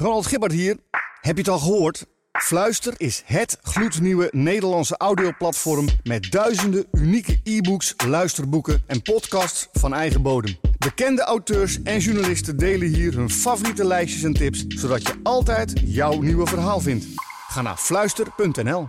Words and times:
Ronald 0.00 0.26
Gibbard 0.26 0.52
hier. 0.52 0.76
Heb 1.20 1.34
je 1.36 1.42
het 1.42 1.50
al 1.50 1.58
gehoord? 1.58 2.06
Fluister 2.32 2.94
is 2.96 3.22
het 3.26 3.58
gloednieuwe 3.62 4.28
Nederlandse 4.32 4.96
audioplatform 4.96 5.88
met 6.02 6.30
duizenden 6.30 6.86
unieke 6.92 7.40
e-books, 7.44 7.94
luisterboeken 8.06 8.82
en 8.86 9.02
podcasts 9.02 9.68
van 9.72 9.94
eigen 9.94 10.22
bodem. 10.22 10.56
Bekende 10.78 11.22
auteurs 11.22 11.82
en 11.82 11.98
journalisten 11.98 12.56
delen 12.56 12.88
hier 12.88 13.14
hun 13.14 13.30
favoriete 13.30 13.84
lijstjes 13.84 14.22
en 14.22 14.32
tips, 14.32 14.64
zodat 14.66 15.02
je 15.02 15.14
altijd 15.22 15.72
jouw 15.84 16.20
nieuwe 16.20 16.46
verhaal 16.46 16.80
vindt. 16.80 17.06
Ga 17.48 17.62
naar 17.62 17.76
fluister.nl. 17.76 18.88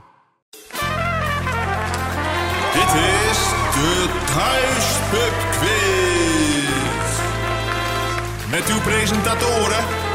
Dit 2.74 2.94
is 2.94 3.40
de 3.82 5.30
Quiz. 5.60 6.00
Met 8.50 8.70
uw 8.70 8.82
presentatoren 8.82 10.11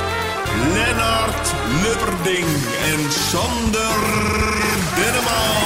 Lennart 0.56 1.54
Lubberding 1.82 2.46
en 2.90 3.12
Sander 3.12 3.98
Denneman. 4.96 5.56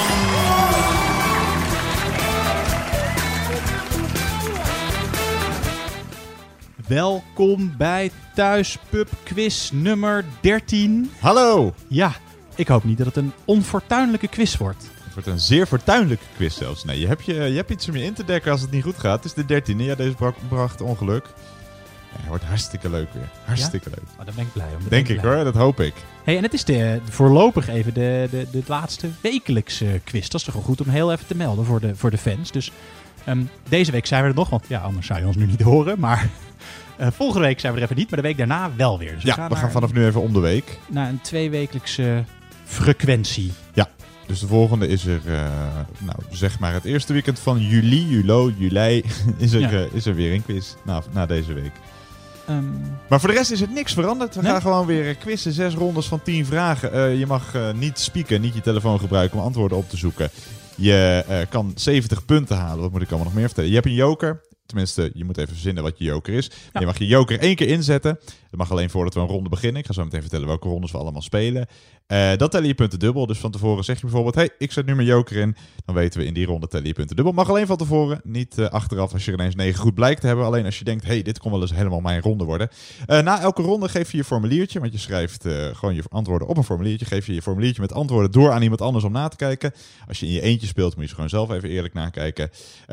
Welkom 6.87 7.73
bij 7.77 8.11
Thuispub 8.35 9.09
Quiz 9.23 9.69
nummer 9.73 10.25
13. 10.41 11.11
Hallo! 11.19 11.73
Ja, 11.87 12.13
ik 12.55 12.67
hoop 12.67 12.83
niet 12.83 12.97
dat 12.97 13.07
het 13.07 13.15
een 13.15 13.31
onfortuinlijke 13.45 14.27
quiz 14.27 14.57
wordt. 14.57 14.89
Het 15.03 15.13
wordt 15.13 15.27
een 15.27 15.39
zeer 15.39 15.65
fortuinlijke 15.65 16.25
quiz 16.35 16.57
zelfs. 16.57 16.83
Nee, 16.83 16.99
je 16.99 17.07
hebt, 17.07 17.25
je, 17.25 17.33
je 17.33 17.55
hebt 17.55 17.69
iets 17.69 17.87
om 17.87 17.95
je 17.95 18.03
in 18.03 18.13
te 18.13 18.25
dekken 18.25 18.51
als 18.51 18.61
het 18.61 18.71
niet 18.71 18.83
goed 18.83 18.99
gaat. 18.99 19.15
Het 19.15 19.25
is 19.25 19.33
de 19.33 19.45
dertiende. 19.45 19.83
Ja, 19.83 19.95
deze 19.95 20.15
bracht 20.49 20.81
ongeluk. 20.81 21.25
Ja, 22.11 22.17
het 22.17 22.27
wordt 22.27 22.43
hartstikke 22.43 22.89
leuk 22.89 23.13
weer. 23.13 23.29
Hartstikke 23.45 23.89
leuk. 23.89 24.03
Oh, 24.19 24.25
daar 24.25 24.35
ben 24.35 24.43
ik 24.45 24.53
blij 24.53 24.67
om. 24.79 24.89
Denk 24.89 25.07
ik 25.07 25.19
hoor, 25.19 25.43
dat 25.43 25.55
hoop 25.55 25.79
ik. 25.79 25.93
Hey, 26.23 26.37
en 26.37 26.43
het 26.43 26.53
is 26.53 26.63
de, 26.65 26.99
voorlopig 27.09 27.67
even 27.67 27.93
de, 27.93 28.27
de, 28.31 28.47
de 28.51 28.61
laatste 28.67 29.09
wekelijkse 29.21 30.01
quiz. 30.03 30.27
Dat 30.27 30.39
is 30.39 30.45
toch 30.45 30.53
wel 30.53 30.63
goed 30.63 30.81
om 30.81 30.89
heel 30.89 31.11
even 31.11 31.27
te 31.27 31.35
melden 31.35 31.65
voor 31.65 31.79
de, 31.79 31.95
voor 31.95 32.11
de 32.11 32.17
fans. 32.17 32.51
Dus 32.51 32.71
ehm, 33.25 33.41
deze 33.69 33.91
week 33.91 34.05
zijn 34.05 34.23
we 34.23 34.29
er 34.29 34.35
nog, 34.35 34.49
want 34.49 34.63
ja, 34.67 34.79
anders 34.79 35.07
zou 35.07 35.19
je 35.19 35.25
ons 35.25 35.35
nu 35.35 35.45
niet 35.45 35.61
horen. 35.61 35.99
Maar 35.99 36.29
eh, 36.97 37.07
volgende 37.11 37.47
week 37.47 37.59
zijn 37.59 37.73
we 37.73 37.77
er 37.79 37.83
even 37.85 37.97
niet, 37.97 38.09
maar 38.09 38.21
de 38.21 38.27
week 38.27 38.37
daarna 38.37 38.71
wel 38.75 38.97
weer. 38.97 39.13
Dus 39.13 39.23
Ja, 39.23 39.47
we 39.49 39.55
gaan 39.55 39.71
vanaf 39.71 39.93
nu 39.93 40.05
even 40.05 40.21
om 40.21 40.33
de 40.33 40.39
week. 40.39 40.79
naar 40.87 41.09
een 41.09 41.21
tweewekelijkse 41.21 42.23
frequentie. 42.65 43.51
Dus 44.25 44.39
de 44.39 44.47
volgende 44.47 44.87
is 44.87 45.05
er, 45.05 45.21
eh, 45.25 45.41
nou 45.97 46.15
zeg 46.29 46.59
maar 46.59 46.73
het 46.73 46.85
eerste 46.85 47.13
weekend 47.13 47.39
van 47.39 47.59
juli, 47.59 48.07
julo, 48.09 48.51
juli, 48.57 49.03
is 49.37 49.51
er, 49.53 49.59
Ja. 49.59 49.69
eh, 49.71 49.93
is 49.93 50.05
er 50.05 50.15
weer 50.15 50.33
een 50.33 50.43
quiz 50.43 50.73
na, 50.83 51.01
na 51.11 51.25
deze 51.25 51.53
week. 51.53 51.71
Ehm, 52.47 52.63
Maar 53.09 53.19
voor 53.19 53.29
de 53.29 53.35
rest 53.35 53.51
is 53.51 53.59
het 53.59 53.73
niks 53.73 53.93
veranderd. 53.93 54.35
We 54.35 54.41
Nee? 54.41 54.51
gaan 54.51 54.61
gewoon 54.61 54.85
weer 54.85 55.15
quizzen, 55.15 55.51
zes 55.51 55.73
rondes 55.73 56.05
van 56.07 56.21
tien 56.21 56.45
vragen. 56.45 56.93
Eh, 56.93 57.19
je 57.19 57.25
mag 57.25 57.55
eh, 57.55 57.71
niet 57.73 57.99
spieken, 57.99 58.41
niet 58.41 58.53
je 58.53 58.61
telefoon 58.61 58.99
gebruiken 58.99 59.37
om 59.39 59.45
antwoorden 59.45 59.77
op 59.77 59.89
te 59.89 59.97
zoeken. 59.97 60.29
Je 60.75 61.23
eh, 61.27 61.37
kan 61.49 61.71
70 61.75 62.25
punten 62.25 62.57
halen. 62.57 62.81
Wat 62.81 62.91
moet 62.91 63.01
ik 63.01 63.07
allemaal 63.07 63.25
nog 63.27 63.35
meer 63.35 63.45
vertellen? 63.45 63.69
Je 63.69 63.75
hebt 63.75 63.87
een 63.87 63.93
joker. 63.93 64.41
Tenminste, 64.65 65.11
je 65.13 65.25
moet 65.25 65.37
even 65.37 65.53
verzinnen 65.53 65.83
wat 65.83 65.97
je 65.97 66.03
joker 66.03 66.33
is. 66.33 66.51
Je 66.79 66.85
mag 66.85 66.97
je 66.97 67.05
joker 67.07 67.39
één 67.39 67.55
keer 67.55 67.67
inzetten. 67.67 68.19
Dat 68.51 68.59
mag 68.59 68.71
alleen 68.71 68.89
voordat 68.89 69.13
we 69.13 69.19
een 69.19 69.27
ronde 69.27 69.49
beginnen. 69.49 69.81
Ik 69.81 69.87
ga 69.87 69.93
zo 69.93 70.03
meteen 70.03 70.21
vertellen 70.21 70.47
welke 70.47 70.67
rondes 70.67 70.91
we 70.91 70.97
allemaal 70.97 71.21
spelen. 71.21 71.67
Eh 72.07 72.31
dat 72.37 72.51
tellen 72.51 72.67
je 72.67 72.73
punten 72.73 72.99
dubbel. 72.99 73.25
Dus 73.25 73.37
van 73.37 73.51
tevoren 73.51 73.83
zeg 73.83 73.95
je 73.95 74.01
bijvoorbeeld... 74.01 74.35
hey, 74.35 74.49
ik 74.57 74.71
zet 74.71 74.85
nu 74.85 74.95
mijn 74.95 75.07
joker 75.07 75.37
in. 75.37 75.55
Dan 75.85 75.95
weten 75.95 76.19
we 76.19 76.25
in 76.25 76.33
die 76.33 76.45
ronde 76.45 76.67
tellen 76.67 76.87
je 76.87 76.93
punten 76.93 77.15
dubbel. 77.15 77.33
Mag 77.33 77.49
alleen 77.49 77.65
van 77.65 77.77
tevoren. 77.77 78.21
Niet 78.23 78.57
eh, 78.57 78.65
achteraf 78.65 79.13
als 79.13 79.25
je 79.25 79.31
er 79.31 79.39
ineens 79.39 79.55
9 79.55 79.79
goed 79.79 79.93
blijkt 79.93 80.21
te 80.21 80.27
hebben. 80.27 80.45
Alleen 80.45 80.65
als 80.65 80.77
je 80.77 80.83
denkt... 80.83 81.05
hey, 81.05 81.21
dit 81.21 81.39
kon 81.39 81.51
wel 81.51 81.61
eens 81.61 81.73
helemaal 81.73 81.99
mijn 81.99 82.21
ronde 82.21 82.43
worden. 82.43 82.69
Eh, 83.05 83.21
na 83.21 83.41
elke 83.41 83.61
ronde 83.61 83.89
geef 83.89 84.11
je 84.11 84.17
je 84.17 84.23
formuliertje. 84.23 84.79
Want 84.79 84.91
je 84.91 84.99
schrijft 84.99 85.45
gewoon 85.73 85.95
je 85.95 86.03
antwoorden 86.09 86.47
op 86.47 86.57
een 86.57 86.63
formuliertje. 86.63 87.05
Geef 87.05 87.25
je 87.25 87.33
je 87.33 87.41
formuliertje 87.41 87.81
met 87.81 87.93
antwoorden 87.93 88.31
door 88.31 88.51
aan 88.51 88.61
iemand 88.61 88.81
anders 88.81 89.05
om 89.05 89.11
na 89.11 89.27
te 89.27 89.35
kijken. 89.35 89.71
Als 90.07 90.19
je 90.19 90.25
in 90.25 90.31
je 90.31 90.41
eentje 90.41 90.67
speelt, 90.67 90.93
moet 90.93 91.03
je 91.03 91.09
ze 91.09 91.15
gewoon 91.15 91.29
zelf 91.29 91.51
even 91.51 91.69
eerlijk 91.69 91.93
nakijken. 91.93 92.49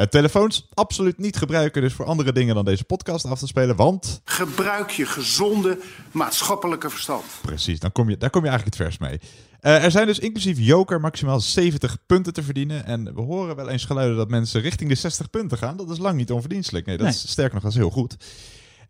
Telefoons 0.09 0.69
absoluut 0.75 1.19
niet 1.19 1.37
gebruiken. 1.37 1.83
Dus 1.83 1.93
voor 1.93 2.05
andere 2.05 2.33
dingen 2.33 2.55
dan 2.55 2.65
deze 2.65 2.85
podcast 2.85 3.25
af 3.25 3.39
te 3.39 3.47
spelen. 3.47 3.77
Want 3.77 4.21
Gebruik 4.25 4.91
je 4.91 5.07
gezonde 5.49 5.79
maatschappelijke 6.13 6.91
verstand. 6.91 7.25
Precies, 7.43 7.79
dan 7.81 7.93
kom 7.93 8.11
je, 8.11 8.17
daar 8.17 8.31
kom 8.31 8.43
je 8.45 8.49
eigenlijk 8.49 8.79
het 8.79 8.87
vers 8.87 8.99
mee. 8.99 9.21
Eh, 9.61 9.85
er 9.85 9.91
zijn 9.91 10.07
dus 10.07 10.19
inclusief 10.19 10.59
joker 10.61 11.01
maximaal 11.01 11.41
70 11.41 11.97
punten 12.07 12.33
te 12.33 12.43
verdienen. 12.43 12.85
En 12.87 13.15
we 13.15 13.21
horen 13.21 13.57
wel 13.57 13.69
eens 13.69 13.85
geluiden 13.85 14.17
dat 14.17 14.29
mensen 14.29 14.61
richting 14.61 14.89
de 14.91 14.95
60 14.97 15.31
punten 15.31 15.59
gaan. 15.59 15.77
Dat 15.77 15.91
is 15.91 15.99
lang 15.99 16.17
niet 16.17 16.31
onverdienstelijk. 16.33 16.87
Nee, 16.87 16.97
dat 16.97 17.07
Nee. 17.07 17.15
is 17.15 17.31
sterker 17.31 17.55
nog, 17.55 17.63
dat 17.63 17.73
is 17.73 17.79
heel 17.79 17.91
goed. 17.91 18.17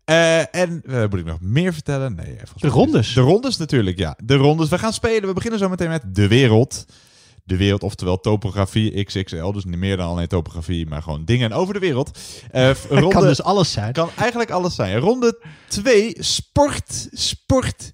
Eh, 0.05 0.55
en 0.55 0.81
eh, 0.85 1.01
moet 1.09 1.19
ik 1.19 1.25
nog 1.25 1.41
meer 1.41 1.73
vertellen? 1.73 2.15
Nee, 2.15 2.31
even 2.33 2.47
De 2.55 2.67
rondes. 2.67 3.13
De 3.13 3.21
rondes 3.21 3.57
natuurlijk, 3.57 3.97
ja. 3.97 4.17
De 4.23 4.35
rondes. 4.35 4.69
We 4.69 4.77
gaan 4.77 4.93
spelen. 4.93 5.27
We 5.27 5.33
beginnen 5.33 5.59
zo 5.59 5.69
meteen 5.69 5.89
met 5.89 6.15
de 6.15 6.27
wereld. 6.27 6.85
De 7.49 7.57
wereld, 7.57 7.83
oftewel 7.83 8.19
topografie 8.19 9.03
XXL. 9.03 9.51
Dus 9.51 9.65
niet 9.65 9.77
meer 9.77 9.97
dan 9.97 10.09
alleen 10.09 10.27
topografie, 10.27 10.87
maar 10.87 11.01
gewoon 11.01 11.25
dingen 11.25 11.51
over 11.51 11.73
de 11.73 11.79
wereld. 11.79 12.19
Het 12.51 12.85
ronde, 12.89 13.07
kan 13.07 13.21
dus 13.21 13.43
alles 13.43 13.71
zijn. 13.71 13.93
kan 13.93 14.09
eigenlijk 14.15 14.49
alles 14.49 14.75
zijn. 14.75 14.97
Ronde 14.97 15.41
2, 15.67 16.15
sport. 16.19 17.07
Sport. 17.11 17.91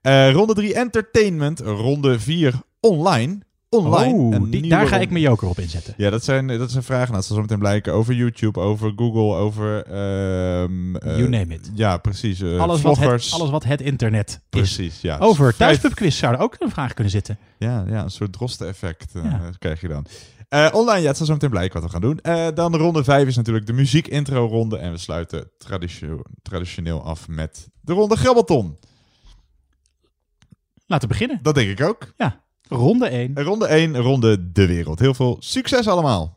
Eh, 0.00 0.32
ronde 0.32 0.54
3, 0.54 0.74
entertainment. 0.74 1.60
Ronde 1.60 2.20
4, 2.20 2.54
online. 2.80 3.40
Online. 3.72 4.14
Oh, 4.14 4.30
die- 4.30 4.48
nieuwe 4.50 4.68
daar 4.68 4.86
ga 4.86 4.98
ik 4.98 5.10
mijn 5.10 5.22
joker 5.22 5.48
op 5.48 5.58
inzetten. 5.58 5.94
Ja, 5.96 6.10
dat 6.10 6.24
zijn, 6.24 6.46
dat 6.46 6.70
zijn 6.70 6.82
vragen. 6.82 7.04
Nou, 7.04 7.16
dat 7.16 7.24
zal 7.24 7.36
zo 7.36 7.42
meteen 7.42 7.58
blijken 7.58 7.92
over 7.92 8.14
YouTube, 8.14 8.60
over 8.60 8.92
Google, 8.96 9.36
over... 9.36 9.82
ehm, 9.86 10.96
eh, 10.96 11.16
You 11.18 11.28
name 11.28 11.54
it. 11.54 11.70
Ja, 11.74 11.96
precies. 11.96 12.40
eh, 12.40 12.60
alles, 12.60 12.80
wat 12.82 12.98
het, 12.98 13.30
alles 13.32 13.50
wat 13.50 13.64
het 13.64 13.80
internet 13.80 14.28
is. 14.30 14.38
Precies, 14.50 15.00
ja. 15.00 15.18
Over 15.18 15.56
thuispubquiz 15.56 16.18
zou 16.18 16.34
er 16.34 16.40
ook 16.40 16.56
een 16.58 16.70
vraag 16.70 16.94
kunnen 16.94 17.12
zitten. 17.12 17.38
Ja, 17.58 17.84
ja, 17.88 18.02
een 18.02 18.10
soort 18.10 18.32
drosten-effect 18.32 19.14
eh, 19.14 19.24
Ja. 19.24 19.40
krijg 19.58 19.80
je 19.80 19.88
dan. 19.88 20.06
Online, 20.72 21.00
ja, 21.00 21.06
het 21.08 21.16
zal 21.16 21.26
zo 21.26 21.32
meteen 21.32 21.50
blijken 21.50 21.80
wat 21.80 21.82
we 21.82 21.98
gaan 21.98 22.00
doen. 22.00 22.18
Dan 22.54 22.72
de 22.72 22.78
ronde 22.78 23.04
5 23.04 23.26
is 23.26 23.36
natuurlijk 23.36 23.66
de 23.66 23.72
muziek-intro-ronde. 23.72 24.76
En 24.78 24.90
we 24.92 24.98
sluiten 24.98 25.50
traditio- 25.58 26.22
traditioneel 26.42 27.02
af 27.02 27.28
met 27.28 27.68
de 27.80 27.92
ronde 27.92 28.16
Grabbelton. 28.16 28.78
Laten 30.86 31.08
we 31.08 31.14
beginnen. 31.14 31.38
Dat 31.42 31.54
denk 31.54 31.78
ik 31.78 31.86
ook. 31.86 32.12
Ja, 32.16 32.40
ronde 32.70 33.06
1. 33.08 33.34
En 33.34 33.44
Ronde 33.44 33.66
1, 33.66 33.96
ronde 33.96 34.52
de 34.52 34.66
wereld. 34.66 34.98
Heel 34.98 35.14
veel 35.14 35.36
succes 35.40 35.88
allemaal. 35.88 36.36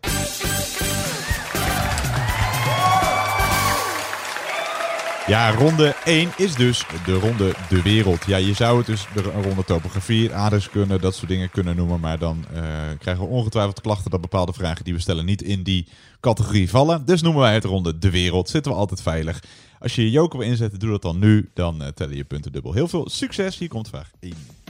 Ja, 5.28 5.52
ronde 5.52 5.96
1 6.06 6.30
is 6.38 6.56
dus 6.56 6.86
de 7.06 7.14
ronde 7.14 7.54
de 7.70 7.82
wereld. 7.82 8.26
Ja, 8.26 8.38
je 8.38 8.54
zou 8.54 8.78
het 8.78 8.86
dus 8.86 9.08
de 9.14 9.22
ronde 9.22 9.64
topografie, 9.66 10.34
aardrijkskunde, 10.34 11.00
dat 11.00 11.16
soort 11.16 11.28
dingen 11.28 11.50
kunnen 11.50 11.76
noemen. 11.76 12.00
Maar 12.00 12.20
dan 12.20 12.46
eh, 12.54 12.62
krijgen 13.00 13.24
we 13.24 13.30
ongetwijfeld 13.30 13.82
klachten 13.82 14.12
dat 14.12 14.22
bepaalde 14.22 14.54
vragen 14.54 14.84
die 14.84 14.94
we 14.94 15.00
stellen 15.00 15.26
niet 15.26 15.42
in 15.42 15.64
die 15.64 15.88
categorie 16.20 16.70
vallen. 16.70 17.06
Dus 17.06 17.22
noemen 17.22 17.42
wij 17.42 17.54
het 17.54 17.64
ronde 17.64 17.98
de 17.98 18.10
wereld. 18.10 18.50
Zitten 18.50 18.72
we 18.72 18.78
altijd 18.78 19.02
veilig. 19.02 19.44
Als 19.80 19.96
je 19.96 20.02
je 20.02 20.12
joker 20.12 20.40
wil 20.40 20.48
inzetten, 20.48 20.80
doe 20.80 20.90
dat 20.90 21.02
dan 21.02 21.20
nu. 21.20 21.50
Dan 21.54 21.82
eh, 21.82 21.88
tellen 21.88 22.16
je 22.16 22.24
punten 22.24 22.52
dubbel. 22.52 22.74
Heel 22.74 22.88
veel 22.88 23.10
succes. 23.10 23.58
Hier 23.58 23.70
komt 23.70 23.88
vraag 23.88 24.12
1. 24.20 24.63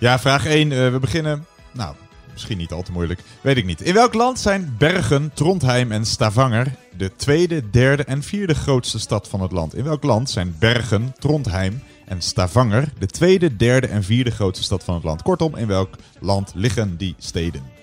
Ja, 0.00 0.18
vraag 0.18 0.46
1. 0.46 0.68
we 0.92 0.98
beginnen. 1.00 1.46
Nou, 1.72 1.94
misschien 2.32 2.58
niet 2.58 2.72
al 2.72 2.82
te 2.82 2.92
moeilijk. 2.92 3.20
Weet 3.40 3.56
ik 3.56 3.64
niet. 3.64 3.80
In 3.80 3.94
welk 3.94 4.14
land 4.14 4.38
zijn 4.38 4.74
Bergen, 4.78 5.30
Trondheim 5.34 5.92
en 5.92 6.04
Stavanger 6.04 6.74
de 6.96 7.16
tweede, 7.16 7.70
derde 7.70 8.04
en 8.04 8.22
vierde 8.22 8.54
grootste 8.54 8.98
stad 8.98 9.28
van 9.28 9.40
het 9.40 9.52
land? 9.52 9.74
In 9.74 9.84
welk 9.84 10.02
land 10.02 10.30
zijn 10.30 10.56
Bergen, 10.58 11.14
Trondheim 11.18 11.82
en 12.06 12.22
Stavanger 12.22 12.92
de 12.98 13.06
tweede, 13.06 13.56
derde 13.56 13.86
en 13.86 14.02
vierde 14.02 14.30
grootste 14.30 14.64
stad 14.64 14.84
van 14.84 14.94
het 14.94 15.04
land? 15.04 15.22
Kortom, 15.22 15.56
in 15.56 15.66
welk 15.66 15.96
land 16.20 16.52
liggen 16.54 16.96
die 16.96 17.14
steden? 17.18 17.79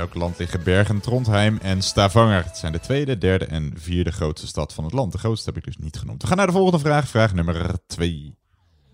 Welk 0.00 0.14
land 0.14 0.38
liggen 0.38 0.62
Bergen, 0.62 1.00
Trondheim 1.00 1.58
en 1.62 1.82
Stavanger? 1.82 2.44
Het 2.44 2.56
zijn 2.56 2.72
de 2.72 2.80
tweede, 2.80 3.18
derde 3.18 3.44
en 3.44 3.72
vierde 3.76 4.12
grootste 4.12 4.46
stad 4.46 4.74
van 4.74 4.84
het 4.84 4.92
land. 4.92 5.12
De 5.12 5.18
grootste 5.18 5.48
heb 5.48 5.58
ik 5.58 5.64
dus 5.64 5.76
niet 5.76 5.98
genoemd. 5.98 6.22
We 6.22 6.28
gaan 6.28 6.36
naar 6.36 6.46
de 6.46 6.52
volgende 6.52 6.78
vraag. 6.78 7.08
Vraag 7.08 7.34
nummer 7.34 7.70
2. 7.86 8.34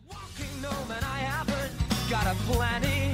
Walking 0.06 0.64
home 0.64 0.92
and 0.94 1.02
I 1.02 1.24
happened 1.24 1.70
got 2.10 2.26
a 2.26 2.34
plenty 2.50 3.10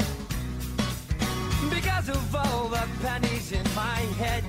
because 1.70 2.10
of 2.10 2.34
all 2.34 2.68
the 2.68 2.84
pennies 3.02 3.50
in 3.50 3.66
my 3.74 4.24
head. 4.24 4.44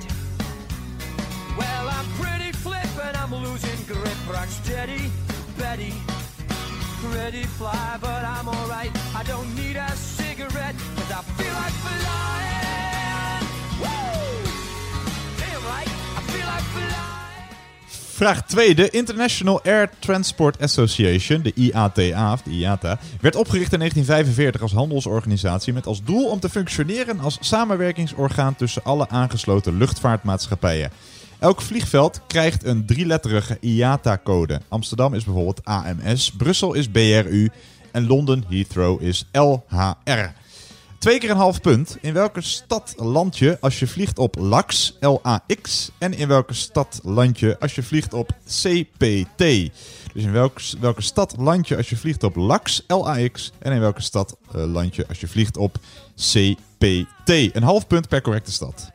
Well, 1.58 1.86
I'm 1.98 2.08
pretty 2.22 2.58
flip 2.58 2.92
and 3.08 3.16
I'm 3.24 3.34
losing 3.44 3.86
grip. 3.88 4.20
Rock 4.32 4.50
steady, 4.64 5.12
Betty, 5.58 5.94
pretty 7.02 7.46
fly, 7.58 7.98
but 8.00 8.24
I'm 8.36 8.48
alright. 8.48 8.92
I 9.20 9.24
don't 9.24 9.56
need 9.56 9.76
a 9.76 9.92
cigarette 9.96 10.76
cause 10.96 11.12
I 11.12 11.22
feel 11.38 11.54
like 11.54 11.76
flying. 11.84 12.53
Vraag 18.16 18.46
2. 18.46 18.76
De 18.76 18.90
International 18.90 19.62
Air 19.64 19.90
Transport 20.00 20.62
Association, 20.62 21.42
de 21.42 21.52
IATA, 21.56 22.38
de 22.44 22.52
IATA, 22.52 23.00
werd 23.22 23.36
opgericht 23.36 23.74
in 23.74 23.80
1945 23.80 24.62
als 24.62 24.72
handelsorganisatie 24.72 25.74
met 25.74 25.86
als 25.86 26.04
doel 26.04 26.26
om 26.26 26.40
te 26.40 26.50
functioneren 26.50 27.20
als 27.20 27.38
samenwerkingsorgaan 27.42 28.56
tussen 28.56 28.84
alle 28.84 29.10
aangesloten 29.10 29.78
luchtvaartmaatschappijen. 29.78 30.92
Elk 31.40 31.62
vliegveld 31.62 32.22
krijgt 32.28 32.64
een 32.64 32.86
drieletterige 32.86 33.58
IATA-code. 33.60 34.62
Amsterdam 34.68 35.14
is 35.14 35.24
bijvoorbeeld 35.24 35.66
AMS, 35.66 36.32
Brussel 36.32 36.74
is 36.74 36.88
BRU 36.90 37.50
en 37.92 38.08
Londen 38.08 38.44
Heathrow 38.50 39.02
is 39.02 39.30
LHR. 39.32 40.43
Twee 41.04 41.20
keer 41.20 41.30
een 41.30 41.38
half 41.38 41.62
punt. 41.62 41.98
In 42.02 42.14
welke 42.14 42.42
stad 42.42 42.94
land 42.98 43.38
je 43.38 43.58
als 43.60 43.80
je 43.80 43.88
vliegt 43.88 44.20
op 44.20 44.36
LAX, 44.36 44.98
L-A-X? 45.00 45.92
En 45.98 46.14
in 46.14 46.28
welke 46.28 46.54
stad 46.54 47.00
land 47.04 47.40
je 47.40 47.60
als 47.60 47.76
je 47.76 47.84
vliegt 47.84 48.14
op 48.14 48.32
CPT? 48.48 49.38
Dus 50.14 50.24
in 50.24 50.32
welke, 50.32 50.62
welke 50.80 51.02
stad 51.02 51.36
land 51.38 51.68
je 51.68 51.78
als 51.78 51.90
je 51.90 51.98
vliegt 51.98 52.24
op 52.24 52.36
LAX, 52.36 52.84
L-A-X? 52.88 53.52
En 53.60 53.72
in 53.72 53.80
welke 53.80 54.02
stad 54.02 54.38
eh, 54.54 54.64
land 54.66 54.96
je 54.96 55.08
als 55.08 55.20
je 55.20 55.28
vliegt 55.28 55.58
op 55.58 55.78
CPT? 56.16 57.30
Een 57.56 57.64
half 57.64 57.88
punt 57.88 58.08
per 58.08 58.22
correcte 58.22 58.52
stad. 58.52 58.92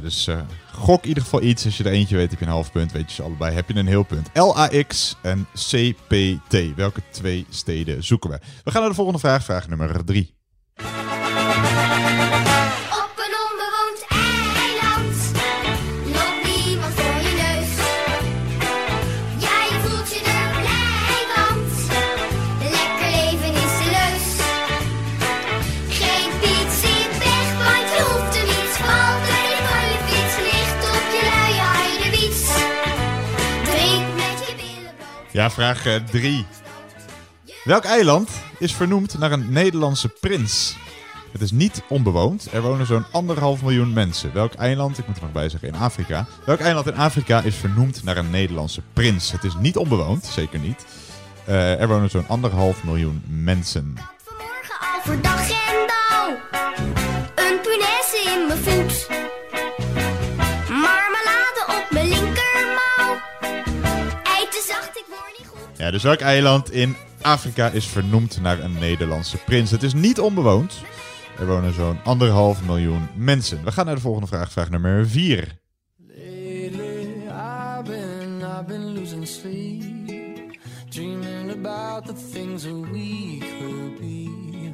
Dus 0.00 0.26
eh, 0.26 0.40
gok 0.72 1.02
in 1.02 1.08
ieder 1.08 1.22
geval 1.22 1.42
iets. 1.42 1.64
Als 1.64 1.76
je 1.76 1.84
er 1.84 1.92
eentje 1.92 2.16
weet, 2.16 2.30
heb 2.30 2.38
je 2.38 2.44
een 2.44 2.50
half 2.50 2.72
punt. 2.72 2.92
Weet 2.92 3.08
je 3.08 3.14
ze 3.14 3.22
allebei, 3.22 3.54
heb 3.54 3.68
je 3.68 3.74
een 3.74 3.86
heel 3.86 4.02
punt. 4.02 4.30
LAX 4.34 5.16
en 5.22 5.46
CPT. 5.54 6.74
Welke 6.76 7.02
twee 7.10 7.46
steden 7.50 8.04
zoeken 8.04 8.30
we? 8.30 8.38
We 8.64 8.70
gaan 8.70 8.80
naar 8.80 8.90
de 8.90 8.96
volgende 8.96 9.20
vraag. 9.20 9.44
Vraag 9.44 9.68
nummer 9.68 10.04
drie. 10.04 10.39
Ja, 35.32 35.50
vraag 35.50 35.82
3. 36.10 36.46
Welk 37.64 37.84
eiland 37.84 38.30
is 38.58 38.74
vernoemd 38.74 39.18
naar 39.18 39.32
een 39.32 39.52
Nederlandse 39.52 40.08
prins? 40.08 40.76
Het 41.32 41.40
is 41.40 41.50
niet 41.50 41.82
onbewoond. 41.88 42.48
Er 42.52 42.62
wonen 42.62 42.86
zo'n 42.86 43.04
anderhalf 43.10 43.62
miljoen 43.62 43.92
mensen. 43.92 44.32
Welk 44.32 44.54
eiland, 44.54 44.98
ik 44.98 45.06
moet 45.06 45.16
er 45.16 45.22
nog 45.22 45.32
bij 45.32 45.48
zeggen, 45.48 45.68
in 45.68 45.74
Afrika. 45.74 46.26
Welk 46.44 46.60
eiland 46.60 46.86
in 46.86 46.96
Afrika 46.96 47.40
is 47.40 47.54
vernoemd 47.54 48.04
naar 48.04 48.16
een 48.16 48.30
Nederlandse 48.30 48.82
prins? 48.92 49.32
Het 49.32 49.44
is 49.44 49.54
niet 49.54 49.76
onbewoond, 49.76 50.24
zeker 50.24 50.58
niet. 50.58 50.84
Eh, 51.44 51.80
er 51.80 51.88
wonen 51.88 52.10
zo'n 52.10 52.28
anderhalf 52.28 52.84
miljoen 52.84 53.22
mensen. 53.26 53.96
Vanmorgen. 54.24 55.20
Een 57.34 57.60
punaise 57.60 58.22
in 58.34 58.46
mijn 58.46 58.58
Ja, 65.76 65.90
dus 65.90 66.02
welk 66.02 66.20
eiland 66.20 66.72
in 66.72 66.96
Afrika 67.20 67.68
is 67.68 67.86
vernoemd 67.86 68.40
naar 68.40 68.58
een 68.58 68.78
Nederlandse 68.78 69.36
prins? 69.36 69.70
Het 69.70 69.82
is 69.82 69.94
niet 69.94 70.20
onbewoond. 70.20 70.74
Er 71.38 71.46
wonen 71.46 71.74
zo'n 71.74 71.98
anderhalf 72.04 72.62
miljoen 72.62 73.08
mensen. 73.14 73.64
We 73.64 73.72
gaan 73.72 73.86
naar 73.86 73.94
de 73.94 74.00
volgende 74.00 74.26
vraag, 74.26 74.52
vraag 74.52 74.70
nummer 74.70 75.08
4. 75.08 75.58
Lately, 76.08 77.26
I've 77.26 77.82
been, 77.84 78.42
I've 78.42 78.64
been 78.66 78.92
losing 78.94 79.26
sleep, 79.26 80.58
dreaming 80.88 81.50
about 81.50 82.06
the 82.06 82.14
things 82.32 82.64
we 82.64 83.38
could 83.58 84.00
be. 84.00 84.28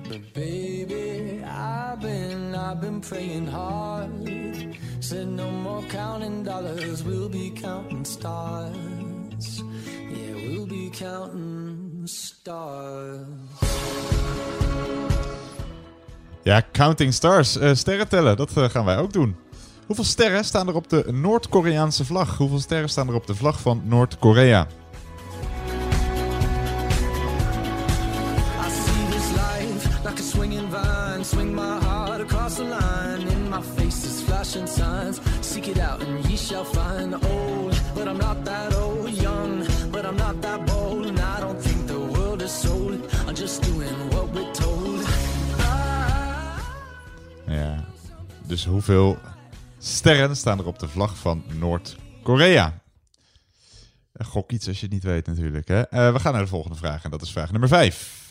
But 0.09 0.33
baby, 0.33 1.43
I've 1.45 2.01
been, 2.01 2.55
I've 2.55 2.81
been 2.81 3.01
praying 3.01 3.49
hard. 3.49 4.11
Said 4.99 5.29
no 5.29 5.51
more 5.51 5.83
counting 5.89 6.45
dollars, 6.45 7.03
we'll 7.03 7.29
be 7.29 7.51
counting 7.51 8.05
stars. 8.05 9.06
Be 10.69 10.91
counting 10.99 12.03
stars. 12.09 13.19
Ja, 16.43 16.63
Counting 16.73 17.15
Stars. 17.15 17.57
eh, 17.57 17.75
sterren 17.75 18.09
tellen, 18.09 18.37
dat 18.37 18.57
eh, 18.57 18.69
gaan 18.69 18.85
wij 18.85 18.99
ook 18.99 19.13
doen. 19.13 19.37
Hoeveel 19.87 20.05
sterren 20.05 20.45
staan 20.45 20.69
er 20.69 20.75
op 20.75 20.89
de 20.89 21.13
Noord-Koreaanse 21.13 22.05
vlag? 22.05 22.37
Hoeveel 22.37 22.59
sterren 22.59 22.89
staan 22.89 23.09
er 23.09 23.15
op 23.15 23.27
de 23.27 23.35
vlag 23.35 23.61
van 23.61 23.83
Noord-Korea? 23.85 24.67
I 24.67 24.69
see 28.71 29.07
this 29.11 29.31
life 29.31 29.89
like 30.09 30.21
a 30.21 30.25
swinging 30.25 30.69
vine. 30.71 31.25
Swing 31.25 31.55
my 31.55 31.79
heart 31.87 32.21
across 32.21 32.55
the 32.55 32.65
line. 32.65 33.31
In 33.31 33.49
my 33.49 33.61
face 33.77 34.05
is 34.07 34.21
flashing 34.23 34.69
signs. 34.69 35.19
Seek 35.41 35.67
it 35.67 35.79
out 35.79 36.03
and 36.03 36.25
ye 36.31 36.37
shall 36.37 36.65
find. 36.65 37.15
Old, 37.15 37.81
but 37.95 38.07
I'm 38.09 38.19
not 38.19 38.45
that 38.45 38.75
old. 38.75 38.86
I'm 40.07 40.17
not 40.17 40.41
that 40.43 40.67
bold. 40.67 41.07
And 41.07 41.19
I 41.19 41.41
don't 41.41 41.63
think 41.63 41.87
the 41.87 41.99
world 41.99 42.43
is 42.43 42.61
sold. 42.61 42.93
I'm 43.27 43.35
just 43.35 43.63
doing 43.63 44.11
what 44.11 44.33
we're 44.33 44.53
told. 44.53 45.05
Ja, 47.47 47.85
dus 48.47 48.65
hoeveel 48.65 49.19
sterren 49.79 50.37
staan 50.37 50.59
er 50.59 50.67
op 50.67 50.79
de 50.79 50.89
vlag 50.89 51.17
van 51.17 51.45
Noord-Korea? 51.59 52.81
Gok 54.19 54.53
iets 54.53 54.69
als 54.69 54.77
je 54.77 54.85
het 54.85 54.95
niet 54.95 55.03
weet 55.03 55.27
natuurlijk. 55.27 55.69
Hè? 55.69 55.83
Eh, 55.83 56.13
we 56.13 56.19
gaan 56.19 56.33
naar 56.33 56.43
de 56.43 56.49
volgende 56.49 56.77
vraag 56.77 57.05
en 57.05 57.11
dat 57.11 57.23
is 57.23 57.33
vraag 57.33 57.51
nummer 57.51 57.69
5. 57.69 58.25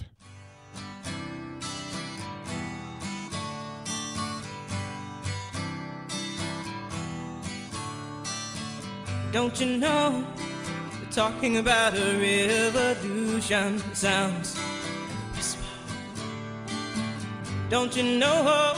Don't 9.31 9.57
you 9.57 9.79
know? 9.79 10.23
Talking 11.15 11.57
about 11.57 11.93
a 11.93 12.17
revolution. 12.17 13.79
Sounds. 13.93 14.55
Don't 17.69 17.95
you 17.95 18.19
know? 18.19 18.73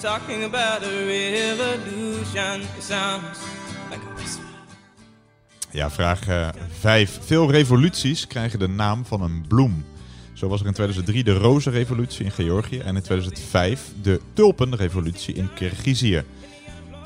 Talking 0.00 0.44
about 0.44 0.82
a 0.82 1.04
revolution. 1.06 2.62
Sounds 2.80 3.38
like 3.90 4.02
a 4.02 4.14
whisper. 4.14 4.44
Ja, 5.70 5.90
vraag 5.90 6.52
5. 6.78 7.18
Veel 7.22 7.50
revoluties 7.50 8.26
krijgen 8.26 8.58
de 8.58 8.68
naam 8.68 9.04
van 9.04 9.22
een 9.22 9.44
bloem. 9.48 9.84
Zo 10.32 10.48
was 10.48 10.60
er 10.60 10.66
in 10.66 10.72
2003 10.72 11.24
de 11.24 11.34
rozenrevolutie 11.34 12.24
in 12.24 12.30
Georgië 12.30 12.78
en 12.78 12.96
in 12.96 13.02
2005 13.02 13.80
de 14.02 14.20
tulpenrevolutie 14.32 15.34
in 15.34 15.48
Kirgizië. 15.54 16.24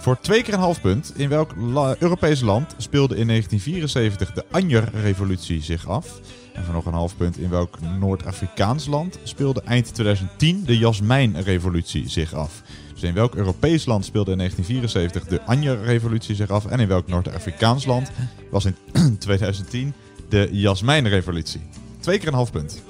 Voor 0.03 0.19
twee 0.21 0.43
keer 0.43 0.55
een 0.55 0.61
half 0.61 0.81
punt, 0.81 1.13
in 1.17 1.29
welk 1.29 1.53
la- 1.57 1.97
Europees 1.99 2.41
land 2.41 2.75
speelde 2.77 3.17
in 3.17 3.27
1974 3.27 4.33
de 4.33 4.45
Anjer-revolutie 4.51 5.63
zich 5.63 5.89
af? 5.89 6.21
En 6.53 6.65
voor 6.65 6.75
nog 6.75 6.87
een 6.87 6.93
half 6.93 7.17
punt, 7.17 7.39
in 7.39 7.51
welk 7.51 7.79
Noord-Afrikaans 8.01 8.87
land 8.87 9.19
speelde 9.23 9.63
eind 9.63 9.95
2010 9.95 10.63
de 10.65 10.79
Jasmijn-revolutie 10.79 12.09
zich 12.09 12.35
af? 12.35 12.63
Dus 12.93 13.03
in 13.03 13.15
welk 13.15 13.35
Europees 13.35 13.85
land 13.87 14.05
speelde 14.05 14.31
in 14.31 14.39
1974 14.39 15.39
de 15.39 15.51
Anjer-revolutie 15.51 16.35
zich 16.35 16.51
af? 16.51 16.67
En 16.67 16.81
in 16.81 16.89
welk 16.89 17.09
Noord-Afrikaans 17.09 17.85
land 17.85 18.11
was 18.51 18.65
in 18.65 18.77
2010 19.19 19.95
de 20.29 20.49
Jasmijn-revolutie? 20.53 21.61
Twee 22.01 22.19
keer 22.19 22.29
een 22.29 22.35
half 22.35 22.51
punt. 22.53 22.83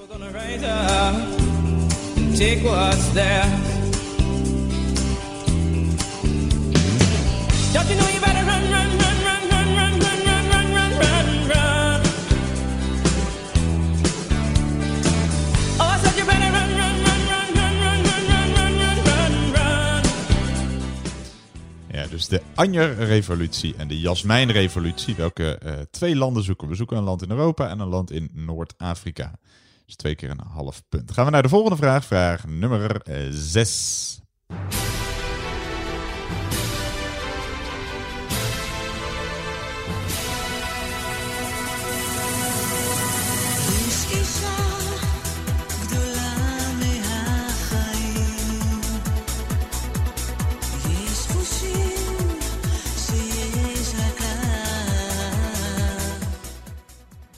Anjer-revolutie 22.54 23.74
en 23.76 23.88
de 23.88 24.00
Jasmijn-revolutie. 24.00 25.14
Welke 25.14 25.58
twee 25.90 26.16
landen 26.16 26.42
zoeken 26.42 26.68
we? 26.68 26.74
zoeken 26.74 26.96
een 26.96 27.02
land 27.02 27.22
in 27.22 27.30
Europa 27.30 27.68
en 27.68 27.80
een 27.80 27.88
land 27.88 28.10
in 28.10 28.30
Noord-Afrika. 28.32 29.38
Dus 29.86 29.96
twee 29.96 30.14
keer 30.14 30.30
een 30.30 30.40
half 30.52 30.82
punt. 30.88 31.12
Gaan 31.12 31.24
we 31.24 31.30
naar 31.30 31.42
de 31.42 31.48
volgende 31.48 31.76
vraag, 31.76 32.04
vraag 32.04 32.46
nummer 32.46 33.02
zes. 33.30 34.20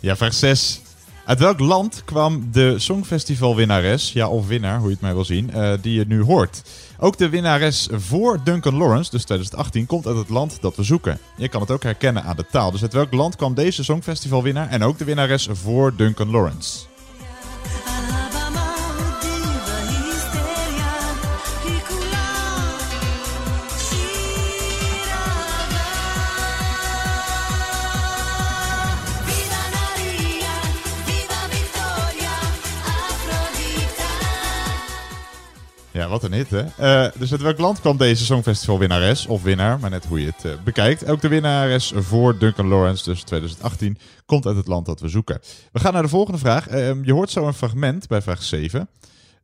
Ja, 0.05 0.17
vraag 0.17 0.35
6. 0.35 0.81
Uit 1.25 1.39
welk 1.39 1.59
land 1.59 2.03
kwam 2.05 2.49
de 2.53 2.79
Songfestivalwinnares, 2.79 4.13
ja 4.13 4.29
of 4.29 4.47
winnaar, 4.47 4.79
hoe 4.79 4.87
je 4.87 4.93
het 4.93 5.01
mij 5.01 5.15
wil 5.15 5.25
zien, 5.25 5.51
eh, 5.51 5.73
die 5.81 5.99
je 5.99 6.05
nu 6.07 6.23
hoort? 6.23 6.63
Ook 6.99 7.19
de 7.19 7.29
winnares 7.29 7.89
voor 7.93 8.41
Duncan 8.45 8.75
Lawrence, 8.75 9.11
dus 9.11 9.25
2018, 9.25 9.87
komt 9.87 10.07
uit 10.07 10.17
het 10.17 10.29
land 10.29 10.59
dat 10.61 10.77
we 10.77 10.83
zoeken. 10.83 11.19
Je 11.37 11.49
kan 11.49 11.61
het 11.61 11.71
ook 11.71 11.83
herkennen 11.83 12.25
aan 12.25 12.37
de 12.37 12.47
taal. 12.51 12.71
Dus 12.71 12.83
uit 12.83 12.93
welk 12.93 13.13
land 13.13 13.37
kwam 13.37 13.55
deze 13.55 13.85
Songfestivalwinnaar 13.85 14.69
en 14.69 14.83
ook 14.83 14.99
de 14.99 15.05
winnares 15.05 15.49
voor 15.53 15.97
Duncan 15.97 16.31
Lawrence? 16.31 16.79
Ja, 36.05 36.11
wat 36.11 36.23
een 36.23 36.33
hit, 36.33 36.51
hè? 36.51 36.63
Eh, 36.63 37.13
dus 37.19 37.33
uit 37.33 37.41
welk 37.41 37.59
land 37.59 37.81
kwam 37.81 37.97
deze 37.97 38.25
Songfestivalwinnares, 38.25 39.27
of 39.27 39.43
winnaar, 39.43 39.81
maar 39.81 39.91
net 39.91 40.05
hoe 40.05 40.21
je 40.21 40.27
het 40.27 40.45
eh, 40.45 40.53
bekijkt. 40.65 41.11
Ook 41.11 41.21
de 41.21 41.29
winnares 41.29 41.93
voor 41.97 42.39
Duncan 42.39 42.69
Lawrence, 42.69 43.05
dus 43.05 43.23
2018, 43.23 43.99
komt 44.27 44.47
uit 44.47 44.57
het 44.57 44.67
land 44.67 44.87
dat 44.87 45.01
we 45.01 45.09
zoeken. 45.09 45.41
We 45.73 45.81
gaan 45.81 45.93
naar 45.93 46.03
de 46.03 46.09
volgende 46.09 46.39
vraag. 46.39 46.69
Eh, 46.69 47.05
je 47.05 47.13
hoort 47.13 47.31
zo 47.31 47.47
een 47.47 47.55
fragment 47.55 48.09
bij 48.09 48.23
vraag 48.23 48.43
7 48.43 48.89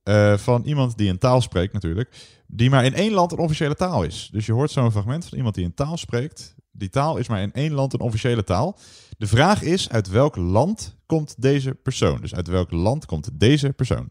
eh, 0.03 0.37
van 0.37 0.63
iemand 0.65 0.97
die 0.97 1.11
een 1.11 1.19
taal 1.19 1.41
spreekt 1.41 1.73
natuurlijk, 1.73 2.11
die 2.47 2.71
maar 2.71 2.85
in 2.85 2.95
één 2.95 3.13
land 3.13 3.33
een 3.33 3.39
officiële 3.39 3.75
taal 3.75 4.03
is. 4.03 4.29
Dus 4.33 4.47
je 4.47 4.53
hoort 4.53 4.71
zo 4.71 4.85
een 4.85 4.93
fragment 4.93 5.25
van 5.25 5.37
iemand 5.37 5.55
die 5.55 5.65
een 5.65 5.75
taal 5.75 5.97
spreekt. 5.97 6.55
Die 6.73 6.89
taal 6.89 7.17
is 7.17 7.29
maar 7.29 7.43
in 7.43 7.53
één 7.53 7.73
land 7.73 7.93
een 7.93 8.01
officiële 8.01 8.45
taal. 8.45 8.79
De 9.19 9.27
vraag 9.27 9.63
is, 9.63 9.89
uit 9.89 10.09
welk 10.09 10.37
land 10.37 10.97
komt 11.07 11.35
deze 11.39 11.75
persoon? 11.75 12.21
Dus 12.21 12.35
uit 12.35 12.49
welk 12.49 12.71
land 12.71 13.07
komt 13.07 13.29
deze 13.33 13.73
persoon? 13.73 14.11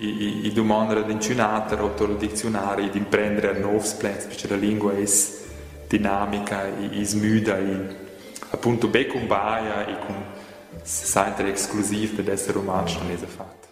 I, 0.00 0.46
i, 0.46 0.52
ad 0.56 1.10
incinata, 1.10 1.74
rotto 1.74 2.04
il 2.04 2.16
dizionario, 2.16 2.88
di 2.88 2.98
imprendere 2.98 3.58
nuovi 3.58 3.86
splets, 3.86 4.26
perché 4.26 4.48
la 4.48 4.56
lingua 4.56 4.92
è 4.92 5.04
dinamica, 5.88 6.66
è 6.66 7.04
smuda, 7.04 7.58
è 7.58 7.96
appunto 8.50 8.88
be 8.88 9.06
con 9.06 9.26
baia 9.26 9.86
e 9.86 9.98
con 10.06 10.14
exclusief 11.46 12.14
de 12.22 12.32
essere 12.32 12.58
umano 12.58 12.90
non 12.92 13.10
è 13.10 13.16
fatto. 13.16 13.66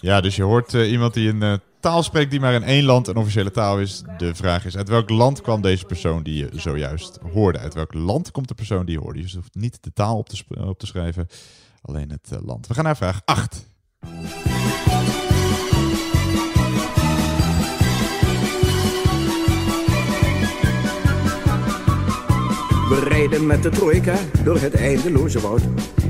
Ja, 0.00 0.20
dus 0.20 0.36
je 0.36 0.42
hoort 0.42 0.74
eh, 0.74 0.90
iemand 0.90 1.14
die 1.14 1.28
een 1.28 1.42
eh, 1.42 1.58
taal 1.80 2.02
spreekt 2.02 2.30
die 2.30 2.40
maar 2.40 2.54
in 2.54 2.62
één 2.62 2.84
land 2.84 3.08
een 3.08 3.16
officiële 3.16 3.50
taal 3.50 3.80
is. 3.80 4.02
De 4.18 4.34
vraag 4.34 4.64
is, 4.64 4.76
uit 4.76 4.88
welk 4.88 5.10
land 5.10 5.40
kwam 5.40 5.60
deze 5.60 5.84
persoon 5.84 6.22
die 6.22 6.36
je 6.36 6.48
zojuist 6.60 7.18
hoorde? 7.32 7.58
Uit 7.58 7.74
welk 7.74 7.94
land 7.94 8.30
komt 8.30 8.48
de 8.48 8.54
persoon 8.54 8.84
die 8.84 8.94
je 8.94 9.00
hoorde? 9.00 9.20
Je 9.20 9.34
hoeft 9.34 9.54
niet 9.54 9.82
de 9.82 9.92
taal 9.92 10.16
op 10.16 10.28
te, 10.28 10.44
op 10.64 10.78
te 10.78 10.86
schrijven, 10.86 11.26
alleen 11.82 12.10
het 12.10 12.28
eh, 12.32 12.38
land. 12.46 12.66
We 12.66 12.74
gaan 12.74 12.84
naar 12.84 12.96
vraag 12.96 13.20
8. 13.24 13.66
We 22.92 23.00
rijden 23.08 23.46
met 23.46 23.62
de 23.62 23.68
trojka 23.68 24.14
door 24.44 24.60
het 24.60 24.74
eindeloze 24.74 25.40
woud. 25.40 25.60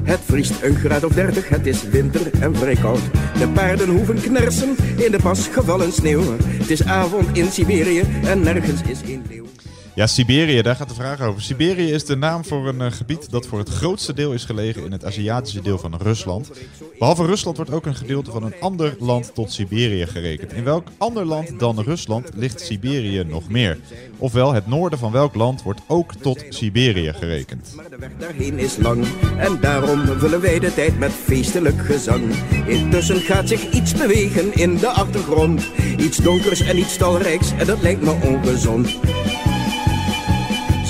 Het 0.03 0.21
vriest 0.25 0.63
een 0.63 0.75
graad 0.75 1.05
of 1.05 1.13
dertig, 1.13 1.49
het 1.49 1.67
is 1.67 1.83
winter 1.83 2.21
en 2.41 2.57
vrij 2.57 2.75
koud. 2.75 3.01
De 3.39 3.49
paarden 3.55 3.89
hoeven 3.89 4.21
knersen 4.21 4.77
in 4.97 5.11
de 5.11 5.19
pas 5.23 5.49
gevallen 5.49 5.93
sneeuw. 5.93 6.23
Het 6.45 6.71
is 6.71 6.85
avond 6.85 7.37
in 7.37 7.51
Siberië 7.51 8.03
en 8.25 8.41
nergens 8.41 8.83
is 8.83 9.01
een 9.01 9.25
leeuw. 9.29 9.52
Ja, 9.95 10.07
Siberië, 10.07 10.63
daar 10.63 10.77
gaat 10.77 10.89
de 10.89 10.95
vraag 10.95 11.21
over. 11.21 11.43
Siberië 11.43 11.93
is 11.93 12.05
de 12.05 12.17
naam 12.17 12.45
voor 12.45 12.69
een 12.69 12.81
eh, 12.81 12.93
gebied 12.93 13.31
dat 13.31 13.47
voor 13.47 13.59
het 13.59 13.69
grootste 13.69 14.15
deel 14.15 14.33
is 14.33 14.45
gelegen 14.45 14.85
in 14.85 14.93
het 14.93 15.05
Aziatische 15.05 15.63
deel 15.63 15.79
van 15.79 15.97
Rusland. 15.97 16.51
Behalve 16.99 17.25
Rusland 17.25 17.57
wordt 17.57 17.73
ook 17.73 17.87
een 17.87 17.95
gedeelte 17.95 18.31
van 18.31 18.43
een 18.43 18.55
ander 18.61 18.97
land 18.99 19.35
tot 19.35 19.53
Siberië 19.53 20.07
gerekend. 20.07 20.53
In 20.53 20.65
welk 20.65 20.89
ander 20.99 21.25
land 21.25 21.59
dan 21.59 21.81
Rusland 21.81 22.31
ligt 22.35 22.61
Siberië 22.61 23.25
nog 23.25 23.49
meer? 23.49 23.79
Ofwel, 24.19 24.53
het 24.53 24.67
noorden 24.67 24.99
van 24.99 25.13
welk 25.13 25.35
land 25.35 25.63
wordt 25.63 25.81
ook 25.87 26.15
tot 26.15 26.45
Siberië 26.49 27.13
gerekend? 27.13 27.73
Maar 27.77 27.91
de 27.91 27.99
weg 27.99 28.11
daarheen 28.19 28.59
is 28.59 28.77
lang 28.77 29.07
en 29.37 29.61
daarom 29.61 30.07
vullen 30.07 30.41
wij 30.41 30.59
de 30.59 30.75
tijd 30.75 30.99
met 30.99 31.13
feestelijk 31.13 31.81
gezang. 31.81 32.35
Intussen 32.67 33.21
gaat 33.21 33.49
zich 33.49 33.71
iets 33.71 33.95
bewegen 33.95 34.55
in 34.55 34.77
de 34.77 34.89
achtergrond. 34.89 35.71
Iets 35.99 36.17
donkers 36.17 36.61
en 36.61 36.79
iets 36.79 36.97
talrijks 36.97 37.53
en 37.53 37.67
dat 37.67 37.83
lijkt 37.83 38.03
me 38.03 38.11
ongezond. 38.11 38.99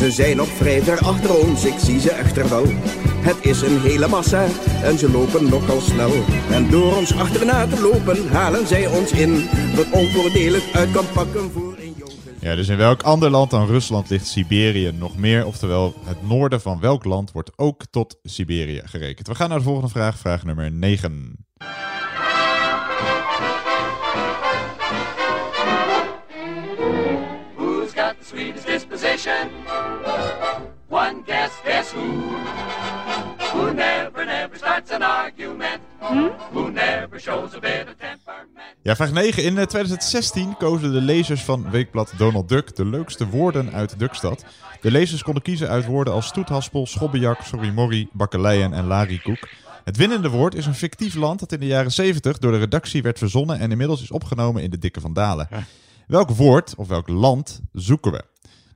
Ze 0.03 0.11
zijn 0.11 0.37
nog 0.37 0.49
vrij 0.49 0.83
ver 0.83 0.99
achter 0.99 1.39
ons, 1.39 1.65
ik 1.65 1.79
zie 1.79 2.01
ze 2.01 2.11
echter 2.11 2.49
wel. 2.49 2.65
Het 3.29 3.37
is 3.41 3.61
een 3.61 3.81
hele 3.81 4.09
massa 4.09 4.47
en 4.83 4.99
ze 4.99 5.11
lopen 5.11 5.49
nogal 5.49 5.81
snel. 5.81 6.11
En 6.51 6.71
door 6.71 6.97
ons 6.97 7.15
achterna 7.15 7.67
te 7.67 7.81
lopen 7.81 8.29
halen 8.29 8.67
zij 8.67 8.87
ons 8.87 9.13
in. 9.13 9.49
Wat 9.77 9.91
onvoordelig 9.91 10.73
uit 10.73 10.91
kan 10.91 11.05
pakken 11.15 11.51
voor 11.51 11.77
een 11.79 11.95
jong 11.97 12.13
gezin. 12.25 12.37
Ja, 12.41 12.55
dus 12.55 12.69
in 12.69 12.77
welk 12.77 13.03
ander 13.03 13.31
land 13.31 13.51
dan 13.51 13.67
Rusland 13.67 14.11
ligt 14.11 14.27
Siberië 14.27 14.93
nog 14.93 15.17
meer? 15.17 15.47
Oftewel, 15.47 15.95
het 16.05 16.29
noorden 16.29 16.61
van 16.61 16.81
welk 16.81 17.05
land 17.05 17.33
wordt 17.33 17.53
ook 17.57 17.83
tot 17.91 18.19
Siberië 18.23 18.83
gerekend? 18.85 19.27
We 19.27 19.35
gaan 19.35 19.49
naar 19.49 19.59
de 19.59 19.65
volgende 19.65 19.91
vraag, 19.91 20.19
vraag 20.19 20.45
nummer 20.45 20.73
9. 20.73 21.47
One 30.89 31.23
guess, 31.27 31.51
guess 31.65 31.93
who? 31.93 32.01
Who 33.53 33.73
never, 33.73 34.25
never 34.25 34.57
starts 34.57 34.91
an 34.91 35.03
argument? 35.03 35.81
Who 36.53 36.71
never 36.71 37.21
shows 37.21 37.55
a 37.55 37.59
bit 37.59 37.87
of 37.89 37.95
temperament? 37.99 38.77
Ja, 38.83 38.97
vraag 38.97 39.13
9. 39.13 39.45
In 39.45 39.59
eh, 39.59 39.65
2016 39.65 40.57
kozen 40.57 40.93
de 40.93 41.01
lezers 41.01 41.43
van 41.43 41.71
Weekblad 41.71 42.13
Donald 42.17 42.49
Duck 42.49 42.77
de 42.77 42.85
leukste 42.85 43.29
woorden 43.29 43.73
uit 43.73 43.99
Duckstad. 43.99 44.45
De 44.81 44.91
lezers 44.91 45.23
konden 45.23 45.43
kiezen 45.43 45.69
uit 45.69 45.85
woorden 45.85 46.15
als 46.15 46.27
stoethaspel, 46.27 46.87
schobbejak, 46.87 47.43
sorrimorrie, 47.43 48.09
bakkeleien 48.13 48.73
en 48.73 48.87
larikoek. 48.87 49.49
Het 49.85 49.97
winnende 49.97 50.29
woord 50.29 50.55
is 50.55 50.67
een 50.67 50.75
fictief 50.75 51.15
land 51.15 51.41
dat 51.41 51.53
in 51.53 51.61
de 51.61 51.67
jaren 51.67 51.93
70 51.93 52.39
door 52.39 52.53
de 52.53 52.59
redactie 52.59 53.03
werd 53.03 53.19
verzonnen 53.19 53.59
en 53.59 53.71
inmiddels 53.71 54.03
is 54.03 54.11
opgenomen 54.11 54.63
in 54.63 54.71
de 54.71 54.79
Dikke 54.79 55.01
Vandalen. 55.01 55.49
Welk 56.07 56.31
woord 56.31 56.75
of 56.77 56.89
welk 56.89 57.09
land 57.09 57.61
zoeken 57.73 58.13
we? 58.13 58.32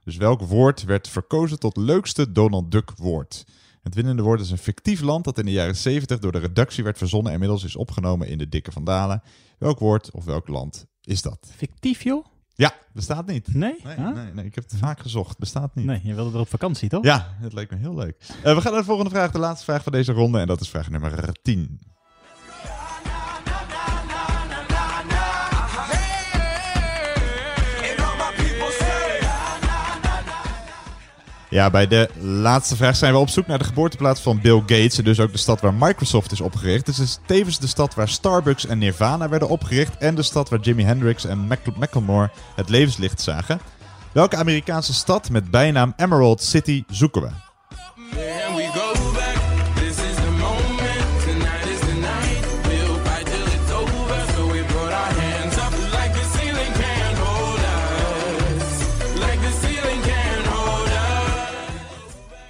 Dus 0.06 0.16
welk 0.16 0.40
woord 0.42 0.84
werd 0.84 1.08
verkozen 1.08 1.58
tot 1.58 1.76
leukste 1.76 2.32
Donald 2.32 2.70
Duck 2.70 2.90
woord? 2.96 3.44
Het 3.82 3.94
winnende 3.94 4.22
woord 4.22 4.40
is 4.40 4.50
een 4.50 4.58
fictief 4.58 5.00
land 5.00 5.24
dat 5.24 5.38
in 5.38 5.44
de 5.44 5.50
jaren 5.52 5.76
70 5.76 6.18
door 6.18 6.32
de 6.32 6.38
redactie 6.38 6.84
werd 6.84 6.98
verzonnen 6.98 7.26
en 7.32 7.32
inmiddels 7.32 7.64
is 7.64 7.76
opgenomen 7.76 8.28
in 8.28 8.38
de 8.38 8.48
Dikke 8.48 8.72
Vandalen. 8.72 9.22
Welk 9.58 9.78
woord 9.78 10.10
of 10.10 10.24
welk 10.24 10.48
land 10.48 10.86
is 11.02 11.22
dat? 11.22 11.52
Fictief, 11.56 12.02
joh? 12.02 12.24
Ja, 12.54 12.74
bestaat 12.92 13.26
niet. 13.26 13.54
Nee? 13.54 13.74
Nee, 13.84 13.94
Huh? 13.96 14.14
nee, 14.14 14.32
nee, 14.32 14.44
ik 14.44 14.54
heb 14.54 14.64
het 14.70 14.78
vaak 14.78 15.00
gezocht. 15.00 15.38
Bestaat 15.38 15.74
niet. 15.74 15.86
Nee, 15.86 16.00
je 16.02 16.14
wilde 16.14 16.34
er 16.34 16.40
op 16.40 16.48
vakantie, 16.48 16.88
toch? 16.88 17.04
Ja, 17.04 17.36
het 17.40 17.52
leek 17.52 17.70
me 17.70 17.76
heel 17.76 17.94
leuk. 17.94 18.16
Eh, 18.42 18.54
we 18.54 18.60
gaan 18.60 18.72
naar 18.72 18.80
de 18.80 18.86
volgende 18.86 19.10
vraag, 19.10 19.30
de 19.30 19.38
laatste 19.38 19.64
vraag 19.64 19.82
van 19.82 19.92
deze 19.92 20.12
ronde. 20.12 20.38
En 20.38 20.46
dat 20.46 20.60
is 20.60 20.68
vraag 20.68 20.90
nummer 20.90 21.32
10. 21.42 21.80
Ja, 31.56 31.70
bij 31.70 31.86
de 31.86 32.08
laatste 32.20 32.76
vraag 32.76 32.96
zijn 32.96 33.12
we 33.12 33.18
op 33.18 33.28
zoek 33.28 33.46
naar 33.46 33.58
de 33.58 33.64
geboorteplaats 33.64 34.20
van 34.20 34.40
Bill 34.40 34.58
Gates. 34.60 34.98
En 34.98 35.04
dus 35.04 35.20
ook 35.20 35.32
de 35.32 35.38
stad 35.38 35.60
waar 35.60 35.74
Microsoft 35.74 36.32
is 36.32 36.40
opgericht. 36.40 36.86
Het 36.86 36.98
is 36.98 37.18
tevens 37.26 37.58
de 37.58 37.66
stad 37.66 37.94
waar 37.94 38.08
Starbucks 38.08 38.66
en 38.66 38.78
Nirvana 38.78 39.28
werden 39.28 39.48
opgericht. 39.48 39.96
En 39.98 40.14
de 40.14 40.22
stad 40.22 40.48
waar 40.48 40.60
Jimi 40.60 40.82
Hendrix 40.82 41.24
en 41.24 41.38
Mac- 41.38 41.76
Macklemore 41.78 42.30
het 42.54 42.68
levenslicht 42.68 43.20
zagen. 43.20 43.60
Welke 44.12 44.36
Amerikaanse 44.36 44.94
stad 44.94 45.30
met 45.30 45.50
bijnaam 45.50 45.92
Emerald 45.96 46.42
City 46.42 46.84
zoeken 46.88 47.22
we? 47.22 47.45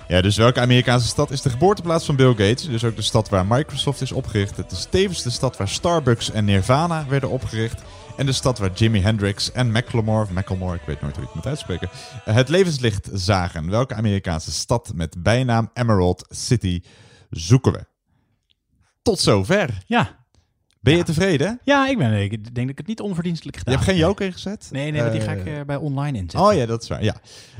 Ja, 0.09 0.21
dus 0.21 0.37
welke 0.37 0.61
Amerikaanse 0.61 1.07
stad 1.07 1.31
is 1.31 1.43
de 1.43 1.51
geboorteplaats 1.51 2.05
van 2.05 2.17
Bill 2.17 2.29
Gates? 2.29 2.69
Dus 2.69 2.85
ook 2.85 2.97
de 2.97 3.03
stad 3.03 3.29
waar 3.29 3.47
Microsoft 3.47 4.01
is 4.01 4.13
opgericht. 4.13 4.57
Het 4.57 4.73
is 4.73 4.87
tevens 4.91 5.23
de 5.23 5.31
stad 5.31 5.57
waar 5.57 5.69
Starbucks 5.69 6.31
en 6.31 6.45
Nirvana 6.45 7.07
werden 7.09 7.31
opgericht. 7.31 7.83
En 8.17 8.27
de 8.27 8.33
stad 8.33 8.59
waar 8.59 8.73
Jimi 8.73 9.01
Hendrix 9.01 9.53
en 9.53 9.73
Macklemore, 9.73 10.23
of 10.23 10.31
Macklemore, 10.31 10.75
ik 10.75 10.87
weet 10.87 11.01
nooit 11.01 11.15
hoe 11.15 11.25
ik 11.25 11.29
het 11.29 11.37
moet 11.37 11.47
uitspreken, 11.47 11.89
eh, 12.25 12.35
het 12.35 12.49
levenslicht 12.49 13.09
zagen. 13.13 13.71
Welke 13.71 13.95
Amerikaanse 13.95 14.53
stad 14.53 14.93
met 14.95 15.23
bijnaam 15.23 15.71
Emerald 15.75 16.27
City 16.29 16.83
zoeken 17.31 17.73
we? 17.73 17.85
Tot 19.03 19.21
zover. 19.21 19.83
Ja. 19.87 20.25
Ben 20.87 20.97
je 20.97 21.03
tevreden? 21.03 21.61
Ja, 21.65 21.89
ik, 21.89 21.99
ben, 21.99 22.13
ik 22.13 22.31
denk 22.31 22.55
dat 22.55 22.69
ik 22.69 22.79
het 22.79 22.87
niet 22.87 23.01
onverdienstelijk 23.01 23.57
Je 23.57 23.63
gedaan 23.63 23.79
hebt 23.79 23.91
geen 23.91 23.99
joker 23.99 24.27
ingezet? 24.27 24.69
Nee, 24.71 24.91
nee, 24.91 25.11
die 25.11 25.21
ga 25.21 25.33
Eh, 25.33 25.41
ik 25.41 25.47
eh, 25.47 25.61
bij 25.67 25.77
online 25.77 26.19
inzetten. 26.19 26.41
Oh 26.49 26.55
ja, 26.55 26.67
dat 26.67 26.83
is 26.83 26.89
waar. 26.89 27.03
Ja. 27.03 27.15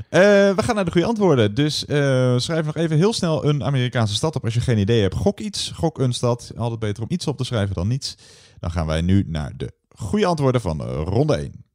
Eh, 0.09 0.21
we 0.55 0.63
gaan 0.63 0.75
naar 0.75 0.85
de 0.85 0.91
goede 0.91 1.07
antwoorden. 1.07 1.55
Dus 1.55 1.85
eh, 1.85 2.37
schrijf 2.37 2.65
nog 2.65 2.75
even 2.75 2.97
heel 2.97 3.13
snel 3.13 3.45
een 3.45 3.63
Amerikaanse 3.63 4.15
stad 4.15 4.35
op 4.35 4.43
als 4.43 4.53
je 4.53 4.61
geen 4.61 4.77
idee 4.77 5.01
hebt. 5.01 5.15
Gok 5.15 5.39
iets, 5.39 5.71
gok 5.75 5.99
een 5.99 6.13
stad. 6.13 6.51
Altijd 6.57 6.79
beter 6.79 7.03
om 7.03 7.09
iets 7.11 7.27
op 7.27 7.37
te 7.37 7.43
schrijven 7.43 7.75
dan 7.75 7.87
niets. 7.87 8.17
Dan 8.59 8.71
gaan 8.71 8.85
wij 8.85 9.01
nu 9.01 9.23
naar 9.27 9.51
de 9.57 9.71
goede 9.89 10.25
antwoorden 10.25 10.61
van 10.61 10.81
eh, 10.81 11.01
ronde 11.05 11.35
1. 11.35 11.65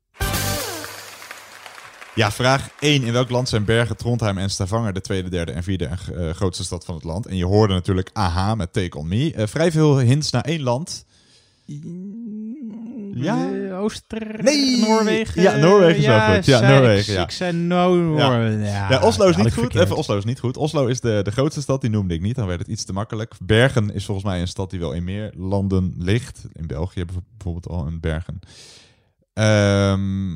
Ja, 2.15 2.31
vraag 2.31 2.69
1. 2.81 3.03
In 3.03 3.13
welk 3.13 3.31
land 3.31 3.49
zijn 3.49 3.65
Bergen, 3.65 3.97
Trondheim 3.97 4.39
en 4.39 4.51
Stavanger 4.51 4.93
de 4.93 5.01
tweede, 5.01 5.29
derde 5.29 5.53
en 5.53 5.63
vierde 5.63 5.85
eh, 5.87 6.31
grootste 6.31 6.65
stad 6.65 6.85
van 6.85 6.95
het 6.95 7.05
land? 7.05 7.27
En 7.27 7.37
je 7.37 7.45
hoorde 7.45 7.75
natuurlijk 7.75 8.11
AHA 8.13 8.55
met 8.55 8.73
Take 8.73 8.99
On 8.99 9.09
Me. 9.09 9.33
Eh, 9.35 9.47
vrij 9.47 9.73
veel 9.73 9.99
hints 9.99 10.31
naar 10.31 10.45
één 10.45 10.63
land. 10.63 11.05
Ja? 13.15 13.71
Ooster... 13.77 14.43
Nee! 14.43 14.81
Noorwegen? 14.81 15.43
Ja, 15.43 15.57
Noorwegen 15.57 15.97
is 15.97 16.07
wel 16.07 16.15
ja, 16.15 16.35
goed. 16.35 16.45
Ja, 16.45 16.59
zei- 16.59 16.73
Noorwegen, 16.73 17.13
ja. 17.13 17.23
ik 17.23 17.31
zei 17.31 17.67
ja. 17.67 18.91
Ja, 18.91 19.01
Oslo 19.03 19.29
is 19.29 19.37
niet 19.37 19.45
goed. 19.45 19.53
verkeerd. 19.53 19.85
Even 19.85 19.97
Oslo 19.97 20.17
is 20.17 20.25
niet 20.25 20.39
goed. 20.39 20.57
Oslo 20.57 20.87
is 20.87 21.01
de, 21.01 21.21
de 21.23 21.31
grootste 21.31 21.61
stad, 21.61 21.81
die 21.81 21.91
noemde 21.91 22.15
ik 22.15 22.21
niet. 22.21 22.37
Dan 22.37 22.47
werd 22.47 22.59
het 22.59 22.69
iets 22.69 22.85
te 22.85 22.93
makkelijk. 22.93 23.35
Bergen 23.45 23.95
is 23.95 24.05
volgens 24.05 24.27
mij 24.27 24.41
een 24.41 24.49
stad 24.49 24.71
die 24.71 24.81
wel 24.81 24.93
in 24.93 25.05
meer 25.05 25.33
landen 25.37 25.95
ligt. 25.99 26.47
In 26.53 26.67
België 26.67 26.99
hebben 26.99 27.17
we 27.17 27.23
bijvoorbeeld 27.37 27.69
al 27.69 27.87
een 27.87 28.01
Bergen. 28.01 28.39
Ehm, 29.33 30.31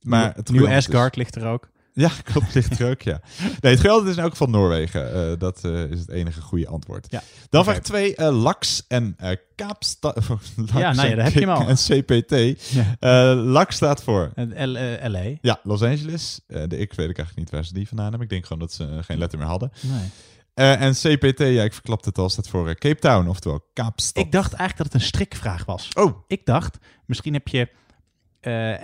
maar 0.00 0.32
het 0.34 0.50
Nieuw 0.50 0.60
antwoord 0.60 0.76
Asgard 0.76 1.16
ligt 1.16 1.36
er 1.36 1.46
ook. 1.46 1.68
Ja, 1.96 2.10
klopt, 2.32 2.78
er 2.78 2.90
ook, 2.90 3.02
ja. 3.02 3.20
Nee, 3.60 3.72
het 3.72 3.80
antwoord 3.80 4.06
is 4.08 4.16
in 4.16 4.22
elk 4.22 4.30
geval 4.30 4.46
Noorwegen. 4.46 5.14
Eh, 5.14 5.38
dat 5.38 5.64
eh, 5.64 5.90
is 5.90 5.98
het 5.98 6.08
enige 6.08 6.40
goede 6.40 6.68
antwoord. 6.68 7.06
Ja. 7.10 7.22
Dan 7.50 7.64
vraag 7.64 7.78
2. 7.78 8.32
Laks 8.32 8.84
en 8.88 9.16
Kaapstad... 9.54 10.18
Ja, 10.74 10.92
nou 10.92 11.08
ja, 11.08 11.14
daar 11.14 11.24
heb 11.24 11.32
je 11.32 11.40
hem 11.40 11.48
al. 11.48 11.68
En 11.68 11.76
CPT. 11.76 12.62
Ja. 13.00 13.34
Laks 13.34 13.76
staat 13.76 14.02
voor... 14.02 14.32
L, 14.54 14.76
LA. 15.08 15.36
Ja, 15.40 15.60
Los 15.62 15.82
Angeles. 15.82 16.40
De 16.46 16.76
ik 16.78 16.92
weet 16.92 17.10
ik 17.10 17.18
eigenlijk 17.18 17.36
niet 17.36 17.50
waar 17.50 17.64
ze 17.64 17.72
die 17.72 17.88
vandaan 17.88 18.08
hebben. 18.08 18.24
Ik 18.24 18.30
denk 18.30 18.46
gewoon 18.46 18.62
dat 18.62 18.72
ze 18.72 18.98
geen 19.00 19.18
letter 19.18 19.38
meer 19.38 19.48
hadden. 19.48 19.72
Nee. 19.80 20.76
En 20.76 20.92
CPT, 20.92 21.38
ja, 21.38 21.62
ik 21.62 21.72
verklapte 21.72 22.08
het 22.08 22.18
al, 22.18 22.28
staat 22.28 22.48
voor 22.48 22.74
Cape 22.74 23.00
Town, 23.00 23.28
oftewel 23.28 23.70
Kaapstad. 23.72 24.24
Ik 24.24 24.32
dacht 24.32 24.52
eigenlijk 24.52 24.76
dat 24.76 24.92
het 24.92 25.02
een 25.02 25.08
strikvraag 25.08 25.64
was. 25.64 25.90
Oh. 25.94 26.18
Ik 26.26 26.46
dacht, 26.46 26.78
misschien 27.06 27.32
heb 27.32 27.48
je 27.48 27.68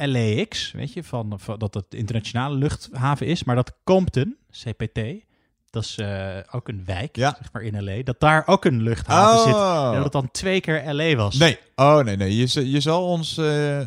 LAX, 0.07 0.73
weet 0.73 0.93
je, 0.93 1.05
van, 1.05 1.35
van 1.41 1.59
dat 1.59 1.75
het 1.75 1.85
internationale 1.95 2.57
luchthaven 2.57 3.27
is, 3.27 3.45
maar 3.45 3.57
dat 3.57 3.73
Compton, 3.85 4.37
CPT, 4.51 5.01
dat 5.71 5.83
is 5.83 5.99
eh, 5.99 6.37
ook 6.51 6.69
een 6.69 6.83
wijk, 6.85 7.17
Ja. 7.17 7.37
zeg 7.39 7.53
maar 7.53 7.63
in 7.63 7.85
LA, 7.85 8.03
dat 8.03 8.21
daar 8.21 8.43
ook 8.47 8.65
een 8.65 8.83
luchthaven 8.83 9.39
Oh. 9.39 9.45
zit. 9.45 9.55
En 9.89 9.95
dat 9.95 10.03
het 10.05 10.13
dan 10.13 10.31
twee 10.31 10.61
keer 10.61 10.95
LA 10.95 11.15
was. 11.15 11.37
Nee, 11.37 11.59
oh 11.77 11.99
nee, 11.99 12.17
nee. 12.17 12.37
Je, 12.37 12.71
je 12.71 12.81
zal 12.81 13.07
ons 13.09 13.37
eh, 13.39 13.81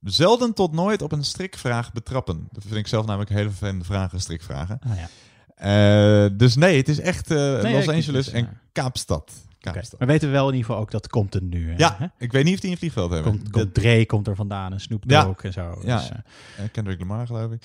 zelden 0.00 0.54
tot 0.54 0.72
nooit 0.72 1.02
op 1.02 1.12
een 1.12 1.24
strikvraag 1.24 1.92
betrappen. 1.92 2.48
Dat 2.52 2.62
vind 2.62 2.76
ik 2.76 2.86
zelf 2.86 3.06
namelijk 3.06 3.30
een 3.30 3.36
hele 3.36 3.48
vervelende 3.50 3.84
vragen, 3.84 4.20
strikvragen. 4.20 4.78
Ah, 4.88 4.92
ja. 4.96 5.08
Eh, 5.54 6.30
dus 6.36 6.56
nee, 6.56 6.76
het 6.76 6.88
is 6.88 7.00
echt 7.00 7.30
eh, 7.30 7.62
Nee, 7.62 7.72
Los 7.74 7.88
Angeles 7.88 8.28
en. 8.30 8.48
Kaapstad. 8.72 9.32
Kaapstad. 9.72 9.98
Maar 9.98 10.08
weten 10.08 10.28
we 10.28 10.34
wel 10.34 10.48
in 10.48 10.54
ieder 10.54 10.66
geval 10.66 10.82
ook 10.82 10.90
dat 10.90 11.08
Compton 11.08 11.48
nu... 11.48 11.70
eh, 11.70 11.78
Ja, 11.78 11.96
hè? 11.98 12.06
ik 12.18 12.32
weet 12.32 12.44
niet 12.44 12.54
of 12.54 12.60
die 12.60 12.70
een 12.70 12.76
vliegveld 12.76 13.10
hebben. 13.10 13.32
Komt, 13.32 13.50
komt 13.50 13.74
Dre 13.74 14.06
komt 14.06 14.26
er 14.28 14.36
vandaan 14.36 14.72
en 14.72 14.80
Snoop 14.80 15.04
Ja. 15.06 15.24
Dogg 15.24 15.44
en 15.44 15.52
zo. 15.52 15.78
Ja, 15.84 15.96
Dus, 15.96 16.08
eh, 16.10 16.18
eh, 16.64 16.70
Kendrick 16.72 16.98
Lamar 16.98 17.26
geloof 17.26 17.52
ik. 17.52 17.62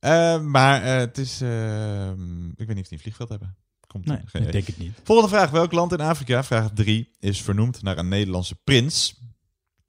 Eh, 0.00 0.40
maar 0.40 0.82
het 0.84 1.18
is... 1.18 1.40
ik 1.40 2.66
weet 2.66 2.68
niet 2.68 2.78
of 2.78 2.88
die 2.88 2.92
een 2.92 2.98
vliegveld 2.98 3.28
hebben. 3.28 3.56
Komt 3.86 4.04
nee, 4.06 4.18
geen 4.24 4.42
ik 4.42 4.52
denk 4.52 4.66
het 4.66 4.78
niet. 4.78 4.98
Volgende 5.04 5.30
vraag. 5.36 5.50
Welk 5.50 5.72
land 5.72 5.92
in 5.92 6.00
Afrika, 6.00 6.44
vraag 6.44 6.70
3, 6.74 7.10
is 7.20 7.42
vernoemd 7.42 7.82
naar 7.82 7.98
een 7.98 8.08
Nederlandse 8.08 8.54
prins? 8.64 9.20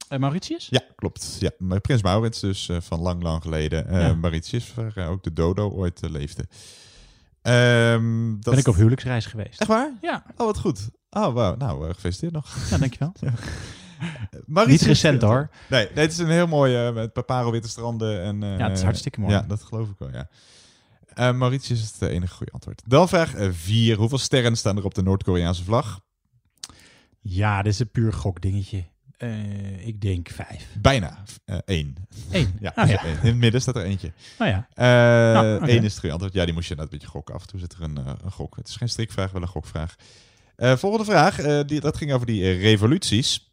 Eh, 0.08 0.18
Mauritius? 0.18 0.66
Ja, 0.70 0.80
klopt. 0.94 1.36
Ja, 1.40 1.50
maar 1.58 1.80
prins 1.80 2.02
Maurits, 2.02 2.40
dus 2.40 2.68
eh, 2.68 2.76
van 2.80 3.00
lang, 3.00 3.22
lang 3.22 3.42
geleden. 3.42 3.88
Eh 3.88 4.00
Ja. 4.00 4.14
Mauritius, 4.14 4.74
waar 4.74 5.08
ook 5.08 5.22
de 5.22 5.32
dodo 5.32 5.70
ooit 5.70 6.00
leefde. 6.10 6.44
Ehm, 7.42 8.30
dat 8.40 8.50
Ben 8.50 8.58
ik 8.58 8.68
op 8.68 8.74
huwelijksreis 8.74 9.26
geweest. 9.26 9.60
Echt 9.60 9.68
waar? 9.70 9.92
Ja. 10.00 10.24
Oh, 10.36 10.46
wat 10.46 10.58
goed. 10.58 10.90
Oh, 11.14 11.32
wauw. 11.34 11.56
Nou, 11.56 11.88
eh, 11.88 11.94
gefeliciteerd 11.94 12.32
nog. 12.32 12.56
Ja, 12.70 12.78
dankjewel. 12.78 13.12
Mauritius- 14.46 14.80
Niet 14.80 14.88
recent, 14.88 15.22
hoor. 15.22 15.50
Nee, 15.68 15.88
het 15.94 16.12
is 16.12 16.18
een 16.18 16.28
heel 16.30 16.46
mooi 16.46 16.86
eh, 16.86 16.94
met 16.94 17.26
parelwitte 17.26 17.68
stranden. 17.68 18.22
En, 18.22 18.42
eh, 18.42 18.58
Ja, 18.58 18.68
het 18.68 18.76
is 18.78 18.84
hartstikke 18.84 19.20
mooi. 19.20 19.32
Ja, 19.32 19.40
dat 19.42 19.62
geloof 19.62 19.88
ik 19.88 19.98
wel, 19.98 20.12
ja. 20.12 20.28
Eh, 21.14 21.32
Mauritius 21.32 21.82
is 21.82 21.92
het 21.98 22.08
enige 22.10 22.34
goede 22.34 22.52
antwoord. 22.52 22.82
Dan 22.86 23.08
vraag 23.08 23.32
4. 23.50 23.96
Hoeveel 23.96 24.18
sterren 24.18 24.56
staan 24.56 24.76
er 24.76 24.84
op 24.84 24.94
de 24.94 25.02
Noord-Koreaanse 25.02 25.64
vlag? 25.64 26.00
Ja, 27.20 27.62
dit 27.62 27.72
is 27.72 27.78
een 27.78 27.90
puur 27.90 28.12
gokdingetje. 28.12 28.84
Eh, 29.16 29.86
ik 29.86 30.00
denk 30.00 30.28
vijf. 30.28 30.66
Bijna. 30.80 31.22
Eén. 31.64 31.96
Eén? 32.30 32.56
ja, 32.60 32.72
Oh, 32.76 32.88
ja. 32.88 33.04
één. 33.04 33.12
In 33.22 33.26
het 33.26 33.36
midden 33.36 33.60
staat 33.60 33.76
er 33.76 33.82
eentje. 33.84 34.12
Oh 34.38 34.46
ja. 34.46 34.66
Eén 35.68 35.82
is 35.84 35.90
het 35.90 35.98
goede 35.98 36.10
antwoord. 36.12 36.34
Ja, 36.34 36.44
die 36.44 36.54
moest 36.54 36.68
je 36.68 36.74
net 36.74 36.84
een 36.84 36.90
beetje 36.90 37.06
gokken. 37.06 37.34
Af 37.34 37.42
en 37.42 37.48
toe 37.48 37.60
zit 37.60 37.72
er 37.72 37.82
een, 37.82 37.96
een 38.24 38.30
gok. 38.32 38.56
Het 38.56 38.68
is 38.68 38.76
geen 38.76 38.88
strikvraag, 38.88 39.30
wel 39.32 39.42
een 39.42 39.48
gokvraag. 39.48 39.94
Eh, 40.56 40.76
volgende 40.76 41.04
vraag. 41.04 41.38
eh, 41.38 41.60
die, 41.66 41.80
dat 41.80 41.96
ging 41.96 42.12
over 42.12 42.26
die 42.26 42.42
eh, 42.42 42.60
revoluties. 42.60 43.52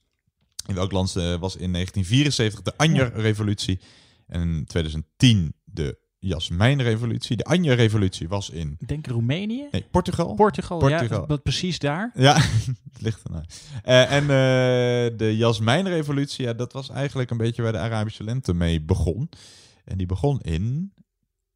In 0.67 0.75
welk 0.75 0.91
land 0.91 1.13
was 1.13 1.55
in 1.55 1.71
1974 1.71 2.61
de 2.61 2.77
Anje-revolutie? 2.77 3.79
En 4.27 4.41
in 4.41 4.65
2010 4.65 5.53
de 5.63 5.99
Jasmijnrevolutie. 6.19 7.37
De 7.37 7.43
Anje-revolutie 7.43 8.27
was 8.27 8.49
in... 8.49 8.75
Ik 8.79 8.87
denk 8.87 9.07
Roemenië? 9.07 9.67
Nee, 9.71 9.85
Portugal. 9.91 10.33
Portugal, 10.33 10.77
Portugal. 10.77 11.19
ja. 11.19 11.25
Wat 11.25 11.43
precies 11.43 11.79
daar? 11.79 12.11
Ja, 12.15 12.35
het 12.91 13.01
ligt 13.01 13.23
ernaar. 13.23 13.45
En 14.07 14.27
de 15.17 15.37
Jasmijnrevolutie, 15.37 16.45
ja, 16.45 16.53
dat 16.53 16.73
was 16.73 16.89
eigenlijk 16.89 17.31
een 17.31 17.37
beetje 17.37 17.61
waar 17.61 17.71
de 17.71 17.77
Arabische 17.77 18.23
lente 18.23 18.53
mee 18.53 18.81
begon. 18.81 19.29
En 19.85 19.97
die 19.97 20.07
begon 20.07 20.39
in... 20.41 20.93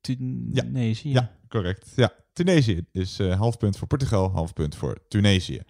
Tunesië. 0.01 1.09
Ja, 1.09 1.31
correct. 1.55 1.91
Ja, 1.95 2.13
Tunesië. 2.33 2.85
Dus 2.91 3.19
eh 3.19 3.39
half 3.39 3.57
punt 3.57 3.77
voor 3.77 3.87
Portugal, 3.87 4.31
half 4.31 4.53
punt 4.53 4.75
voor 4.75 4.97
Tunesië. 5.07 5.61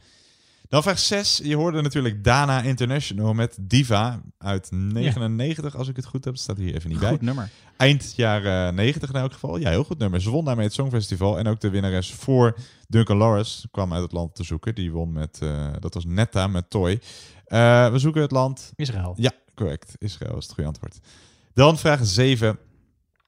Dan 0.69 0.83
vraag 0.83 0.99
6. 0.99 1.39
Je 1.43 1.55
hoorde 1.55 1.81
natuurlijk 1.81 2.23
Dana 2.23 2.61
International 2.61 3.33
met 3.33 3.57
Diva 3.61 4.21
uit 4.37 4.71
99, 4.71 5.75
als 5.75 5.87
ik 5.87 5.95
het 5.95 6.05
goed 6.05 6.25
heb. 6.25 6.33
Dat 6.33 6.43
staat 6.43 6.57
hier 6.57 6.75
even 6.75 6.89
niet 6.89 6.99
bij. 6.99 7.09
Goed 7.09 7.21
nummer. 7.21 7.49
Eind 7.77 8.13
jaren 8.15 8.75
90 8.75 9.09
in 9.09 9.15
elk 9.15 9.33
geval. 9.33 9.57
Ja, 9.57 9.69
heel 9.69 9.83
goed 9.83 9.97
nummer. 9.97 10.21
Ze 10.21 10.29
won 10.29 10.45
daarmee 10.45 10.65
het 10.65 10.73
Songfestival. 10.73 11.37
En 11.37 11.47
ook 11.47 11.59
de 11.59 11.69
winnares 11.69 12.13
voor 12.13 12.57
Duncan 12.87 13.17
Lawrence 13.17 13.69
kwam 13.71 13.93
uit 13.93 14.03
het 14.03 14.11
land 14.11 14.35
te 14.35 14.43
zoeken. 14.43 14.75
Die 14.75 14.91
won 14.91 15.11
met, 15.11 15.39
eh, 15.41 15.73
dat 15.79 15.93
was 15.93 16.05
Netta 16.05 16.47
met 16.47 16.69
Toy. 16.69 17.01
Eh, 17.45 17.91
we 17.91 17.99
zoeken 17.99 18.21
het 18.21 18.31
land. 18.31 18.73
Israël. 18.75 19.13
Ja, 19.17 19.31
correct. 19.55 19.95
Israël 19.97 20.37
is 20.37 20.43
het 20.43 20.53
goede 20.53 20.69
antwoord. 20.69 20.99
Dan 21.53 21.77
vraag 21.77 21.99
7. 22.05 22.57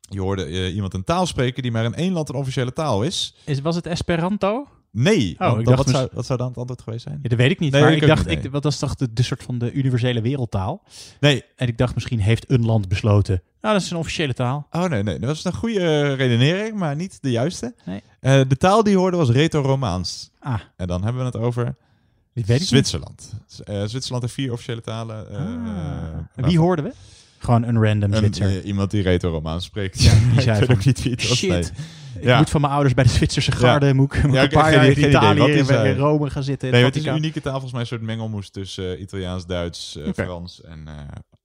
Je 0.09 0.19
hoorde 0.19 0.43
eh, 0.45 0.75
iemand 0.75 0.93
een 0.93 1.03
taal 1.03 1.25
spreken 1.25 1.61
die 1.61 1.71
maar 1.71 1.85
in 1.85 1.95
één 1.95 2.13
land 2.13 2.29
een 2.29 2.35
officiële 2.35 2.73
taal 2.73 3.03
is. 3.03 3.35
Is, 3.45 3.61
was 3.61 3.75
het 3.75 3.85
Esperanto? 3.87 4.67
Nee. 4.91 5.35
Oh, 5.39 5.53
dan- 5.53 5.63
dacht 5.63 5.77
wat, 5.77 5.89
zou, 5.89 6.03
mis- 6.03 6.13
wat 6.13 6.25
zou 6.25 6.37
dan 6.39 6.47
het 6.47 6.57
antwoord 6.57 6.81
geweest 6.81 7.03
zijn? 7.03 7.19
Ja, 7.21 7.29
dat 7.29 7.37
weet 7.37 7.51
ik 7.51 7.59
niet. 7.59 7.71
Nee, 7.71 7.81
maar 7.81 7.91
ik 7.93 8.07
dacht, 8.07 8.27
niet, 8.27 8.45
ik, 8.45 8.51
wat 8.51 8.63
was 8.63 8.79
toch 8.79 8.95
de, 8.95 9.13
de 9.13 9.23
soort 9.23 9.43
van 9.43 9.57
de 9.57 9.71
universele 9.71 10.21
wereldtaal? 10.21 10.83
Nee. 11.19 11.43
En 11.55 11.67
ik 11.67 11.77
dacht 11.77 11.93
misschien 11.93 12.19
heeft 12.19 12.49
een 12.51 12.65
land 12.65 12.87
besloten. 12.87 13.41
Nou, 13.61 13.73
dat 13.73 13.83
is 13.83 13.91
een 13.91 13.97
officiële 13.97 14.33
taal. 14.33 14.67
Oh 14.71 14.85
nee, 14.85 15.03
nee, 15.03 15.19
dat 15.19 15.29
was 15.29 15.43
een 15.45 15.53
goede 15.53 15.79
eh, 15.79 16.15
redenering, 16.15 16.75
maar 16.77 16.95
niet 16.95 17.17
de 17.21 17.31
juiste. 17.31 17.73
Nee. 17.85 18.01
Eh, 18.19 18.41
de 18.47 18.57
taal 18.57 18.83
die 18.83 18.91
je 18.93 18.97
hoorde 18.99 19.17
was 19.17 19.29
Retro-Romaans. 19.29 20.29
Ah. 20.39 20.59
En 20.75 20.87
dan 20.87 21.03
hebben 21.03 21.21
we 21.21 21.27
het 21.27 21.37
over 21.37 21.75
Zwitserland. 22.45 23.33
Zwitserland 23.85 24.21
heeft 24.21 24.33
vier 24.33 24.51
officiële 24.51 24.81
talen. 24.81 25.29
Ah. 25.29 25.37
En 26.35 26.45
Wie 26.45 26.59
hoorden 26.59 26.85
we? 26.85 26.91
Gewoon 27.37 27.63
een 27.63 27.83
random 27.83 28.11
een, 28.11 28.17
Zwitser. 28.17 28.47
eh, 28.47 28.65
iemand 28.65 28.91
die 28.91 29.01
Retro-Romaans 29.01 29.65
spreekt. 29.65 30.03
Ja, 30.03 30.13
die 30.33 30.41
zei 30.51 30.65
van, 30.65 30.75
ook 30.75 30.85
niet 30.85 31.03
wie 31.03 31.11
het 31.11 31.27
was. 31.29 31.37
shit, 31.37 31.49
nee. 31.49 31.59
ik 32.19 32.23
Ja. 32.23 32.37
moet 32.37 32.49
van 32.49 32.61
mijn 32.61 32.73
ouders 32.73 32.93
bij 32.95 33.03
de 33.03 33.09
Zwitserse 33.09 33.51
garde. 33.51 33.87
Ik, 33.87 33.93
moet 33.93 34.13
ik 34.13 34.31
Ja, 34.31 34.43
een 34.43 34.49
paar 34.49 34.73
jaar 34.73 34.85
in 34.85 35.09
Italië 35.09 35.51
in, 35.51 35.95
Rome 35.97 36.29
gaan 36.29 36.43
zitten. 36.43 36.71
Nee, 36.71 36.83
het 36.83 36.95
is 36.95 37.05
een 37.05 37.15
unieke 37.17 37.41
taal, 37.41 37.51
volgens 37.51 37.71
mij 37.71 37.81
een 37.81 37.87
soort 37.87 38.01
mengelmoes 38.01 38.49
tussen 38.49 38.95
eh, 38.95 39.01
Italiaans, 39.01 39.45
Duits, 39.45 39.95
eh. 39.97 40.07
Frans 40.13 40.61
en 40.61 40.87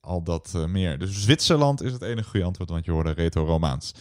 al 0.00 0.22
dat 0.22 0.52
meer. 0.68 0.98
Dus 0.98 1.22
Zwitserland 1.22 1.82
is 1.82 1.92
het 1.92 2.02
enige 2.02 2.28
goede 2.28 2.46
antwoord, 2.46 2.70
want 2.70 2.84
je 2.84 2.90
hoorde 2.90 3.10
retro-Romaans. 3.12 3.92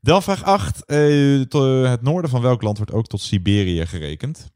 Dan 0.00 0.22
vraag 0.22 0.42
8. 0.42 0.82
het 0.86 2.02
noorden 2.02 2.30
van 2.30 2.40
welk 2.40 2.62
land 2.62 2.76
wordt 2.76 2.92
ook 2.92 3.06
tot 3.06 3.20
Siberië 3.20 3.86
gerekend? 3.86 4.52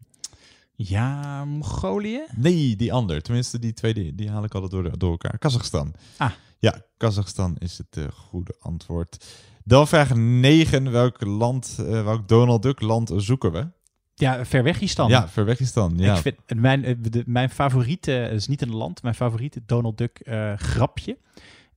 Ja, 0.74 1.44
Mongolië? 1.44 2.20
Nee, 2.36 2.76
die 2.76 2.92
ander. 2.92 3.22
Tenminste, 3.22 3.58
die 3.58 3.72
twee 3.72 3.94
die, 3.94 4.14
die 4.14 4.30
haal 4.30 4.44
ik 4.44 4.54
altijd 4.54 4.72
door, 4.72 4.98
door 4.98 5.10
elkaar. 5.10 5.38
Kazachstan. 5.38 5.92
Ah. 6.16 6.30
Ja, 6.58 6.82
Kazachstan 6.96 7.56
is 7.58 7.78
het 7.78 7.96
eh, 7.96 8.04
goede 8.14 8.54
antwoord. 8.60 9.26
Dan 9.64 9.88
vraag 9.88 10.14
9. 10.14 10.90
Welk 10.90 11.24
land, 11.24 11.76
eh, 11.78 12.04
welk 12.04 12.28
Donald 12.28 12.62
Duck 12.62 12.80
land 12.80 13.12
zoeken 13.16 13.52
we? 13.52 13.68
Ja, 14.14 14.44
Verwegistan. 14.44 15.08
Ja, 15.08 15.28
Verwegistan. 15.28 15.94
Ja. 15.96 16.14
Ik 16.14 16.20
vind, 16.22 16.36
mijn, 16.60 16.84
eh, 16.84 16.94
de, 17.00 17.22
mijn 17.26 17.50
favoriete, 17.50 18.10
het 18.10 18.32
is 18.32 18.48
niet 18.48 18.62
een 18.62 18.74
land, 18.74 19.02
mijn 19.02 19.14
favoriete 19.14 19.62
Donald 19.66 19.98
Duck 19.98 20.20
grapje. 20.56 21.18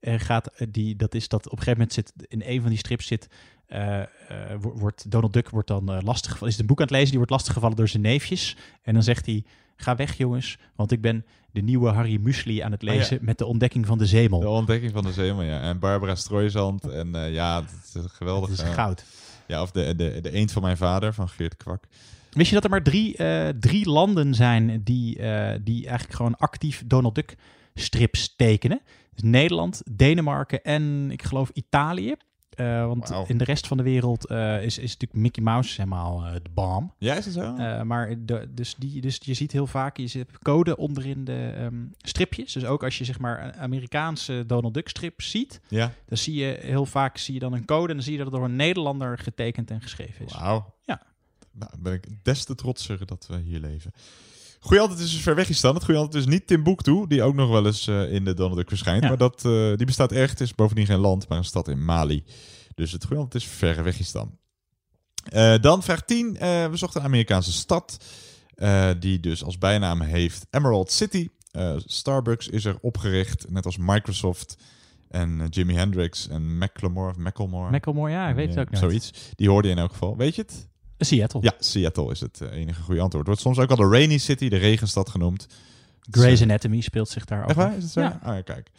gaat, 0.01 0.49
die, 0.69 0.95
dat 0.95 1.13
is 1.15 1.27
dat 1.27 1.45
op 1.45 1.51
een 1.51 1.57
gegeven 1.57 1.77
moment 1.79 1.93
zit, 1.93 2.13
in 2.27 2.41
een 2.45 2.61
van 2.61 2.69
die 2.69 2.79
strips 2.79 3.07
zit, 3.07 3.27
wo- 4.61 4.73
wordt 4.77 5.11
Donald 5.11 5.33
Duck 5.33 5.49
wordt 5.49 5.67
dan 5.67 6.03
lastig, 6.03 6.41
is 6.41 6.51
het 6.51 6.59
een 6.59 6.65
boek 6.65 6.77
aan 6.77 6.83
het 6.85 6.93
lezen, 6.93 7.07
die 7.09 7.17
wordt 7.17 7.31
lastiggevallen 7.31 7.75
door 7.77 7.87
zijn 7.87 8.03
neefjes. 8.03 8.57
En 8.81 8.93
dan 8.93 9.03
zegt 9.03 9.25
hij, 9.25 9.45
ga 9.75 9.95
weg 9.95 10.17
jongens, 10.17 10.57
want 10.75 10.91
ik 10.91 11.01
ben 11.01 11.25
de 11.51 11.61
nieuwe 11.61 11.89
Harry 11.89 12.19
Muesli 12.21 12.59
aan 12.59 12.71
het 12.71 12.83
Oh 12.83 12.89
ja. 12.89 12.95
lezen 12.95 13.19
met 13.21 13.37
de 13.37 13.45
ontdekking 13.45 13.85
van 13.85 13.97
de 13.97 14.05
zemel. 14.05 14.39
De 14.39 14.49
ontdekking 14.49 14.91
van 14.91 15.03
de 15.03 15.11
Zeeman, 15.11 15.45
ja. 15.45 15.61
En 15.61 15.79
Barbara 15.79 16.15
Streisand. 16.15 16.89
En 16.89 17.15
eh, 17.15 17.33
ja, 17.33 17.61
het 17.61 18.03
is 18.03 18.11
geweldig. 18.11 18.49
Het 18.49 18.59
is 18.59 18.65
eh, 18.65 18.73
goud. 18.73 19.05
Ja, 19.47 19.61
of 19.61 19.71
de, 19.71 19.95
de, 19.95 20.21
de 20.21 20.31
eend 20.31 20.51
van 20.51 20.61
mijn 20.61 20.77
vader, 20.77 21.13
van 21.13 21.29
Geert 21.29 21.57
Kwak. 21.57 21.83
Wist 22.31 22.47
je 22.47 22.55
dat 22.55 22.63
er 22.63 22.69
maar 22.69 22.83
drie, 22.83 23.17
eh, 23.17 23.49
drie 23.59 23.89
landen 23.89 24.33
zijn 24.33 24.81
die, 24.83 25.15
die 25.63 25.87
eigenlijk 25.87 26.13
gewoon 26.13 26.37
actief 26.37 26.83
Donald 26.85 27.15
Duck 27.15 27.35
strips 27.73 28.35
tekenen? 28.35 28.81
Dus 29.13 29.23
Nederland, 29.23 29.81
Denemarken 29.91 30.63
en 30.63 31.11
ik 31.11 31.23
geloof 31.23 31.49
Italië. 31.53 32.15
Eh, 32.51 32.85
want 32.85 33.13
in 33.27 33.37
de 33.37 33.43
rest 33.43 33.67
van 33.67 33.77
de 33.77 33.83
wereld 33.83 34.25
eh, 34.25 34.63
is, 34.63 34.77
is 34.77 34.91
natuurlijk 34.91 35.13
Mickey 35.13 35.43
Mouse 35.43 35.81
helemaal 35.81 36.25
eh, 36.25 36.33
de 36.33 36.49
bam. 36.53 36.93
Ja, 36.97 37.15
is 37.15 37.25
het 37.25 37.33
zo? 37.33 37.55
Maar 37.83 38.25
de, 38.25 38.47
dus, 38.53 38.75
die, 38.75 39.01
dus 39.01 39.19
je 39.21 39.33
ziet 39.33 39.51
heel 39.51 39.67
vaak, 39.67 39.97
je 39.97 40.07
zit 40.07 40.37
code 40.41 40.77
onderin 40.77 41.23
de 41.23 41.53
ehm, 41.55 41.83
stripjes. 41.97 42.53
Dus 42.53 42.65
ook 42.65 42.83
als 42.83 42.97
je 42.97 43.05
zeg 43.05 43.19
maar 43.19 43.43
een 43.43 43.55
Amerikaanse 43.55 44.43
Donald 44.47 44.73
Duck 44.73 44.89
strip 44.89 45.21
ziet, 45.21 45.61
Ja. 45.67 45.93
dan 46.05 46.17
zie 46.17 46.35
je 46.35 46.57
heel 46.61 46.85
vaak 46.85 47.17
zie 47.17 47.33
je 47.33 47.39
dan 47.39 47.53
een 47.53 47.65
code 47.65 47.87
en 47.87 47.93
dan 47.93 48.03
zie 48.03 48.11
je 48.11 48.17
dat 48.17 48.27
het 48.27 48.35
door 48.35 48.45
een 48.45 48.55
Nederlander 48.55 49.17
getekend 49.17 49.71
en 49.71 49.81
geschreven 49.81 50.25
is. 50.25 50.33
Wauw. 50.33 50.73
Ja. 50.85 51.01
Nou, 51.51 51.71
ben 51.79 51.93
ik 51.93 52.07
des 52.23 52.43
te 52.43 52.55
trotser 52.55 53.05
dat 53.05 53.27
we 53.27 53.39
hier 53.39 53.59
leven. 53.59 53.91
Goeie 54.63 54.81
altijd 54.81 54.99
is 54.99 55.11
dus 55.11 55.21
Verwegistan. 55.21 55.75
Het 55.75 55.83
goeie 55.83 55.99
altijd 55.99 56.23
is 56.23 56.29
niet 56.29 56.47
Timbuktu, 56.47 57.05
die 57.07 57.23
ook 57.23 57.35
nog 57.35 57.49
wel 57.49 57.65
eens 57.65 57.87
eh, 57.87 58.13
in 58.13 58.25
de 58.25 58.33
Donald 58.33 58.57
Duck 58.57 58.69
verschijnt. 58.69 59.01
Ja. 59.03 59.07
Maar 59.07 59.17
dat, 59.17 59.45
eh, 59.45 59.75
die 59.75 59.85
bestaat 59.85 60.11
echt. 60.11 60.29
Het 60.29 60.41
is 60.41 60.55
bovendien 60.55 60.85
geen 60.85 60.99
land, 60.99 61.27
maar 61.27 61.37
een 61.37 61.43
stad 61.43 61.67
in 61.67 61.85
Mali. 61.85 62.23
Dus 62.75 62.91
het 62.91 63.05
goeie 63.05 63.23
altijd 63.23 63.43
is 63.43 63.49
Verwegistan. 63.49 64.37
Eh, 65.23 65.55
dan 65.61 65.83
vraag 65.83 66.01
10. 66.01 66.37
Eh, 66.37 66.65
we 66.65 66.77
zochten 66.77 66.99
een 67.01 67.07
Amerikaanse 67.07 67.51
stad. 67.51 67.97
die 68.99 69.19
dus 69.19 69.43
als 69.43 69.57
bijnaam 69.57 70.01
heeft 70.01 70.47
Emerald 70.49 70.91
City. 70.91 71.29
Starbucks 71.85 72.47
is 72.47 72.65
er 72.65 72.77
opgericht, 72.81 73.49
net 73.49 73.65
als 73.65 73.77
Microsoft 73.77 74.57
en 75.09 75.47
Jimi 75.49 75.73
Hendrix 75.73 76.27
en 76.27 76.57
Macklemore 76.57 77.09
of 77.09 77.17
Macklemore. 77.17 77.71
Macklemore, 77.71 78.11
ja, 78.11 78.29
ik 78.29 78.35
weet 78.35 78.55
het 78.55 78.59
ook. 78.59 78.75
Zoiets. 78.77 79.11
Die 79.35 79.49
hoorde 79.49 79.67
je 79.67 79.73
in 79.73 79.79
elk 79.79 79.91
geval. 79.91 80.17
Weet 80.17 80.35
je 80.35 80.41
het? 80.41 80.69
Seattle. 81.05 81.41
Ja, 81.43 81.53
Seattle 81.59 82.11
is 82.11 82.19
het 82.19 82.41
eh, 82.41 82.57
enige 82.57 82.81
goede 82.81 83.01
antwoord. 83.01 83.25
Wordt 83.25 83.41
soms 83.41 83.57
ook 83.59 83.69
al 83.69 83.75
de 83.75 83.87
Rainy 83.89 84.17
City, 84.17 84.49
de 84.49 84.57
regenstad 84.57 85.09
genoemd. 85.09 85.47
Grey's 86.11 86.41
Anatomy 86.41 86.81
speelt 86.81 87.09
zich 87.09 87.25
daar 87.25 87.39
Echt 87.41 87.49
ook. 87.49 87.55
waar? 87.55 87.77
Is 87.77 87.83
het 87.83 87.91
zo? 87.91 88.01
Ja. 88.01 88.19
Ah, 88.23 88.35
ja, 88.35 88.41
kijk. 88.41 88.71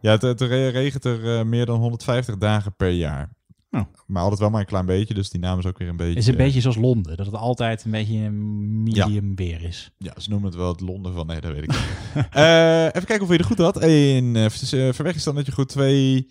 Ja, 0.00 0.10
het, 0.10 0.22
het 0.22 0.40
re- 0.40 0.68
regent 0.68 1.04
er 1.04 1.38
eh, 1.38 1.44
meer 1.44 1.66
dan 1.66 1.80
150 1.80 2.38
dagen 2.38 2.74
per 2.76 2.90
jaar. 2.90 3.36
Oh. 3.70 3.80
Maar 4.06 4.22
altijd 4.22 4.40
wel 4.40 4.50
maar 4.50 4.60
een 4.60 4.66
klein 4.66 4.86
beetje, 4.86 5.14
dus 5.14 5.30
die 5.30 5.40
naam 5.40 5.58
is 5.58 5.66
ook 5.66 5.78
weer 5.78 5.88
een 5.88 5.96
beetje... 5.96 6.14
is 6.18 6.26
een 6.26 6.36
beetje 6.36 6.60
zoals 6.60 6.76
Londen, 6.76 7.16
dat 7.16 7.26
het 7.26 7.34
altijd 7.34 7.84
een 7.84 7.90
beetje 7.90 8.14
een 8.16 8.82
medium 8.82 9.34
weer 9.34 9.62
is. 9.62 9.90
Ja, 9.98 10.12
ze 10.20 10.30
noemen 10.30 10.48
het 10.48 10.58
wel 10.58 10.68
het 10.68 10.80
Londen 10.80 11.12
van... 11.12 11.26
Nee, 11.26 11.40
dat 11.40 11.52
weet 11.52 11.62
ik 11.62 11.68
niet. 11.68 11.78
Eh, 12.30 12.84
even 12.84 13.04
kijken 13.04 13.20
of 13.20 13.32
je 13.32 13.38
er 13.38 13.44
goed 13.44 13.58
had. 13.58 13.76
1, 13.78 14.34
uh, 14.34 14.48
verweg 14.92 15.14
is 15.14 15.24
dan 15.24 15.34
dat 15.34 15.46
je 15.46 15.52
goed. 15.52 15.68
2, 15.68 16.26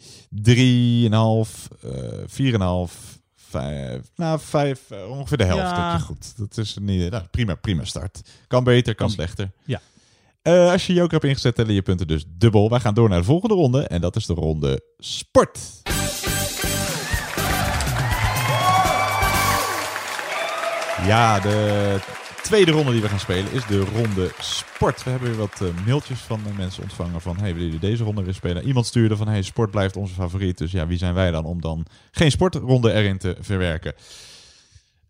3,5, 0.46 1.10
uh, 1.10 2.88
4,5, 2.90 3.17
5... 3.50 4.02
Nou, 4.16 4.40
5, 4.40 4.82
uh, 4.92 5.10
ongeveer 5.10 5.38
de 5.38 5.44
helft 5.44 5.62
Ja. 5.62 5.92
dat 5.92 6.00
je 6.02 6.06
goed. 6.06 6.38
Dat 6.38 6.58
is 6.58 6.78
niet... 6.82 7.12
Nou, 7.12 7.24
prima, 7.32 7.56
prima 7.56 7.84
start. 7.84 8.22
Kan 8.48 8.64
beter, 8.64 8.96
kan 8.96 9.06
Kan- 9.08 9.16
slechter. 9.16 9.52
Ja. 9.66 9.82
Eh, 10.42 10.72
als 10.72 10.88
je 10.88 10.94
joker 10.94 11.12
hebt 11.12 11.24
ingezet, 11.24 11.56
tellen 11.56 11.74
je 11.74 11.82
punten 11.82 12.08
dus 12.08 12.26
dubbel. 12.28 12.70
Wij 12.70 12.80
gaan 12.80 12.94
door 12.94 13.10
naar 13.10 13.20
de 13.20 13.26
volgende 13.26 13.56
ronde. 13.56 13.88
En 13.88 14.02
dat 14.02 14.16
is 14.16 14.26
de 14.26 14.34
ronde 14.34 14.82
sport. 14.98 15.60
Ja, 21.06 21.40
de 21.40 22.00
tweede 22.48 22.72
ronde 22.72 22.92
die 22.92 23.02
we 23.02 23.10
gaan 23.10 23.20
spelen 23.20 23.52
is 23.52 23.66
de 23.66 23.80
ronde 23.80 24.32
sport. 24.40 25.04
We 25.04 25.10
hebben 25.10 25.30
weer 25.30 25.38
wat 25.38 25.62
eh, 25.62 25.86
mailtjes 25.86 26.20
van 26.20 26.42
mensen 26.58 26.84
ontvangen 26.84 27.22
van... 27.22 27.38
hey, 27.38 27.54
willen 27.54 27.66
jullie 27.66 27.80
deze 27.80 28.04
ronde 28.04 28.24
weer 28.24 28.34
spelen? 28.34 28.64
Iemand 28.64 28.86
stuurde 28.86 29.18
van... 29.18 29.28
hey, 29.28 29.42
sport 29.42 29.72
blijft 29.72 29.96
onze 29.96 30.14
favoriet. 30.14 30.58
Dus 30.58 30.72
ja, 30.72 30.88
wie 30.88 30.98
zijn 30.98 31.14
wij 31.14 31.32
dan 31.32 31.46
om 31.46 31.62
dan 31.62 31.86
geen 32.12 32.32
sportronde 32.32 32.94
erin 32.94 33.18
te 33.18 33.36
verwerken? 33.40 33.94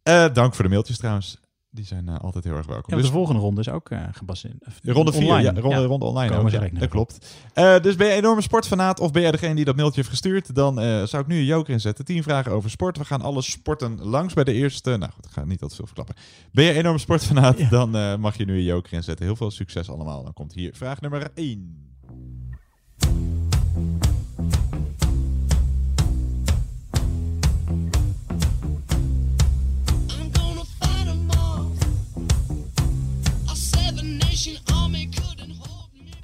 Eh, 0.04 0.26
dank 0.34 0.56
voor 0.56 0.63
de 0.63 0.69
mailtjes 0.69 0.97
trouwens. 0.97 1.38
Die 1.69 1.86
zijn 1.86 2.10
eh, 2.10 2.17
altijd 2.19 2.43
heel 2.43 2.56
erg 2.56 2.65
welkom. 2.65 2.93
Ja, 2.93 2.95
Dus- 2.97 3.06
de 3.06 3.12
volgende 3.13 3.41
ronde 3.41 3.62
is 3.62 3.69
ook 3.69 3.89
eh 3.89 4.03
gebaseerd. 4.12 4.65
ronde 4.84 5.12
4, 5.13 5.21
online. 5.21 5.41
ja, 5.41 5.62
ronde, 5.62 5.86
ronde 5.86 6.06
online 6.06 6.38
ook, 6.38 6.49
ja, 6.49 6.69
dat 6.73 6.89
klopt. 6.89 7.36
Eh, 7.53 7.80
dus 7.80 7.95
ben 7.95 8.06
je 8.08 8.12
een 8.13 8.17
enorme 8.17 8.41
sportfanaat 8.41 8.99
of 8.99 9.12
ben 9.12 9.21
jij 9.21 9.32
degene 9.32 9.56
die 9.56 9.65
dat 9.65 9.75
mailtje 9.75 9.95
heeft 9.95 10.10
gestuurd? 10.10 10.56
Dan 10.56 10.75
zou 11.08 11.23
ik 11.23 11.27
nu 11.27 11.38
een 11.38 11.45
joker 11.45 11.73
inzetten. 11.73 12.06
10 12.06 12.23
vragen 12.23 12.51
over 12.51 12.69
sport. 12.69 12.97
We 12.97 13.06
gaan 13.06 13.21
alle 13.21 13.41
sporten 13.41 14.01
langs 14.01 14.34
bij 14.34 14.43
de 14.43 14.53
eerste. 14.53 14.97
Nou 14.97 15.12
goed, 15.12 15.25
ik 15.25 15.32
ga 15.32 15.45
niet 15.45 15.62
al 15.62 15.67
te 15.67 15.75
veel 15.75 15.86
verklappen. 15.86 16.15
Ben 16.51 16.63
je 16.65 16.71
een 16.71 16.77
enorme 16.77 16.99
sportfanaat? 16.99 17.69
Dan 17.69 18.19
mag 18.19 18.38
je 18.38 18.45
nu 18.45 18.58
een 18.58 18.63
joker 18.63 18.93
inzetten. 18.93 19.25
Heel 19.25 19.36
veel 19.36 19.51
succes 19.51 19.89
allemaal. 19.89 20.23
Dan 20.23 20.34
komt 20.34 20.53
hier 20.53 20.73
vraag 20.75 21.01
nummer 21.01 21.27
1. 21.34 21.87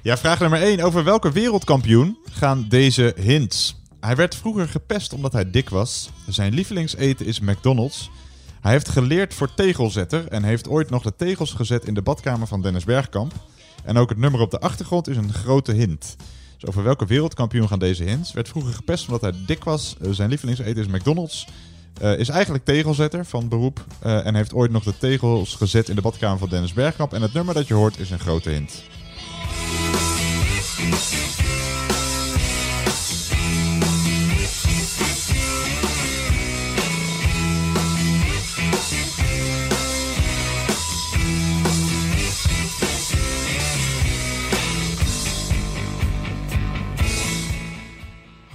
Ja, 0.04 0.16
vraag 0.16 0.40
nummer 0.40 0.62
1. 0.62 0.80
Over 0.80 1.04
welke 1.04 1.32
wereldkampioen 1.32 2.18
gaan 2.30 2.66
deze 2.68 3.14
hints? 3.20 3.76
Hij 4.00 4.16
werd 4.16 4.34
vroeger 4.34 4.68
gepest 4.68 5.12
omdat 5.12 5.32
hij 5.32 5.50
dik 5.50 5.68
was. 5.68 6.10
Zijn 6.28 6.54
lievelingseten 6.54 7.26
is 7.26 7.40
McDonald's. 7.40 8.10
Hij 8.60 8.72
heeft 8.72 8.88
geleerd 8.88 9.34
voor 9.34 9.54
tegelzetter 9.54 10.28
en 10.28 10.42
heeft 10.42 10.68
ooit 10.68 10.90
nog 10.90 11.02
de 11.02 11.16
tegels 11.16 11.52
gezet 11.52 11.84
in 11.84 11.94
de 11.94 12.02
badkamer 12.02 12.46
van 12.46 12.62
Dennis 12.62 12.84
Bergkamp. 12.84 13.32
En 13.84 13.96
ook 13.96 14.08
het 14.08 14.18
nummer 14.18 14.40
op 14.40 14.50
de 14.50 14.58
achtergrond 14.58 15.08
is 15.08 15.16
een 15.16 15.32
grote 15.32 15.72
hint. 15.72 16.16
Dus 16.58 16.68
over 16.68 16.82
welke 16.82 17.06
wereldkampioen 17.06 17.68
gaan 17.68 17.78
deze 17.78 18.04
hints? 18.04 18.32
Werd 18.32 18.48
vroeger 18.48 18.72
gepest 18.72 19.06
omdat 19.06 19.20
hij 19.20 19.32
dik 19.46 19.64
was. 19.64 19.96
Eh, 20.00 20.10
zijn 20.10 20.28
lievelingseten 20.28 20.82
is 20.82 20.86
McDonald's. 20.86 21.46
Eh, 22.00 22.18
is 22.18 22.28
eigenlijk 22.28 22.64
tegelzetter 22.64 23.26
van 23.26 23.48
beroep. 23.48 23.84
eh, 24.00 24.26
en 24.26 24.34
heeft 24.34 24.54
ooit 24.54 24.70
nog 24.70 24.84
de 24.84 24.98
tegels 24.98 25.54
gezet 25.54 25.88
in 25.88 25.94
de 25.94 26.02
badkamer 26.02 26.38
van 26.38 26.48
Dennis 26.48 26.72
Bergkamp. 26.72 27.12
En 27.12 27.22
het 27.22 27.32
nummer 27.32 27.54
dat 27.54 27.68
je 27.68 27.74
hoort 27.74 27.98
is 27.98 28.10
een 28.10 28.18
grote 28.18 28.50
hint. 28.50 28.82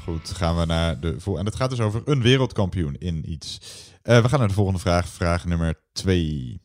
Goed, 0.09 0.29
gaan 0.29 0.57
we 0.57 0.65
naar 0.65 0.99
de. 0.99 1.17
En 1.37 1.45
het 1.45 1.55
gaat 1.55 1.69
dus 1.69 1.79
over 1.79 2.01
een 2.05 2.21
wereldkampioen 2.21 2.95
in 2.95 3.31
iets. 3.31 3.59
Eh, 4.01 4.21
we 4.21 4.29
gaan 4.29 4.39
naar 4.39 4.47
de 4.47 4.53
volgende 4.53 4.79
vraag. 4.79 5.07
Vraag 5.07 5.45
nummer 5.45 5.81
2. 5.91 6.61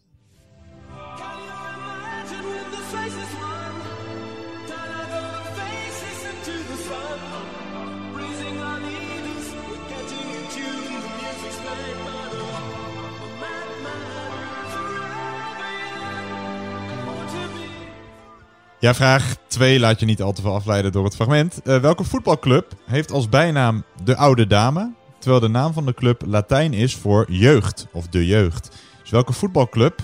Ja, 18.85 18.95
vraag 18.95 19.37
2 19.47 19.81
laat 19.81 20.01
je 20.01 20.07
niet 20.07 20.23
al 20.23 20.33
te 20.33 20.43
veel 20.43 20.55
afleiden 20.55 20.93
door 20.93 21.05
het 21.05 21.15
fragment. 21.15 21.63
Eh, 21.63 21.79
welke 21.79 22.05
voetbalclub 22.05 22.73
heeft 22.87 23.11
als 23.11 23.29
bijnaam 23.29 23.85
de 24.03 24.17
oude 24.17 24.47
dame, 24.47 24.93
terwijl 25.19 25.41
de 25.41 25.49
naam 25.49 25.73
van 25.73 25.87
de 25.87 25.95
club 25.95 26.23
Latijn 26.27 26.73
is 26.73 26.95
voor 26.95 27.27
jeugd 27.29 27.87
of 27.93 28.07
de 28.07 28.27
jeugd? 28.27 28.71
Dus 29.01 29.11
welke 29.11 29.33
voetbalclub, 29.33 30.01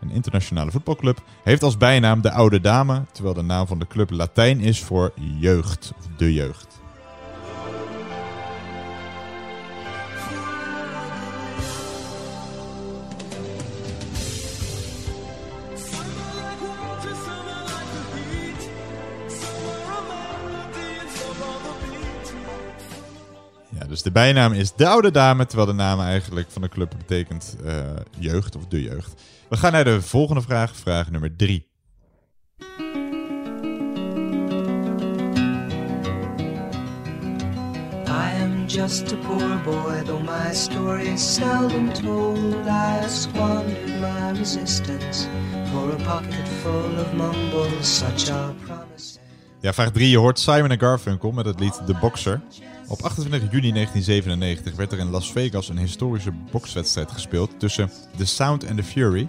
een 0.00 0.10
internationale 0.10 0.70
voetbalclub, 0.70 1.22
heeft 1.42 1.62
als 1.62 1.76
bijnaam 1.76 2.20
de 2.20 2.30
oude 2.30 2.60
dame, 2.60 3.04
terwijl 3.12 3.34
de 3.34 3.42
naam 3.42 3.66
van 3.66 3.78
de 3.78 3.86
club 3.86 4.10
Latijn 4.10 4.60
is 4.60 4.82
voor 4.82 5.12
jeugd 5.38 5.92
of 5.98 6.06
de 6.16 6.32
jeugd? 6.32 6.73
Dus 23.94 24.02
de 24.02 24.10
bijnaam 24.10 24.52
is 24.52 24.72
de 24.72 24.86
oude 24.86 25.10
dame, 25.10 25.46
terwijl 25.46 25.68
de 25.68 25.74
naam 25.74 26.00
eigenlijk 26.00 26.50
van 26.50 26.62
de 26.62 26.68
club 26.68 26.94
betekent 26.98 27.56
eh, 27.64 27.74
jeugd 28.18 28.56
of 28.56 28.66
de 28.66 28.82
jeugd. 28.82 29.22
We 29.48 29.56
gaan 29.56 29.72
naar 29.72 29.84
de 29.84 30.02
volgende 30.02 30.42
vraag, 30.42 30.76
vraag 30.76 31.10
nummer 31.10 31.36
drie. 31.36 31.66
I 38.06 38.42
am 38.42 38.66
just 38.66 39.12
a 39.12 39.16
poor 39.16 39.60
boy, 39.64 40.02
though 40.04 40.22
my 40.22 40.54
story 40.54 41.06
is 41.06 41.34
seldom 41.34 41.92
told. 41.92 42.54
I 42.66 43.08
squandered 43.08 44.00
my 44.00 44.38
resistance 44.38 45.28
for 45.70 45.92
a 45.92 45.96
pocket 46.04 46.48
full 46.62 46.98
of 46.98 47.12
mumbles, 47.12 47.98
such 47.98 48.30
are 48.30 48.52
promises. 48.64 49.18
Ja, 49.60 49.72
vraag 49.72 49.90
3. 49.90 50.10
Je 50.10 50.18
hoort 50.18 50.38
Simon 50.38 50.70
en 50.70 50.78
Garfunkel 50.78 51.32
met 51.32 51.46
het 51.46 51.60
lied 51.60 51.80
The 51.86 51.94
Boxer. 52.00 52.40
Op 52.88 53.02
28 53.02 53.50
juni 53.50 53.72
1997 53.72 54.76
werd 54.76 54.92
er 54.92 54.98
in 54.98 55.10
Las 55.10 55.32
Vegas 55.32 55.68
een 55.68 55.78
historische 55.78 56.32
bokswedstrijd 56.50 57.10
gespeeld 57.10 57.50
tussen 57.58 57.90
The 58.16 58.24
Sound 58.24 58.68
and 58.68 58.76
the 58.76 58.84
Fury. 58.84 59.28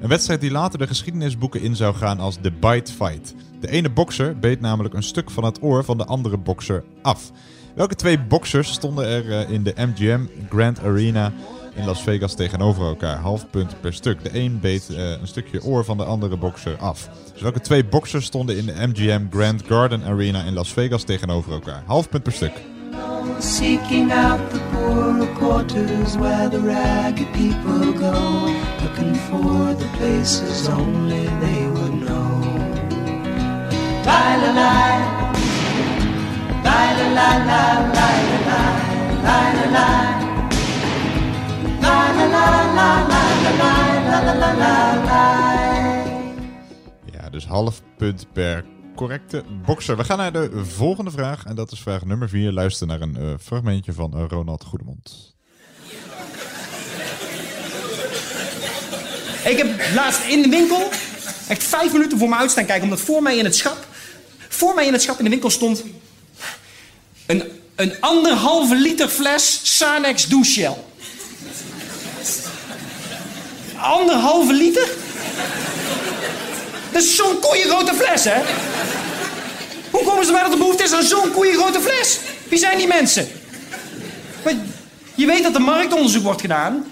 Een 0.00 0.08
wedstrijd 0.08 0.40
die 0.40 0.50
later 0.50 0.78
de 0.78 0.86
geschiedenisboeken 0.86 1.60
in 1.60 1.76
zou 1.76 1.94
gaan 1.94 2.20
als 2.20 2.38
The 2.40 2.52
Bite 2.52 2.92
Fight. 2.92 3.34
De 3.60 3.70
ene 3.70 3.90
bokser 3.90 4.38
beet 4.38 4.60
namelijk 4.60 4.94
een 4.94 5.02
stuk 5.02 5.30
van 5.30 5.44
het 5.44 5.62
oor 5.62 5.84
van 5.84 5.96
de 5.96 6.04
andere 6.04 6.36
bokser 6.36 6.84
af. 7.02 7.30
Welke 7.74 7.94
twee 7.94 8.20
boksers 8.20 8.72
stonden 8.72 9.06
er 9.06 9.32
eh, 9.32 9.50
in 9.50 9.62
de 9.62 9.74
MGM 9.76 10.24
Grand 10.48 10.80
Arena 10.80 11.32
in 11.74 11.84
Las 11.84 12.02
Vegas 12.02 12.34
tegenover 12.34 12.86
elkaar? 12.86 13.16
Half 13.16 13.50
punt 13.50 13.80
per 13.80 13.92
stuk. 13.92 14.22
De 14.22 14.38
een 14.38 14.60
beet 14.60 14.88
eh, 14.90 15.10
een 15.10 15.26
stukje 15.26 15.64
oor 15.64 15.84
van 15.84 15.96
de 15.96 16.04
andere 16.04 16.36
bokser 16.36 16.76
af. 16.76 17.08
Dus 17.32 17.42
welke 17.42 17.60
twee 17.60 17.84
boksers 17.84 18.24
stonden 18.24 18.56
in 18.56 18.66
de 18.66 18.86
MGM 18.86 19.26
Grand 19.30 19.62
Garden 19.66 20.04
Arena 20.04 20.42
in 20.42 20.52
Las 20.52 20.72
Vegas 20.72 21.02
tegenover 21.02 21.52
elkaar? 21.52 21.82
Half 21.86 22.08
punt 22.08 22.22
per 22.22 22.32
stuk. 22.32 22.52
Seeking 23.40 24.12
out 24.12 24.50
the 24.50 24.60
poorer 24.70 25.26
quarters 25.34 26.16
where 26.16 26.48
the 26.48 26.60
ragged 26.60 27.32
people 27.34 27.92
go, 27.92 28.14
looking 28.82 29.14
for 29.28 29.74
the 29.74 29.88
places 29.98 30.68
only 30.68 31.26
they 31.42 31.66
would 31.74 31.94
know. 32.06 32.30
La 34.06 34.36
la 34.42 34.50
la, 34.60 34.74
la 36.64 36.80
la 36.98 37.06
la 37.18 37.30
la 37.48 37.64
la 37.96 38.08
la 38.48 38.62
la 39.26 39.38
la 39.56 39.66
la. 39.76 39.88
La 41.82 41.96
la 42.16 42.26
la 42.34 42.46
la 42.78 42.90
la 43.10 43.22
la 43.42 43.72
la 44.08 44.18
la 44.26 44.32
la 44.32 44.50
la 44.62 44.76
la. 45.08 45.24
Ja, 47.12 47.30
dus 47.30 47.46
half 47.46 47.82
punt 47.98 48.26
per 48.32 48.64
correcte 48.98 49.44
bokser. 49.66 49.96
We 49.96 50.04
gaan 50.04 50.18
naar 50.18 50.32
de 50.32 50.64
volgende 50.64 51.10
vraag. 51.10 51.44
En 51.44 51.54
dat 51.54 51.72
is 51.72 51.80
vraag 51.80 52.04
nummer 52.04 52.28
4. 52.28 52.52
Luister 52.52 52.86
naar 52.86 53.00
een 53.00 53.16
eh, 53.16 53.34
fragmentje 53.40 53.92
van 53.92 54.14
eh, 54.14 54.24
Ronald 54.28 54.64
Goedemond. 54.64 55.34
Ik 59.44 59.56
heb 59.56 59.94
laatst 59.94 60.26
in 60.26 60.42
de 60.42 60.48
winkel 60.48 60.88
echt 61.48 61.62
vijf 61.62 61.92
minuten 61.92 62.18
voor 62.18 62.28
me 62.28 62.36
uit 62.36 62.50
staan 62.50 62.66
kijken, 62.66 62.84
omdat 62.84 63.00
voor 63.00 63.22
mij 63.22 63.36
in 63.36 63.44
het 63.44 63.56
schap, 63.56 63.86
voor 64.48 64.74
mij 64.74 64.86
in 64.86 64.92
het 64.92 65.02
schap 65.02 65.18
in 65.18 65.24
de 65.24 65.30
winkel 65.30 65.50
stond 65.50 65.84
een, 67.26 67.42
een 67.74 68.00
anderhalve 68.00 68.74
liter 68.76 69.08
fles 69.08 69.60
Sanex 69.76 70.28
douchegel. 70.28 70.92
Anderhalve 73.76 74.52
liter? 74.52 74.88
Dat 76.98 77.06
is 77.06 77.16
zo'n 77.16 77.38
fles, 77.94 78.24
hè? 78.24 78.40
Hoe 79.90 80.02
komen 80.04 80.24
ze 80.24 80.32
bij 80.32 80.42
dat 80.42 80.52
er 80.52 80.58
behoefte 80.58 80.82
is 80.82 80.92
aan 80.92 81.02
zo'n 81.02 81.32
koeiengrote 81.32 81.80
fles? 81.80 82.18
Wie 82.48 82.58
zijn 82.58 82.78
die 82.78 82.86
mensen? 82.86 83.28
Je 85.14 85.26
weet 85.26 85.42
dat 85.42 85.54
er 85.54 85.60
marktonderzoek 85.60 86.22
wordt 86.22 86.40
gedaan. 86.40 86.84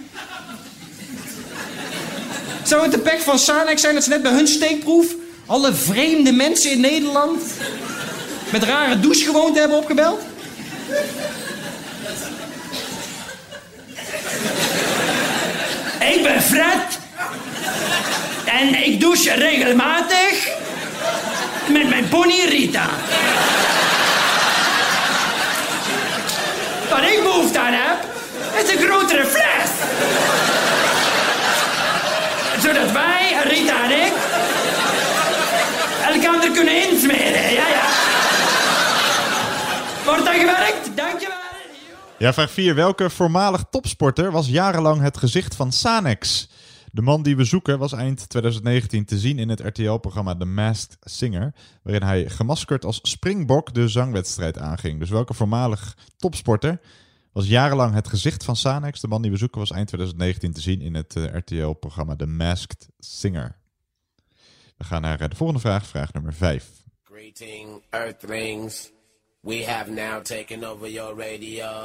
Zou 2.62 2.82
het 2.82 2.90
de 2.90 2.98
pek 2.98 3.20
van 3.20 3.38
Sanex 3.38 3.80
zijn 3.80 3.94
dat 3.94 4.04
ze 4.04 4.08
net 4.08 4.22
bij 4.22 4.32
hun 4.32 4.46
steekproef 4.46 5.06
alle 5.46 5.74
vreemde 5.74 6.32
mensen 6.32 6.70
in 6.70 6.80
Nederland 6.80 7.42
met 8.50 8.62
rare 8.62 9.00
douchegewoonten 9.00 9.60
hebben 9.60 9.78
opgebeld? 9.78 10.20
Ik 16.00 16.22
ben 16.22 16.42
Fred 16.42 16.98
en 18.60 18.84
ik 18.84 19.00
douche 19.00 19.34
regelmatig 19.34 20.48
met 21.68 21.88
mijn 21.88 22.08
pony 22.08 22.44
Rita. 22.48 22.88
Wat 26.90 26.98
ik 26.98 27.22
behoefte 27.22 27.58
aan 27.58 27.72
heb, 27.72 27.96
is 28.64 28.72
een 28.72 28.88
grotere 28.88 29.26
fles 29.26 29.70
zodat 32.62 32.92
wij, 32.92 33.36
Rita 33.44 33.84
en 33.84 33.90
ik, 33.90 34.12
elkaar 36.14 36.50
kunnen 36.50 36.90
insmeren. 36.90 37.52
Ja, 37.52 37.68
ja. 37.68 37.86
Wordt 40.04 40.24
dat 40.24 40.34
gewerkt? 40.34 40.96
Dankjewel. 40.96 41.36
Ja, 42.18 42.32
vraag 42.32 42.50
4. 42.50 42.74
Welke 42.74 43.10
voormalig 43.10 43.64
topsporter 43.70 44.30
was 44.30 44.46
jarenlang 44.48 45.02
het 45.02 45.16
gezicht 45.16 45.54
van 45.54 45.72
Sanex? 45.72 46.48
De 46.96 47.02
man 47.02 47.22
die 47.22 47.36
we 47.36 47.44
zoeken 47.44 47.78
was 47.78 47.92
eind 47.92 48.28
2019 48.28 49.04
te 49.04 49.18
zien 49.18 49.38
in 49.38 49.48
het 49.48 49.60
RTL-programma 49.60 50.36
The 50.36 50.44
Masked 50.44 50.96
Singer, 51.00 51.54
waarin 51.82 52.02
hij 52.02 52.28
gemaskerd 52.28 52.84
als 52.84 52.98
springbok 53.02 53.74
de 53.74 53.88
zangwedstrijd 53.88 54.58
aanging. 54.58 54.98
Dus 54.98 55.10
welke 55.10 55.34
voormalig 55.34 55.96
topsporter 56.16 56.80
was 57.32 57.46
jarenlang 57.46 57.94
het 57.94 58.08
gezicht 58.08 58.44
van 58.44 58.56
Sanex? 58.56 59.00
De 59.00 59.08
man 59.08 59.22
die 59.22 59.30
we 59.30 59.36
zoeken 59.36 59.58
was 59.58 59.70
eind 59.70 59.86
2019 59.86 60.52
te 60.52 60.60
zien 60.60 60.80
in 60.80 60.94
het 60.94 61.16
eh, 61.16 61.34
RTL-programma 61.34 62.16
The 62.16 62.26
Masked 62.26 62.88
Singer. 62.98 63.56
We 64.76 64.84
gaan 64.84 65.02
naar 65.02 65.20
eh, 65.20 65.28
de 65.28 65.36
volgende 65.36 65.62
vraag, 65.62 65.86
vraag 65.86 66.12
nummer 66.12 66.34
5. 66.34 66.70
Greeting, 67.02 67.82
Earthlings. 67.90 68.90
We 69.40 69.64
have 69.66 69.90
now 69.90 70.22
taken 70.22 70.64
over 70.64 70.90
your 70.90 71.18
radio. 71.18 71.82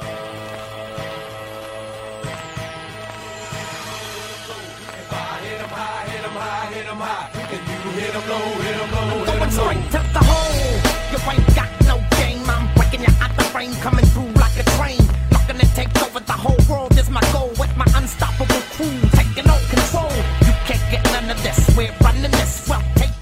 I'm 7.94 9.26
going 9.26 9.50
straight 9.50 9.84
to 9.92 10.00
the 10.16 10.22
hole. 10.24 10.80
You 11.12 11.18
ain't 11.30 11.54
got 11.54 11.68
no 11.84 11.98
game. 12.16 12.42
I'm 12.48 12.72
breaking 12.74 13.00
you 13.00 13.12
out 13.20 13.36
the 13.36 13.44
frame, 13.44 13.74
coming 13.84 14.06
through 14.06 14.32
like 14.40 14.56
a 14.58 14.64
train. 14.78 15.00
Looking 15.30 15.60
to 15.60 15.74
take 15.74 15.92
over 16.02 16.20
the 16.20 16.32
whole 16.32 16.56
world 16.70 16.96
is 16.98 17.10
my 17.10 17.20
goal. 17.32 17.50
With 17.60 17.76
my 17.76 17.86
unstoppable 17.94 18.62
crew, 18.76 18.96
taking 19.12 19.48
all 19.48 19.60
control. 19.68 20.10
You 20.40 20.54
can't 20.64 20.84
get 20.90 21.04
none 21.12 21.30
of 21.30 21.42
this. 21.42 21.58
We're 21.76 21.94
running 22.00 22.30
this. 22.30 22.66
Well, 22.66 22.82
take. 22.96 23.21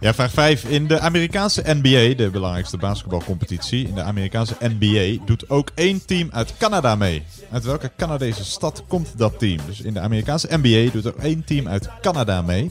Ja, 0.00 0.14
vraag 0.14 0.30
5. 0.30 0.64
In 0.64 0.86
de 0.86 1.00
Amerikaanse 1.00 1.62
NBA, 1.64 2.14
de 2.16 2.28
belangrijkste 2.32 2.76
basketbalcompetitie, 2.76 3.88
in 3.88 3.94
de 3.94 4.02
Amerikaanse 4.02 4.56
NBA 4.60 5.24
doet 5.26 5.50
ook 5.50 5.70
één 5.74 6.04
team 6.04 6.28
uit 6.32 6.54
Canada 6.58 6.94
mee. 6.94 7.22
Uit 7.52 7.64
welke 7.64 7.90
Canadese 7.96 8.44
stad 8.44 8.82
komt 8.88 9.18
dat 9.18 9.38
team? 9.38 9.58
Dus 9.66 9.80
in 9.80 9.94
de 9.94 10.00
Amerikaanse 10.00 10.48
NBA 10.50 10.90
doet 10.92 11.04
er 11.04 11.14
één 11.22 11.44
team 11.44 11.68
uit 11.68 11.88
Canada 12.00 12.42
mee. 12.42 12.70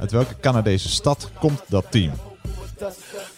Uit 0.00 0.10
welke 0.10 0.34
Canadese 0.40 0.88
stad 0.88 1.30
komt 1.38 1.62
dat 1.66 1.86
team? 1.90 2.12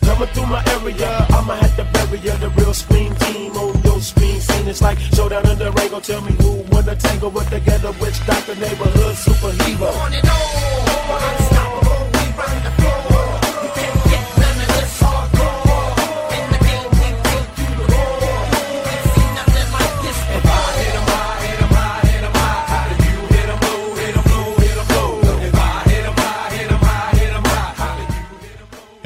Coming 0.07 0.31
through 0.31 0.49
my 0.51 0.63
area, 0.65 1.27
I'ma 1.29 1.55
have 1.55 1.75
to 1.75 1.85
bury 1.93 2.21
ya. 2.23 2.37
The 2.37 2.51
real 2.57 2.75
screen 2.75 3.13
team 3.17 3.57
on 3.57 3.81
your 3.83 4.01
screen 4.03 4.41
scene. 4.41 4.71
It's 4.71 4.81
like 4.81 5.01
showdown 5.15 5.51
in 5.51 5.59
the 5.59 5.71
Rango. 5.71 6.01
Tell 6.01 6.21
me 6.21 6.31
who 6.39 6.65
wanna 6.71 6.95
tangle 6.97 7.31
with 7.31 7.51
the 7.51 7.61
ghetto 7.61 7.93
witch 8.01 8.27
doctor, 8.27 8.55
neighborhood 8.55 9.17
superhero. 9.17 9.91
On 10.05 10.13
it 10.13 10.29
all. 10.29 11.19
Unstoppable. 11.29 12.07
We 12.13 12.25
run 12.39 12.63
the 12.63 12.82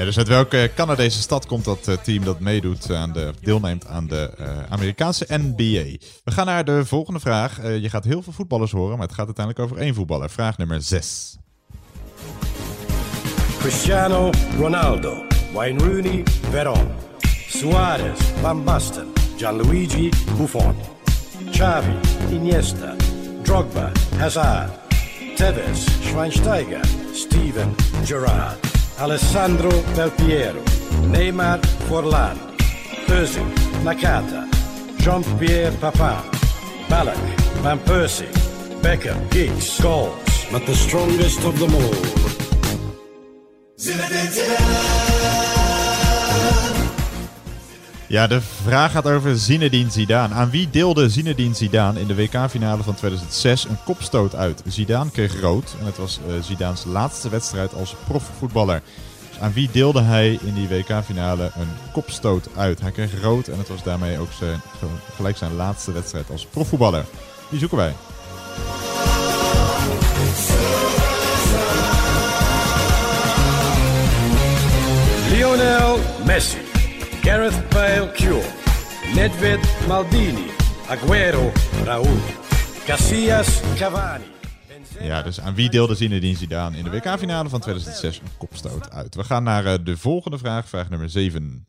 Dus 0.05 0.19
uit 0.19 0.29
welke 0.29 0.71
Canadese 0.75 1.21
stad 1.21 1.47
komt 1.47 1.65
dat 1.65 1.89
eh, 1.89 1.97
team 1.97 2.25
dat 2.25 2.41
meedoet 2.41 2.93
aan 2.93 3.13
de, 3.13 3.33
deelneemt 3.41 3.87
aan 3.87 4.07
de 4.07 4.31
eh, 4.39 4.63
Amerikaanse 4.69 5.27
NBA? 5.29 5.97
We 6.25 6.31
gaan 6.31 6.47
naar 6.47 6.65
de 6.65 6.85
volgende 6.85 7.21
vraag. 7.21 7.59
Eh, 7.59 7.79
je 7.79 7.89
gaat 7.89 8.05
heel 8.05 8.23
veel 8.23 8.33
voetballers 8.33 8.73
horen, 8.73 8.99
maar 8.99 9.07
het 9.07 9.17
gaat 9.17 9.27
uiteindelijk 9.27 9.65
over 9.65 9.83
één 9.83 9.95
voetballer. 9.95 10.31
Vraag 10.31 10.59
nummer 10.59 10.83
6. 10.83 11.37
Cristiano 13.59 14.31
Ronaldo, 14.59 15.25
Wayne 15.53 15.85
Rooney, 15.85 16.23
Veron, 16.51 16.89
Suarez, 17.49 18.21
Van 18.41 18.65
Basten, 18.65 19.13
Gianluigi 19.37 20.09
Buffon, 20.39 20.75
Xavi, 21.51 21.95
Iniesta, 22.31 22.95
Drogba, 23.43 23.93
Hazard, 24.17 24.71
Tevez, 25.37 25.87
Schweinsteiger, 26.01 26.81
Steven 27.13 27.75
Gerrard, 28.05 28.76
Alessandro 28.99 29.71
Del 29.95 30.11
Piero, 30.13 30.63
Neymar 31.11 31.61
Forlan, 31.89 32.39
Özil, 33.09 33.45
Nakata, 33.85 34.49
Jean-Pierre 34.99 35.73
Papin, 35.81 36.23
Ballack, 36.89 37.19
Van 37.63 37.79
Persie, 37.79 38.33
Becker, 38.83 39.17
Giggs, 39.31 39.79
Scholes, 39.79 40.51
but 40.51 40.65
the 40.65 40.75
strongest 40.75 41.45
of 41.45 41.59
them 41.59 41.75
all. 41.75 42.07
Ja, 48.09 48.27
de 48.27 48.41
vraag 48.41 48.93
gaat 48.93 49.07
over 49.07 49.39
Zinedine 49.39 49.91
Zidane. 49.91 50.35
Aan 50.35 50.51
wie 50.51 50.71
deelde 50.71 51.09
Zinedine 51.09 51.55
Zidane 51.55 52.01
in 52.01 52.07
de 52.07 52.15
WK-finale 52.15 52.83
van 52.83 52.95
2006 52.95 53.65
een 53.65 53.79
kopstoot 53.85 54.35
uit? 54.35 54.63
Zidane 54.67 55.11
kreeg 55.11 55.41
rood 55.41 55.77
en 55.81 55.87
het 55.87 55.97
was 55.97 56.19
eh, 56.29 56.35
Zidane's 56.43 56.85
laatste 56.85 57.29
wedstrijd 57.29 57.75
als 57.75 57.95
profvoetballer. 58.07 58.83
Dus 59.29 59.41
aan 59.41 59.53
wie 59.53 59.69
deelde 59.73 60.03
hij 60.03 60.39
in 60.43 60.55
die 60.55 60.69
WK-finale 60.69 61.51
een 61.55 61.69
kopstoot 61.93 62.49
uit? 62.57 62.81
Hij 62.81 62.91
kreeg 62.91 63.23
rood 63.23 63.49
en 63.49 63.59
het 63.59 63.69
was 63.69 63.83
daarmee 63.83 64.19
ook 64.19 64.33
zijn, 64.39 64.61
gelijk 65.17 65.37
zijn 65.37 65.55
laatste 65.55 65.93
wedstrijd 65.93 66.31
als 66.31 66.47
profvoetballer. 66.47 67.05
Die 67.51 67.59
zoeken 67.59 67.79
wij. 67.79 67.95
Lionel 75.31 75.99
Messi, 76.25 76.59
Gareth 77.27 77.69
Bale 77.71 78.13
Cure, 78.13 78.47
Nedved 79.15 79.87
Maldini, 79.89 80.47
Aguero 80.89 81.53
Raúl, 81.85 82.19
Casillas 82.85 83.61
Cavani. 83.77 84.25
Ja, 85.01 85.23
dus 85.23 85.41
aan 85.41 85.55
wie 85.55 85.71
deelde 85.71 85.95
Zinedine 85.95 86.37
Zidane 86.37 86.77
in 86.77 86.85
de 86.85 86.91
WK-finale 86.91 87.49
van 87.49 87.61
2006 87.61 88.19
een 88.19 88.27
kopstoot 88.39 88.91
uit? 88.91 89.15
We 89.15 89.25
gaan 89.25 89.43
naar 89.43 89.67
eh, 89.67 89.75
de 89.85 89.97
volgende 89.97 90.39
vraag, 90.39 90.69
vraag 90.69 90.91
nummer 90.91 91.11
7. 91.11 91.67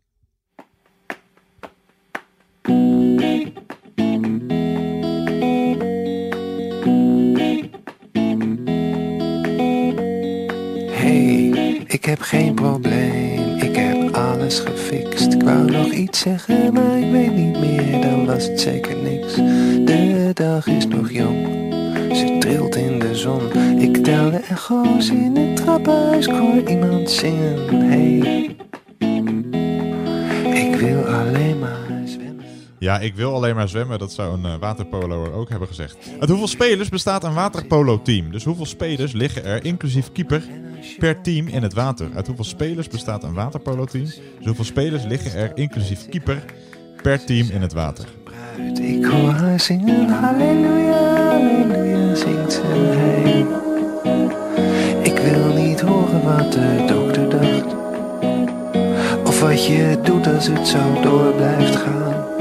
Hey, 10.91 11.83
ik 11.87 12.05
heb 12.05 12.21
geen 12.21 12.53
probleem, 12.53 13.26
alles 14.37 14.59
gefixt. 14.59 15.33
Ik 15.33 15.43
wou 15.43 15.71
nog 15.71 15.91
iets 15.91 16.19
zeggen, 16.19 16.73
maar 16.73 16.97
ik 16.97 17.11
weet 17.11 17.35
niet 17.35 17.59
meer, 17.59 18.01
dan 18.01 18.25
was 18.25 18.47
het 18.47 18.59
zeker 18.59 18.97
niks. 18.97 19.35
De 19.85 20.31
dag 20.33 20.67
is 20.67 20.87
nog 20.87 21.11
jong, 21.11 21.47
ze 22.15 22.35
trilt 22.39 22.75
in 22.75 22.99
de 22.99 23.15
zon. 23.15 23.41
Ik 23.79 24.03
tel 24.03 24.31
de 24.31 24.37
echo's 24.37 25.09
in 25.09 25.35
het 25.35 25.55
trappenhuis, 25.55 26.27
ik 26.27 26.33
hoor 26.33 26.69
iemand 26.69 27.09
zingen. 27.09 27.81
Hey, 27.89 28.55
ik 30.53 30.75
wil 30.75 31.03
alleen 31.05 31.59
maar. 31.59 31.86
Ja, 32.87 32.99
ik 32.99 33.15
wil 33.15 33.33
alleen 33.33 33.55
maar 33.55 33.69
zwemmen. 33.69 33.99
Dat 33.99 34.11
zou 34.11 34.33
een 34.33 34.45
eh, 34.45 34.59
waterpoloer 34.59 35.33
ook 35.33 35.49
hebben 35.49 35.67
gezegd. 35.67 35.97
Uit 36.19 36.29
hoeveel 36.29 36.47
spelers 36.47 36.89
bestaat 36.89 37.23
een 37.23 37.33
waterpolo-team? 37.33 38.31
Dus 38.31 38.43
hoeveel 38.43 38.65
spelers 38.65 39.11
liggen 39.11 39.45
er, 39.45 39.65
inclusief 39.65 40.11
keeper, 40.11 40.43
per 40.97 41.21
team 41.21 41.47
in 41.47 41.63
het 41.63 41.73
water? 41.73 42.09
Uit 42.15 42.27
hoeveel 42.27 42.45
spelers 42.45 42.87
bestaat 42.87 43.23
een 43.23 43.33
waterpolo-team? 43.33 44.05
Dus 44.05 44.45
hoeveel 44.45 44.65
spelers 44.65 45.03
liggen 45.03 45.33
er, 45.33 45.51
inclusief 45.53 46.09
keeper, 46.09 46.43
per 47.01 47.25
team 47.25 47.49
in 47.49 47.61
het 47.61 47.73
water? 47.73 48.05
Ik 48.81 49.05
hoor 49.05 49.29
haar 49.29 49.59
zingen, 49.59 50.09
halleluja, 50.09 51.31
halleluja, 51.31 52.15
zingt 52.15 52.53
ze. 52.53 53.43
Ik 55.03 55.17
wil 55.17 55.53
niet 55.53 55.81
horen 55.81 56.23
wat 56.23 56.51
de 56.51 56.85
dokter 56.87 57.29
dacht. 57.29 57.75
Of 59.27 59.41
wat 59.41 59.65
je 59.65 59.99
doet 60.03 60.27
als 60.27 60.47
het 60.47 60.67
zo 60.67 61.01
door 61.01 61.33
blijft 61.33 61.75
gaan. 61.75 62.36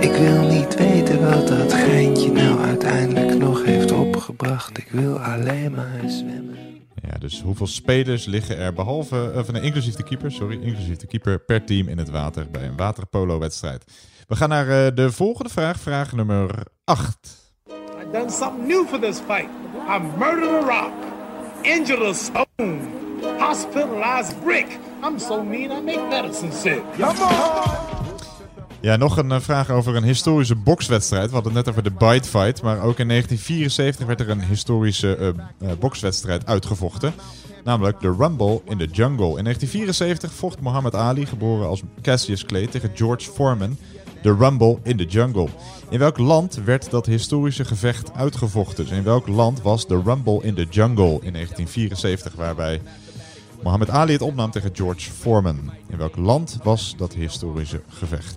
Ik 0.00 0.12
wil 0.12 0.42
niet 0.42 0.74
weten 0.74 1.30
wat 1.30 1.48
dat 1.48 1.72
geintje 1.72 2.32
nou 2.32 2.60
uiteindelijk 2.60 3.38
nog 3.38 3.64
heeft 3.64 3.92
opgebracht. 3.92 4.78
Ik 4.78 4.88
wil 4.90 5.18
alleen 5.18 5.70
maar 5.72 6.00
zwemmen. 6.06 6.56
Ja, 7.02 7.18
dus 7.18 7.40
hoeveel 7.42 7.66
spelers 7.66 8.24
liggen 8.24 8.58
er 8.58 8.72
behalve, 8.72 9.32
of 9.36 9.52
nee, 9.52 9.62
inclusief 9.62 9.94
de 9.94 10.02
keeper, 10.02 10.32
sorry, 10.32 10.62
inclusief 10.62 10.96
de 10.96 11.06
keeper 11.06 11.40
per 11.40 11.64
team 11.64 11.88
in 11.88 11.98
het 11.98 12.10
water 12.10 12.50
bij 12.50 12.62
een 12.62 12.76
waterpolo-wedstrijd? 12.76 13.84
We 14.28 14.36
gaan 14.36 14.48
naar 14.48 14.68
eh, 14.68 14.94
de 14.94 15.12
volgende 15.12 15.50
vraag, 15.50 15.80
vraag 15.80 16.12
nummer 16.12 16.66
8. 16.84 17.16
I 17.68 17.72
done 18.12 18.30
something 18.30 18.66
new 18.66 18.86
for 18.86 19.00
this 19.00 19.18
fight. 19.18 19.48
I 19.88 19.98
murdered 20.18 20.62
a 20.62 20.66
rock, 20.66 20.92
injured 21.62 22.02
a 22.02 22.12
stone, 22.12 22.78
hospitalized 23.38 24.42
brick. 24.44 24.78
I'm 25.04 25.18
so 25.18 25.42
mean 25.42 25.70
I 25.70 25.80
make 25.80 26.08
medicine 26.08 26.52
sick. 26.52 26.82
Come 26.98 27.18
on! 27.20 27.85
Ja, 28.86 28.96
nog 28.96 29.16
een 29.16 29.32
eh, 29.32 29.40
vraag 29.40 29.70
over 29.70 29.96
een 29.96 30.04
historische 30.04 30.54
bokswedstrijd. 30.54 31.28
We 31.28 31.34
hadden 31.34 31.54
het 31.54 31.64
net 31.64 31.74
over 31.74 31.90
de 31.90 31.96
Bite 31.98 32.28
Fight, 32.28 32.62
maar 32.62 32.82
ook 32.82 32.98
in 32.98 33.08
1974 33.08 34.06
werd 34.06 34.20
er 34.20 34.30
een 34.30 34.42
historische 34.42 35.34
eh, 35.58 35.68
bokswedstrijd 35.78 36.46
uitgevochten. 36.46 37.14
Namelijk 37.64 38.00
de 38.00 38.14
Rumble 38.18 38.60
in 38.64 38.78
the 38.78 38.84
Jungle. 38.84 39.38
In 39.38 39.44
1974 39.44 40.32
vocht 40.32 40.60
Muhammad 40.60 40.94
Ali, 40.94 41.26
geboren 41.26 41.68
als 41.68 41.82
Cassius 42.02 42.44
Clay, 42.44 42.66
tegen 42.66 42.90
George 42.94 43.30
Foreman. 43.30 43.76
De 44.22 44.34
Rumble 44.34 44.78
in 44.82 44.96
the 44.96 45.04
Jungle. 45.04 45.48
In 45.88 45.98
welk 45.98 46.18
land 46.18 46.60
werd 46.64 46.90
dat 46.90 47.06
historische 47.06 47.64
gevecht 47.64 48.14
uitgevochten? 48.14 48.84
Dus 48.84 48.96
in 48.96 49.02
welk 49.02 49.28
land 49.28 49.62
was 49.62 49.86
de 49.86 50.00
Rumble 50.04 50.42
in 50.42 50.54
the 50.54 50.66
Jungle 50.70 51.18
in 51.22 51.32
1974, 51.32 52.34
waarbij 52.34 52.80
Muhammad 53.62 53.90
Ali 53.90 54.12
het 54.12 54.22
opnam 54.22 54.50
tegen 54.50 54.70
George 54.72 55.10
Foreman? 55.10 55.70
In 55.88 55.96
welk 55.96 56.16
land 56.16 56.58
was 56.62 56.94
dat 56.96 57.12
historische 57.14 57.82
gevecht? 57.88 58.36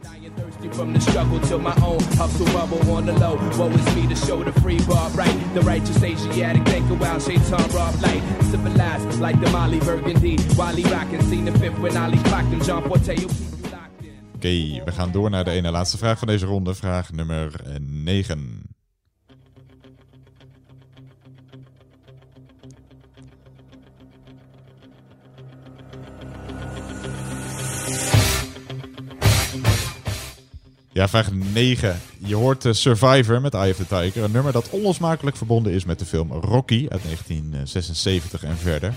From 0.73 0.93
the 0.93 0.99
struggle 0.99 1.39
to 1.39 1.57
my 1.57 1.75
own 1.83 1.99
hustle 2.17 2.45
bubble 2.47 2.91
on 2.91 3.05
the 3.05 3.13
low. 3.13 3.35
Woe 3.57 3.69
is 3.69 3.95
me 3.95 4.07
to 4.07 4.15
show 4.15 4.43
the 4.43 4.51
free 4.61 4.79
bar 4.87 5.09
right. 5.11 5.53
The 5.53 5.61
righteous 5.61 6.01
Asiatic 6.03 6.65
think 6.67 6.89
around 6.89 7.21
Shaitan 7.21 7.69
Rob 7.71 7.95
light. 8.01 8.23
Civilized 8.43 9.19
like 9.19 9.39
the 9.41 9.49
Molly 9.49 9.79
Burgundy. 9.79 10.37
Wally 10.57 10.83
rockin' 10.83 11.21
seen 11.23 11.45
the 11.45 11.57
fifth 11.59 11.79
when 11.79 11.97
Ali 11.97 12.17
clocked 12.23 12.47
him. 12.47 12.61
John 12.61 12.83
Forte, 12.87 13.15
you 13.15 13.29
Oké, 14.35 14.83
we 14.85 14.91
gaan 14.91 15.11
door 15.11 15.29
naar 15.29 15.43
de 15.43 15.51
ene 15.51 15.71
laatste 15.71 15.97
vraag 15.97 16.19
van 16.19 16.27
deze 16.27 16.45
ronde. 16.45 16.75
Vraag 16.75 17.11
nummer 17.11 17.51
9. 17.79 18.61
Ja, 30.99 31.07
vraag 31.07 31.31
9. 31.31 31.99
Je 32.17 32.35
hoort 32.35 32.65
eh, 32.65 32.73
Survivor 32.73 33.41
met 33.41 33.53
Eye 33.53 33.71
of 33.71 33.77
the 33.77 33.87
Tiger. 33.87 34.23
Een 34.23 34.31
nummer 34.31 34.51
dat 34.51 34.69
onlosmakelijk 34.69 35.37
verbonden 35.37 35.73
is 35.73 35.85
met 35.85 35.99
de 35.99 36.05
film 36.05 36.31
Rocky 36.31 36.87
uit 36.89 37.03
1976 37.03 38.43
en 38.43 38.57
verder. 38.57 38.93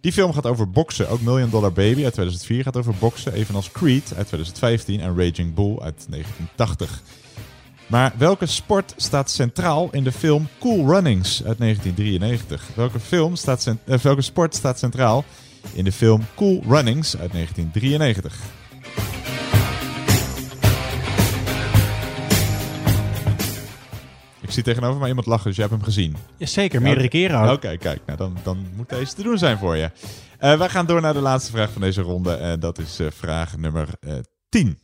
Die 0.00 0.12
film 0.12 0.32
gaat 0.32 0.46
over 0.46 0.70
boksen. 0.70 1.08
Ook 1.08 1.20
Million 1.20 1.50
Dollar 1.50 1.72
Baby 1.72 2.04
uit 2.04 2.12
2004 2.12 2.62
gaat 2.62 2.76
over 2.76 2.94
boksen. 2.98 3.32
Evenals 3.32 3.70
Creed 3.70 4.12
uit 4.16 4.26
2015 4.26 5.00
en 5.00 5.18
Raging 5.18 5.54
Bull 5.54 5.78
uit 5.80 6.06
1980. 6.08 7.02
Maar 7.86 8.12
welke 8.18 8.46
sport 8.46 8.94
staat 8.96 9.30
centraal 9.30 9.88
in 9.92 10.04
de 10.04 10.12
film 10.12 10.48
Cool 10.60 10.86
Runnings 10.86 11.44
uit 11.44 11.58
1993? 11.58 12.68
Welke, 12.74 13.00
film 13.00 13.36
staat 13.36 13.74
eh, 13.84 13.98
welke 13.98 14.22
sport 14.22 14.54
staat 14.54 14.78
centraal 14.78 15.24
in 15.72 15.84
de 15.84 15.92
film 15.92 16.26
Cool 16.34 16.62
Runnings 16.68 17.16
uit 17.16 17.32
1993? 17.32 18.63
Zie 24.54 24.62
tegenover 24.62 24.98
mij 25.00 25.08
iemand 25.08 25.26
lachen, 25.26 25.46
dus 25.46 25.56
jij 25.56 25.66
hebt 25.66 25.76
hem 25.76 25.86
gezien. 25.86 26.16
Jazeker, 26.36 26.82
meerdere 26.82 27.08
keren 27.08 27.40
ook. 27.40 27.54
Oké, 27.54 27.76
kijk, 27.76 28.00
nou 28.06 28.18
dan, 28.18 28.36
dan 28.42 28.66
moet 28.76 28.88
deze 28.88 29.14
te 29.14 29.22
doen 29.22 29.38
zijn 29.38 29.58
voor 29.58 29.76
je. 29.76 29.90
Eh 30.38 30.58
wij 30.58 30.68
gaan 30.68 30.86
door 30.86 31.00
naar 31.00 31.12
de 31.12 31.20
laatste 31.20 31.50
vraag 31.50 31.70
van 31.72 31.80
deze 31.80 32.00
ronde. 32.00 32.34
En 32.34 32.60
dat 32.60 32.78
is 32.78 32.98
eh, 32.98 33.06
vraag 33.10 33.56
nummer 33.56 33.88
eh 34.00 34.14
10. 34.48 34.78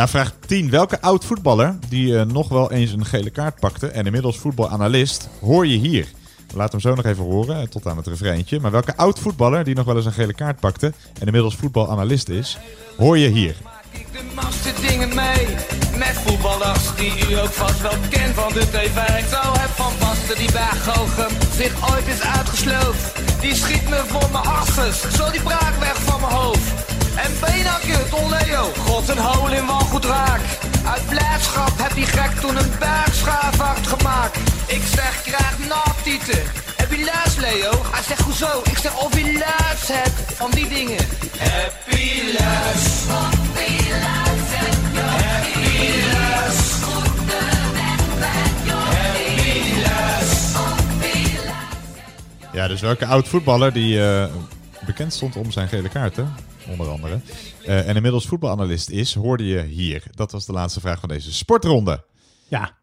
Ja, 0.00 0.08
vraag 0.08 0.32
10. 0.46 0.70
Welke 0.70 1.00
oud 1.00 1.24
voetballer 1.24 1.78
die 1.88 2.18
eh, 2.18 2.26
nog 2.26 2.48
wel 2.48 2.72
eens 2.72 2.92
een 2.92 3.06
gele 3.06 3.30
kaart 3.30 3.60
pakte 3.60 3.86
en 3.86 4.06
inmiddels 4.06 4.38
voetbalanalist, 4.38 5.28
hoor 5.40 5.66
je 5.66 5.76
hier? 5.76 6.06
Laten 6.54 6.70
hem 6.70 6.80
zo 6.80 6.94
nog 6.94 7.04
even 7.04 7.24
horen, 7.24 7.60
eh, 7.60 7.66
tot 7.66 7.86
aan 7.86 7.96
het 7.96 8.06
refreintje. 8.06 8.60
Maar 8.60 8.70
welke 8.70 8.96
oud 8.96 9.18
voetballer 9.18 9.64
die 9.64 9.74
nog 9.74 9.84
wel 9.84 9.96
eens 9.96 10.04
een 10.04 10.12
gele 10.12 10.34
kaart 10.34 10.60
pakte 10.60 10.86
en 11.18 11.26
inmiddels 11.26 11.56
voetbalanalist 11.56 12.28
is, 12.28 12.58
hoor 12.96 13.18
je 13.18 13.28
hier? 13.28 13.56
de 14.12 14.22
master 14.34 14.74
dingen 14.88 15.14
mee. 15.14 15.46
Met 15.96 16.16
voetballers 16.24 16.94
die 16.96 17.28
u 17.28 17.38
ook 17.38 17.52
vast 17.52 17.80
wel 17.82 17.98
kent 18.10 18.34
van 18.34 18.52
de 18.52 18.68
tv. 18.70 18.98
Zo 19.30 19.52
heb 19.58 19.70
Van 19.74 19.92
Basten 19.98 20.36
die 20.36 20.52
bij 20.52 20.76
Gochem 20.86 21.36
zich 21.56 21.92
ooit 21.92 22.06
is 22.06 22.22
uitgesloofd. 22.22 23.20
Die 23.40 23.54
schiet 23.54 23.88
me 23.88 24.02
voor 24.06 24.30
mijn 24.32 24.44
asses, 24.44 25.00
zo 25.16 25.30
die 25.30 25.42
braak 25.42 25.76
weg 25.78 25.96
van 25.96 26.20
mijn 26.20 26.32
hoofd. 26.32 26.99
En 27.16 27.32
Benakje, 27.40 27.96
Don 28.10 28.28
Leo, 28.28 28.72
god 28.76 29.08
een 29.08 29.18
hol 29.18 29.52
in 29.52 29.68
goed 29.68 30.04
raak. 30.04 30.40
Uit 30.86 31.06
blijdschap 31.08 31.70
heb 31.76 31.94
die 31.94 32.06
gek 32.06 32.40
toen 32.40 32.56
een 32.56 32.70
bergschaafhard 32.78 33.86
gemaakt. 33.86 34.36
Ik 34.66 34.82
zeg, 34.94 35.22
krijg 35.22 35.58
natieten. 35.68 36.42
Heb 36.76 36.90
je 36.90 37.04
luis, 37.04 37.36
Leo? 37.36 37.70
Hij 37.90 38.02
zegt, 38.02 38.20
hoezo? 38.20 38.60
Ik 38.64 38.78
zeg, 38.78 39.04
of 39.04 39.18
je 39.18 39.32
luis 39.32 39.88
hebt 39.98 40.34
van 40.34 40.50
die 40.50 40.68
dingen. 40.68 41.04
Heb 41.36 41.74
je 41.86 42.36
luis? 42.38 43.06
Happy 43.08 43.90
luis. 43.90 44.40
Ja, 52.52 52.68
dus 52.68 52.80
welke 52.80 53.06
oud 53.06 53.28
voetballer 53.28 53.72
die 53.72 54.02
eh, 54.04 54.24
bekend 54.86 55.12
stond 55.12 55.36
om 55.36 55.50
zijn 55.50 55.68
gele 55.68 55.88
kaarten, 55.88 56.34
onder 56.68 56.88
andere, 56.88 57.20
eh, 57.64 57.88
en 57.88 57.96
inmiddels 57.96 58.26
voetbalanalist 58.26 58.90
is, 58.90 59.14
hoorde 59.14 59.46
je 59.46 59.62
hier. 59.62 60.02
Dat 60.10 60.32
was 60.32 60.46
de 60.46 60.52
laatste 60.52 60.80
vraag 60.80 61.00
van 61.00 61.08
deze 61.08 61.32
sportronde. 61.32 62.04
Ja. 62.48 62.78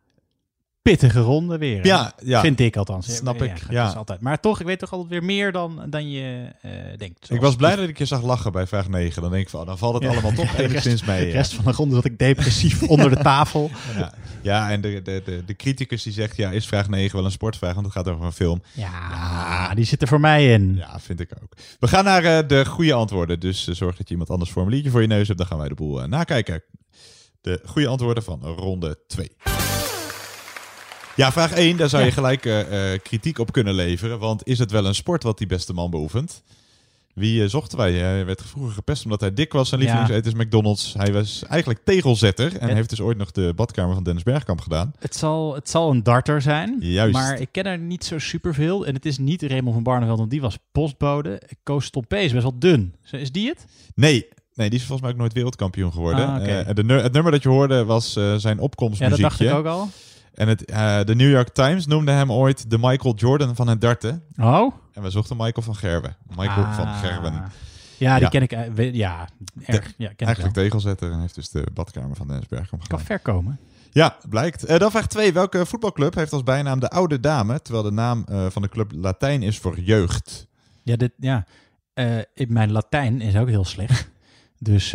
Pittige 0.89 1.19
ronde 1.19 1.57
weer. 1.57 1.85
Ja, 1.85 2.13
ja. 2.23 2.41
Vind 2.41 2.59
ik 2.59 2.77
althans. 2.77 3.15
Snap 3.15 3.41
ik, 3.41 3.61
dat 3.61 3.69
ja. 3.69 3.87
altijd. 3.87 4.21
Maar 4.21 4.39
toch, 4.39 4.59
ik 4.59 4.65
weet 4.65 4.79
toch 4.79 4.91
altijd 4.91 5.09
weer 5.09 5.23
meer 5.23 5.51
dan, 5.51 5.81
dan 5.89 6.09
je 6.09 6.47
eh, 6.61 6.71
denkt. 6.97 7.29
Ik 7.31 7.41
was 7.41 7.55
blij 7.55 7.75
dat 7.75 7.89
ik 7.89 7.97
je 7.97 8.05
zag 8.05 8.23
lachen 8.23 8.51
bij 8.51 8.67
vraag 8.67 8.89
9. 8.89 9.21
Dan 9.21 9.31
denk 9.31 9.43
ik 9.43 9.49
van, 9.49 9.59
oh, 9.59 9.65
dan 9.65 9.77
valt 9.77 9.93
het 9.93 10.11
allemaal 10.11 10.31
toch 10.31 10.57
enigszins 10.57 11.03
mee. 11.03 11.25
De 11.25 11.31
rest 11.31 11.53
van 11.53 11.65
de 11.65 11.71
ronde 11.71 11.95
zat 11.95 12.05
ik 12.05 12.17
depressief 12.17 12.83
onder 12.93 13.09
de 13.09 13.17
tafel. 13.17 13.71
Ja, 13.97 14.13
ja 14.41 14.71
en 14.71 14.81
de, 14.81 15.01
de, 15.01 15.21
de, 15.25 15.43
de 15.45 15.55
criticus 15.55 16.03
die 16.03 16.13
zegt, 16.13 16.37
ja, 16.37 16.51
is 16.51 16.67
vraag 16.67 16.89
9 16.89 17.15
wel 17.15 17.25
een 17.25 17.31
sportvraag? 17.31 17.73
Want 17.73 17.85
het 17.85 17.95
gaat 17.95 18.07
over 18.07 18.25
een 18.25 18.31
film. 18.31 18.61
Ja, 18.73 19.73
die 19.73 19.85
zit 19.85 20.01
er 20.01 20.07
voor 20.07 20.19
mij 20.19 20.53
in. 20.53 20.75
Ja, 20.75 20.99
vind 20.99 21.19
ik 21.19 21.31
ook. 21.43 21.53
We 21.79 21.87
gaan 21.87 22.03
naar 22.03 22.23
eh, 22.23 22.47
de 22.47 22.65
goede 22.65 22.93
antwoorden. 22.93 23.39
Dus 23.39 23.67
eh, 23.67 23.75
zorg 23.75 23.97
dat 23.97 24.07
je 24.07 24.11
iemand 24.11 24.29
anders 24.29 24.51
formuliertje 24.51 24.91
voor 24.91 25.01
je 25.01 25.07
neus 25.07 25.27
hebt. 25.27 25.39
Dan 25.39 25.47
gaan 25.47 25.57
wij 25.57 25.69
de 25.69 25.75
boel 25.75 26.07
nakijken. 26.07 26.63
De 27.41 27.61
goede 27.65 27.87
antwoorden 27.87 28.23
van 28.23 28.41
ronde 28.41 28.99
2. 29.07 29.31
Ja, 31.17 31.31
vraag 31.31 31.51
1. 31.51 31.77
Daar 31.77 31.89
zou 31.89 32.03
je 32.03 32.11
gelijk 32.11 32.45
eh, 32.45 32.93
eh, 32.93 32.99
kritiek 33.01 33.39
op 33.39 33.51
kunnen 33.51 33.73
leveren. 33.73 34.19
Want 34.19 34.47
is 34.47 34.59
het 34.59 34.71
wel 34.71 34.85
een 34.85 34.95
sport 34.95 35.23
wat 35.23 35.37
die 35.37 35.47
beste 35.47 35.73
man 35.73 35.89
beoefent? 35.89 36.43
Wie 37.13 37.43
eh, 37.43 37.49
zochten 37.49 37.77
wij? 37.77 37.93
Hij 37.93 38.25
werd 38.25 38.41
vroeger 38.45 38.73
gepest 38.73 39.03
omdat 39.03 39.21
hij 39.21 39.33
dik 39.33 39.53
was. 39.53 39.69
Zijn 39.69 39.81
lievelingseten 39.81 40.31
is 40.31 40.45
McDonald's. 40.45 40.93
Hij 40.97 41.13
was 41.13 41.43
eigenlijk 41.49 41.79
tegelzetter. 41.83 42.57
En 42.57 42.67
Het- 42.67 42.75
heeft 42.77 42.89
dus 42.89 43.01
ooit 43.01 43.17
nog 43.17 43.31
de 43.31 43.53
badkamer 43.55 43.93
van 43.93 44.03
Dennis 44.03 44.23
Bergkamp 44.23 44.61
gedaan. 44.61 44.93
Het 44.99 45.15
zal, 45.15 45.55
het 45.55 45.69
zal 45.69 45.89
een 45.91 46.03
darter 46.03 46.41
zijn. 46.41 46.77
Juist. 46.79 47.13
Maar 47.13 47.39
ik 47.39 47.47
ken 47.51 47.63
er 47.63 47.77
niet 47.77 48.05
zo 48.05 48.19
superveel. 48.19 48.85
En 48.85 48.93
het 48.93 49.05
is 49.05 49.17
niet 49.17 49.41
Raymond 49.41 49.73
van 49.73 49.83
Barneveld, 49.83 50.17
want 50.17 50.31
die 50.31 50.41
was 50.41 50.57
postbode. 50.71 51.41
Koos 51.63 51.89
Tompé 51.89 52.17
is 52.17 52.31
best 52.31 52.43
wel 52.43 52.59
dun. 52.59 52.95
Is 53.11 53.31
die 53.31 53.47
het? 53.47 53.65
Nee, 53.95 54.27
nee, 54.53 54.69
die 54.69 54.79
is 54.79 54.85
volgens 54.85 55.01
mij 55.01 55.11
ook 55.11 55.17
nooit 55.17 55.33
wereldkampioen 55.33 55.91
geworden. 55.91 56.27
Ah, 56.27 56.43
de, 56.75 56.83
het 56.93 57.13
nummer 57.13 57.31
dat 57.31 57.43
je 57.43 57.49
hoorde 57.49 57.85
was 57.85 58.13
zijn 58.13 58.39
Ja, 58.39 58.53
dat 58.53 58.59
opkomstmuziekje. 58.59 59.21
dacht 59.21 59.39
ik 59.39 59.51
ook 59.53 59.65
al. 59.65 59.89
En 60.37 60.47
het, 60.47 60.65
eh, 60.65 60.99
de 61.03 61.15
New 61.15 61.29
York 61.31 61.49
Times 61.49 61.85
noemde 61.85 62.11
hem 62.11 62.31
ooit 62.31 62.69
de 62.69 62.77
Michael 62.77 63.15
Jordan 63.15 63.55
van 63.55 63.67
het 63.67 63.81
darten. 63.81 64.23
Oh? 64.37 64.73
En 64.93 65.01
we 65.01 65.09
zochten 65.09 65.37
Michael 65.37 65.61
van 65.65 65.75
Gerwen. 65.75 66.15
Michael 66.35 66.65
Ah. 66.65 66.75
van 66.75 66.93
Gerwen. 66.93 67.51
Ja, 67.97 68.19
die 68.19 68.29
ken 68.29 68.41
ik. 68.41 68.51
eh, 68.51 68.93
Ja, 68.93 69.27
erg. 69.65 69.85
De- 69.85 69.93
Ja, 69.97 70.13
ken 70.13 70.25
eigenlijk 70.27 70.55
tegelzetter 70.55 71.11
en 71.11 71.19
heeft 71.19 71.35
dus 71.35 71.49
de 71.49 71.67
badkamer 71.73 72.15
van 72.15 72.27
Dennis 72.27 72.47
Bergkamp 72.47 72.87
Kan 72.87 72.99
ver 72.99 73.19
komen. 73.19 73.59
Ja, 73.91 74.17
blijkt. 74.29 74.63
Eh, 74.65 74.79
dan 74.79 74.91
vraag 74.91 75.07
2. 75.07 75.33
Welke 75.33 75.65
voetbalclub 75.65 76.15
heeft 76.15 76.33
als 76.33 76.43
bijnaam 76.43 76.79
de 76.79 76.89
Oude 76.89 77.19
Dame, 77.19 77.61
terwijl 77.61 77.83
de 77.85 77.91
naam 77.91 78.25
van 78.49 78.61
de 78.61 78.69
club 78.69 78.91
Latijn 78.95 79.41
is 79.43 79.57
voor 79.59 79.79
jeugd? 79.79 80.47
Ja, 80.83 80.95
dit, 80.95 81.11
ja. 81.19 81.45
Mijn 82.47 82.71
Latijn 82.71 83.21
is 83.21 83.35
ook 83.35 83.47
heel 83.47 83.65
slecht. 83.65 84.09
Dus 84.59 84.93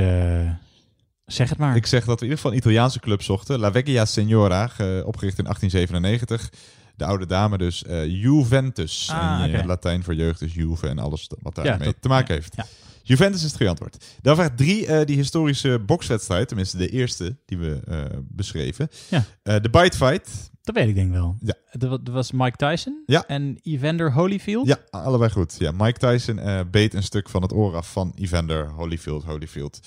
zeg 1.33 1.49
het 1.49 1.59
maar. 1.59 1.77
Ik 1.77 1.87
zeg 1.87 2.05
dat 2.05 2.21
we 2.21 2.27
in 2.27 2.31
ieder 2.31 2.37
geval 2.37 2.51
een 2.53 2.57
Italiaanse 2.57 3.01
club 3.01 3.23
zochten. 3.23 3.59
La 3.59 3.73
Vecchia 3.73 4.05
Signora, 4.05 4.67
ge- 4.67 5.03
opgericht 5.07 5.39
in 5.39 5.45
1897. 5.45 6.51
De 6.97 7.05
oude 7.05 7.27
dame 7.27 7.59
dus. 7.59 7.85
eh, 7.85 8.07
Juventus. 8.23 9.09
Ah, 9.13 9.43
en, 9.43 9.55
eh. 9.55 9.65
Latijn 9.65 10.03
voor 10.03 10.15
jeugd 10.15 10.41
is 10.43 10.55
Juve 10.55 10.89
en 10.89 10.99
alles 10.99 11.31
wat 11.43 11.55
daarmee 11.55 11.95
te 12.01 12.09
maken 12.09 12.35
heeft. 12.35 12.57
ja. 12.57 12.67
Juventus 13.05 13.37
is 13.41 13.47
het 13.47 13.57
goede 13.57 13.71
antwoord. 13.71 14.05
Dan 14.21 14.37
vraag 14.37 14.51
drie, 14.57 14.87
eh, 14.87 15.07
die 15.07 15.17
historische 15.17 15.79
bokswedstrijd. 15.79 16.49
Tenminste, 16.49 16.77
de 16.77 16.89
eerste 16.89 17.37
die 17.47 17.59
we 17.59 17.81
eh, 17.87 17.99
beschreven. 18.29 18.89
Ja. 19.09 19.25
Eh, 19.43 19.57
de 19.61 19.71
Bite 19.71 19.97
Fight. 19.97 20.51
Dat 20.63 20.75
weet 20.75 20.89
ik 20.89 20.95
denk 20.95 21.11
wel. 21.13 21.37
Ja. 21.41 21.55
Dat 21.73 21.91
wa- 21.91 21.99
dat 22.03 22.15
was 22.15 22.33
Mike 22.33 22.57
Tyson 22.57 23.03
Ja. 23.07 23.25
en 23.27 23.59
Evander 23.63 24.13
Holyfield. 24.13 24.67
Ja, 24.67 24.79
allebei 24.91 25.31
goed. 25.31 25.55
Ja, 25.59 25.71
Mike 25.73 25.99
Tyson 25.99 26.39
eh, 26.39 26.61
beet 26.71 26.95
een 26.95 27.03
stuk 27.03 27.29
van 27.29 27.43
het 27.43 27.53
oor 27.53 27.77
af 27.77 27.93
van 27.93 28.13
Evander 28.15 28.69
Holyfield. 28.71 29.25
Holyfield. 29.25 29.81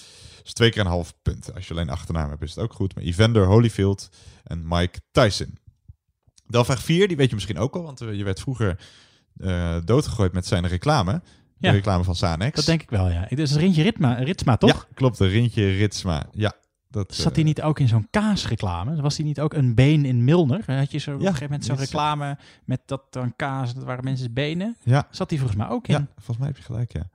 Dus 0.45 0.53
twee 0.53 0.69
keer 0.69 0.81
een 0.81 0.87
half 0.87 1.13
punt. 1.21 1.53
Als 1.55 1.67
je 1.67 1.73
alleen 1.73 1.89
achternaam 1.89 2.29
hebt, 2.29 2.41
is 2.41 2.49
het 2.55 2.63
ook 2.63 2.73
goed. 2.73 2.95
Maar 2.95 3.03
Evander 3.03 3.45
Holyfield 3.45 4.09
en 4.43 4.63
Mike 4.67 4.99
Tyson. 5.11 5.57
Dan 6.47 6.65
vraag 6.65 6.81
4, 6.83 7.07
die 7.07 7.17
weet 7.17 7.27
je 7.29 7.35
misschien 7.35 7.57
ook 7.57 7.75
al, 7.75 7.83
want 7.83 8.01
eh, 8.01 8.13
je 8.13 8.23
werd 8.23 8.39
vroeger 8.39 8.79
eh, 9.37 9.77
doodgegooid 9.85 10.33
met 10.33 10.45
zijn 10.45 10.67
reclame. 10.67 11.21
De 11.57 11.67
Ja. 11.67 11.71
reclame 11.73 12.03
van 12.03 12.15
Sanex. 12.15 12.55
Dat 12.55 12.65
denk 12.65 12.81
ik 12.81 12.89
wel, 12.89 13.09
ja. 13.09 13.25
Het 13.27 13.39
is 13.39 13.55
Rintje 13.55 13.83
Ritma, 13.83 14.13
Ritsma, 14.13 14.57
toch? 14.57 14.69
Ja, 14.69 14.85
klopt. 14.93 15.19
Rintje 15.19 15.69
Ritsma. 15.69 16.25
Ja, 16.31 16.53
dat, 16.89 17.15
Zat 17.15 17.27
eh, 17.29 17.33
hij 17.35 17.43
niet 17.43 17.61
ook 17.61 17.79
in 17.79 17.87
zo'n 17.87 18.07
kaasreclame? 18.09 19.01
Was 19.01 19.17
hij 19.17 19.25
niet 19.25 19.39
ook 19.39 19.53
een 19.53 19.75
been 19.75 20.05
in 20.05 20.23
Milner? 20.23 20.63
Had 20.77 20.91
je 20.91 20.97
zo 20.97 21.11
op 21.13 21.19
een 21.19 21.25
gegeven 21.25 21.43
moment 21.45 21.65
zo'n 21.65 21.77
reclame 21.77 22.37
met 22.65 22.81
dat 22.85 23.01
dan 23.09 23.35
kaas, 23.35 23.73
dat 23.73 23.83
waren 23.83 24.03
mensen's 24.03 24.33
benen? 24.33 24.77
Ja. 24.83 25.07
Zat 25.11 25.29
hij 25.29 25.39
volgens 25.39 25.59
mij 25.59 25.69
ook 25.69 25.87
in? 25.87 25.93
Ja, 25.95 26.07
volgens 26.15 26.37
mij 26.37 26.47
heb 26.47 26.57
je 26.57 26.63
gelijk, 26.63 26.93
ja. 26.93 27.09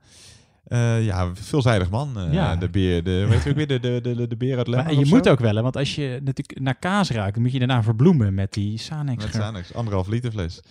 Eh, 0.71 1.05
ja, 1.05 1.31
veelzijdig 1.33 1.89
man. 1.89 2.17
Eh, 2.19 2.33
Ja. 2.33 2.55
De 2.55 2.69
beer, 2.69 3.03
de, 3.03 3.25
weet 3.29 3.43
je 3.43 3.49
ook 3.49 3.55
weer, 3.55 3.67
de, 3.67 3.79
de, 3.79 3.99
de, 4.01 4.27
de 4.27 4.35
beer 4.37 4.57
uit 4.57 4.67
Lemmer 4.67 4.85
Maar 4.85 5.03
je 5.03 5.09
moet 5.09 5.25
zo? 5.25 5.31
ook 5.31 5.39
wel, 5.39 5.55
hè, 5.55 5.61
want 5.61 5.77
als 5.77 5.95
je 5.95 6.19
natuurlijk 6.23 6.59
naar 6.59 6.75
kaas 6.79 7.07
dan 7.07 7.31
moet 7.41 7.51
je 7.51 7.59
daarna 7.59 7.83
verbloemen 7.83 8.33
met 8.33 8.53
die 8.53 8.77
Sanex. 8.77 9.23
Met. 9.23 9.33
Sanex, 9.33 9.73
anderhalf 9.73 10.07
liter 10.07 10.31
fles. 10.31 10.59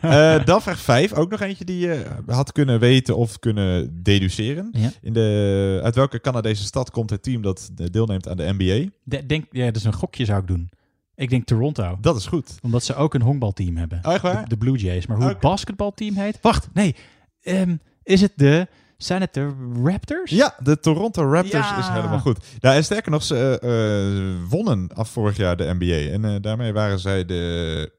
Eh, 0.00 0.44
dan 0.44 0.62
vraag 0.62 0.78
5, 0.80 1.12
ook 1.12 1.30
nog 1.30 1.40
eentje 1.40 1.64
die 1.64 1.78
je 1.78 2.04
had 2.26 2.52
kunnen 2.52 2.80
weten 2.80 3.16
of 3.16 3.38
kunnen 3.38 4.02
deduceren. 4.02 4.68
Ja. 4.72 4.90
In 5.02 5.12
de, 5.12 5.80
uit 5.82 5.94
welke 5.94 6.20
Canadese 6.20 6.64
stad 6.64 6.90
komt 6.90 7.10
het 7.10 7.22
team 7.22 7.42
dat 7.42 7.70
deelneemt 7.74 8.28
aan 8.28 8.36
de 8.36 8.54
NBA? 8.58 8.90
De- 9.04 9.26
denk, 9.26 9.44
ja, 9.50 9.64
dat 9.64 9.76
is 9.76 9.84
een 9.84 9.92
gokje 9.92 10.24
zou 10.24 10.40
ik 10.40 10.46
doen. 10.46 10.70
Ik 11.14 11.30
denk 11.30 11.44
Toronto. 11.46 11.98
Dat 12.00 12.16
is 12.16 12.26
goed. 12.26 12.58
Omdat 12.62 12.84
ze 12.84 12.94
ook 12.94 13.14
een 13.14 13.22
honkbalteam 13.22 13.76
hebben. 13.76 13.98
Oh, 14.02 14.12
echt 14.12 14.22
waar? 14.22 14.42
De, 14.42 14.48
de 14.48 14.56
Blue 14.56 14.76
Jays. 14.78 15.06
Maar 15.06 15.16
hoe 15.16 15.28
het 15.28 15.40
basketbalteam 15.40 16.14
heet? 16.14 16.38
Wacht, 16.42 16.68
nee. 16.72 16.94
Ehm, 17.42 17.76
is 18.02 18.20
het 18.20 18.32
de... 18.36 18.66
Zijn 19.02 19.20
het 19.20 19.34
de 19.34 19.70
Raptors? 19.84 20.30
Ja, 20.30 20.54
de 20.62 20.80
Toronto 20.80 21.32
Raptors 21.32 21.68
Ja. 21.68 21.78
is 21.78 21.88
helemaal 21.88 22.18
goed. 22.20 22.38
Nou, 22.60 22.76
en 22.76 22.84
sterker 22.84 23.10
nog, 23.10 23.22
ze 23.22 23.58
eh, 23.58 24.48
wonnen 24.50 24.88
af 24.94 25.10
vorig 25.10 25.36
jaar 25.36 25.56
de 25.56 25.74
NBA. 25.78 26.12
En 26.12 26.24
eh, 26.24 26.34
daarmee 26.40 26.72
waren 26.72 26.98
zij 26.98 27.24
de, 27.24 27.92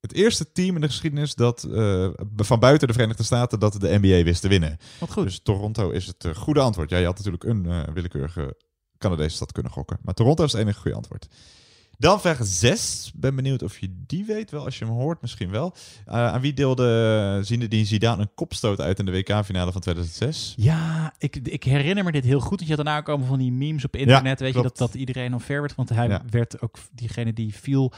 het 0.00 0.12
eerste 0.12 0.52
team 0.52 0.74
in 0.74 0.80
de 0.80 0.86
geschiedenis 0.86 1.34
dat, 1.34 1.62
eh, 1.62 2.08
van 2.36 2.58
buiten 2.58 2.86
de 2.88 2.94
Verenigde 2.94 3.22
Staten 3.22 3.58
dat 3.58 3.80
de 3.80 3.98
NBA 4.00 4.22
wist 4.22 4.40
te 4.40 4.48
winnen. 4.48 4.78
Wat 4.98 5.12
goed. 5.12 5.24
Dus 5.24 5.40
Toronto 5.42 5.90
is 5.90 6.06
het 6.06 6.24
eh, 6.24 6.34
goede 6.34 6.60
antwoord. 6.60 6.90
Ja, 6.90 6.98
je 6.98 7.04
had 7.04 7.16
natuurlijk 7.16 7.44
een 7.44 7.66
eh, 7.66 7.80
willekeurige 7.94 8.56
Canadese 8.98 9.36
stad 9.36 9.52
kunnen 9.52 9.72
gokken. 9.72 9.98
Maar 10.02 10.14
Toronto 10.14 10.44
is 10.44 10.52
het 10.52 10.60
enige 10.60 10.80
goede 10.80 10.96
antwoord. 10.96 11.28
Dan 11.98 12.20
vraag 12.20 12.38
6. 12.42 13.12
Ben 13.14 13.34
benieuwd 13.36 13.62
of 13.62 13.78
je 13.78 13.94
die 14.06 14.24
weet. 14.24 14.50
Wel, 14.50 14.64
als 14.64 14.78
je 14.78 14.84
hem 14.84 14.94
hoort, 14.94 15.20
misschien 15.20 15.50
wel. 15.50 15.74
Eh, 16.06 16.14
aan 16.14 16.40
wie 16.40 16.52
deelde 16.52 17.40
Zinedine 17.42 17.84
Zidane 17.84 18.22
een 18.22 18.30
kopstoot 18.34 18.80
uit 18.80 18.98
in 18.98 19.04
de 19.04 19.12
WK-finale 19.12 19.72
van 19.72 19.80
2006? 19.80 20.54
Ja, 20.56 21.14
ik, 21.18 21.36
ik 21.36 21.64
herinner 21.64 22.04
me 22.04 22.12
dit 22.12 22.24
heel 22.24 22.40
goed. 22.40 22.58
Dat 22.58 22.68
je 22.68 22.74
had 22.74 22.84
daarna 22.84 23.00
komen 23.00 23.26
van 23.26 23.38
die 23.38 23.52
memes 23.52 23.84
op 23.84 23.96
internet. 23.96 24.40
weet 24.40 24.54
je, 24.54 24.62
dat, 24.62 24.76
dat 24.76 24.94
iedereen 24.94 25.32
onfair 25.32 25.60
werd. 25.60 25.74
Want 25.74 25.88
hij 25.88 26.08
Ja. 26.08 26.22
werd 26.30 26.60
ook, 26.62 26.76
diegene 26.92 27.32
die 27.32 27.54
viel, 27.54 27.92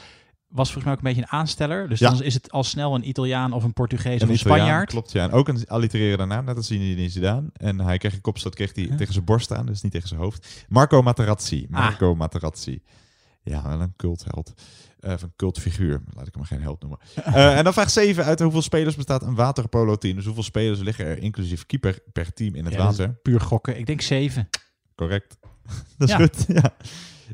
was 0.47 0.71
volgens 0.71 0.83
mij 0.83 0.93
ook 0.93 0.99
een 0.99 1.07
beetje 1.13 1.21
een 1.21 1.39
aansteller. 1.39 1.89
Dus 1.89 1.99
Ja. 1.99 2.09
dan 2.09 2.23
is 2.23 2.33
het 2.33 2.51
al 2.51 2.63
snel 2.63 2.95
een 2.95 3.07
Italiaan 3.07 3.51
of 3.53 3.63
een 3.63 3.73
Portugees 3.73 4.21
of 4.21 4.27
een 4.29 4.33
Italiaan, 4.35 4.57
Spanjaard. 4.59 4.89
Klopt, 4.89 5.11
ja. 5.11 5.23
En 5.23 5.31
ook 5.31 5.47
een 5.47 5.67
allitererende 5.67 6.25
naam, 6.25 6.45
net 6.45 6.55
als 6.57 6.67
Zinedine 6.67 7.09
Zidane. 7.09 7.49
En 7.53 7.79
hij 7.79 7.97
kreeg 7.97 8.13
een 8.13 8.21
kopstoot 8.21 8.55
kreeg 8.55 8.75
hij 8.75 8.87
tegen 8.97 9.13
zijn 9.13 9.25
borst 9.25 9.53
aan, 9.53 9.65
dus 9.65 9.81
niet 9.81 9.91
tegen 9.91 10.07
zijn 10.07 10.19
hoofd. 10.19 10.65
Marco 10.69 11.01
Materazzi. 11.01 11.67
Ah. 11.71 11.79
Marco 11.79 12.15
Materazzi. 12.15 12.79
Ja, 13.49 13.67
wel 13.67 13.81
een 13.81 13.93
cultheld. 13.97 14.53
Eh, 14.99 15.13
of 15.13 15.21
een 15.21 15.33
cultfiguur, 15.35 16.01
laat 16.15 16.27
ik 16.27 16.33
hem 16.33 16.43
geen 16.43 16.61
held 16.61 16.79
noemen. 16.81 16.99
Eh, 17.15 17.57
en 17.57 17.63
dan 17.63 17.73
vraag 17.73 17.89
7. 17.89 18.23
Uit 18.25 18.39
hoeveel 18.39 18.61
spelers 18.61 18.95
bestaat 18.95 19.21
een 19.21 19.35
waterpolo-team? 19.35 20.15
Dus 20.15 20.25
hoeveel 20.25 20.43
spelers 20.43 20.79
liggen 20.79 21.05
er 21.05 21.17
inclusief 21.21 21.65
keeper 21.65 21.99
per 22.13 22.33
team 22.33 22.55
in 22.55 22.65
het 22.65 22.73
Ja, 22.73 22.79
water? 22.83 23.09
puur 23.21 23.41
gokken. 23.41 23.77
Ik 23.77 23.85
denk 23.85 24.01
zeven. 24.01 24.49
Correct. 24.95 25.37
Dat 25.97 26.07
is 26.09 26.15
Ja. 26.15 26.21
goed, 26.21 26.45
ja. 26.47 26.73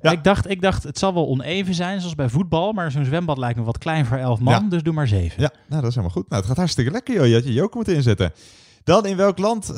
Ja. 0.02 0.12
Ik, 0.12 0.24
dacht, 0.24 0.50
ik 0.50 0.62
dacht, 0.62 0.84
het 0.84 0.98
zal 0.98 1.14
wel 1.14 1.28
oneven 1.28 1.74
zijn, 1.74 2.00
zoals 2.00 2.16
bij 2.16 2.30
voetbal. 2.30 2.72
Maar 2.72 2.92
zo'n 2.92 3.06
zwembad 3.06 3.38
lijkt 3.38 3.58
me 3.60 3.64
wat 3.66 3.78
klein 3.78 4.06
voor 4.06 4.18
elf 4.18 4.40
man. 4.40 4.54
Ja. 4.64 4.70
Dus 4.70 4.84
doe 4.84 4.94
maar 4.94 5.08
zeven. 5.08 5.42
Ja, 5.42 5.52
nou, 5.68 5.82
dat 5.82 5.90
is 5.90 5.96
helemaal 5.96 6.16
goed. 6.18 6.30
Nou, 6.30 6.36
het 6.42 6.50
gaat 6.50 6.58
hartstikke 6.58 6.92
lekker, 6.92 7.14
joh. 7.16 7.28
Je 7.28 7.34
had 7.34 7.44
je 7.44 7.54
joker 7.54 7.76
moeten 7.76 7.96
inzetten. 7.96 8.32
Dan, 8.84 9.06
in 9.06 9.18
welk 9.18 9.38
land 9.38 9.70
eh, 9.70 9.76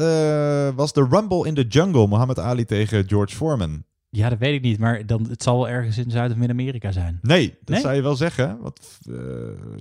was 0.75 0.93
de 0.93 1.07
Rumble 1.09 1.47
in 1.47 1.53
the 1.53 1.61
Jungle? 1.67 2.07
Muhammad 2.07 2.39
Ali 2.39 2.65
tegen 2.65 3.07
George 3.07 3.35
Foreman. 3.35 3.83
Ja, 4.15 4.29
dat 4.29 4.39
weet 4.39 4.53
ik 4.53 4.61
niet, 4.61 4.79
maar 4.79 5.05
dan, 5.05 5.25
het 5.29 5.43
zal 5.43 5.55
wel 5.57 5.69
ergens 5.69 5.97
in 5.97 6.11
Zuid- 6.11 6.31
of 6.31 6.37
Midden-Amerika 6.37 6.91
zijn. 6.91 7.19
Nee, 7.21 7.47
dat 7.59 7.69
Nee? 7.69 7.79
zou 7.81 7.93
je 7.95 8.01
wel 8.01 8.15
zeggen. 8.15 8.57
Want, 8.61 8.79
eh, 9.09 9.13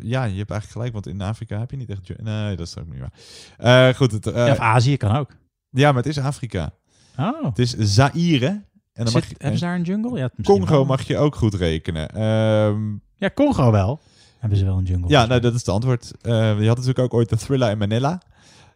ja, 0.03 0.24
je 0.24 0.37
hebt 0.37 0.51
eigenlijk 0.51 0.70
gelijk, 0.70 0.93
want 0.93 1.07
in 1.07 1.20
Afrika 1.20 1.59
heb 1.59 1.70
je 1.70 1.76
niet 1.76 1.91
echt... 1.91 2.22
Nee, 2.22 2.57
dat 2.57 2.66
is 2.66 2.78
ook 2.78 2.87
niet 2.93 3.01
waar. 3.01 3.89
Eh, 3.89 3.97
goed, 3.97 4.12
het, 4.12 4.26
eh, 4.26 4.47
Ja, 4.47 4.53
of 4.53 4.59
Azië 4.59 4.97
kan 4.97 5.16
ook. 5.16 5.30
Ja, 5.70 5.89
maar 5.93 6.03
het 6.03 6.16
is 6.16 6.18
Afrika. 6.18 6.70
Oh. 7.18 7.45
Het 7.45 7.59
is 7.59 7.74
Zaire. 7.78 8.47
En 8.47 8.64
dan 8.93 9.07
Zit- 9.07 9.14
mag 9.14 9.28
je, 9.28 9.35
hebben 9.39 9.59
ze 9.59 9.64
daar 9.64 9.74
een 9.74 9.82
jungle? 9.82 10.18
Ja, 10.18 10.30
Congo 10.43 10.70
wel. 10.74 10.85
mag 10.85 11.03
je 11.03 11.18
ook 11.18 11.35
goed 11.37 11.55
rekenen. 11.55 12.09
Ehm, 12.09 12.93
Ja, 13.16 13.30
Congo 13.35 13.70
wel. 13.70 14.01
Hebben 14.39 14.59
ze 14.59 14.64
wel 14.64 14.78
een 14.78 14.85
jungle. 14.85 15.09
ja, 15.09 15.26
nou, 15.26 15.41
dat 15.41 15.53
is 15.53 15.59
het 15.59 15.68
antwoord. 15.68 16.12
Eh, 16.20 16.32
je 16.61 16.66
had 16.66 16.76
natuurlijk 16.76 16.99
ook 16.99 17.14
ooit 17.14 17.28
de 17.28 17.37
Thriller 17.37 17.70
in 17.70 17.78
Manila. 17.78 18.22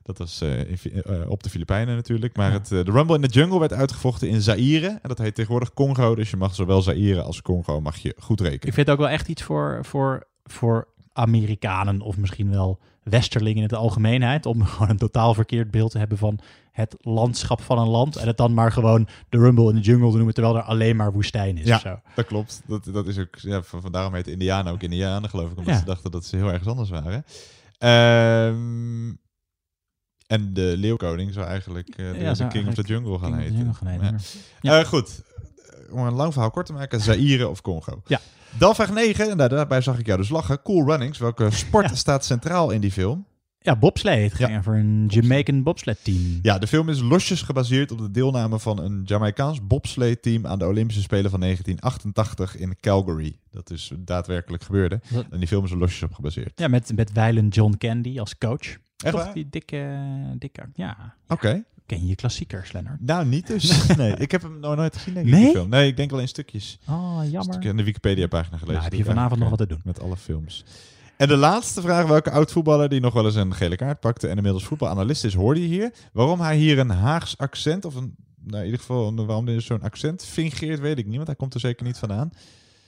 Dat 0.08 0.18
was 0.18 0.40
eh, 0.40 0.70
in 0.70 0.78
Fi- 0.78 0.88
eh, 0.90 1.30
op 1.30 1.42
de 1.42 1.50
Filipijnen 1.50 1.94
natuurlijk. 1.96 2.36
Maar 2.36 2.52
het, 2.52 2.72
eh, 2.72 2.84
de 2.84 2.90
Rumble 2.90 3.14
in 3.14 3.20
the 3.20 3.28
Jungle 3.28 3.58
werd 3.58 3.72
uitgevochten 3.72 4.28
in 4.28 4.42
Zaire. 4.42 4.86
En 4.86 5.08
dat 5.08 5.18
heet 5.18 5.34
tegenwoordig 5.34 5.72
Congo. 5.74 6.14
Dus 6.14 6.30
je 6.30 6.36
mag 6.36 6.54
zowel 6.54 6.82
Zaire 6.82 7.22
als 7.22 7.42
Congo 7.42 7.80
mag 7.80 7.96
je 7.96 8.14
goed 8.18 8.40
rekenen. 8.40 8.66
Ik 8.66 8.74
vind 8.74 8.86
het 8.86 8.90
ook 8.90 8.98
wel 9.02 9.08
echt 9.08 9.28
iets 9.28 9.42
voor, 9.42 9.78
voor, 9.82 10.26
voor 10.44 10.88
Amerikanen 11.12 12.00
of 12.00 12.16
misschien 12.16 12.50
wel 12.50 12.78
Westerlingen 13.02 13.56
in 13.56 13.62
het 13.62 13.74
algemeenheid. 13.74 14.46
Om 14.46 14.64
gewoon 14.66 14.88
een 14.90 14.98
totaal 14.98 15.34
verkeerd 15.34 15.70
beeld 15.70 15.90
te 15.90 15.98
hebben 15.98 16.18
van 16.18 16.38
het 16.72 16.96
landschap 17.00 17.60
van 17.60 17.78
een 17.78 17.88
land. 17.88 18.16
En 18.16 18.26
het 18.26 18.36
dan 18.36 18.54
maar 18.54 18.72
gewoon 18.72 19.08
de 19.28 19.38
Rumble 19.38 19.68
in 19.72 19.74
the 19.74 19.80
Jungle 19.90 20.10
te 20.10 20.16
noemen, 20.16 20.34
terwijl 20.34 20.56
er 20.56 20.62
alleen 20.62 20.96
maar 20.96 21.12
woestijn 21.12 21.56
is. 21.58 21.66
zo. 21.66 21.88
Ja, 21.88 22.02
dat 22.14 22.26
klopt. 22.26 22.62
Dat, 22.66 22.84
dat 22.92 23.06
is 23.06 23.18
ook, 23.18 23.36
ja, 23.38 23.62
van, 23.62 23.92
daarom 23.92 24.14
heet 24.14 24.26
Indianen 24.26 24.72
ook 24.72 24.82
Indianen, 24.82 25.30
geloof 25.30 25.50
ik. 25.50 25.58
Omdat 25.58 25.74
Ja. 25.74 25.78
ze 25.80 25.84
dachten 25.86 26.10
dat 26.10 26.24
ze 26.24 26.36
heel 26.36 26.48
ergens 26.52 26.68
anders 26.68 26.90
waren. 26.90 27.24
Ehm, 27.78 29.12
en 30.28 30.54
de 30.54 30.74
Leeuwkoning 30.76 31.32
zou 31.32 31.46
eigenlijk 31.46 31.88
eh, 31.88 31.96
de, 32.12 32.18
Ja, 32.18 32.28
de 32.28 32.34
zou 32.34 32.50
King 32.50 32.68
of 32.68 32.74
the 32.74 32.82
Jungle 32.82 33.18
gaan 33.18 33.30
King 33.30 33.42
heten. 33.42 33.56
Jungle 33.56 33.74
gaan 33.74 33.86
heten, 33.88 34.18
Ja. 34.60 34.78
Eh, 34.80 34.86
goed. 34.86 35.22
Om 35.90 35.98
een 36.06 36.12
lang 36.14 36.32
verhaal 36.32 36.50
kort 36.50 36.66
te 36.66 36.72
maken, 36.72 37.00
Zaire 37.00 37.48
of 37.48 37.60
Congo. 37.60 38.02
Ja. 38.06 38.20
Dan 38.58 38.74
vraag 38.74 38.92
9, 38.92 39.30
en 39.30 39.36
daar- 39.36 39.48
daarbij 39.48 39.80
zag 39.80 39.98
ik 39.98 40.06
jou 40.06 40.18
dus 40.18 40.28
lachen. 40.28 40.62
Cool 40.62 40.86
Runnings. 40.86 41.18
Welke 41.18 41.50
sport 41.50 41.96
staat 41.96 42.24
centraal 42.24 42.70
in 42.70 42.80
die 42.80 42.92
film? 42.92 43.26
Ja, 43.60 43.76
bobslee. 43.76 44.22
Het 44.22 44.34
ging 44.34 44.64
voor 44.64 44.74
een 44.74 45.06
Jamaican 45.06 45.62
bobsled 45.62 45.98
team. 46.04 46.38
Ja, 46.42 46.58
de 46.58 46.66
film 46.66 46.88
is 46.88 47.00
losjes 47.00 47.42
gebaseerd 47.42 47.90
op 47.90 47.98
de 47.98 48.10
deelname 48.10 48.58
van 48.58 48.78
een 48.82 49.02
Jamaicaans 49.04 49.66
bobslee-team 49.66 50.46
aan 50.46 50.58
de 50.58 50.66
Olympische 50.66 51.02
Spelen 51.02 51.30
van 51.30 51.40
1988 51.40 52.56
in 52.56 52.76
Calgary. 52.80 53.38
Dat 53.50 53.70
is 53.70 53.92
daadwerkelijk 53.98 54.62
gebeurde. 54.62 55.00
En 55.30 55.38
die 55.38 55.48
film 55.48 55.64
is 55.64 55.70
er 55.70 55.78
losjes 55.78 56.02
op 56.02 56.12
gebaseerd. 56.14 56.52
Ja, 56.54 56.68
met, 56.68 56.92
met 56.94 57.12
Weilen 57.12 57.48
John 57.48 57.74
Candy 57.78 58.18
als 58.20 58.38
coach. 58.38 58.76
Echt 59.04 59.14
Toch 59.14 59.24
waar? 59.24 59.34
die 59.34 59.48
dikke, 59.50 59.98
dikke, 60.38 60.68
ja. 60.74 61.14
Oké. 61.28 61.64
Ken 61.86 62.06
je 62.06 62.14
klassiekers, 62.14 62.72
Lennart? 62.72 63.00
Nou, 63.00 63.26
niet 63.26 63.46
dus. 63.46 63.86
Nee, 63.96 64.14
ik 64.16 64.30
heb 64.30 64.42
hem 64.42 64.60
nog 64.60 64.76
nooit 64.76 64.96
gezien, 64.96 65.14
denk 65.14 65.26
ik, 65.26 65.32
Nee? 65.32 65.50
film. 65.50 65.68
Nee, 65.68 65.88
ik 65.88 65.96
denk 65.96 66.12
in 66.12 66.28
stukjes. 66.28 66.78
Oh, 66.88 67.18
jammer. 67.22 67.42
Stukje 67.42 67.68
in 67.68 67.76
de 67.76 67.84
Wikipedia-pagina 67.84 68.56
gelezen. 68.56 68.80
Nou, 68.80 68.84
heb 68.84 68.92
je 68.92 69.04
vanavond 69.04 69.40
nog 69.40 69.48
eigenlijk, 69.48 69.58
wat 69.58 69.68
te 69.68 69.74
doen. 69.74 69.82
Met 69.84 70.00
alle 70.00 70.16
films. 70.16 70.64
En 71.16 71.28
de 71.28 71.36
laatste 71.36 71.80
vraag, 71.80 72.06
welke 72.06 72.30
oud-voetballer 72.30 72.88
die 72.88 73.00
nog 73.00 73.14
wel 73.14 73.24
eens 73.24 73.34
een 73.34 73.54
gele 73.54 73.76
kaart 73.76 74.00
pakte 74.00 74.28
en 74.28 74.36
inmiddels 74.36 74.64
voetbalanalist 74.64 75.24
is, 75.24 75.34
hoorde 75.34 75.60
je 75.60 75.66
hier. 75.66 75.92
Waarom 76.12 76.40
hij 76.40 76.56
hier 76.56 76.78
een 76.78 76.90
Haags 76.90 77.38
accent, 77.38 77.84
of 77.84 77.94
een, 77.94 78.14
nou, 78.40 78.58
in 78.58 78.64
ieder 78.64 78.80
geval 78.80 79.14
waarom 79.14 79.46
hij 79.46 79.60
zo'n 79.60 79.82
accent 79.82 80.24
fingeert, 80.24 80.80
weet 80.80 80.98
ik 80.98 81.06
niet, 81.06 81.14
want 81.14 81.26
hij 81.26 81.36
komt 81.36 81.54
er 81.54 81.60
zeker 81.60 81.86
niet 81.86 81.98
vandaan. 81.98 82.30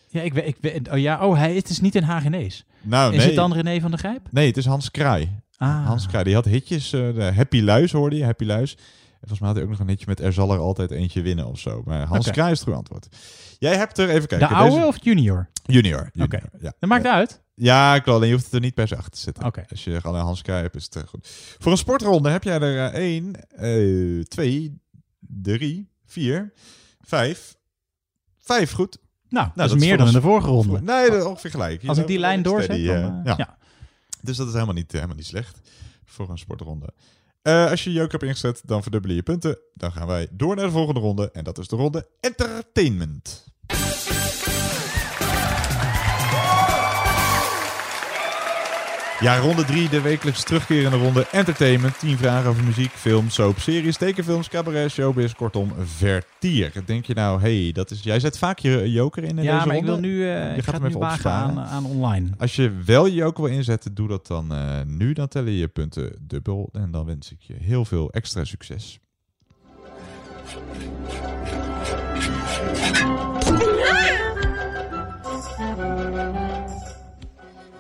Ja, 0.09 0.21
ik 0.23 0.33
weet, 0.33 0.47
ik 0.47 0.57
weet, 0.61 0.91
oh 0.91 0.99
ja, 0.99 1.27
oh, 1.27 1.37
hij, 1.37 1.55
het 1.55 1.69
is 1.69 1.81
niet 1.81 1.95
een 1.95 2.05
Hagenees. 2.05 2.65
Nou, 2.83 3.11
is 3.13 3.19
nee. 3.19 3.27
het 3.27 3.37
dan 3.37 3.53
René 3.53 3.81
van 3.81 3.91
der 3.91 3.99
Grijp? 3.99 4.29
Nee, 4.31 4.47
het 4.47 4.57
is 4.57 4.67
Hans 4.67 4.91
Kraai. 4.91 5.29
Ah. 5.61 5.87
Hans 5.87 6.07
Kraai, 6.07 6.25
die 6.25 6.35
had 6.35 6.45
hitjes, 6.45 6.93
eh, 6.93 7.15
de 7.15 7.23
Happy 7.35 7.61
Luis 7.61 7.93
hoorde 7.93 8.17
je, 8.17 8.25
Happy 8.25 8.45
Luis. 8.45 8.75
En 8.75 9.29
volgens 9.29 9.39
mij 9.39 9.49
had 9.49 9.57
hij 9.57 9.65
ook 9.67 9.71
nog 9.71 9.81
een 9.81 9.89
hitje 9.89 10.05
met 10.09 10.21
Er 10.21 10.33
zal 10.33 10.53
er 10.53 10.59
altijd 10.59 10.91
eentje 10.91 11.23
winnen 11.23 11.47
of 11.47 11.59
zo. 11.59 11.83
Maar 11.85 12.07
Hans. 12.07 12.31
Kraai 12.31 12.51
is 12.51 12.57
het 12.59 12.63
goede 12.63 12.79
antwoord. 12.79 13.09
Jij 13.59 13.77
hebt 13.77 13.99
er, 13.99 14.09
even 14.11 14.29
kijken. 14.29 14.49
de 14.49 14.55
oude 14.55 14.75
deze- 14.75 14.87
of 14.87 14.97
junior? 15.05 15.49
Junior. 15.65 16.11
junior 16.13 16.25
Oké. 16.25 16.41
ja. 16.61 16.73
Dat 16.79 16.89
maakt 16.91 17.07
uit. 17.07 17.43
Ja, 17.55 18.01
wel. 18.05 18.15
Alleen 18.15 18.27
je 18.29 18.33
hoeft 18.35 18.45
het 18.45 18.55
er 18.55 18.61
niet 18.61 18.75
per 18.75 18.89
se 18.89 18.97
achter 18.97 19.11
te 19.13 19.19
zitten. 19.19 19.45
Oké. 19.45 19.65
Als 19.71 19.85
je 19.85 19.99
alleen 20.03 20.23
Hans 20.23 20.43
Kraai 20.43 20.63
hebt, 20.63 20.75
is 20.77 20.85
het 20.85 20.97
eh, 20.97 21.03
goed. 21.03 21.29
Voor 21.59 21.73
een 21.73 21.79
sportronde 21.79 22.29
heb 22.31 22.43
jij 22.43 22.61
er 22.61 22.93
eh, 22.93 23.01
één, 23.01 23.33
eh, 23.51 24.25
twee, 24.25 24.81
drie, 25.21 25.91
vier, 26.07 26.53
vijf. 27.01 27.57
Vijf, 28.39 28.73
goed. 28.73 28.99
Nou, 29.29 29.49
dat 29.55 29.67
is 29.67 29.75
is 29.75 29.81
meer 29.81 29.97
dan 29.97 30.07
in 30.07 30.13
de 30.13 30.21
vorige 30.21 30.49
ronde. 30.49 30.81
Nee, 30.83 31.11
dat- 31.11 31.25
ongeveer 31.25 31.51
gelijk. 31.51 31.83
Als 31.87 31.99
ik 31.99 32.07
die 32.07 32.19
lijn 32.19 32.43
doorzet, 32.43 32.65
Steady, 32.71 32.87
dan, 32.87 32.97
eh, 33.19 33.21
ja. 33.25 33.35
ja. 33.37 33.59
Dus 34.23 34.37
dat 34.37 34.47
is 34.47 34.53
helemaal 34.53 34.75
niet, 34.75 34.93
helemaal 34.93 35.17
niet 35.17 35.27
slecht 35.27 35.59
voor 36.05 36.31
een 36.31 36.39
sportronde. 36.39 36.93
Eh, 37.43 37.71
als 37.71 37.85
je 37.85 37.93
joker 37.93 38.11
hebt 38.11 38.23
ingezet, 38.23 38.63
dan 38.65 38.83
verdubbelen 38.83 39.17
je 39.17 39.23
punten. 39.23 39.59
Dan 39.75 39.93
gaan 39.93 40.07
wij 40.07 40.29
door 40.31 40.57
naar 40.57 40.67
de 40.67 40.71
volgende 40.71 41.01
ronde. 41.01 41.31
En 41.31 41.45
dat 41.45 41.59
is 41.59 41.69
de 41.69 41.77
ronde 41.77 42.09
entertainment. 42.21 43.45
Ja, 49.21 49.39
ronde 49.39 49.65
3, 49.65 49.89
de 49.89 50.01
wekelijks 50.01 50.43
terugkerende 50.45 50.97
ronde 50.97 51.27
entertainment. 51.33 51.99
10 51.99 52.17
vragen 52.17 52.51
over 52.51 52.65
muziek, 52.65 52.91
film, 52.91 53.29
soap, 53.29 53.59
series, 53.59 53.97
tekenfilms, 53.97 54.49
cabaret, 54.49 54.91
showbiz, 54.91 55.33
kortom, 55.33 55.73
vertier. 55.79 56.73
Denk 56.85 57.05
je 57.05 57.15
nou, 57.15 57.41
hey, 57.41 57.71
dat 57.73 57.91
is, 57.91 58.03
jij 58.03 58.21
zet 58.21 58.39
vaak 58.39 58.59
je 58.59 58.91
joker 58.91 59.23
in 59.23 59.39
in 59.39 59.45
Ja, 59.45 59.55
deze 59.55 59.67
maar 59.67 59.77
ik 59.77 59.85
wil 59.85 59.99
nu, 59.99 60.29
eh, 60.29 60.51
je 60.51 60.57
ik 60.57 60.65
gaat 60.65 60.75
hem 60.75 60.87
even 60.87 61.01
opsparen. 61.01 61.59
aan, 61.59 61.59
aan 61.59 61.85
online. 61.85 62.29
Als 62.39 62.57
je 62.57 62.73
wel 62.85 63.07
je 63.07 63.15
joker 63.15 63.45
wil 63.45 63.53
inzetten, 63.53 63.95
doe 63.95 64.09
dat 64.09 64.27
dan 64.27 64.53
eh, 64.55 64.81
nu. 64.87 65.13
Dan 65.13 65.29
tellen 65.29 65.53
je 65.53 65.69
punten 65.69 66.13
dubbel. 66.21 66.69
En 66.73 66.91
dan 66.91 67.07
wens 67.07 67.33
ik 67.33 67.41
je 67.41 67.55
heel 67.59 67.85
veel 67.85 68.11
extra 68.11 68.45
succes. 68.45 69.01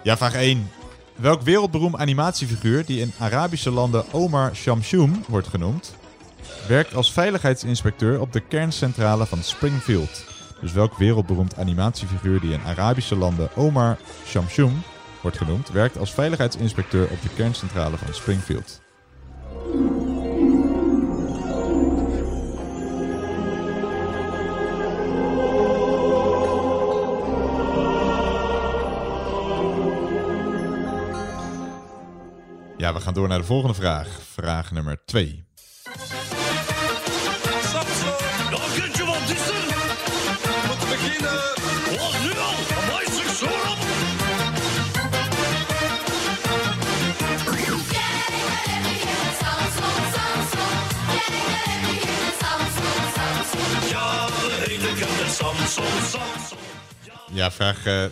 Ja, 0.03 0.16
vraag 0.16 0.34
1. 0.34 0.66
Welk 1.21 1.43
wereldberoemd 1.43 1.97
animatiefiguur 1.97 2.85
die 2.85 3.01
in 3.01 3.12
Arabische 3.18 3.71
landen 3.71 4.12
Omar 4.12 4.55
Shamshoom 4.55 5.25
wordt 5.29 5.49
genoemd, 5.49 5.95
werkt 6.68 6.95
als 6.95 7.12
veiligheidsinspecteur 7.12 8.21
op 8.21 8.33
de 8.33 8.41
kerncentrale 8.41 9.27
van 9.27 9.43
Springfield? 9.43 10.25
Dus 10.61 10.73
welk 10.73 10.95
wereldberoemd 10.95 11.57
animatiefiguur 11.57 12.41
die 12.41 12.53
in 12.53 12.61
Arabische 12.64 13.16
landen 13.16 13.57
Omar 13.57 13.99
Shamshoom 14.27 14.83
wordt 15.23 15.37
genoemd, 15.37 15.71
werkt 15.71 15.99
als 15.99 16.12
veiligheidsinspecteur 16.12 17.09
op 17.11 17.23
de 17.23 17.29
kerncentrale 17.37 17.97
van 17.97 18.14
Springfield? 18.14 18.81
Ja, 32.81 32.93
we 32.93 33.01
gaan 33.01 33.14
door 33.14 33.28
naar 33.28 33.39
de 33.39 33.45
volgende 33.45 33.74
vraag. 33.74 34.09
Vraag 34.33 34.70
nummer 34.70 35.05
2. 35.05 35.45
Dan 38.51 38.61
kunt 38.74 38.97
je 38.97 39.05
wel 39.05 39.26
dissen. 39.26 39.62
Om 40.70 40.78
te 40.78 40.87
beginnen. 40.89 41.39
Oh, 42.01 42.22
nu 42.22 42.31
al. 42.39 42.55
Amai, 42.83 43.05
zeg 43.11 43.35
zo 43.37 43.45
op. 43.45 43.78
Ja, 57.33 57.51
vraag 57.51 58.11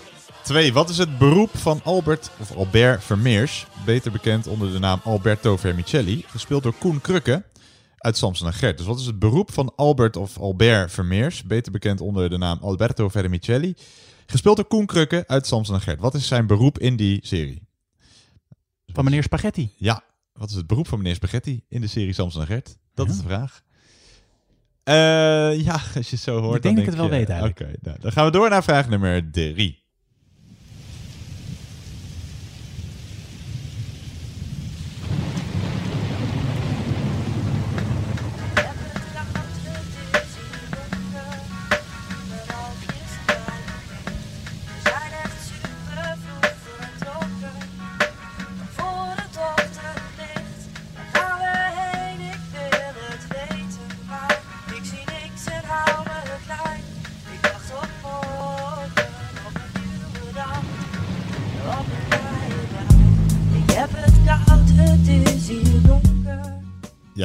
2. 0.49 0.73
Wat 0.73 0.89
is 0.89 0.99
het 0.99 1.19
beroep 1.19 1.57
van 1.57 1.81
Albert 1.85 2.31
of 2.39 2.57
Albert 2.57 3.05
Vermeers, 3.05 3.67
beter 3.85 4.13
bekend 4.13 4.47
onder 4.47 4.73
de 4.73 4.79
naam 4.79 5.01
Alberto 5.05 5.57
Vermicelli, 5.57 6.25
gespeeld 6.27 6.63
door 6.63 6.75
Koen 6.79 7.01
Krukke 7.01 7.45
uit 7.97 8.17
Samson 8.17 8.47
en 8.47 8.53
Gert. 8.53 8.79
Dus 8.79 8.87
wat 8.87 8.99
is 8.99 9.07
het 9.07 9.19
beroep 9.19 9.53
van 9.53 9.73
Albert 9.77 10.17
of 10.17 10.39
Albert 10.39 10.93
Vermeers, 10.93 11.43
beter 11.43 11.73
bekend 11.73 12.01
onder 12.01 12.31
de 12.31 12.39
naam 12.39 12.59
Alberto 12.61 13.09
Vermicelli, 13.09 13.75
gespeeld 14.27 14.57
door 14.57 14.65
Koen 14.65 14.87
Krukke 14.87 15.25
uit 15.27 15.47
Samson 15.47 15.75
en 15.75 15.81
Gert. 15.81 16.01
Wat 16.01 16.15
is 16.15 16.27
zijn 16.27 16.47
beroep 16.47 16.79
in 16.79 16.97
die 16.97 17.19
serie? 17.23 17.69
Van 18.87 19.05
meneer 19.05 19.23
Spaghetti. 19.23 19.73
Ja, 19.77 20.03
wat 20.33 20.51
is 20.51 20.57
het 20.57 20.67
beroep 20.67 20.89
van 20.89 20.99
meneer 20.99 21.15
Spaghetti 21.15 21.65
in 21.69 21.81
de 21.81 21.87
serie 21.87 22.13
Samson 22.13 22.41
en 22.41 22.47
Gert? 22.47 22.79
Dat 22.95 23.09
is 23.09 23.17
de 23.17 23.23
vraag. 23.23 23.63
Eh, 24.83 24.95
ja, 25.65 25.81
als 25.97 26.11
je 26.11 26.17
het 26.17 26.21
zo 26.21 26.41
hoort. 26.41 26.57
Ik 26.57 26.63
denk, 26.63 26.77
dan 26.77 26.85
denk 26.85 26.87
het 26.87 26.97
wel 26.97 27.09
weten. 27.09 27.19
weet 27.19 27.29
eigenlijk. 27.29 27.61
Oké, 27.61 27.89
nou, 27.89 28.01
dan 28.01 28.13
gaan 28.13 28.25
we 28.25 28.31
door 28.31 28.49
naar 28.51 28.63
vraag 28.63 28.89
nummer 28.89 29.31
3. 29.31 29.87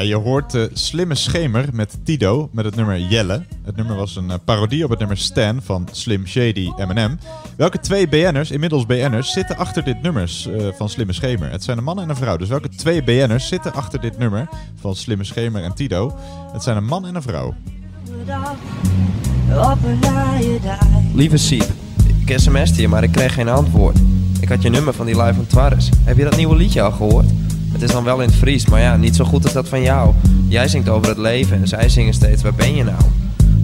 Je 0.08 0.16
hoort 0.16 0.52
de 0.52 0.70
Slimme 0.74 1.16
Schemer 1.16 1.70
met 1.74 1.98
Tido 2.04 2.50
met 2.52 2.66
het 2.66 2.76
nummer 2.76 3.00
Jelle. 3.00 3.46
Het 3.64 3.76
nummer 3.76 3.96
was 3.96 4.16
een 4.16 4.32
eh, 4.32 4.38
parodie 4.46 4.84
op 4.84 4.90
het 4.90 5.00
nummer 5.00 5.18
Stan 5.18 5.62
van 5.62 5.88
Slim 5.92 6.28
Shady 6.28 6.70
Eminem. 6.78 7.20
Welke 7.58 7.80
twee 7.80 8.08
BN'ers, 8.08 8.52
inmiddels 8.52 8.86
BN'ers, 8.86 9.32
zitten 9.32 9.58
achter 9.58 9.84
dit 9.84 10.02
nummer 10.02 10.32
eh, 10.58 10.68
van 10.78 10.90
Slimme 10.90 11.14
Schemer? 11.14 11.52
Het 11.52 11.64
zijn 11.64 11.78
een 11.78 11.84
man 11.84 12.00
en 12.00 12.10
een 12.10 12.16
vrouw. 12.16 12.38
Dus 12.38 12.50
welke 12.50 12.70
twee 12.70 13.04
BN'ers 13.04 13.48
zitten 13.48 13.74
achter 13.74 14.02
dit 14.02 14.18
nummer 14.18 14.50
van 14.80 14.96
Slimme 14.96 15.24
Schemer 15.24 15.64
en 15.64 15.74
Tido? 15.74 16.16
Het 16.54 16.64
zijn 16.64 16.78
een 16.78 16.86
man 16.86 17.06
en 17.06 17.16
een 17.16 17.22
vrouw. 17.22 17.54
Lieve 21.14 21.38
Siep, 21.38 21.66
ik 22.26 22.40
sms'te 22.40 22.82
je, 22.82 22.88
maar 22.88 23.04
ik 23.04 23.12
kreeg 23.12 23.34
geen 23.34 23.50
antwoord. 23.50 23.98
Ik 24.40 24.50
had 24.50 24.62
je 24.62 24.70
nummer 24.70 24.94
van 24.94 25.06
die 25.06 25.22
live 25.22 25.34
van 25.34 25.48
Twarres. 25.48 25.90
Heb 26.04 26.18
je 26.18 26.24
dat 26.24 26.36
nieuwe 26.36 26.56
liedje 26.56 26.82
al 26.82 26.92
gehoord? 26.92 27.26
Het 27.74 27.82
is 27.82 27.92
dan 27.92 28.04
wel 28.04 28.22
in 28.22 28.28
het 28.28 28.38
Fries, 28.38 28.66
maar 28.66 28.82
ja, 28.82 28.96
niet 28.96 29.16
zo 29.16 29.26
goed 29.26 29.44
als 29.44 29.54
dat 29.54 29.70
van 29.70 29.82
jou. 29.82 30.14
Jij 30.48 30.68
zingt 30.68 30.90
over 30.90 31.08
het 31.08 31.18
leven 31.18 31.58
en 31.58 31.68
zij 31.68 31.90
zingen 31.90 32.14
steeds, 32.14 32.42
waar 32.42 32.54
ben 32.54 32.76
je 32.76 32.84
nou? 32.84 33.02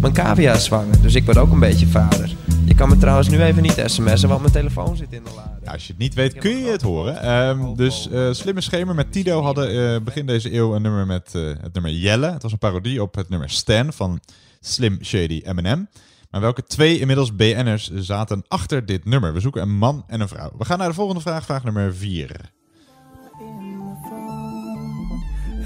Mijn 0.01 0.13
cavia 0.13 0.53
is 0.53 0.63
zwanger, 0.63 1.01
dus 1.01 1.15
ik 1.15 1.25
word 1.25 1.37
ook 1.37 1.51
een 1.51 1.59
beetje 1.59 1.87
vader. 1.87 2.35
Je 2.65 2.75
kan 2.75 2.89
me 2.89 2.97
trouwens 2.97 3.29
nu 3.29 3.41
even 3.41 3.61
niet 3.61 3.83
sms'en, 3.85 4.29
want 4.29 4.41
mijn 4.41 4.53
telefoon 4.53 4.97
zit 4.97 5.13
in 5.13 5.23
de 5.23 5.29
la. 5.35 5.57
Ja, 5.63 5.71
als 5.71 5.87
je 5.87 5.91
het 5.91 6.01
niet 6.01 6.13
weet, 6.13 6.33
kun 6.33 6.57
je 6.57 6.71
het 6.71 6.81
horen. 6.81 7.21
Ehm, 7.21 7.75
dus 7.75 8.09
eh, 8.09 8.31
Slimme 8.31 8.61
Schemer 8.61 8.95
met 8.95 9.11
Tido 9.11 9.41
hadden 9.41 9.93
eh, 9.93 10.01
begin 10.01 10.25
deze 10.25 10.53
eeuw 10.53 10.75
een 10.75 10.81
nummer 10.81 11.05
met 11.05 11.35
eh, 11.35 11.41
het 11.61 11.73
nummer 11.73 11.91
Jelle. 11.91 12.31
Het 12.31 12.41
was 12.41 12.51
een 12.51 12.57
parodie 12.57 13.01
op 13.01 13.15
het 13.15 13.29
nummer 13.29 13.49
Stan 13.49 13.93
van 13.93 14.19
Slim 14.59 14.97
Shady 15.03 15.41
Eminem. 15.43 15.89
Maar 16.29 16.41
welke 16.41 16.63
twee 16.63 16.99
inmiddels 16.99 17.35
BN'ers 17.35 17.91
zaten 17.93 18.43
achter 18.47 18.85
dit 18.85 19.05
nummer? 19.05 19.33
We 19.33 19.39
zoeken 19.39 19.61
een 19.61 19.77
man 19.77 20.03
en 20.07 20.21
een 20.21 20.27
vrouw. 20.27 20.51
We 20.57 20.65
gaan 20.65 20.77
naar 20.77 20.87
de 20.87 20.93
volgende 20.93 21.21
vraag, 21.21 21.45
vraag 21.45 21.63
nummer 21.63 21.95
4. 21.95 22.51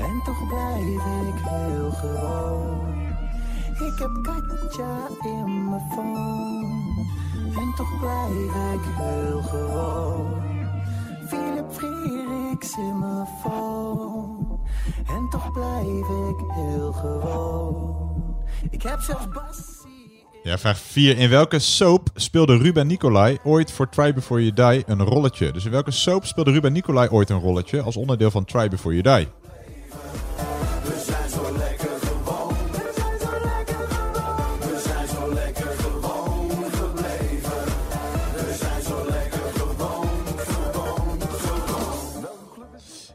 En 0.04 0.22
toch 0.24 0.48
blijf 0.48 1.06
ik 1.28 1.40
heel 1.50 1.92
gewoon. 1.92 2.92
Ik 3.74 4.00
heb 4.00 4.12
Katja 4.22 5.08
in 5.22 5.70
mijn 5.70 5.82
phone. 5.92 7.06
En 7.56 7.74
toch 7.76 8.00
blijf 8.00 8.74
ik 8.74 8.82
heel 8.96 9.42
gewoon. 9.42 10.42
Philip 11.28 11.72
Frederiks 11.72 12.78
in 12.78 13.00
mijn 13.00 13.28
phone. 13.42 14.60
En 15.08 15.28
toch 15.30 15.52
blijf 15.52 16.30
ik 16.30 16.54
heel 16.54 16.92
gewoon. 16.92 18.36
Ik 18.70 18.82
heb 18.82 19.00
zelfs 19.00 19.30
Bas. 19.30 19.82
Ja, 20.44 20.58
vraag 20.58 20.78
4. 20.78 21.18
In 21.18 21.30
welke 21.30 21.60
soap 21.60 22.10
speelde 22.16 22.58
Ruben 22.58 22.88
Nicolai 22.88 23.38
ooit 23.44 23.72
voor 23.72 23.90
Try 23.90 24.14
Before 24.14 24.46
You 24.46 24.54
Die 24.54 24.84
een 24.88 25.04
rolletje? 25.04 25.52
Dus 25.52 25.66
in 25.66 25.72
welke 25.72 25.92
soap 25.92 26.26
speelde 26.26 26.52
Ruben 26.52 26.74
Nicolai 26.74 27.10
ooit 27.10 27.30
een 27.30 27.40
rolletje 27.40 27.82
als 27.82 27.98
onderdeel 27.98 28.32
van 28.32 28.46
Try 28.46 28.68
Before 28.68 28.96
You 28.96 29.18
Die? 29.18 29.43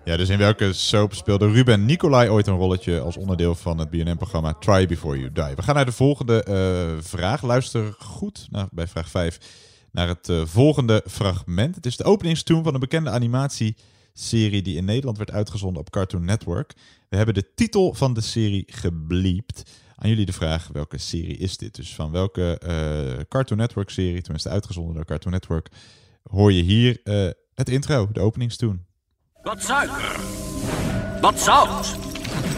Ja, 0.09 0.16
dus 0.16 0.28
in 0.28 0.38
welke 0.38 0.72
soap 0.72 1.14
speelde 1.14 1.50
Ruben 1.50 1.84
Nicolai 1.84 2.28
ooit 2.28 2.46
een 2.46 2.56
rolletje 2.56 3.00
als 3.00 3.16
onderdeel 3.16 3.54
van 3.54 3.78
het 3.78 3.90
BNN-programma 3.90 4.52
Try 4.52 4.86
Before 4.86 5.18
You 5.18 5.32
Die? 5.32 5.56
We 5.56 5.62
gaan 5.62 5.74
naar 5.74 5.84
de 5.84 5.92
volgende 5.92 6.42
eh, 6.42 7.04
vraag. 7.04 7.42
Luister 7.42 7.94
goed 7.98 8.46
naar, 8.50 8.66
bij 8.70 8.86
vraag 8.86 9.11
5 9.11 9.38
naar 9.92 10.09
het 10.09 10.28
eh, 10.28 10.44
volgende 10.44 11.02
fragment. 11.06 11.74
Het 11.74 11.86
is 11.86 11.96
de 11.96 12.04
openingstune 12.04 12.62
van 12.62 12.74
een 12.74 12.80
bekende 12.80 13.11
animatieserie 13.11 14.62
die 14.62 14.76
in 14.76 14.84
Nederland 14.84 15.16
werd 15.18 15.30
uitgezonden 15.30 15.80
op 15.80 15.90
Cartoon 15.90 16.24
Network. 16.24 16.74
We 17.09 17.16
hebben 17.16 17.34
de 17.34 17.54
titel 17.54 17.94
van 17.94 18.14
de 18.14 18.20
serie 18.20 18.64
gebliept. 18.66 19.62
Aan 19.96 20.09
jullie 20.09 20.26
de 20.26 20.32
vraag, 20.32 20.68
welke 20.72 20.98
serie 20.98 21.36
is 21.36 21.56
dit? 21.56 21.74
Dus 21.74 21.94
van 21.94 22.11
welke 22.11 22.59
eh, 22.59 23.24
Cartoon 23.28 23.59
Network 23.59 23.90
serie, 23.90 24.22
tenminste 24.22 24.48
uitgezonden 24.48 24.94
door 24.94 25.04
Cartoon 25.04 25.32
Network, 25.32 25.68
hoor 26.22 26.52
je 26.52 26.62
hier 26.62 27.00
het 27.54 27.68
intro, 27.68 28.09
de 28.12 28.20
openingstune. 28.20 28.86
Wat 29.49 29.62
suiker. 29.62 30.16
Wat 31.20 31.40
zout. 31.40 31.96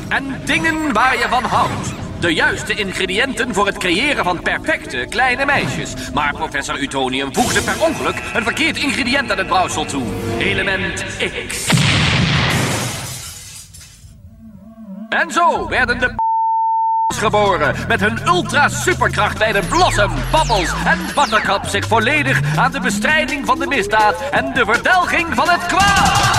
En 0.09 0.41
dingen 0.45 0.93
waar 0.93 1.19
je 1.19 1.27
van 1.29 1.45
houdt. 1.45 1.95
De 2.21 2.35
juiste 2.35 2.75
ingrediënten 2.75 3.55
voor 3.55 3.67
het 3.67 3.79
creëren 3.79 4.25
van 4.25 4.43
perfecte 4.43 5.07
kleine 5.09 5.45
meisjes. 5.45 6.11
Maar 6.15 6.35
professor 6.35 6.79
Utonium 6.79 7.35
voegde 7.35 7.63
per 7.63 7.83
ongeluk 7.83 8.23
een 8.35 8.43
verkeerd 8.43 8.77
ingrediënt 8.77 9.31
aan 9.31 9.39
het 9.39 9.47
brouwsel 9.47 9.85
toe. 9.85 10.03
Element 10.39 11.05
X. 11.49 11.69
En 15.09 15.31
zo 15.31 15.69
werden 15.69 15.99
de 15.99 16.15
geboren 17.15 17.75
met 17.89 18.01
hun 18.01 18.27
ultra 18.27 18.69
superkracht 18.69 19.39
bij 19.39 19.53
de 19.53 19.63
Blossom, 19.69 20.13
Bubbles 20.31 20.73
en 20.85 20.99
Buttercup 21.15 21.65
zich 21.67 21.87
volledig 21.87 22.41
aan 22.57 22.73
de 22.73 22.81
bestrijding 22.81 23.47
van 23.47 23.59
de 23.59 23.67
misdaad 23.67 24.29
en 24.31 24.53
de 24.55 24.65
verdelging 24.65 25.35
van 25.35 25.49
het 25.49 25.67
kwaad. 25.67 26.30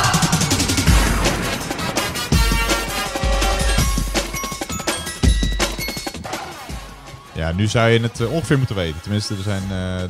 Ja, 7.41 7.51
nu 7.51 7.67
zou 7.67 7.89
je 7.89 7.99
het 7.99 8.19
eh, 8.19 8.31
ongeveer 8.33 8.57
moeten 8.57 8.75
weten. 8.75 9.01
Tenminste, 9.01 9.33
er 9.35 9.41
zijn 9.41 9.61
eh, 9.63 10.09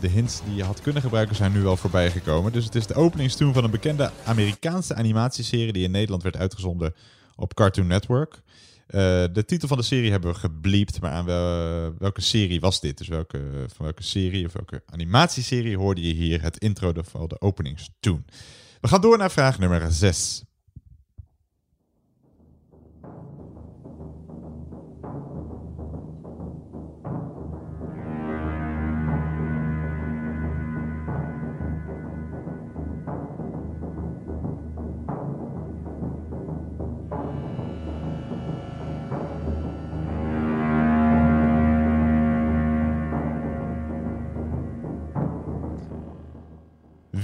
de 0.00 0.08
hints 0.08 0.40
die 0.44 0.54
je 0.54 0.64
had 0.64 0.80
kunnen 0.80 1.02
gebruiken 1.02 1.36
zijn 1.36 1.52
nu 1.52 1.66
al 1.66 1.76
voorbij 1.76 2.10
gekomen. 2.10 2.52
Dus 2.52 2.64
het 2.64 2.74
is 2.74 2.86
de 2.86 2.94
openingstune 2.94 3.52
van 3.52 3.64
een 3.64 3.70
bekende 3.70 4.10
Amerikaanse 4.24 4.94
animatieserie 4.94 5.72
die 5.72 5.84
in 5.84 5.90
Nederland 5.90 6.22
werd 6.22 6.36
uitgezonden 6.36 6.94
op 7.36 7.54
Cartoon 7.54 7.86
Network. 7.86 8.34
Eh, 8.86 9.00
de 9.32 9.44
titel 9.46 9.68
van 9.68 9.76
de 9.76 9.82
serie 9.82 10.10
hebben 10.10 10.32
we 10.32 10.38
gebliept, 10.38 11.00
maar 11.00 11.10
aan 11.10 11.24
wel- 11.24 11.94
welke 11.98 12.20
serie 12.20 12.60
was 12.60 12.80
dit? 12.80 12.98
Dus 12.98 13.08
welke, 13.08 13.40
van 13.74 13.84
welke 13.84 14.02
serie 14.02 14.46
of 14.46 14.52
welke 14.52 14.82
animatieserie 14.86 15.76
hoorde 15.76 16.06
je 16.06 16.14
hier 16.14 16.42
het 16.42 16.58
intro 16.58 16.92
van 17.02 17.28
de 17.28 17.40
openingstune? 17.40 18.22
We 18.80 18.88
gaan 18.88 19.00
door 19.00 19.18
naar 19.18 19.30
vraag 19.30 19.58
nummer 19.58 19.92
6. 19.92 20.44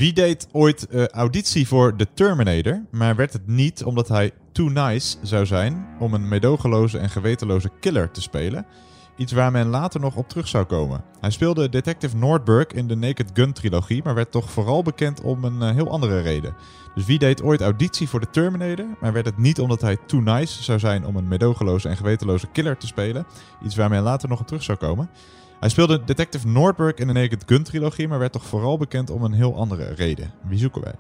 Wie 0.07 0.15
deed 0.15 0.49
ooit 0.53 0.87
eh, 0.87 1.07
auditie 1.07 1.69
voor 1.69 1.97
The 1.97 2.07
Terminator, 2.15 2.83
maar 2.91 3.17
werd 3.17 3.33
het 3.33 3.47
niet 3.47 3.85
omdat 3.85 4.09
hij 4.09 4.31
too 4.53 4.69
nice 4.69 5.17
zou 5.23 5.47
zijn 5.47 5.87
om 5.99 6.15
een 6.15 6.29
medogeloze 6.29 6.99
en 6.99 7.11
gewetenloze 7.11 7.71
killer 7.81 8.11
te 8.11 8.23
spelen? 8.23 8.67
Iets 9.17 9.33
waar 9.33 9.51
men 9.51 9.67
later 9.67 10.01
nog 10.01 10.17
op 10.17 10.29
terug 10.29 10.49
zou 10.49 10.65
komen. 10.65 11.05
Hij 11.21 11.31
speelde 11.31 11.69
Detective 11.69 12.17
Nordberg 12.17 12.67
in 12.67 12.89
de 12.89 12.97
Naked 12.97 13.31
Gun 13.35 13.53
trilogie, 13.53 14.03
maar 14.05 14.15
werd 14.15 14.31
toch 14.31 14.51
vooral 14.51 14.83
bekend 14.83 15.21
om 15.21 15.45
een 15.45 15.63
eh, 15.63 15.71
heel 15.71 15.91
andere 15.91 16.21
reden. 16.21 16.55
Dus 16.95 17.05
wie 17.05 17.19
deed 17.19 17.43
ooit 17.43 17.61
auditie 17.61 18.09
voor 18.09 18.21
The 18.21 18.31
Terminator, 18.31 18.87
maar 19.01 19.13
werd 19.13 19.27
het 19.27 19.39
niet 19.39 19.61
omdat 19.61 19.81
hij 19.81 19.97
too 20.07 20.21
nice 20.21 20.63
zou 20.63 20.79
zijn 20.79 21.07
om 21.07 21.17
een 21.17 21.29
medogeloze 21.29 21.89
en 21.89 21.97
gewetenloze 21.97 22.47
killer 22.53 22.77
te 22.77 22.87
spelen? 22.87 23.27
Iets 23.65 23.77
waar 23.77 23.91
men 23.91 24.03
later 24.03 24.29
nog 24.29 24.41
op 24.41 24.47
terug 24.47 24.63
zou 24.63 24.79
komen. 24.79 25.11
Hij 25.61 25.69
speelde 25.69 26.05
Detective 26.05 26.49
Nordberg 26.49 26.95
in 26.95 27.07
de 27.07 27.13
Naked 27.13 27.43
Gun 27.47 27.63
trilogie, 27.63 28.09
maar 28.09 28.19
werd 28.19 28.33
toch 28.33 28.45
vooral 28.47 28.79
bekend 28.79 29.11
om 29.11 29.23
een 29.23 29.33
heel 29.33 29.57
andere 29.57 29.95
reden. 29.95 30.33
Wie 30.49 30.59
zoeken 30.59 30.83
wij? 30.83 30.95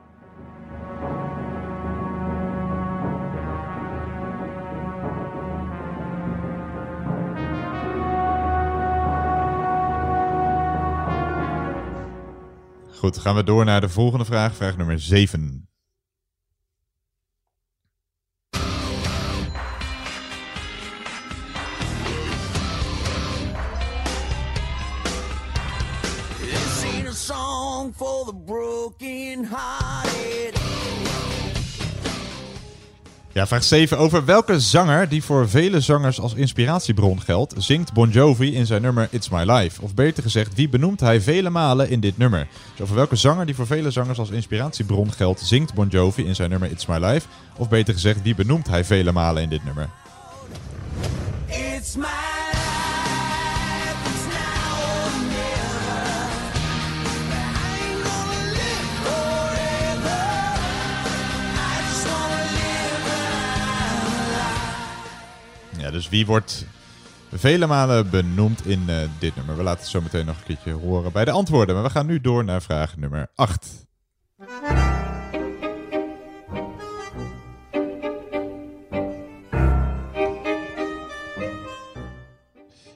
Goed, 12.90 13.18
gaan 13.18 13.34
we 13.34 13.44
door 13.44 13.64
naar 13.64 13.80
de 13.80 13.88
volgende 13.88 14.24
vraag, 14.24 14.54
vraag 14.54 14.76
nummer 14.76 15.00
7. 15.00 15.68
Song 27.86 27.94
for 27.94 28.24
the 28.24 28.34
broken 28.34 29.44
hearted. 29.44 30.60
Ja, 33.32 33.46
vraag 33.46 33.64
7. 33.64 33.98
Over 33.98 34.24
welke 34.24 34.60
zanger 34.60 35.08
die 35.08 35.22
voor 35.22 35.48
vele 35.48 35.80
zangers 35.80 36.20
als 36.20 36.34
inspiratiebron 36.34 37.20
geldt, 37.20 37.54
zingt 37.56 37.92
Bon 37.92 38.10
Jovi 38.10 38.54
in 38.54 38.66
zijn 38.66 38.82
nummer 38.82 39.08
It's 39.10 39.28
My 39.28 39.44
Life? 39.44 39.82
Of 39.82 39.94
beter 39.94 40.22
gezegd, 40.22 40.54
wie 40.54 40.68
benoemt 40.68 41.00
hij 41.00 41.20
vele 41.20 41.50
malen 41.50 41.88
in 41.90 42.00
dit 42.00 42.18
nummer? 42.18 42.48
Dus 42.70 42.80
over 42.80 42.94
welke 42.94 43.16
zanger 43.16 43.46
die 43.46 43.54
voor 43.54 43.66
vele 43.66 43.90
zangers 43.90 44.18
als 44.18 44.30
inspiratiebron 44.30 45.12
geldt, 45.12 45.40
zingt 45.40 45.74
Bon 45.74 45.88
Jovi 45.88 46.24
in 46.24 46.34
zijn 46.34 46.50
nummer 46.50 46.70
It's 46.70 46.86
My 46.86 46.98
Life? 46.98 47.26
Of 47.56 47.68
beter 47.68 47.94
gezegd, 47.94 48.22
wie 48.22 48.34
benoemt 48.34 48.66
hij 48.66 48.84
vele 48.84 49.12
malen 49.12 49.42
in 49.42 49.48
dit 49.48 49.64
nummer? 49.64 49.88
It's 51.48 51.96
my 51.96 52.65
Dus 65.90 66.08
wie 66.08 66.26
wordt 66.26 66.66
vele 67.32 67.66
malen 67.66 68.10
benoemd 68.10 68.66
in 68.66 68.82
eh, 68.86 68.96
dit 69.18 69.36
nummer? 69.36 69.56
We 69.56 69.62
laten 69.62 69.80
het 69.80 69.90
zo 69.90 70.00
meteen 70.00 70.26
nog 70.26 70.36
een 70.36 70.44
keertje 70.44 70.72
horen 70.72 71.12
bij 71.12 71.24
de 71.24 71.30
antwoorden. 71.30 71.74
Maar 71.74 71.84
we 71.84 71.90
gaan 71.90 72.06
nu 72.06 72.20
door 72.20 72.44
naar 72.44 72.62
vraag 72.62 72.96
nummer 72.96 73.30
8. 73.34 73.86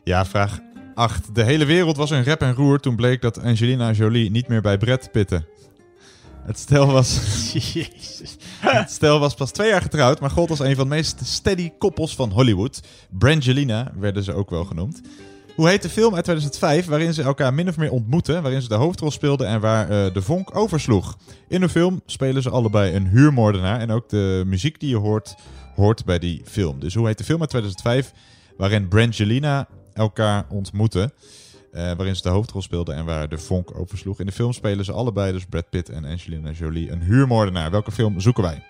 Ja, 0.05 0.24
vraag 0.24 0.59
8. 0.95 1.34
De 1.34 1.43
hele 1.43 1.64
wereld 1.64 1.97
was 1.97 2.11
in 2.11 2.22
rep 2.22 2.41
en 2.41 2.55
roer 2.55 2.80
toen 2.80 2.97
bleek 2.97 3.22
dat 3.22 3.43
Angelina 3.43 3.93
Jolie 3.93 4.30
niet 4.30 4.49
meer 4.49 4.61
bij 4.61 4.78
Brad 4.78 5.11
Pitte. 5.12 5.45
Het 6.43 6.59
stel 6.59 6.86
was... 6.86 7.18
Stel 8.86 9.18
was 9.18 9.34
pas 9.34 9.50
twee 9.50 9.68
jaar 9.68 9.82
getrouwd, 9.82 10.20
maar 10.20 10.30
gold 10.30 10.50
als 10.50 10.58
een 10.58 10.76
van 10.76 10.88
de 10.88 10.94
meest 10.94 11.20
steady 11.24 11.70
koppels 11.78 12.14
van 12.14 12.30
Hollywood. 12.30 12.80
Brangelina 13.11 13.92
werden 13.98 14.22
ze 14.22 14.32
ook 14.32 14.50
wel 14.50 14.64
genoemd. 14.64 15.00
Hoe 15.54 15.68
heet 15.68 15.82
de 15.82 15.88
film 15.88 16.14
uit 16.14 16.24
2005 16.24 16.86
waarin 16.86 17.14
ze 17.14 17.22
elkaar 17.22 17.54
min 17.54 17.68
of 17.68 17.76
meer 17.76 17.90
ontmoeten, 17.90 18.42
waarin 18.42 18.62
ze 18.62 18.68
de 18.68 18.74
hoofdrol 18.74 19.11
speelden 19.11 19.46
en 19.46 19.61
waar 19.61 19.90
eh, 19.90 20.14
de 20.14 20.22
vonk 20.22 20.56
oversloeg? 20.56 21.16
In 21.48 21.61
de 21.61 21.68
film 21.68 22.00
spelen 22.06 22.42
ze 22.42 22.50
allebei 22.50 22.94
een 22.94 23.06
huurmoordenaar 23.06 23.80
en 23.80 23.90
ook 23.90 24.08
de 24.08 24.42
muziek 24.46 24.80
die 24.80 24.88
je 24.88 24.96
hoort, 24.96 25.34
hoort 25.74 26.04
bij 26.04 26.18
die 26.18 26.42
film. 26.44 26.80
Dus 26.80 26.94
hoe 26.94 27.06
heet 27.06 27.18
de 27.18 27.24
film 27.24 27.40
uit 27.40 27.50
2005 27.50 28.12
waarin 28.56 28.88
Brangelina 28.88 29.68
elkaar 29.92 30.44
ontmoeten? 30.48 31.12
Eh, 31.73 31.83
waarin 31.93 32.16
ze 32.16 32.23
de 32.23 32.29
hoofdrol 32.29 32.62
speelden 32.62 32.95
en 32.95 33.05
waar 33.05 33.29
de 33.29 33.39
vonk 33.39 33.79
oversloeg. 33.79 34.21
In 34.21 34.27
de 34.27 34.33
film 34.33 34.53
spelen 34.53 34.85
ze 34.85 34.93
allebei, 34.93 35.33
dus 35.33 35.47
Brad 35.47 35.71
Pitt 35.71 35.89
en 35.89 36.05
Angelina 36.05 36.51
Jolie, 36.51 36.91
een 36.91 37.03
huurmoordenaar. 37.03 37.71
Welke 37.71 37.93
film 37.93 38.21
zoeken 38.21 38.43
wij? 38.43 38.62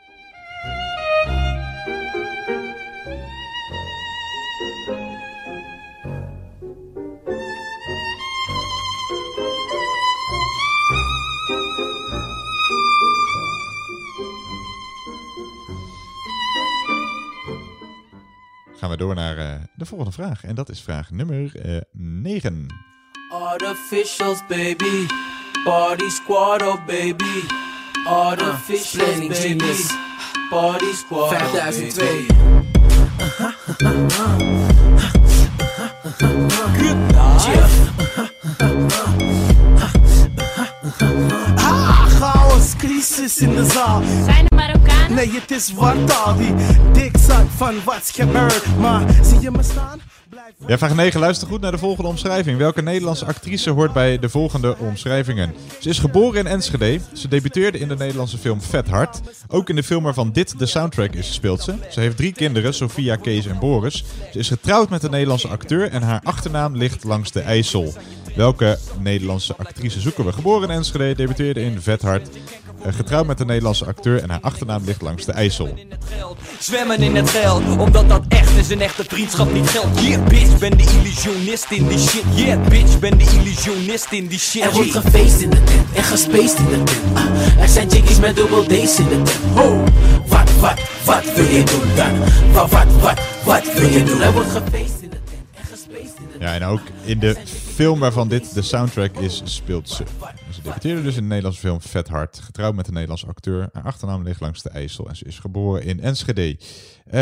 Gaan 18.80 18.90
we 18.90 18.96
door 18.96 19.14
naar 19.14 19.38
eh, 19.38 19.54
de 19.74 19.84
volgende 19.84 20.12
vraag. 20.12 20.44
En 20.44 20.54
dat 20.54 20.68
is 20.68 20.82
vraag 20.82 21.10
nummer 21.10 21.56
eh 21.56 21.80
9. 21.92 22.89
Artificials, 23.30 24.42
baby. 24.48 25.06
Party 25.64 26.10
squad, 26.10 26.62
oh 26.62 26.76
baby. 26.86 27.42
Artificials, 28.06 28.96
Planning 28.96 29.28
baby. 29.30 29.48
genius. 29.60 29.92
Party 30.50 30.92
squad, 30.92 31.30
5002. 31.30 32.26
Ah, 41.58 42.06
chaos, 42.18 42.74
crisis 42.78 43.38
in 43.38 43.54
de 43.54 43.64
zaal. 43.64 44.02
Zijn 44.24 44.46
er 44.48 44.56
Marokkanen? 44.56 45.14
Nee, 45.14 45.30
het 45.32 45.50
is 45.50 45.72
Wartaal 45.72 46.36
die 46.36 46.54
dik 46.92 47.16
zat 47.26 47.46
van 47.56 47.74
wat's 47.84 48.10
gebeurd. 48.10 48.62
Maar 48.78 49.02
zie 49.22 49.40
je 49.40 49.50
me 49.50 49.62
staan? 49.62 50.00
Ja, 50.66 50.78
vraag 50.78 50.94
9. 50.94 51.20
Luister 51.20 51.48
goed 51.48 51.60
naar 51.60 51.70
de 51.70 51.78
volgende 51.78 52.08
omschrijving. 52.08 52.58
Welke 52.58 52.82
Nederlandse 52.82 53.24
actrice 53.24 53.70
hoort 53.70 53.92
bij 53.92 54.18
de 54.18 54.28
volgende 54.28 54.76
omschrijvingen? 54.78 55.54
Ze 55.80 55.88
is 55.88 55.98
geboren 55.98 56.38
in 56.38 56.46
Enschede. 56.46 57.00
Ze 57.12 57.28
debuteerde 57.28 57.78
in 57.78 57.88
de 57.88 57.96
Nederlandse 57.96 58.38
film 58.38 58.60
Vet 58.60 58.88
Hard. 58.88 59.20
Ook 59.48 59.68
in 59.68 59.76
de 59.76 59.82
film 59.82 60.02
waarvan 60.02 60.32
dit 60.32 60.58
de 60.58 60.66
soundtrack 60.66 61.14
is, 61.14 61.32
speelt 61.32 61.62
ze. 61.62 61.74
Ze 61.90 62.00
heeft 62.00 62.16
drie 62.16 62.32
kinderen, 62.32 62.74
Sophia, 62.74 63.16
Kees 63.16 63.46
en 63.46 63.58
Boris. 63.58 64.04
Ze 64.32 64.38
is 64.38 64.48
getrouwd 64.48 64.90
met 64.90 65.02
een 65.02 65.10
Nederlandse 65.10 65.48
acteur 65.48 65.90
en 65.90 66.02
haar 66.02 66.20
achternaam 66.24 66.76
ligt 66.76 67.04
langs 67.04 67.32
de 67.32 67.40
IJssel. 67.40 67.94
Welke 68.36 68.78
Nederlandse 68.98 69.56
actrice 69.56 70.00
zoeken 70.00 70.24
we? 70.24 70.32
Geboren 70.32 70.68
in 70.68 70.74
Enschede, 70.76 71.14
debuteerde 71.14 71.62
in 71.62 71.80
Vet 71.80 72.02
Hard. 72.02 72.28
Eh, 72.84 72.92
getrouwd 72.92 73.26
met 73.26 73.40
een 73.40 73.46
Nederlandse 73.46 73.86
acteur 73.86 74.22
en 74.22 74.30
haar 74.30 74.40
achternaam 74.40 74.84
ligt 74.84 75.02
langs 75.02 75.24
de 75.24 75.32
IJssel. 75.32 75.74
Zwemmen 76.58 76.98
in 76.98 77.16
het 77.16 77.30
geld, 77.30 77.78
omdat 77.78 78.08
dat 78.08 78.22
echt 78.28 78.56
is 78.56 78.70
een 78.70 78.80
echte 78.80 79.04
vriendschap 79.08 79.52
niet 79.52 79.68
geldt. 79.68 80.00
Yeah, 80.00 80.24
bitch, 80.24 80.58
ben 80.58 80.76
de 80.76 80.82
illusionist 80.82 81.70
in 81.70 81.86
die 81.86 81.98
shit. 81.98 82.22
Yeah, 82.34 82.68
bitch, 82.68 82.98
ben 82.98 83.18
de 83.18 83.24
illusionist 83.24 84.12
in 84.12 84.26
die 84.26 84.38
shit. 84.38 84.62
Er 84.62 84.72
wordt 84.72 84.90
gefeest 84.90 85.40
in 85.40 85.50
de 85.50 85.64
tent 85.64 85.92
en 85.94 86.02
gespaced 86.02 86.58
in 86.58 86.64
de 86.68 86.82
tent. 86.82 87.00
Ah, 87.14 87.62
er 87.62 87.68
zijn 87.68 87.90
chickies 87.90 88.20
met 88.20 88.36
dubbel 88.36 88.64
D's 88.64 88.98
in 88.98 89.08
de 89.08 89.22
tent. 89.22 89.30
Ho, 89.54 89.84
wat, 90.26 90.50
wat, 90.60 90.80
wat 91.04 91.34
wil 91.34 91.44
je 91.44 91.64
doen 91.64 91.94
dan? 91.96 92.18
Wat, 92.52 92.70
wat, 92.70 93.00
wat, 93.00 93.20
wat 93.44 93.72
wil 93.74 93.88
je 93.88 94.04
doen? 94.04 94.20
Er 94.20 94.32
wordt 94.32 94.50
gefeest 94.50 95.00
in 95.00 95.10
de 95.10 95.20
tent 95.24 95.46
en 95.54 95.64
gespaced 95.70 96.16
in 96.18 96.24
de 96.26 96.38
tent. 96.38 96.42
Ja, 96.42 96.54
en 96.54 96.64
ook 96.64 96.80
in 97.04 97.18
de 97.18 97.36
film 97.74 97.98
waarvan 97.98 98.28
dit 98.28 98.54
de 98.54 98.62
soundtrack 98.62 99.16
is, 99.16 99.42
speelt 99.44 99.88
ze. 99.88 100.04
Ze 100.60 100.66
debuteerde 100.66 101.02
dus 101.02 101.16
in 101.16 101.22
de 101.22 101.28
Nederlandse 101.28 101.60
film 101.60 101.80
Vet 101.80 102.08
Hard. 102.08 102.38
Getrouwd 102.38 102.74
met 102.74 102.86
een 102.86 102.92
Nederlandse 102.92 103.26
acteur. 103.26 103.68
Haar 103.72 103.82
achternaam 103.82 104.22
ligt 104.22 104.40
langs 104.40 104.62
de 104.62 104.68
IJssel. 104.68 105.08
En 105.08 105.16
ze 105.16 105.24
is 105.24 105.38
geboren 105.38 105.82
in 105.82 106.00
Enschede. 106.00 106.58
Eh, 107.04 107.20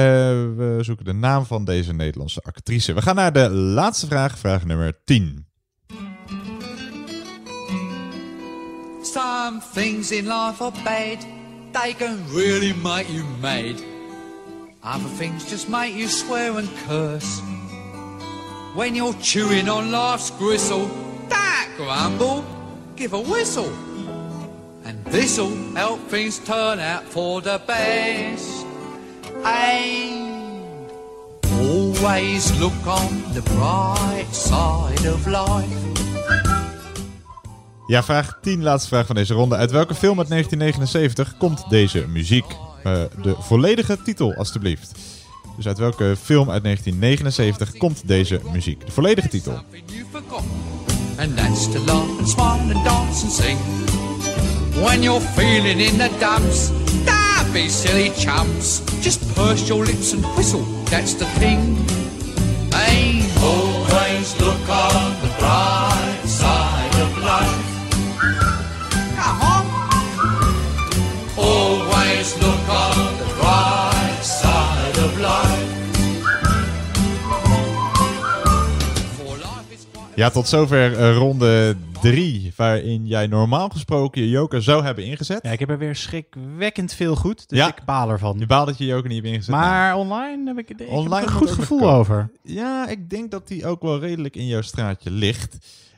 we 0.56 0.78
zoeken 0.80 1.04
de 1.04 1.12
naam 1.12 1.46
van 1.46 1.64
deze 1.64 1.92
Nederlandse 1.92 2.40
actrice. 2.40 2.92
We 2.92 3.02
gaan 3.02 3.14
naar 3.14 3.32
de 3.32 3.50
laatste 3.50 4.06
vraag. 4.06 4.38
Vraag 4.38 4.64
nummer 4.64 5.04
10. 5.04 5.46
Some 9.02 9.60
things 9.74 10.10
in 10.10 10.24
life 10.24 10.62
are 10.62 10.72
bad, 10.84 11.26
they 11.72 11.94
can 11.94 12.18
really 12.32 12.74
make 12.82 13.12
you 13.12 13.24
mad. 13.40 13.82
Other 14.82 15.16
things 15.18 15.50
just 15.50 15.68
make 15.68 15.96
you 15.96 16.08
swear 16.08 16.56
and 16.56 16.68
curse. 16.86 17.40
When 18.74 18.94
you're 18.94 19.16
chewing 19.20 19.70
on 19.70 19.90
life's 19.90 20.30
gristle, 20.38 20.88
that 21.28 21.68
grumble, 21.76 22.44
give 22.98 23.16
a 23.16 23.22
whistle. 23.22 23.70
And 24.84 25.04
this'll 25.10 25.56
help 25.74 26.00
things 26.08 26.38
turn 26.38 26.80
out 26.80 27.02
for 27.08 27.42
the 27.42 27.60
best. 27.66 28.66
And 29.44 30.90
always 31.60 32.58
look 32.58 32.86
on 32.86 33.22
the 33.32 33.42
bright 33.42 34.34
side 34.34 35.12
of 35.12 35.26
life. 35.26 35.86
Ja, 37.86 38.02
vraag 38.02 38.38
10, 38.42 38.62
laatste 38.62 38.88
vraag 38.88 39.06
van 39.06 39.14
deze 39.14 39.34
ronde. 39.34 39.56
Uit 39.56 39.70
welke 39.70 39.94
film 39.94 40.18
uit 40.18 40.28
1979 40.28 41.36
komt 41.36 41.70
deze 41.70 42.06
muziek? 42.08 42.44
Eh, 42.84 43.02
de 43.22 43.36
volledige 43.38 44.02
titel, 44.02 44.34
alstublieft. 44.34 44.92
Dus 45.56 45.66
uit 45.66 45.78
welke 45.78 46.16
film 46.22 46.50
uit 46.50 46.62
1979 46.62 47.76
komt 47.76 48.08
deze 48.08 48.40
muziek? 48.52 48.86
De 48.86 48.92
volledige 48.92 49.28
titel. 49.28 49.62
And 51.18 51.32
that's 51.32 51.66
to 51.68 51.80
laugh 51.80 52.18
and 52.18 52.28
smile 52.28 52.60
and 52.70 52.84
dance 52.84 53.24
and 53.24 53.32
sing. 53.32 53.58
When 54.84 55.02
you're 55.02 55.20
feeling 55.20 55.80
in 55.80 55.98
the 55.98 56.08
dumps, 56.20 56.70
don't 57.04 57.52
be 57.52 57.68
silly 57.68 58.10
chumps. 58.10 58.80
Just 59.00 59.20
purse 59.34 59.68
your 59.68 59.84
lips 59.84 60.12
and 60.12 60.24
whistle, 60.36 60.62
that's 60.86 61.14
the 61.14 61.24
thing. 61.40 61.74
Hey, 62.70 63.26
always 63.42 64.40
look 64.40 64.68
on 64.68 65.20
the 65.22 65.34
bright 65.40 66.22
side 66.24 66.94
of 67.02 67.18
life. 67.18 67.64
Come 69.16 69.40
on. 69.42 69.66
Always 71.36 72.36
look 72.40 72.68
on 72.68 73.07
Ja, 80.18 80.30
tot 80.30 80.48
zover 80.48 80.96
eh, 80.98 81.16
ronde 81.16 81.76
3, 82.00 82.52
waarin 82.56 83.06
jij 83.06 83.26
normaal 83.26 83.68
gesproken 83.68 84.22
je 84.22 84.28
joker 84.28 84.62
zou 84.62 84.84
hebben 84.84 85.04
ingezet. 85.04 85.38
Ja, 85.42 85.50
ik 85.50 85.58
heb 85.58 85.70
er 85.70 85.78
weer 85.78 85.96
schrikwekkend 85.96 86.92
veel 86.92 87.16
goed, 87.16 87.48
dus 87.48 87.58
Ja. 87.58 87.68
ik 87.68 87.84
baal 87.84 88.10
ervan. 88.10 88.38
Je 88.38 88.46
baalt 88.46 88.66
dat 88.66 88.78
je 88.78 88.84
joker 88.84 89.08
niet 89.08 89.18
hebt 89.22 89.32
ingezet. 89.32 89.54
Maar 89.54 89.96
online 89.96 90.46
heb 90.46 90.58
ik, 90.58 90.70
ik 90.70 90.78
heb 90.78 90.88
Online 90.88 91.26
een 91.26 91.32
goed 91.32 91.50
gevoel 91.50 91.90
over. 91.90 92.30
Ja, 92.42 92.88
ik 92.88 93.10
denk 93.10 93.30
dat 93.30 93.48
die 93.48 93.66
ook 93.66 93.82
wel 93.82 93.98
redelijk 93.98 94.36
in 94.36 94.46
jouw 94.46 94.60
straatje 94.62 95.10
ligt. 95.10 95.56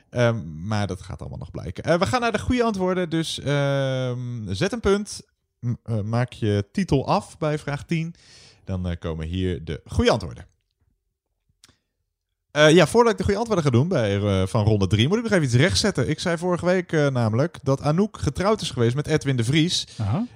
Ehm, 0.09 0.67
maar 0.67 0.87
dat 0.87 1.01
gaat 1.01 1.19
allemaal 1.19 1.39
nog 1.39 1.51
blijken. 1.51 1.83
Eh, 1.83 1.99
we 1.99 2.05
gaan 2.05 2.21
naar 2.21 2.31
de 2.31 2.39
goede 2.39 2.63
antwoorden, 2.63 3.09
dus 3.09 3.39
ehm, 3.39 4.19
zet 4.53 4.71
een 4.71 4.79
punt 4.79 5.21
m- 5.59 5.73
eh, 5.83 6.01
maak 6.01 6.33
je 6.33 6.65
titel 6.71 7.07
af 7.07 7.37
bij 7.37 7.57
vraag 7.59 7.83
10. 7.85 8.15
Dan 8.65 8.95
komen 8.99 9.27
hier 9.27 9.63
de 9.63 9.81
goede 9.85 10.11
antwoorden. 10.11 10.45
Eh, 12.51 12.71
ja, 12.71 12.87
voordat 12.87 13.11
ik 13.11 13.17
de 13.17 13.23
goede 13.23 13.39
antwoorden 13.39 13.65
ga 13.65 13.71
doen 13.71 13.87
bij, 13.87 14.17
eh, 14.21 14.47
van 14.47 14.63
ronde 14.63 14.87
3, 14.87 15.07
moet 15.07 15.17
ik 15.17 15.23
nog 15.23 15.31
even 15.31 15.43
iets 15.43 15.53
rechtzetten. 15.53 16.09
Ik 16.09 16.19
zei 16.19 16.37
vorige 16.37 16.65
week 16.65 16.91
eh, 16.91 17.07
namelijk 17.07 17.57
dat 17.63 17.81
Anouk 17.81 18.17
getrouwd 18.21 18.61
is 18.61 18.69
geweest 18.71 18.95
met 18.95 19.07
Edwin 19.07 19.35
de 19.35 19.43
Vries. 19.43 19.87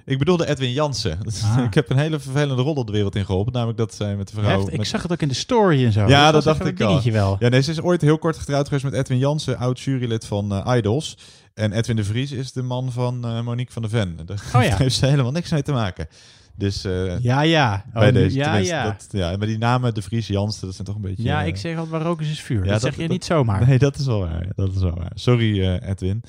Ik 0.04 0.18
bedoelde 0.18 0.46
Edwin 0.48 0.72
Jansen. 0.72 1.18
Ah. 1.44 1.64
ik 1.64 1.74
heb 1.74 1.90
een 1.90 1.98
hele 1.98 2.18
vervelende 2.20 2.62
rol 2.62 2.74
op 2.74 2.86
de 2.86 2.92
wereld 2.92 3.14
in 3.16 3.24
geholpen. 3.24 3.52
Namelijk 3.52 3.78
dat 3.78 3.94
zij 3.94 4.16
met 4.16 4.28
de 4.28 4.34
vrouw... 4.36 4.58
Heft, 4.58 4.72
ik 4.72 4.78
met- 4.78 4.86
zag 4.86 5.02
het 5.02 5.12
ook 5.12 5.20
in 5.20 5.28
de 5.28 5.34
story 5.34 5.84
en 5.84 5.92
zo. 5.92 6.06
ja, 6.06 6.32
dat, 6.32 6.44
dacht 6.44 6.64
ik 6.66 6.80
al. 6.80 7.02
wel. 7.02 7.36
Ja, 7.38 7.48
nee, 7.48 7.60
ze 7.62 7.70
is 7.70 7.80
ooit 7.80 8.00
heel 8.00 8.18
kort 8.18 8.38
getrouwd 8.38 8.64
geweest 8.66 8.84
met 8.84 8.92
Edwin 8.94 9.18
Jansen, 9.18 9.58
oud 9.58 9.80
jurylid 9.80 10.26
van 10.26 10.64
Idols. 10.76 11.16
En 11.54 11.72
Edwin 11.72 11.96
de 11.96 12.04
Vries 12.04 12.32
is 12.32 12.52
de 12.52 12.62
man 12.62 12.92
van 12.92 13.20
Monique 13.44 13.72
van 13.72 13.82
der 13.82 13.90
Ven. 13.90 14.18
Daar 14.26 14.42
Oh 14.54 14.62
ja. 14.62 14.76
heeft 14.82 14.96
ze 14.96 15.06
helemaal 15.06 15.32
niks 15.32 15.50
mee 15.50 15.62
te 15.62 15.72
maken. 15.72 16.08
Dus 16.56 16.84
eh, 16.84 17.18
Ja, 17.20 17.40
ja. 17.40 17.84
bij 17.92 18.08
Oh, 18.08 18.14
nu- 18.14 18.20
deze, 18.22 18.36
ja, 18.36 18.56
ja. 18.56 18.84
Dat, 18.84 19.06
ja. 19.10 19.36
Maar 19.36 19.46
die 19.46 19.58
namen, 19.58 19.94
de 19.94 20.02
Vries, 20.02 20.26
Jansen, 20.26 20.66
dat 20.66 20.74
zijn 20.74 20.86
toch 20.86 20.96
een 20.96 21.02
beetje... 21.02 21.22
Ja, 21.22 21.40
eh, 21.40 21.46
ik 21.46 21.56
zeg 21.56 21.76
altijd 21.78 22.02
waar 22.02 22.20
is 22.20 22.40
vuur. 22.40 22.64
ja, 22.64 22.72
dat, 22.72 22.80
zeg 22.80 22.96
je 22.96 23.08
niet 23.08 23.24
zomaar. 23.24 23.66
Nee, 23.66 23.78
dat 23.78 23.98
is 23.98 24.06
wel 24.06 24.18
waar. 24.18 24.46
Dat 24.56 24.74
is 24.74 24.80
wel 24.80 24.94
waar. 24.94 25.12
Sorry, 25.14 25.62
eh, 25.62 25.88
Edwin. 25.88 26.22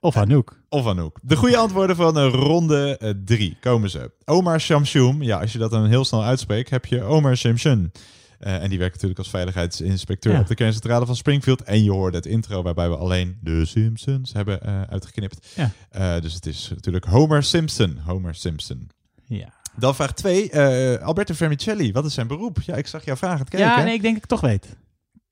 Of 0.00 0.16
Anouk. 0.16 0.60
Of 0.68 0.86
Anouk. 0.86 1.18
De 1.22 1.36
goede 1.36 1.56
antwoorden 1.56 1.96
van 1.96 2.18
ronde 2.18 3.14
3 3.24 3.56
komen 3.60 3.90
ze. 3.90 4.10
Omar 4.24 4.60
Shamshum. 4.60 5.22
Ja, 5.22 5.40
als 5.40 5.52
je 5.52 5.58
dat 5.58 5.70
dan 5.70 5.86
heel 5.86 6.04
snel 6.04 6.24
uitspreekt, 6.24 6.70
heb 6.70 6.86
je 6.86 7.02
Omar 7.02 7.36
Shamshun. 7.36 7.92
Eh, 8.38 8.62
en 8.62 8.68
die 8.68 8.78
werkt 8.78 8.92
natuurlijk 8.94 9.18
als 9.20 9.30
veiligheidsinspecteur 9.30 10.32
Ja. 10.32 10.40
op 10.40 10.46
de 10.46 10.54
kerncentrale 10.54 11.06
van 11.06 11.16
Springfield. 11.16 11.62
En 11.62 11.84
je 11.84 11.90
hoorde 11.90 12.16
het 12.16 12.26
intro 12.26 12.62
waarbij 12.62 12.88
we 12.88 12.96
alleen 12.96 13.36
de 13.40 13.64
Simpsons 13.66 14.32
hebben 14.32 14.60
uitgeknipt. 14.88 15.46
Ja. 15.90 16.20
Dus 16.20 16.34
het 16.34 16.46
is 16.46 16.68
natuurlijk 16.74 17.04
Homer 17.04 17.42
Simpson. 17.42 17.98
Homer 18.04 18.34
Simpson. 18.34 18.88
Ja. 19.36 19.52
Dan 19.76 19.94
vraag 19.94 20.12
2. 20.12 20.60
Alberto 21.00 21.34
Vermicelli. 21.34 21.92
Wat 21.92 22.04
is 22.04 22.14
zijn 22.14 22.26
beroep? 22.26 22.60
Ja, 22.62 22.74
ik 22.74 22.86
zag 22.86 23.04
jou 23.04 23.18
vragen 23.18 23.38
het 23.38 23.48
kijken. 23.48 23.68
Ja, 23.68 23.82
nee, 23.82 23.94
ik 23.94 24.02
denk 24.02 24.14
dat 24.14 24.22
ik 24.22 24.28
toch 24.28 24.40
weet. 24.40 24.76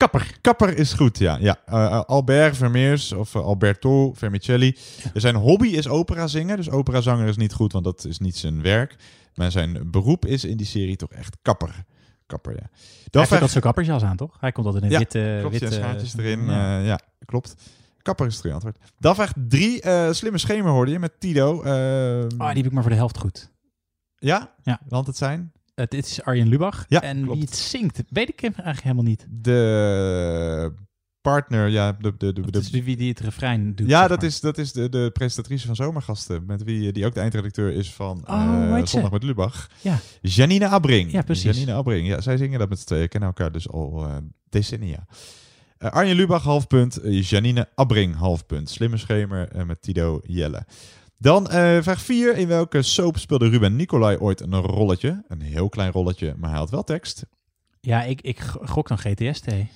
Kapper. 0.01 0.37
Kapper 0.41 0.77
is 0.77 0.93
goed, 0.93 1.17
ja. 1.17 1.37
ja. 1.39 1.59
Eh, 1.65 1.85
eh, 1.85 2.01
Albert 2.01 2.57
Vermeers 2.57 3.11
of 3.11 3.35
eh, 3.35 3.41
Alberto 3.41 4.13
Vermicelli. 4.13 4.77
Zijn 5.13 5.35
hobby 5.35 5.67
is 5.67 5.87
opera 5.87 6.27
zingen. 6.27 6.57
Dus 6.57 6.69
operazanger 6.69 7.27
is 7.27 7.37
niet 7.37 7.53
goed, 7.53 7.71
want 7.71 7.83
dat 7.85 8.05
is 8.05 8.19
niet 8.19 8.37
zijn 8.37 8.61
werk. 8.61 8.95
Maar 9.35 9.51
zijn 9.51 9.91
beroep 9.91 10.25
is 10.25 10.43
in 10.43 10.57
die 10.57 10.65
serie 10.65 10.95
toch 10.95 11.11
echt 11.11 11.37
kapper. 11.41 11.83
Kapper, 12.25 12.51
ja. 12.51 12.69
Hij 12.71 13.07
Dan 13.09 13.21
altijd 13.21 13.51
zo'n 13.51 13.61
kappersjas 13.61 14.03
aan, 14.03 14.15
toch? 14.17 14.37
Hij 14.39 14.51
komt 14.51 14.65
altijd 14.65 14.83
in 14.83 14.89
een 14.89 14.95
ja, 14.95 15.01
witte... 15.03 15.37
klopt, 15.39 15.59
witte 15.59 15.75
schaartjes 15.75 16.17
erin. 16.17 16.45
Ja. 16.45 16.79
Ja. 16.79 16.99
klopt. 17.25 17.55
Kapper 18.01 18.27
is 18.27 18.41
het 18.43 18.51
antwoord. 18.51 18.77
Dan 18.99 19.15
vraag 19.15 19.33
drie. 19.47 19.81
eh, 19.81 20.11
slimme 20.11 20.37
schemer 20.37 20.71
hoorde 20.71 20.91
je 20.91 20.99
met 20.99 21.19
Tido. 21.19 21.61
Eh, 21.61 21.71
Oh, 21.71 22.47
die 22.47 22.57
heb 22.57 22.65
ik 22.65 22.71
maar 22.71 22.81
voor 22.81 22.91
de 22.91 22.97
helft 22.97 23.17
goed. 23.17 23.50
Ja? 24.21 24.53
Ja. 24.63 24.79
Want 24.87 25.07
het 25.07 25.17
zijn? 25.17 25.51
Het 25.75 25.91
dit 25.91 26.05
is 26.05 26.23
Arjen 26.23 26.47
Lubach. 26.47 26.85
Ja, 26.87 27.01
en 27.01 27.21
klopt. 27.23 27.33
wie 27.37 27.45
het 27.45 27.55
zingt, 27.55 28.03
weet 28.09 28.29
ik 28.29 28.41
eigenlijk 28.41 28.81
helemaal 28.81 29.03
niet. 29.03 29.27
De 29.29 30.73
partner, 31.21 31.67
ja. 31.67 31.91
De, 31.91 32.13
de, 32.17 32.33
de, 32.33 32.41
de, 32.41 32.51
Dus 32.51 32.69
wie 32.69 32.95
die 32.97 33.09
het 33.09 33.19
refrein 33.19 33.75
doet. 33.75 33.87
ja, 33.89 34.07
dat 34.07 34.17
maar. 34.19 34.27
is, 34.27 34.39
dat 34.39 34.57
is 34.57 34.71
de, 34.71 34.89
de 34.89 35.09
presentatrice 35.13 35.65
van 35.65 35.75
Zomergasten. 35.75 36.45
Met 36.45 36.63
wie 36.63 36.91
die 36.91 37.05
ook 37.05 37.13
de 37.13 37.19
eindredacteur 37.19 37.71
is 37.73 37.93
van 37.93 38.23
Oh, 38.27 38.77
eh? 38.77 38.85
Zondag 38.85 39.11
met 39.11 39.23
Lubach. 39.23 39.69
Ja. 39.81 39.99
Janine 40.21 40.67
Abring. 40.67 41.11
Ja, 41.11 41.21
precies. 41.21 41.43
Janine 41.57 41.73
Abring. 41.73 42.07
Ja, 42.07 42.21
zij 42.21 42.37
zingen 42.37 42.59
dat 42.59 42.69
met 42.69 42.79
z'n 42.79 42.85
tweeën. 42.85 43.07
Kennen 43.07 43.29
elkaar 43.29 43.51
dus 43.51 43.69
al 43.69 44.05
eh, 44.05 44.15
decennia. 44.49 45.05
Eh, 45.77 45.89
Arjen 45.91 46.15
Lubach, 46.15 46.43
half 46.43 46.67
punt. 46.67 46.97
Eh, 46.97 47.21
Janine 47.21 47.67
Abring, 47.75 48.15
half 48.15 48.45
punt. 48.45 48.69
Slimme 48.69 48.97
schemer 48.97 49.47
eh, 49.51 49.63
met 49.63 49.81
Tido 49.81 50.19
Jelle. 50.23 50.65
Dan 51.21 51.49
eh, 51.49 51.81
vraag 51.81 52.01
4. 52.01 52.37
In 52.37 52.47
welke 52.47 52.81
soap 52.81 53.17
speelde 53.17 53.49
Ruben 53.49 53.75
Nicolai 53.75 54.17
ooit 54.17 54.41
een 54.41 54.55
rolletje? 54.55 55.23
Een 55.27 55.41
heel 55.41 55.69
klein 55.69 55.91
rolletje, 55.91 56.33
maar 56.37 56.49
hij 56.49 56.59
had 56.59 56.69
wel 56.69 56.83
tekst. 56.83 57.25
Ja, 57.79 58.03
ik, 58.03 58.21
ik 58.21 58.39
gok 58.61 58.87
dan 58.87 58.97
GTST. 58.97 59.47
Eh, 59.47 59.67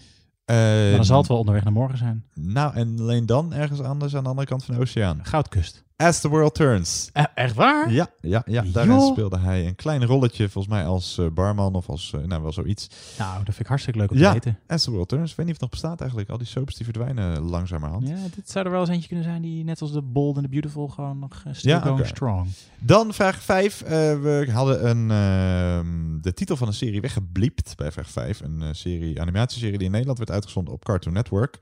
maar 0.46 0.92
dan 0.92 1.06
zal 1.06 1.18
het 1.18 1.28
wel 1.28 1.38
onderweg 1.38 1.64
naar 1.64 1.74
morgen 1.74 1.98
zijn. 1.98 2.26
Nou, 2.34 2.76
en 2.76 3.00
alleen 3.00 3.26
dan 3.26 3.54
ergens 3.54 3.80
anders 3.82 4.16
aan 4.16 4.24
de 4.24 4.30
andere 4.30 4.48
kant 4.48 4.66
van 4.66 4.76
de 4.76 4.82
oceaan. 4.82 5.26
Goudkust. 5.26 5.85
As 5.98 6.22
the 6.22 6.30
World 6.30 6.56
Turns. 6.56 7.10
Eh, 7.14 7.24
echt 7.36 7.56
waar? 7.56 7.92
Ja, 7.92 8.08
ja, 8.22 8.44
ja. 8.46 8.64
daarin 8.74 9.02
speelde 9.02 9.40
hij 9.40 9.68
een 9.68 9.76
klein 9.76 10.06
rolletje, 10.06 10.50
volgens 10.50 10.74
mij 10.74 10.86
als 10.86 11.18
eh, 11.18 11.28
barman 11.34 11.76
of 11.76 11.90
als, 11.90 12.14
eh, 12.14 12.22
nou 12.22 12.42
wel 12.42 12.52
zoiets. 12.52 12.88
Nou, 13.18 13.36
dat 13.36 13.46
vind 13.46 13.60
ik 13.60 13.68
hartstikke 13.68 14.00
leuk 14.00 14.12
om 14.12 14.18
ja, 14.18 14.28
te 14.28 14.34
weten. 14.34 14.60
As 14.68 14.84
the 14.84 14.92
World 14.92 15.08
Turns. 15.10 15.32
Ik 15.32 15.38
weet 15.38 15.46
niet 15.46 15.56
of 15.56 15.62
het 15.62 15.72
nog 15.72 15.82
bestaat 15.82 16.00
eigenlijk. 16.00 16.30
Al 16.30 16.38
die 16.38 16.48
soaps 16.48 16.76
die 16.76 16.84
verdwijnen 16.86 17.40
langzamerhand. 17.42 18.08
Ja, 18.08 18.16
dit 18.36 18.50
zou 18.50 18.66
er 18.66 18.72
wel 18.72 18.80
eens 18.80 18.90
eentje 18.90 19.08
kunnen 19.08 19.26
zijn 19.26 19.42
die 19.42 19.64
net 19.64 19.82
als 19.82 19.92
de 19.92 20.02
Bold 20.02 20.36
en 20.36 20.42
de 20.42 20.50
Beautiful 20.50 20.88
gewoon 20.88 21.20
nog 21.20 21.44
still 21.52 21.72
Ja, 21.72 21.80
going 21.80 22.06
strong. 22.08 22.48
Dan 22.80 23.14
vraag 23.14 23.42
5. 23.42 23.80
we 23.88 24.48
hadden 24.52 24.90
een, 24.90 25.12
ehm, 25.12 26.22
de 26.22 26.34
titel 26.34 26.56
van 26.58 26.68
een 26.68 26.74
serie 26.74 27.02
weggebliept 27.02 27.76
bij 27.76 27.92
vraag 27.92 28.10
5. 28.10 28.42
Een 28.42 28.76
serie, 28.76 29.22
animatieserie 29.22 29.78
die 29.78 29.86
in 29.86 29.92
Nederland 29.92 30.18
werd 30.18 30.32
uitgezonden 30.32 30.74
op 30.74 30.86
Cartoon 30.86 31.14
Network. 31.14 31.58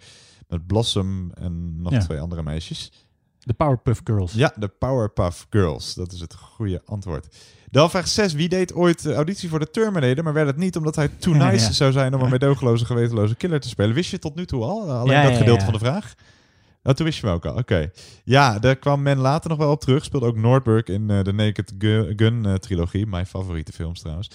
Met 0.48 0.68
Blossom 0.68 1.32
en 1.34 1.82
nog 1.82 1.92
Ja. 1.92 2.00
twee 2.00 2.20
andere 2.20 2.44
meisjes. 2.44 2.92
De 3.44 3.54
Powerpuff 3.54 4.02
Girls. 4.04 4.34
Ja, 4.34 4.54
de 4.56 4.68
Powerpuff 4.68 5.48
Girls. 5.50 5.94
Dat 5.94 6.12
is 6.12 6.20
het 6.20 6.34
goede 6.36 6.82
antwoord. 6.86 7.36
Dan 7.72 7.90
vraag 7.90 8.08
6. 8.08 8.34
Wie 8.34 8.50
deed 8.50 8.74
ooit 8.74 9.06
auditie 9.06 9.50
voor 9.50 9.60
de 9.60 9.70
Terminator, 9.70 10.24
maar 10.24 10.34
werd 10.34 10.48
het 10.48 10.58
niet 10.58 10.76
omdat 10.78 10.96
hij 10.96 11.08
too 11.08 11.34
nice 11.50 11.66
ja. 11.66 11.72
zou 11.72 11.92
zijn 11.92 12.14
om 12.16 12.22
een 12.22 12.30
medogeloze, 12.30 12.86
gewetenloze 12.86 13.36
killer 13.36 13.60
te 13.60 13.68
spelen? 13.70 13.96
Wist 13.96 14.12
je 14.12 14.20
tot 14.20 14.36
nu 14.36 14.46
toe 14.46 14.64
al? 14.64 14.92
Alleen 14.92 15.18
Ja, 15.18 15.24
dat 15.30 15.38
gedeelte 15.38 15.64
van 15.64 15.74
de 15.74 15.80
vraag? 15.80 16.14
Oh, 16.84 16.94
toen 16.94 17.06
wist 17.06 17.20
je 17.20 17.26
hem 17.26 17.36
ook 17.36 17.46
al. 17.46 17.56
Oké. 17.56 17.92
Ja, 18.24 18.60
daar 18.60 18.76
kwam 18.76 19.02
men 19.02 19.18
later 19.18 19.50
nog 19.50 19.60
wel 19.60 19.72
op 19.72 19.80
terug. 19.82 20.04
Speelde 20.04 20.26
ook 20.26 20.38
Nordberg 20.38 20.84
in 20.86 21.10
eh, 21.10 21.24
de 21.24 21.34
Naked 21.34 21.74
Gu- 21.78 22.14
Gun 22.16 22.46
eh, 22.46 22.54
trilogie. 22.54 23.06
Mijn 23.08 23.26
favoriete 23.26 23.72
films 23.72 24.00
trouwens. 24.00 24.30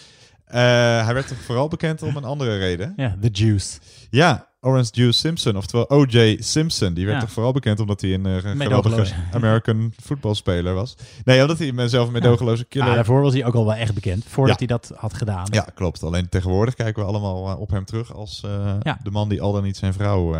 Eh, 0.44 0.60
hij 1.04 1.14
werd 1.14 1.28
toch 1.28 1.38
vooral 1.40 1.68
bekend 1.68 2.02
om 2.02 2.16
een 2.16 2.24
andere 2.24 2.58
reden. 2.58 2.92
Ja, 2.96 3.16
The 3.20 3.28
Juice. 3.32 3.78
Ja, 4.10 4.47
Orange 4.60 4.90
Juice 4.92 5.18
Simpson, 5.18 5.56
oftewel 5.56 5.90
O.J. 5.90 6.36
Simpson. 6.42 6.94
Die 6.94 7.04
werd 7.04 7.16
Ja. 7.18 7.22
toch 7.24 7.32
vooral 7.32 7.52
bekend 7.52 7.80
omdat 7.80 8.00
hij 8.00 8.14
een 8.14 8.26
eh, 8.26 8.36
geweldige. 8.36 9.14
American 9.32 9.92
voetbalspeler 10.02 10.74
was. 10.74 10.94
Nee, 11.24 11.40
omdat 11.40 11.58
hij 11.58 11.88
zelf 11.88 12.06
een 12.06 12.12
medogeloze 12.12 12.64
killer... 12.64 12.88
Ja, 12.88 12.94
daarvoor 12.94 13.22
was 13.22 13.32
hij 13.32 13.44
ook 13.44 13.54
al 13.54 13.64
wel 13.64 13.74
echt 13.74 13.94
bekend, 13.94 14.24
voordat 14.24 14.58
hij 14.58 14.66
dat 14.66 14.92
had 14.96 15.14
gedaan. 15.14 15.46
Ja, 15.50 15.66
klopt. 15.74 16.02
Alleen 16.02 16.28
tegenwoordig 16.28 16.74
kijken 16.74 17.02
we 17.02 17.08
allemaal 17.08 17.50
eh, 17.50 17.60
op 17.60 17.70
hem 17.70 17.84
terug 17.84 18.14
als 18.14 18.42
eh, 18.44 18.74
de 19.02 19.10
man 19.10 19.28
die 19.28 19.42
al 19.42 19.52
dan 19.52 19.62
niet 19.62 19.76
zijn 19.76 19.92
vrouw 19.92 20.34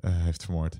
heeft 0.00 0.44
vermoord. 0.44 0.76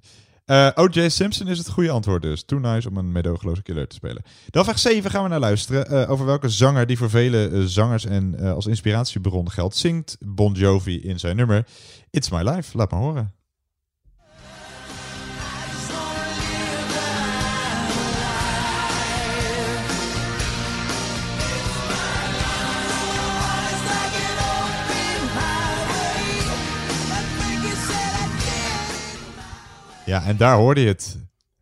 Eh, 0.47 0.69
O.J. 0.75 1.09
Simpson 1.09 1.49
is 1.49 1.59
het 1.59 1.69
goede 1.69 1.91
antwoord 1.91 2.23
dus. 2.23 2.45
Too 2.45 2.59
nice 2.59 2.89
om 2.89 2.97
een 2.97 3.13
medogeloze 3.13 3.63
killer 3.63 3.89
te 3.89 3.95
spelen. 3.95 4.23
Dan 4.51 4.65
vraag 4.65 4.79
7 4.79 5.11
gaan 5.11 5.23
we 5.23 5.29
naar 5.29 5.41
luisteren. 5.41 5.87
eh, 5.87 6.11
over 6.11 6.27
welke 6.27 6.49
zanger 6.49 6.87
die 6.87 6.99
voor 6.99 7.11
vele 7.11 7.49
eh, 7.49 7.63
zangers 7.63 8.05
en 8.05 8.39
als 8.41 8.67
inspiratiebron 8.67 9.51
geldt, 9.51 9.77
zingt 9.77 10.17
Bon 10.21 10.53
Jovi 10.53 11.01
in 11.01 11.19
zijn 11.19 11.37
nummer 11.37 11.67
It's 12.11 12.31
My 12.31 12.43
Life. 12.43 12.77
Laat 12.77 12.91
maar 12.91 13.01
horen. 13.01 13.35
Ja, 30.07 30.25
en 30.25 30.37
daar 30.37 30.57
hoorde 30.57 30.81
je 30.81 30.87
het. 30.87 31.19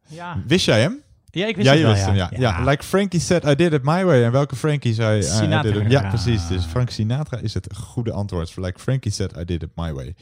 Ja. 0.07 0.42
Wist 0.47 0.64
jij 0.64 0.80
hem? 0.80 1.03
Ja, 1.30 1.47
ik 1.47 1.57
wist 1.57 1.68
ja, 1.68 1.72
het 1.74 1.82
wel, 1.82 1.90
wist 1.92 2.03
ja. 2.05 2.09
hem, 2.09 2.16
ja. 2.16 2.28
Ja. 2.30 2.38
ja. 2.59 2.64
Like 2.70 2.82
Frankie 2.84 3.20
said, 3.20 3.45
I 3.45 3.55
did 3.55 3.72
it 3.72 3.82
my 3.82 4.05
way. 4.05 4.24
En 4.24 4.32
welke 4.32 4.57
Frankie 4.57 4.95
zei... 4.95 5.16
I- 5.20 5.24
I 5.24 5.28
Sinatra. 5.28 5.72
did 5.72 5.82
it- 5.82 5.90
Ja, 5.90 6.09
precies. 6.09 6.49
Dus 6.49 6.64
Frank 6.64 6.90
Sinatra 6.90 7.38
is 7.38 7.55
het 7.55 7.76
goede 7.76 8.12
antwoord. 8.12 8.57
Like 8.57 8.78
Frankie 8.80 9.12
said, 9.12 9.36
I 9.36 9.45
did 9.45 9.62
it 9.62 9.70
my 9.74 9.92
way. 9.92 10.14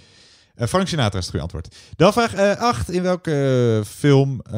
Eh, 0.54 0.66
Frank 0.66 0.88
Sinatra 0.88 1.18
is 1.18 1.26
het 1.26 1.34
goede 1.34 1.40
antwoord. 1.44 1.76
Dan 1.96 2.12
vraag 2.12 2.34
8. 2.58 2.90
in 2.90 3.02
welke 3.02 3.82
film 3.86 4.40
eh, 4.40 4.54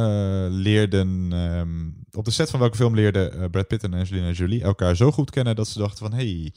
leerden... 0.48 1.28
ehm, 1.32 2.18
op 2.18 2.24
de 2.24 2.30
set 2.30 2.50
van 2.50 2.60
welke 2.60 2.76
film 2.76 2.94
leerden 2.94 3.40
eh, 3.40 3.50
Brad 3.50 3.66
Pitt 3.66 3.82
en 3.84 3.94
Angelina 3.94 4.30
Jolie 4.30 4.62
elkaar 4.62 4.96
zo 4.96 5.10
goed 5.12 5.30
kennen... 5.30 5.56
dat 5.56 5.68
ze 5.68 5.78
dachten 5.78 5.98
van... 5.98 6.12
Hey, 6.18 6.52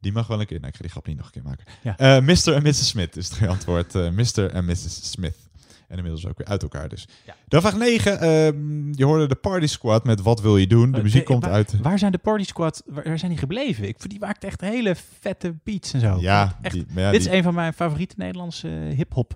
die 0.00 0.12
mag 0.12 0.26
wel 0.26 0.40
een 0.40 0.46
keer... 0.46 0.56
Nou, 0.60 0.68
ik 0.68 0.74
ga 0.76 0.82
die 0.82 0.90
grap 0.90 1.06
niet 1.06 1.16
nog 1.16 1.26
een 1.26 1.32
keer 1.32 1.42
maken. 1.42 1.64
Ja. 1.82 1.96
Eh, 1.96 2.22
Mr. 2.22 2.52
en 2.54 2.62
Mrs. 2.62 2.88
Smith 2.88 3.16
is 3.16 3.28
het 3.28 3.36
goede 3.38 3.52
antwoord. 3.52 3.94
Eh, 3.94 4.10
Mr. 4.10 4.50
en 4.50 4.64
Mrs. 4.64 5.10
Smith. 5.10 5.36
En 5.88 5.96
inmiddels 5.96 6.26
ook 6.26 6.38
weer 6.38 6.46
uit 6.46 6.62
elkaar 6.62 6.88
dus. 6.88 7.08
Dan 7.48 7.60
vraag 7.60 7.76
9. 7.76 8.20
ehm, 8.20 8.92
je 8.92 9.04
hoorde 9.04 9.26
de 9.28 9.34
Party 9.34 9.66
Squad 9.66 10.04
met 10.04 10.22
Wat 10.22 10.40
wil 10.40 10.56
je 10.56 10.66
doen? 10.66 10.90
De 10.90 10.96
Eh, 10.96 11.02
muziek 11.02 11.26
de- 11.26 11.32
komt 11.32 11.44
waar, 11.44 11.52
uit... 11.52 11.80
Waar 11.80 11.98
zijn 11.98 12.12
de 12.12 12.18
Party 12.18 12.44
Squad, 12.44 12.82
waar, 12.86 13.04
waar 13.04 13.18
zijn 13.18 13.30
die 13.30 13.40
gebleven? 13.40 13.88
Ik, 13.88 14.10
die 14.10 14.18
maakten 14.18 14.48
echt 14.48 14.60
hele 14.60 14.96
vette 15.20 15.54
beats 15.64 15.92
en 15.92 16.00
zo. 16.00 16.16
Ja, 16.20 16.58
echt, 16.62 16.74
die- 16.74 16.86
maar 16.88 17.02
ja, 17.02 17.10
dit 17.10 17.20
die- 17.20 17.30
is 17.30 17.36
een 17.36 17.42
van 17.42 17.54
mijn 17.54 17.72
favoriete 17.72 18.14
Nederlandse 18.18 18.68
hip-hop 18.68 19.34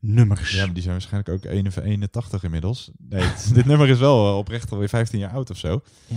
nummers. 0.00 0.50
Ja, 0.50 0.64
maar 0.64 0.72
die 0.74 0.82
zijn 0.82 0.94
waarschijnlijk 0.94 1.28
ook 1.46 1.52
81 1.84 2.42
inmiddels. 2.44 2.90
Nee, 3.08 3.24
dit 3.54 3.64
nummer 3.66 3.88
is 3.88 3.98
wel 3.98 4.28
eh, 4.28 4.36
oprecht 4.36 4.72
alweer 4.72 4.88
15 4.88 5.18
jaar 5.18 5.30
oud 5.32 5.50
of 5.50 5.56
zo. 5.56 5.80
Ja. 6.06 6.16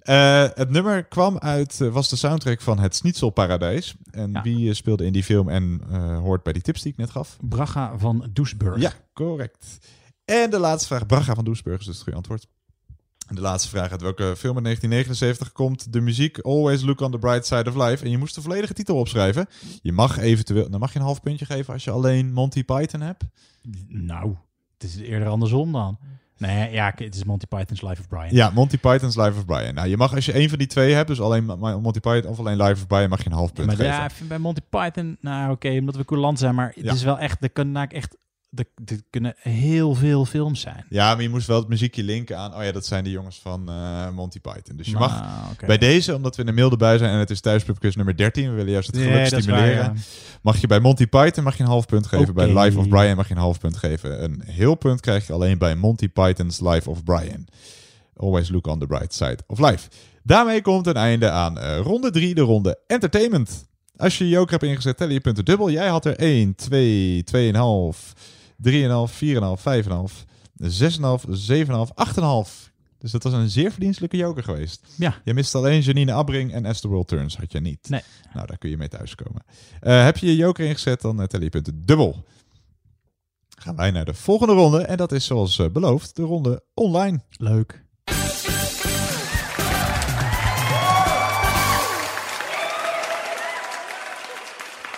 Eh, 0.00 0.48
het 0.54 0.70
nummer 0.70 1.04
kwam 1.04 1.38
uit, 1.38 1.80
eh, 1.80 1.88
was 1.88 2.08
de 2.08 2.16
soundtrack 2.16 2.60
van 2.60 2.78
Het 2.78 2.96
Schnitzelparadijs. 2.96 3.94
En 4.10 4.42
wie 4.42 4.68
eh, 4.68 4.74
speelde 4.74 5.04
in 5.04 5.12
die 5.12 5.24
film 5.24 5.48
en 5.48 5.80
hoort 6.22 6.42
bij 6.42 6.52
die 6.52 6.62
tips 6.62 6.82
die 6.82 6.92
ik 6.92 6.98
net 6.98 7.10
gaf? 7.10 7.36
Braga 7.40 7.98
van 7.98 8.28
Doesburg. 8.32 8.80
Ja, 8.80 8.92
correct. 9.12 9.78
En 10.24 10.50
de 10.50 10.58
laatste 10.58 10.86
vraag. 10.86 11.06
Braga 11.06 11.34
van 11.34 11.44
Doesburg 11.44 11.80
is 11.80 11.86
dus 11.86 11.94
het 11.94 12.02
goede 12.02 12.18
antwoord. 12.18 12.46
De 13.28 13.40
laatste 13.40 13.68
vraag 13.68 13.90
uit 13.90 14.00
welke 14.00 14.34
film 14.36 14.56
in 14.56 14.62
1979 14.62 15.52
komt 15.52 15.92
de 15.92 16.00
muziek 16.00 16.38
Always 16.38 16.82
Look 16.82 17.00
on 17.00 17.10
the 17.10 17.18
Bright 17.18 17.46
Side 17.46 17.70
of 17.70 17.76
Life. 17.76 18.04
En 18.04 18.10
je 18.10 18.18
moest 18.18 18.34
de 18.34 18.42
volledige 18.42 18.72
titel 18.72 18.96
opschrijven. 18.96 19.46
Je 19.82 19.92
mag 19.92 20.18
eventueel, 20.18 20.70
dan 20.70 20.80
mag 20.80 20.92
je 20.92 20.98
een 20.98 21.04
half 21.04 21.20
puntje 21.20 21.44
geven 21.44 21.72
als 21.72 21.84
je 21.84 21.90
alleen 21.90 22.32
Monty 22.32 22.64
Python 22.64 23.00
hebt. 23.00 23.24
Nou, 23.88 24.36
het 24.78 24.82
is 24.82 24.96
eerder 24.96 25.28
andersom 25.28 25.72
dan. 25.72 25.98
Nee, 26.40 26.72
ja, 26.72 26.92
het 26.96 27.14
is 27.14 27.24
Monty 27.24 27.46
Python's 27.46 27.82
Life 27.82 28.00
of 28.00 28.08
Brian. 28.08 28.28
Ja, 28.30 28.50
Monty 28.50 28.78
Python's 28.78 29.16
Life 29.16 29.38
of 29.38 29.44
Brian. 29.44 29.74
Nou, 29.74 29.88
je 29.88 29.96
mag 29.96 30.14
als 30.14 30.26
je 30.26 30.32
één 30.32 30.48
van 30.48 30.58
die 30.58 30.66
twee 30.66 30.92
hebt, 30.94 31.08
dus 31.08 31.20
alleen 31.20 31.44
Monty 31.82 32.00
Python 32.00 32.30
of 32.30 32.38
alleen 32.38 32.56
Life 32.56 32.72
of 32.72 32.86
Brian, 32.86 33.08
mag 33.08 33.18
je 33.18 33.26
een 33.26 33.32
half 33.36 33.52
punt 33.52 33.66
Maar 33.66 33.76
geven. 33.76 33.92
ja, 33.92 34.04
ik 34.04 34.10
vind 34.10 34.28
bij 34.28 34.38
Monty 34.38 34.60
Python, 34.70 35.16
nou 35.20 35.50
oké, 35.52 35.68
omdat 35.68 35.96
we 35.96 36.04
coulant 36.04 36.38
zijn, 36.38 36.54
maar 36.54 36.72
het 36.74 36.84
Ja. 36.84 36.92
is 36.92 37.02
wel 37.02 37.18
echt, 37.18 37.42
er 37.42 37.50
kunnen 37.50 37.76
eigenlijk 37.76 38.04
echt, 38.06 38.16
er 38.54 39.00
kunnen 39.10 39.34
heel 39.38 39.94
veel 39.94 40.24
films 40.24 40.60
zijn. 40.60 40.84
Ja, 40.88 41.14
maar 41.14 41.22
je 41.22 41.28
moest 41.28 41.46
wel 41.46 41.58
het 41.58 41.68
muziekje 41.68 42.02
linken 42.02 42.38
aan. 42.38 42.54
Oh 42.54 42.64
ja, 42.64 42.72
dat 42.72 42.86
zijn 42.86 43.04
de 43.04 43.10
jongens 43.10 43.40
van 43.40 43.68
eh, 43.68 44.10
Monty 44.10 44.40
Python. 44.40 44.76
Dus 44.76 44.86
je 44.86 44.92
Nou, 44.92 45.10
mag 45.10 45.56
bij 45.66 45.78
deze, 45.78 46.14
omdat 46.14 46.36
we 46.36 46.40
in 46.40 46.46
de 46.46 46.52
mail 46.54 46.70
erbij 46.70 46.98
zijn 46.98 47.10
en 47.10 47.18
het 47.18 47.30
is 47.30 47.40
thuispubquiz 47.40 47.94
nummer 47.94 48.16
13, 48.16 48.48
we 48.48 48.54
willen 48.54 48.72
juist 48.72 48.86
het 48.86 48.96
geluk 48.96 49.26
stimuleren. 49.26 49.76
waar, 49.76 49.94
ja. 49.94 50.02
Mag 50.42 50.60
je 50.60 50.66
bij 50.66 50.80
Monty 50.80 51.06
Python 51.06 51.44
mag 51.44 51.56
je 51.56 51.62
een 51.62 51.68
half 51.68 51.86
punt 51.86 52.06
geven. 52.06 52.34
Bij. 52.34 52.54
Life 52.64 52.78
of 52.78 52.88
Brian 52.88 53.16
mag 53.16 53.28
je 53.28 53.34
een 53.34 53.40
half 53.40 53.58
punt 53.58 53.76
geven. 53.76 54.24
Een 54.24 54.42
heel 54.46 54.74
punt 54.74 55.00
krijg 55.00 55.26
je 55.26 55.32
alleen 55.32 55.58
bij 55.58 55.76
Monty 55.76 56.08
Python's 56.08 56.60
Life 56.60 56.90
of 56.90 57.04
Brian. 57.04 57.46
Always 58.16 58.48
look 58.48 58.66
on 58.66 58.78
the 58.78 58.86
bright 58.86 59.14
side 59.14 59.38
of 59.46 59.58
life. 59.58 59.88
Daarmee 60.22 60.62
komt 60.62 60.86
een 60.86 60.94
einde 60.94 61.30
aan 61.30 61.58
eh, 61.58 61.78
ronde 61.78 62.10
3, 62.10 62.34
de 62.34 62.40
ronde 62.40 62.78
entertainment. 62.86 63.68
Als 63.96 64.18
je 64.18 64.24
je 64.24 64.30
joker 64.30 64.50
hebt 64.50 64.62
ingezet, 64.62 64.96
tellen 64.96 65.12
je 65.12 65.20
punten 65.20 65.44
dubbel. 65.44 65.70
Jij 65.70 65.88
had 65.88 66.04
er 66.04 66.16
1, 66.16 66.54
2, 66.54 67.24
2,5, 67.24 68.12
3,5, 68.62 69.12
4,5, 69.12 69.62
5,5, 69.84 70.24
6,5, 70.62 71.24
7,5, 71.28 71.90
8,5. 72.14 72.70
Dus 72.98 73.10
dat 73.10 73.22
was 73.22 73.32
een 73.32 73.50
zeer 73.50 73.70
verdienstelijke 73.70 74.16
joker 74.16 74.42
geweest. 74.42 74.86
Ja. 74.96 75.20
Je 75.24 75.34
mist 75.34 75.54
alleen 75.54 75.80
Janine 75.80 76.12
Abbring 76.12 76.52
en 76.52 76.66
As 76.66 76.80
the 76.80 76.88
World 76.88 77.08
Turns 77.08 77.36
had 77.36 77.52
je 77.52 77.60
niet. 77.60 77.88
Nee. 77.88 78.02
Nou, 78.32 78.46
daar 78.46 78.58
kun 78.58 78.70
je 78.70 78.76
mee 78.76 78.88
thuiskomen. 78.88 79.44
Eh 79.80 80.04
heb 80.04 80.16
je 80.16 80.26
je 80.26 80.36
joker 80.36 80.66
ingezet, 80.66 81.00
dan 81.00 81.20
eh, 81.20 81.26
tel 81.26 81.40
je 81.42 81.48
punten 81.48 81.86
dubbel. 81.86 82.24
Gaan 83.48 83.76
wij 83.76 83.90
naar 83.90 84.04
de 84.04 84.14
volgende 84.14 84.52
ronde. 84.52 84.80
En 84.82 84.96
dat 84.96 85.12
is 85.12 85.24
zoals 85.24 85.58
eh, 85.58 85.68
beloofd, 85.68 86.16
de 86.16 86.22
ronde 86.22 86.62
online. 86.74 87.20
Leuk. 87.30 87.84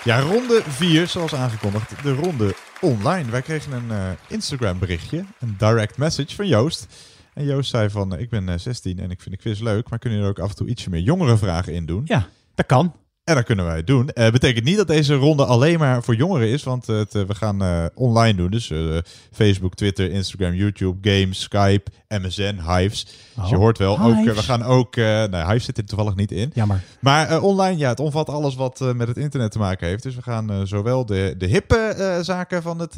Ja, 0.04 0.20
ronde 0.20 0.62
4, 0.66 1.06
zoals 1.06 1.34
aangekondigd, 1.34 2.02
de 2.02 2.14
ronde 2.14 2.54
online. 2.80 3.30
Wij 3.30 3.42
kregen 3.42 3.72
een 3.72 3.90
eh, 3.90 4.10
Instagram 4.28 4.78
berichtje, 4.78 5.24
een 5.38 5.54
direct 5.58 5.96
message 5.96 6.34
van 6.34 6.46
Joost. 6.46 6.86
En 7.34 7.44
Joost 7.44 7.70
zei 7.70 7.90
van, 7.90 8.14
eh, 8.14 8.20
ik 8.20 8.30
ben 8.30 8.48
eh, 8.48 8.58
16 8.58 8.98
en 8.98 9.10
ik 9.10 9.20
vind 9.20 9.34
de 9.34 9.40
quiz 9.40 9.60
leuk, 9.60 9.88
maar 9.90 9.98
kunnen 9.98 10.18
jullie 10.18 10.34
er 10.34 10.40
ook 10.40 10.44
af 10.44 10.50
en 10.50 10.56
toe 10.56 10.68
ietsje 10.68 10.90
meer 10.90 11.00
jongere 11.00 11.36
vragen 11.36 11.74
in 11.74 11.86
doen? 11.86 12.02
Ja, 12.04 12.28
dat 12.54 12.66
kan. 12.66 12.94
En 13.24 13.34
dat 13.34 13.44
kunnen 13.44 13.64
wij 13.64 13.84
doen. 13.84 14.08
Eh 14.08 14.30
betekent 14.30 14.64
niet 14.64 14.76
dat 14.76 14.86
deze 14.86 15.14
ronde 15.14 15.44
alleen 15.44 15.78
maar 15.78 16.02
voor 16.02 16.14
jongeren 16.14 16.48
is, 16.48 16.62
want 16.62 16.88
eh, 16.88 16.96
het, 16.96 17.12
we 17.12 17.34
gaan 17.34 17.62
eh, 17.62 17.84
online 17.94 18.36
doen. 18.36 18.50
Dus 18.50 18.70
eh, 18.70 18.96
Facebook, 19.32 19.74
Twitter, 19.74 20.10
Instagram, 20.10 20.54
YouTube, 20.54 21.10
games, 21.10 21.40
Skype, 21.40 21.90
MSN, 22.08 22.58
Hives. 22.68 23.04
dus 23.04 23.48
je 23.48 23.54
Oh, 23.54 23.60
hoort 23.60 23.78
wel, 23.78 24.00
ook, 24.00 24.24
we 24.24 24.36
gaan 24.42 24.62
ook... 24.62 24.96
eh 24.96 25.04
nou, 25.04 25.46
Hives 25.50 25.64
zit 25.64 25.78
er 25.78 25.84
toevallig 25.84 26.14
niet 26.14 26.32
in. 26.32 26.50
Jammer. 26.54 26.82
Maar 27.00 27.28
eh, 27.28 27.44
online, 27.44 27.76
ja, 27.78 27.88
het 27.88 28.00
omvat 28.00 28.28
alles 28.28 28.54
wat 28.54 28.80
eh, 28.80 28.92
met 28.92 29.08
het 29.08 29.16
internet 29.16 29.50
te 29.50 29.58
maken 29.58 29.86
heeft. 29.88 30.02
Dus 30.02 30.14
we 30.14 30.22
gaan 30.22 30.50
eh, 30.50 30.60
zowel 30.64 31.06
de, 31.06 31.34
de 31.38 31.46
hippe 31.46 31.76
eh, 31.76 32.20
zaken 32.20 32.62
van 32.62 32.78
het 32.78 32.96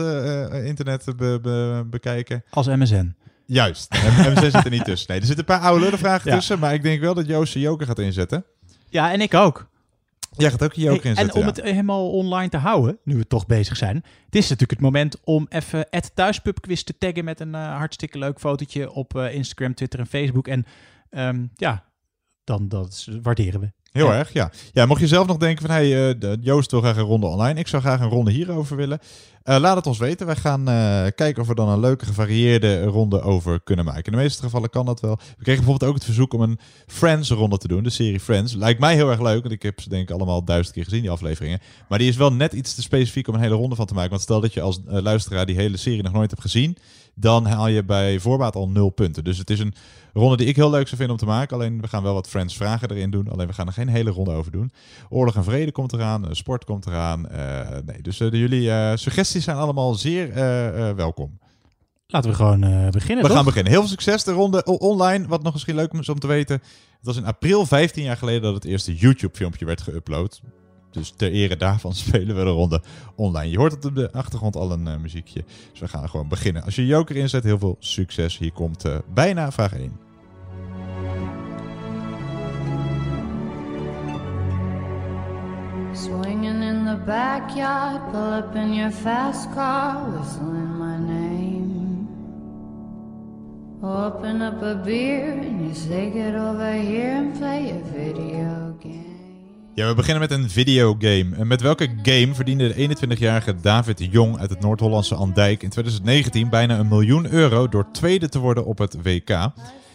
internet 0.65 1.05
be- 1.17 1.39
be- 1.43 1.85
bekijken. 1.91 2.45
Als 2.51 2.67
MSN. 2.67 3.15
Juist. 3.47 3.93
MSN 3.93 4.41
zit 4.41 4.55
er 4.65 4.71
niet 4.71 4.85
tussen. 4.85 5.11
Nee, 5.11 5.21
er 5.21 5.27
zitten 5.27 5.45
een 5.49 5.59
paar 5.61 5.69
oude 5.71 5.99
vragen 5.99 6.31
Ja. 6.31 6.37
tussen. 6.37 6.59
Maar 6.59 6.75
ik 6.75 6.83
denk 6.83 7.01
wel 7.01 7.15
dat 7.15 7.27
Joost 7.27 7.53
zijn 7.53 7.65
joker 7.65 7.87
gaat 7.87 7.99
inzetten. 7.99 8.45
Ja, 8.89 9.13
en 9.13 9.21
ik 9.21 9.35
ook. 9.35 9.67
Jij 10.37 10.51
gaat 10.51 10.63
ook 10.63 10.73
je 10.73 10.83
joker 10.83 11.01
Hey, 11.01 11.11
inzetten, 11.11 11.35
En 11.35 11.41
om 11.41 11.49
ja. 11.49 11.55
het 11.55 11.63
helemaal 11.63 12.11
online 12.11 12.49
te 12.49 12.57
houden, 12.57 12.99
nu 13.05 13.17
we 13.17 13.27
toch 13.27 13.47
bezig 13.47 13.77
zijn. 13.77 13.97
Het 14.25 14.35
is 14.35 14.43
natuurlijk 14.43 14.71
het 14.71 14.81
moment 14.81 15.21
om 15.25 15.47
even 15.49 15.87
het 15.91 16.11
thuispubquiz 16.15 16.83
te 16.83 16.99
taggen 16.99 17.25
met 17.25 17.41
een 17.41 17.55
eh, 17.55 17.77
hartstikke 17.77 18.19
leuk 18.19 18.41
fotootje 18.41 18.93
op 18.93 19.17
eh, 19.17 19.35
Instagram, 19.35 19.75
Twitter 19.75 19.99
en 19.99 20.07
Facebook. 20.07 20.49
En 20.49 20.65
ehm, 21.11 21.47
ja, 21.55 21.85
dan 22.45 22.69
dat 22.69 23.09
waarderen 23.23 23.61
we. 23.61 23.73
Heel 23.95 24.07
Ja. 24.07 24.19
erg, 24.19 24.33
ja. 24.33 24.51
Ja, 24.73 24.87
mocht 24.87 25.01
je 25.01 25.07
zelf 25.07 25.27
nog 25.27 25.37
denken 25.37 25.67
van, 25.67 25.75
hey, 25.75 26.11
eh, 26.11 26.37
Joost 26.41 26.71
wil 26.71 26.81
graag 26.81 26.97
een 26.97 27.03
ronde 27.03 27.27
online. 27.27 27.59
Ik 27.59 27.69
zou 27.69 27.83
graag 27.83 28.01
een 28.01 28.09
ronde 28.09 28.31
hierover 28.31 28.77
willen. 28.77 28.99
Eh, 29.43 29.57
laat 29.61 29.77
het 29.77 29.87
ons 29.87 29.99
weten. 29.99 30.27
Wij 30.27 30.37
gaan 30.37 30.69
eh, 30.69 31.07
kijken 31.15 31.43
of 31.43 31.49
we 31.49 31.55
dan 31.55 31.69
een 31.69 31.81
leuke, 31.81 32.05
gevarieerde 32.05 32.85
ronde 32.85 33.21
over 33.21 33.61
kunnen 33.61 33.85
maken. 33.85 34.05
In 34.05 34.13
de 34.13 34.19
meeste 34.19 34.43
gevallen 34.43 34.71
kan 34.71 34.87
dat 34.87 35.01
wel. 35.01 35.17
We 35.17 35.43
kregen 35.45 35.63
bijvoorbeeld 35.65 35.91
ook 35.91 35.97
het 35.97 36.05
verzoek 36.05 36.35
om 36.35 36.41
een 36.41 36.59
Friends-ronde 36.87 37.59
te 37.59 37.69
doen. 37.69 37.83
De 37.83 37.91
serie 37.91 38.21
Friends. 38.21 38.55
Lijkt 38.55 38.81
mij 38.81 38.95
heel 38.95 39.11
erg 39.11 39.21
leuk, 39.21 39.43
want 39.43 39.55
ik 39.55 39.63
heb 39.63 39.81
ze 39.81 39.89
denk 39.89 40.03
ik 40.09 40.15
allemaal 40.17 40.45
duizend 40.45 40.75
keer 40.75 40.85
gezien, 40.85 41.01
die 41.01 41.11
afleveringen. 41.11 41.61
Maar 41.89 41.99
die 41.99 42.09
is 42.09 42.17
wel 42.17 42.33
net 42.33 42.53
iets 42.53 42.75
te 42.75 42.83
specifiek 42.83 43.29
om 43.29 43.35
een 43.35 43.41
hele 43.41 43.55
ronde 43.55 43.77
van 43.77 43.87
te 43.87 43.95
maken. 43.95 44.11
Want 44.11 44.23
stel 44.23 44.41
dat 44.41 44.53
je 44.55 44.61
als 44.61 44.81
luisteraar 44.87 45.47
die 45.47 45.57
hele 45.57 45.77
serie 45.77 46.03
nog 46.03 46.13
nooit 46.13 46.31
hebt 46.31 46.43
gezien, 46.43 46.77
dan 47.15 47.47
haal 47.47 47.69
je 47.69 47.85
bij 47.85 48.19
voorbaat 48.21 48.57
al 48.57 48.69
nul 48.69 48.91
punten. 48.91 49.25
Dus 49.25 49.39
het 49.39 49.51
is 49.51 49.59
een 49.59 49.75
ronde 50.13 50.37
die 50.37 50.47
ik 50.47 50.57
heel 50.57 50.71
leuk 50.71 50.85
zou 50.87 50.97
vinden 50.97 51.11
om 51.11 51.27
te 51.27 51.33
maken. 51.33 51.57
Alleen 51.57 51.81
we 51.81 51.89
gaan 51.89 52.03
wel 52.03 52.15
wat 52.15 52.29
Friends 52.29 52.57
vragen 52.57 52.91
erin 52.91 53.11
doen. 53.11 53.29
Alleen 53.29 53.47
we 53.47 53.53
gaan 53.53 53.67
er 53.67 53.73
geen 53.73 53.89
hele 53.89 54.11
ronde 54.11 54.31
over 54.31 54.53
doen. 54.53 54.71
Oorlog 55.09 55.37
en 55.37 55.45
vrede 55.45 55.73
komt 55.73 55.93
eraan. 55.93 56.29
eh, 56.29 56.35
sport 56.35 56.65
komt 56.65 56.87
eraan. 56.87 57.29
eh, 57.29 57.69
nee, 57.87 58.03
dus 58.03 58.21
eh, 58.21 58.31
jullie 58.31 58.97
suggesties 58.97 59.45
zijn 59.45 59.57
allemaal 59.57 59.95
zeer 59.95 60.35
welkom. 60.97 61.39
Laten 62.07 62.31
we 62.31 62.37
gewoon 62.37 62.61
beginnen. 62.91 63.23
We 63.23 63.29
toch? 63.29 63.37
gaan 63.37 63.45
beginnen. 63.45 63.73
Heel 63.73 63.81
veel 63.81 63.91
succes. 63.91 64.25
De 64.25 64.33
ronde 64.33 64.65
online. 64.65 65.27
Wat 65.29 65.43
nog 65.43 65.53
misschien 65.53 65.75
leuk 65.75 65.93
is 65.93 66.09
om 66.09 66.19
te 66.19 66.27
weten. 66.27 66.55
Het 66.97 67.07
was 67.07 67.17
in 67.17 67.25
april 67.27 67.67
15 67.67 68.05
jaar 68.05 68.17
geleden 68.17 68.43
dat 68.43 68.55
het 68.55 68.65
eerste 68.65 68.95
YouTube-filmpje 68.95 69.65
werd 69.65 69.83
geüpload. 69.91 70.41
Dus 70.95 71.13
ter 71.17 71.31
ere 71.31 71.57
daarvan 71.57 71.95
spelen 72.05 72.37
we 72.37 72.45
de 72.45 72.51
ronde 72.51 72.83
online. 73.15 73.51
Je 73.51 73.59
hoort 73.59 73.73
het 73.73 73.85
op 73.85 73.95
de 73.95 74.13
achtergrond 74.13 74.57
al 74.57 74.73
een 74.73 74.89
eh, 74.89 74.97
muziekje. 74.97 75.45
Dus 75.71 75.81
we 75.81 75.89
gaan 75.89 76.09
gewoon 76.09 76.29
beginnen. 76.29 76.63
Als 76.63 76.75
je 76.75 76.87
joker 76.87 77.17
inzet, 77.17 77.45
heel 77.45 77.59
veel 77.59 77.77
succes. 77.79 78.39
Hier 78.39 78.53
komt 78.53 78.85
eh, 78.85 78.99
bijna 79.15 79.53
vraag 79.53 79.73
1. 79.73 79.93
Swinging 85.93 86.63
in 86.63 86.85
the 86.85 86.99
backyard, 87.07 88.11
pull 88.11 88.33
up 88.33 88.55
in 88.55 88.75
your 88.75 88.93
fast 88.93 89.53
car, 89.55 90.11
whistling 90.11 90.79
my 90.79 90.97
name. 90.97 91.55
Open 93.83 94.43
up 94.43 94.63
a 94.63 94.75
beer 94.75 95.33
and 95.33 95.67
you 95.67 95.75
say 95.75 96.11
get 96.11 96.35
over 96.35 96.73
here 96.73 97.17
and 97.17 97.39
play 97.39 97.71
a 97.71 97.79
video. 97.93 98.64
Ja, 99.75 99.89
we 99.89 99.95
beginnen 99.95 100.29
met 100.29 100.31
een 100.31 100.51
videogame. 100.51 101.37
En 101.37 101.47
met 101.47 101.61
welke 101.61 101.89
game 102.03 102.35
verdiende 102.35 102.75
de 102.75 102.89
21-jarige 102.89 103.55
David 103.61 104.07
Jong 104.11 104.39
uit 104.39 104.51
het 104.51 104.61
Noord-Hollandse 104.61 105.15
Andijk 105.15 105.63
in 105.63 105.69
2019 105.69 106.49
bijna 106.49 106.79
een 106.79 106.89
miljoen 106.89 107.33
euro 107.33 107.69
door 107.69 107.87
tweede 107.93 108.29
te 108.29 108.39
worden 108.39 108.65
op 108.65 108.79
het 108.79 108.97
WK? 109.03 109.51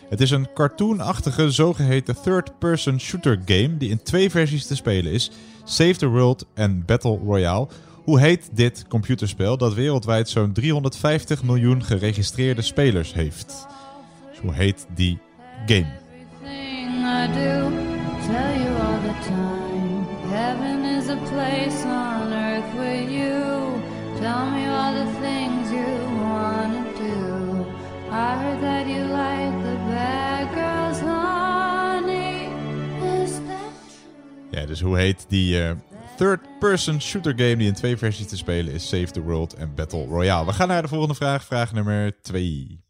Het 0.09 0.21
is 0.21 0.31
een 0.31 0.53
cartoonachtige 0.53 1.51
zogeheten 1.51 2.21
third-person 2.21 2.99
shooter 2.99 3.41
game 3.45 3.77
die 3.77 3.89
in 3.89 4.03
twee 4.03 4.29
versies 4.29 4.65
te 4.65 4.75
spelen 4.75 5.11
is: 5.11 5.31
Save 5.63 5.95
the 5.95 6.07
World 6.07 6.45
en 6.53 6.85
Battle 6.85 7.19
Royale. 7.25 7.67
Hoe 8.03 8.19
heet 8.19 8.49
dit 8.53 8.85
computerspel 8.87 9.57
dat 9.57 9.73
wereldwijd 9.73 10.29
zo'n 10.29 10.53
350 10.53 11.43
miljoen 11.43 11.83
geregistreerde 11.83 12.61
spelers 12.61 13.13
heeft? 13.13 13.67
Dus 14.29 14.39
hoe 14.41 14.53
heet 14.53 14.87
die 14.95 15.19
game? 15.65 15.87
Tell 24.29 24.49
me 24.49 24.67
all 24.67 24.93
the 24.93 25.11
things 25.21 25.71
you 25.71 25.89
wanna 26.21 26.83
do. 26.97 27.65
I 28.11 28.37
heard 28.41 28.61
that 28.61 28.85
you 28.87 29.03
like 29.05 29.63
the 29.63 29.75
bad 29.87 30.53
girls, 30.53 30.99
honey. 30.99 32.49
Is 33.23 33.39
that 33.47 33.73
Ja, 34.51 34.65
dus 34.65 34.81
hoe 34.81 34.97
heet 34.97 35.25
die 35.29 35.63
eh, 35.63 35.71
third-person 36.17 37.01
shooter 37.01 37.33
game 37.35 37.55
die 37.55 37.67
in 37.67 37.73
twee 37.73 37.97
versies 37.97 38.27
te 38.27 38.37
spelen 38.37 38.73
is 38.73 38.87
Save 38.87 39.11
the 39.11 39.21
World 39.21 39.53
en 39.53 39.75
Battle 39.75 40.05
Royale. 40.05 40.45
We 40.45 40.53
gaan 40.53 40.67
naar 40.67 40.81
de 40.81 40.87
volgende 40.87 41.15
vraag, 41.15 41.43
vraag 41.43 41.73
nummer 41.73 42.21
2. 42.21 42.88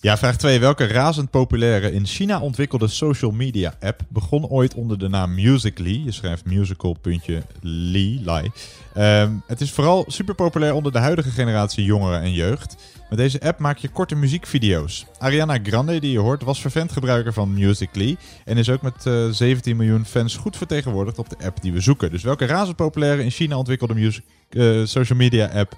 Ja, 0.00 0.16
vraag 0.16 0.36
2. 0.36 0.60
Welke 0.60 0.86
razend 0.86 1.30
populaire 1.30 1.92
in 1.92 2.06
China 2.06 2.40
ontwikkelde 2.40 2.88
social 2.88 3.30
media 3.30 3.74
app 3.80 4.00
begon 4.08 4.46
ooit 4.46 4.74
onder 4.74 4.98
de 4.98 5.08
naam 5.08 5.34
Musical.ly? 5.34 6.02
Je 6.04 6.12
schrijft 6.12 6.44
musical.ly. 6.44 8.20
Ly. 8.24 8.50
Ehm, 8.94 9.32
het 9.46 9.60
is 9.60 9.70
vooral 9.70 10.04
super 10.06 10.34
populair 10.34 10.74
onder 10.74 10.92
de 10.92 10.98
huidige 10.98 11.30
generatie 11.30 11.84
jongeren 11.84 12.20
en 12.20 12.32
jeugd. 12.32 12.76
Met 13.08 13.18
deze 13.18 13.40
app 13.40 13.58
maak 13.58 13.78
je 13.78 13.88
korte 13.88 14.14
muziekvideo's. 14.14 15.06
Ariana 15.18 15.58
Grande, 15.62 16.00
die 16.00 16.12
je 16.12 16.18
hoort, 16.18 16.42
was 16.42 16.60
vervent 16.60 16.92
gebruiker 16.92 17.32
van 17.32 17.54
Musical.ly 17.54 18.16
en 18.44 18.56
is 18.56 18.70
ook 18.70 18.82
met 18.82 19.06
eh, 19.06 19.28
17 19.28 19.76
miljoen 19.76 20.04
fans 20.04 20.36
goed 20.36 20.56
vertegenwoordigd 20.56 21.18
op 21.18 21.28
de 21.28 21.44
app 21.44 21.62
die 21.62 21.72
we 21.72 21.80
zoeken. 21.80 22.10
Dus 22.10 22.22
welke 22.22 22.46
razend 22.46 22.76
populaire 22.76 23.22
in 23.22 23.30
China 23.30 23.56
ontwikkelde 23.56 23.94
music, 23.94 24.24
eh, 24.48 24.84
social 24.84 25.18
media 25.18 25.46
app 25.46 25.76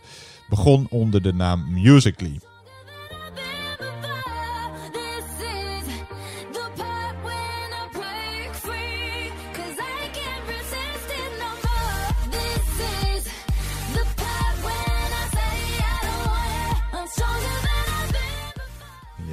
begon 0.48 0.86
onder 0.90 1.22
de 1.22 1.32
naam 1.32 1.72
Musical.ly? 1.72 2.49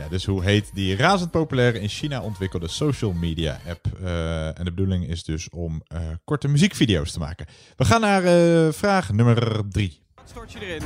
Dus 0.10 0.26
hoe 0.26 0.43
heet 0.43 0.70
die 0.74 0.95
razend 0.95 1.32
populaire 1.32 1.80
in 1.80 1.88
China 1.89 2.22
ontwikkelde 2.22 2.68
social 2.68 3.12
media 3.14 3.60
app? 3.70 3.86
Eh, 4.03 4.45
en 4.60 4.66
de 4.66 4.72
bedoeling 4.72 5.08
is 5.08 5.24
dus 5.24 5.49
om 5.49 5.82
eh, 5.88 5.99
korte 6.24 6.47
muziekvideo's 6.47 7.12
te 7.12 7.20
maken. 7.20 7.45
We 7.76 7.86
gaan 7.86 8.01
naar 8.01 8.24
eh, 8.24 8.72
vraag 8.74 9.12
nummer 9.12 9.62
drie. 9.70 10.01
Stort 10.26 10.51
je 10.51 10.60
erin? 10.60 10.82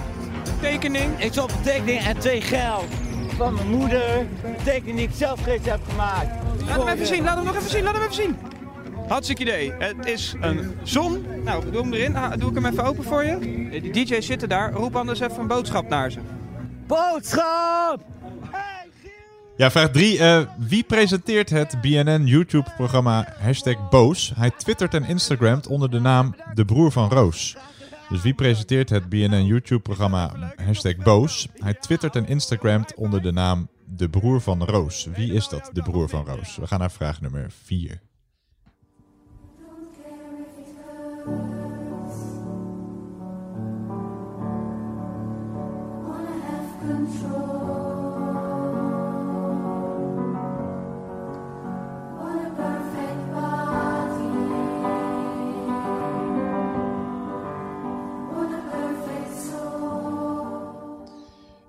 Tekening? 0.61 1.19
Ik 1.19 1.31
stop 1.31 1.51
een 1.51 1.61
tekening 1.61 1.99
en 2.01 2.19
twee 2.19 2.41
geld. 2.41 2.85
Van 3.35 3.53
mijn 3.53 3.69
moeder. 3.69 4.17
Een 4.19 4.55
tekening 4.63 4.97
die 4.97 5.07
ik 5.07 5.13
zelf 5.15 5.43
gisteren 5.43 5.71
heb 5.79 5.89
gemaakt. 5.89 6.29
Laat 6.67 6.77
hem 6.77 6.87
even 6.87 7.07
zien, 7.07 7.23
laat 7.23 7.35
hem 7.35 7.45
nog 7.45 7.55
even 7.55 7.69
zien, 7.69 7.83
laat 7.83 7.93
hem 7.93 8.01
even 8.03 8.15
zien. 8.15 8.35
Hartstikke 9.07 9.41
idee. 9.41 9.71
Het 9.73 10.05
is 10.05 10.33
een 10.41 10.75
zon. 10.83 11.25
Nou, 11.43 11.71
doe 11.71 11.81
hem 11.81 11.93
erin. 11.93 12.15
Ah, 12.15 12.39
doe 12.39 12.49
ik 12.49 12.55
hem 12.55 12.65
even 12.65 12.83
open 12.83 13.03
voor 13.03 13.23
je. 13.23 13.31
Eh, 13.71 13.81
Die 13.81 14.05
DJ's 14.05 14.25
zitten 14.25 14.49
daar. 14.49 14.71
Roep 14.73 14.95
anders 14.95 15.19
even 15.19 15.39
een 15.39 15.47
boodschap 15.47 15.89
naar 15.89 16.11
ze. 16.11 16.19
Boodschap! 16.87 18.03
Ja, 19.61 19.71
vraag 19.71 19.89
3. 19.89 20.47
wie 20.57 20.83
presenteert 20.83 21.49
het 21.49 21.81
BNN 21.81 22.25
YouTube-programma 22.25 23.33
hashtag 23.39 23.89
Boos? 23.89 24.31
Hij 24.35 24.51
twittert 24.51 24.93
en 24.93 25.03
instagramt 25.03 25.67
onder 25.67 25.91
de 25.91 25.99
naam 25.99 26.35
De 26.53 26.65
Broer 26.65 26.91
van 26.91 27.09
Roos. 27.09 27.57
Dus 28.09 28.21
wie 28.21 28.33
presenteert 28.33 28.89
het 28.89 29.09
BNN 29.09 29.45
YouTube-programma 29.45 30.53
hashtag 30.65 30.95
Boos? 30.95 31.47
Hij 31.53 31.73
twittert 31.73 32.15
en 32.15 32.27
instagramt 32.27 32.95
onder 32.95 33.21
de 33.21 33.31
naam 33.31 33.69
De 33.85 34.09
Broer 34.09 34.41
van 34.41 34.63
Roos. 34.63 35.07
Wie 35.15 35.33
is 35.33 35.47
dat, 35.49 35.69
De 35.73 35.81
Broer 35.81 36.09
van 36.09 36.25
Roos? 36.25 36.57
We 36.57 36.67
gaan 36.67 36.79
naar 36.79 36.91
vraag 36.91 37.21
nummer 37.21 37.51
4. 37.63 38.01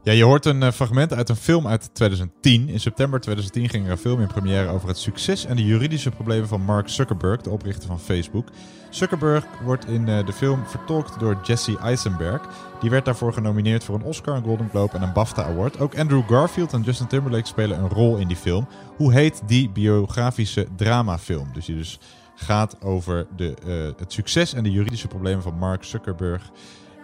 Ja, 0.05 0.13
je 0.13 0.25
hoort 0.25 0.47
een 0.47 0.63
eh, 0.63 0.71
fragment 0.71 1.13
uit 1.13 1.29
een 1.29 1.37
film 1.37 1.67
uit 1.67 1.95
2010. 1.95 2.69
In 2.69 2.81
september 2.81 3.21
2010 3.21 3.69
ging 3.69 3.85
er 3.87 3.91
een 3.91 3.99
film 3.99 4.21
in 4.21 4.27
première 4.27 4.69
over 4.69 4.89
het 4.89 4.99
succes 4.99 5.45
en 5.45 5.57
de 5.57 5.65
juridische 5.65 6.11
problemen 6.11 6.49
van 6.49 6.61
Mark 6.61 6.89
Zuckerberg, 6.89 7.41
de 7.41 7.51
oprichter 7.51 7.89
van 7.89 8.01
Facebook. 8.01 8.49
Zuckerberg 8.91 9.45
wordt 9.65 9.87
in 9.87 10.09
eh, 10.09 10.27
de 10.27 10.33
film 10.33 10.67
vertolkt 10.67 11.21
door 11.21 11.41
Jesse 11.43 11.79
Eisenberg. 11.79 12.43
Die 12.81 12.91
werd 12.91 13.05
daarvoor 13.05 13.33
genomineerd 13.33 13.85
voor 13.85 13.95
een 13.95 14.03
Oscar, 14.03 14.37
een 14.37 14.43
Golden 14.43 14.69
Globe 14.69 14.97
en 14.97 15.03
een 15.03 15.13
BAFTA 15.13 15.45
Award. 15.45 15.81
Ook 15.81 15.99
Andrew 15.99 16.29
Garfield 16.29 16.73
en 16.73 16.83
Justin 16.83 17.07
Timberlake 17.07 17.47
spelen 17.47 17.79
een 17.79 17.89
rol 17.89 18.17
in 18.17 18.29
die 18.29 18.37
film. 18.37 18.69
Hoe 18.97 19.13
heet 19.13 19.43
die 19.47 19.71
biografische 19.71 20.67
dramafilm? 20.77 21.49
Dus 21.53 21.65
die 21.65 21.77
dus 21.77 21.99
gaat 22.35 22.77
over 22.81 23.27
de, 23.37 23.55
eh, 23.67 24.01
het 24.01 24.13
succes 24.13 24.55
en 24.55 24.63
de 24.63 24.71
juridische 24.71 25.09
problemen 25.09 25.43
van 25.43 25.59
Mark 25.59 25.85
Zuckerberg, 25.85 26.51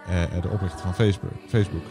eh, 0.07 0.41
de 0.41 0.49
oprichter 0.49 0.79
van 0.79 0.93
Facebook. 1.47 1.83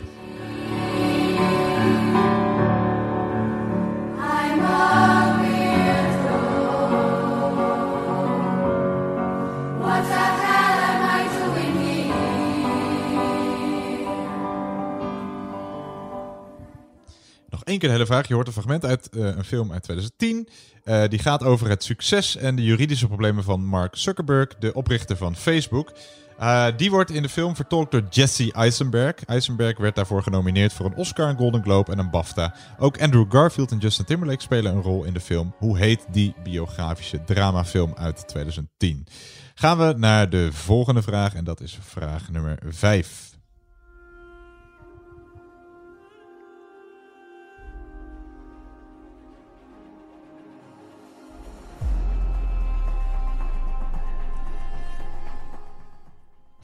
Één 17.68 17.78
keer 17.78 17.88
de 17.88 17.94
hele 17.94 18.06
vraag. 18.06 18.28
Je 18.28 18.34
hoort 18.34 18.46
een 18.46 18.52
fragment 18.52 18.84
uit 18.84 19.08
eh, 19.08 19.22
een 19.22 19.44
film 19.44 19.72
uit 19.72 19.82
2010. 19.82 20.48
Eh, 20.84 21.02
die 21.08 21.18
gaat 21.18 21.42
over 21.42 21.68
het 21.68 21.84
succes 21.84 22.36
en 22.36 22.56
de 22.56 22.64
juridische 22.64 23.06
problemen 23.06 23.44
van 23.44 23.64
Mark 23.64 23.96
Zuckerberg, 23.96 24.48
de 24.58 24.74
oprichter 24.74 25.16
van 25.16 25.36
Facebook. 25.36 25.92
Eh, 26.38 26.66
die 26.76 26.90
wordt 26.90 27.10
in 27.10 27.22
de 27.22 27.28
film 27.28 27.56
vertolkt 27.56 27.90
door 27.90 28.02
Jesse 28.10 28.52
Eisenberg. 28.52 29.24
Eisenberg 29.24 29.78
werd 29.78 29.94
daarvoor 29.94 30.22
genomineerd 30.22 30.72
voor 30.72 30.86
een 30.86 30.94
Oscar, 30.94 31.28
een 31.28 31.36
Golden 31.36 31.62
Globe 31.62 31.92
en 31.92 31.98
een 31.98 32.10
BAFTA. 32.10 32.54
Ook 32.78 33.00
Andrew 33.00 33.24
Garfield 33.28 33.70
en 33.70 33.78
Justin 33.78 34.04
Timberlake 34.04 34.42
spelen 34.42 34.74
een 34.74 34.82
rol 34.82 35.04
in 35.04 35.14
de 35.14 35.20
film. 35.20 35.54
Hoe 35.58 35.78
heet 35.78 36.06
die 36.10 36.34
biografische 36.42 37.24
dramafilm 37.24 37.94
uit 37.96 38.28
2010? 38.28 39.06
Gaan 39.54 39.78
we 39.78 39.94
naar 39.96 40.30
de 40.30 40.52
volgende 40.52 41.02
vraag 41.02 41.34
en 41.34 41.44
dat 41.44 41.60
is 41.60 41.78
vraag 41.80 42.30
nummer 42.30 42.58
5. 42.68 43.37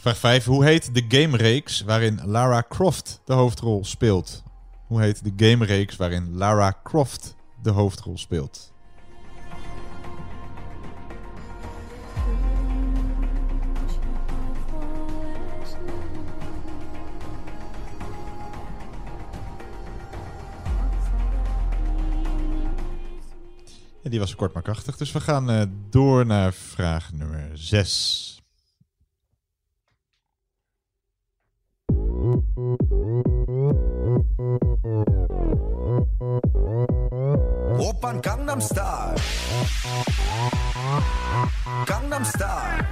Vraag 0.04 0.18
5. 0.18 0.44
Hoe 0.44 0.64
heet 0.64 0.94
de 0.94 1.04
gamereeks 1.08 1.80
waarin 1.80 2.20
Lara 2.24 2.64
Croft 2.68 3.20
de 3.24 3.32
hoofdrol 3.32 3.84
speelt? 3.84 4.42
Hoe 4.86 5.00
heet 5.00 5.24
de 5.24 5.46
gamereeks 5.46 5.96
waarin 5.96 6.36
Lara 6.36 6.74
Croft 6.82 7.36
de 7.62 7.70
hoofdrol 7.70 8.18
speelt? 8.18 8.72
Die 24.02 24.18
was 24.18 24.34
kort 24.34 24.52
maar 24.54 24.62
krachtig. 24.62 24.96
Dus 24.96 25.12
we 25.12 25.20
gaan 25.20 25.50
eh, 25.50 25.62
door 25.90 26.26
naar 26.26 26.52
vraag 26.52 27.12
nummer 27.12 27.50
6. 27.54 28.33
Opern 37.78 38.18
Gangnam 38.20 38.60
Style. 38.60 39.12
Gangnam 41.84 42.24
Style. 42.24 42.86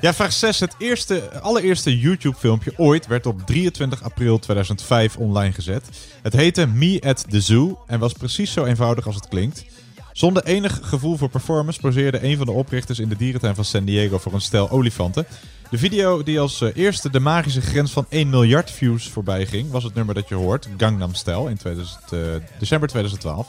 Ja, 0.00 0.14
vraag 0.14 0.32
6. 0.32 0.60
Het 0.60 0.74
eerste, 0.78 1.40
allereerste 1.40 1.98
YouTube-filmpje 1.98 2.72
ooit 2.76 3.06
werd 3.06 3.26
op 3.26 3.40
23 3.46 4.02
april 4.02 4.38
2005 4.38 5.16
online 5.16 5.52
gezet. 5.52 5.88
Het 6.22 6.32
heette 6.32 6.66
Me 6.66 7.00
at 7.06 7.30
the 7.30 7.40
Zoo 7.40 7.82
en 7.86 7.98
was 7.98 8.12
precies 8.12 8.52
zo 8.52 8.64
eenvoudig 8.64 9.06
als 9.06 9.14
het 9.14 9.28
klinkt. 9.28 9.64
Zonder 10.12 10.44
enig 10.44 10.80
gevoel 10.82 11.16
voor 11.16 11.28
performance 11.28 11.80
poseerde 11.80 12.24
een 12.24 12.36
van 12.36 12.46
de 12.46 12.52
oprichters 12.52 12.98
in 12.98 13.08
de 13.08 13.16
dierentuin 13.16 13.54
van 13.54 13.64
San 13.64 13.84
Diego 13.84 14.18
voor 14.18 14.32
een 14.32 14.40
stel 14.40 14.70
olifanten. 14.70 15.26
De 15.70 15.78
video 15.78 16.22
die 16.22 16.40
als 16.40 16.60
eh, 16.60 16.76
eerste 16.76 17.10
de 17.10 17.20
magische 17.20 17.60
grens 17.60 17.92
van 17.92 18.06
1 18.08 18.30
miljard 18.30 18.70
views 18.70 19.08
voorbij 19.08 19.46
ging, 19.46 19.70
was 19.70 19.84
het 19.84 19.94
nummer 19.94 20.14
dat 20.14 20.28
je 20.28 20.34
hoort, 20.34 20.68
Gangnam 20.76 21.14
Style, 21.14 21.50
in 21.50 21.56
2000, 21.56 22.12
eh, 22.12 22.18
december 22.58 22.88
2012. 22.88 23.48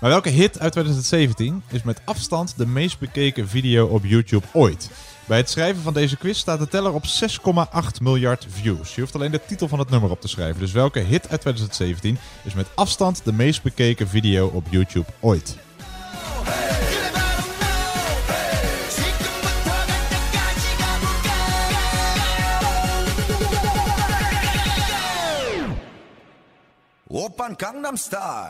Maar 0.00 0.10
welke 0.10 0.28
hit 0.28 0.58
uit 0.58 0.72
2017 0.72 1.62
is 1.70 1.82
met 1.82 2.00
afstand 2.04 2.54
de 2.56 2.66
meest 2.66 2.98
bekeken 2.98 3.48
video 3.48 3.86
op 3.86 4.04
YouTube 4.04 4.46
ooit? 4.52 4.90
Bij 5.26 5.38
het 5.38 5.50
schrijven 5.50 5.82
van 5.82 5.94
deze 5.94 6.16
quiz 6.16 6.38
staat 6.38 6.58
de 6.58 6.68
teller 6.68 6.92
op 6.92 7.06
6,8 7.06 8.00
miljard 8.00 8.46
views. 8.48 8.94
Je 8.94 9.00
hoeft 9.00 9.14
alleen 9.14 9.30
de 9.30 9.40
titel 9.46 9.68
van 9.68 9.78
het 9.78 9.90
nummer 9.90 10.10
op 10.10 10.20
te 10.20 10.28
schrijven. 10.28 10.60
Dus 10.60 10.72
welke 10.72 10.98
hit 10.98 11.28
uit 11.28 11.40
2017 11.40 12.18
is 12.44 12.54
met 12.54 12.66
afstand 12.74 13.20
de 13.24 13.32
meest 13.32 13.62
bekeken 13.62 14.08
video 14.08 14.46
op 14.46 14.66
YouTube 14.70 15.08
ooit? 15.20 15.69
Oppan 27.12 27.54
Gangnam 27.56 27.96
Style. 27.96 28.48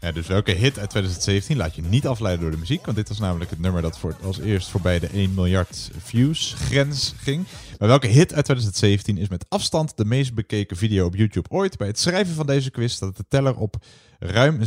Ja, 0.00 0.12
dus 0.12 0.26
welke 0.26 0.50
hit 0.50 0.78
uit 0.78 0.90
2017 0.90 1.56
laat 1.56 1.74
je 1.74 1.82
niet 1.82 2.06
afleiden 2.06 2.42
door 2.42 2.50
de 2.50 2.56
muziek? 2.56 2.84
Want 2.84 2.96
dit 2.96 3.08
was 3.08 3.18
namelijk 3.18 3.50
het 3.50 3.60
nummer 3.60 3.82
dat 3.82 3.98
voor, 3.98 4.16
als 4.22 4.38
eerst 4.38 4.68
voorbij 4.68 4.98
de 4.98 5.06
1 5.06 5.34
miljard 5.34 5.90
views 5.98 6.54
grens 6.58 7.14
ging. 7.16 7.46
Maar 7.78 7.88
welke 7.88 8.06
hit 8.06 8.34
uit 8.34 8.44
2017 8.44 9.18
is 9.18 9.28
met 9.28 9.46
afstand 9.48 9.96
de 9.96 10.04
meest 10.04 10.34
bekeken 10.34 10.76
video 10.76 11.06
op 11.06 11.14
YouTube 11.14 11.48
ooit? 11.48 11.76
Bij 11.76 11.86
het 11.86 11.98
schrijven 11.98 12.34
van 12.34 12.46
deze 12.46 12.70
quiz 12.70 12.92
staat 12.92 13.16
de 13.16 13.24
teller 13.28 13.56
op 13.56 13.76
ruim 14.18 14.58
6,8 14.58 14.62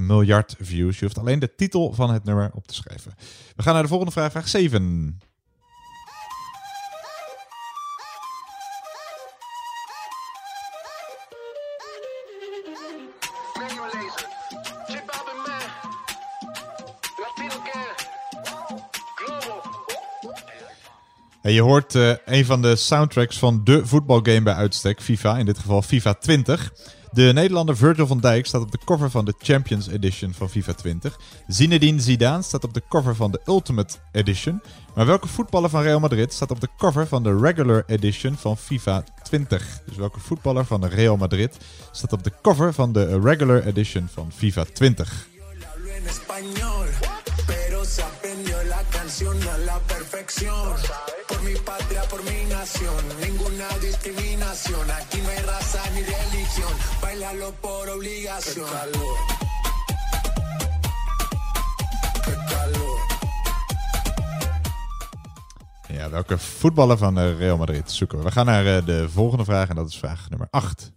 miljard 0.00 0.56
views. 0.60 0.98
Je 0.98 1.04
hoeft 1.04 1.18
alleen 1.18 1.38
de 1.38 1.54
titel 1.54 1.92
van 1.92 2.10
het 2.12 2.24
nummer 2.24 2.50
op 2.54 2.66
te 2.66 2.74
schrijven. 2.74 3.14
We 3.56 3.62
gaan 3.62 3.72
naar 3.74 3.82
de 3.82 3.88
volgende 3.88 4.12
vraag, 4.12 4.30
vraag 4.30 4.48
7. 4.48 5.18
Je 21.42 21.60
hoort 21.60 21.94
eh, 21.94 22.12
een 22.24 22.44
van 22.44 22.62
de 22.62 22.76
soundtracks 22.76 23.38
van 23.38 23.60
de 23.64 23.86
voetbalgame 23.86 24.42
bij 24.42 24.54
uitstek, 24.54 25.02
FIFA, 25.02 25.38
in 25.38 25.44
dit 25.44 25.58
geval 25.58 25.82
FIFA 25.82 26.12
20. 26.14 26.72
De 27.12 27.22
Nederlander 27.22 27.76
Virgil 27.76 28.06
van 28.06 28.20
Dijk 28.20 28.46
staat 28.46 28.60
op 28.62 28.70
de 28.70 28.78
cover 28.84 29.10
van 29.10 29.24
de 29.24 29.34
Champions 29.38 29.88
Edition 29.88 30.32
van 30.32 30.50
FIFA 30.50 30.72
20. 30.72 31.18
Zinedine 31.46 32.00
Zidane 32.00 32.42
staat 32.42 32.64
op 32.64 32.74
de 32.74 32.82
cover 32.88 33.16
van 33.16 33.30
de 33.30 33.40
Ultimate 33.46 33.96
Edition. 34.12 34.62
Maar 34.94 35.06
welke 35.06 35.28
voetballer 35.28 35.70
van 35.70 35.82
Real 35.82 36.00
Madrid 36.00 36.32
staat 36.32 36.50
op 36.50 36.60
de 36.60 36.68
cover 36.78 37.06
van 37.06 37.22
de 37.22 37.38
Regular 37.38 37.84
Edition 37.86 38.36
van 38.36 38.56
FIFA 38.56 39.04
20? 39.22 39.80
Dus 39.86 39.96
welke 39.96 40.20
voetballer 40.20 40.64
van 40.64 40.84
Real 40.84 41.16
Madrid 41.16 41.56
staat 41.90 42.12
op 42.12 42.24
de 42.24 42.32
cover 42.42 42.72
van 42.72 42.92
de 42.92 43.20
Regular 43.20 43.62
Edition 43.66 44.08
van 44.12 44.32
FIFA 44.32 44.64
20? 44.72 45.28
Por 51.30 51.42
mi 51.42 51.54
patria, 51.70 52.02
por 52.10 52.22
mi 52.24 52.44
nación, 52.56 53.02
ninguna 53.20 53.68
discriminación. 53.80 54.90
Aquí 54.90 55.18
no 55.22 55.28
hay 55.28 55.42
raza 55.50 55.82
ni 55.94 56.02
religión, 56.02 56.72
bailalo 57.00 57.52
por 57.60 57.88
obligación. 57.88 58.66
Qué 58.66 58.72
calor. 58.72 59.16
Qué 62.24 62.34
calor. 62.52 62.98
Ja, 65.88 66.08
welke 66.10 66.36
voetballer 66.60 66.96
van 66.96 67.18
eh, 67.18 67.36
Real 67.36 67.58
Madrid 67.58 67.88
zoeken 67.88 68.18
we? 68.18 68.24
We 68.24 68.30
gaan 68.30 68.46
naar 68.46 68.66
eh, 68.66 68.86
de 68.86 69.08
volgende 69.08 69.44
vraag 69.44 69.68
en 69.68 69.76
dat 69.76 69.88
is 69.88 69.96
vraag 69.96 70.28
nummer 70.28 70.48
8. 70.50 70.92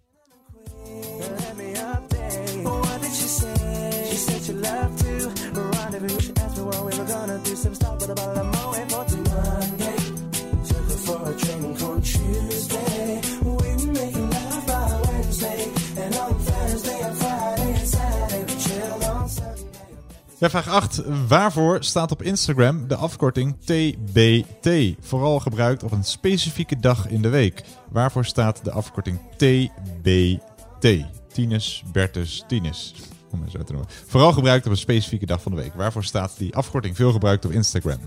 Vraag 20.50 20.68
8. 20.68 21.02
Waarvoor 21.28 21.84
staat 21.84 22.12
op 22.12 22.22
Instagram 22.22 22.88
de 22.88 22.96
afkorting 22.96 23.56
TBT? 23.60 24.96
Vooral 25.00 25.40
gebruikt 25.40 25.84
op 25.84 25.92
een 25.92 26.04
specifieke 26.04 26.80
dag 26.80 27.08
in 27.08 27.22
de 27.22 27.30
week. 27.30 27.64
Waarvoor 27.90 28.26
staat 28.26 28.64
de 28.64 28.72
afkorting 28.72 29.20
TBT? 29.38 31.06
Tinus, 31.34 31.84
Bertus, 31.92 32.44
Tinus. 32.48 32.94
Om 33.32 33.42
het 33.42 33.52
zo 33.52 33.64
te 33.64 33.72
noemen. 33.72 33.90
Vooral 34.08 34.34
gebruikt 34.34 34.66
op 34.66 34.72
een 34.72 34.78
specifieke 34.78 35.26
dag 35.26 35.42
van 35.42 35.52
de 35.52 35.62
week. 35.62 35.74
Waarvoor 35.74 36.04
staat 36.04 36.38
die 36.38 36.56
afkorting 36.56 36.96
veel 36.96 37.12
gebruikt 37.12 37.46
op 37.46 37.52
Instagram? 37.52 38.00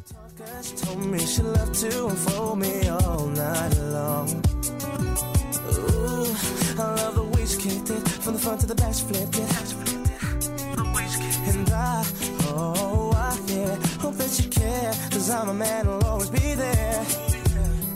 I 3.56 3.68
love 3.92 4.40
the 7.84 8.00
from 8.20 8.34
the 8.34 8.38
front 8.38 8.60
to 8.60 8.66
the. 8.66 9.85
I, 11.86 12.04
oh, 12.48 13.12
I, 13.14 13.30
yeah, 13.52 13.74
hope 14.02 14.16
that 14.20 14.32
you 14.38 14.48
care. 14.60 14.92
Cause 15.12 15.28
I'm 15.30 15.48
a 15.48 15.54
man 15.54 15.82
who'll 15.86 16.04
always 16.04 16.30
be 16.30 16.54
there. 16.54 17.04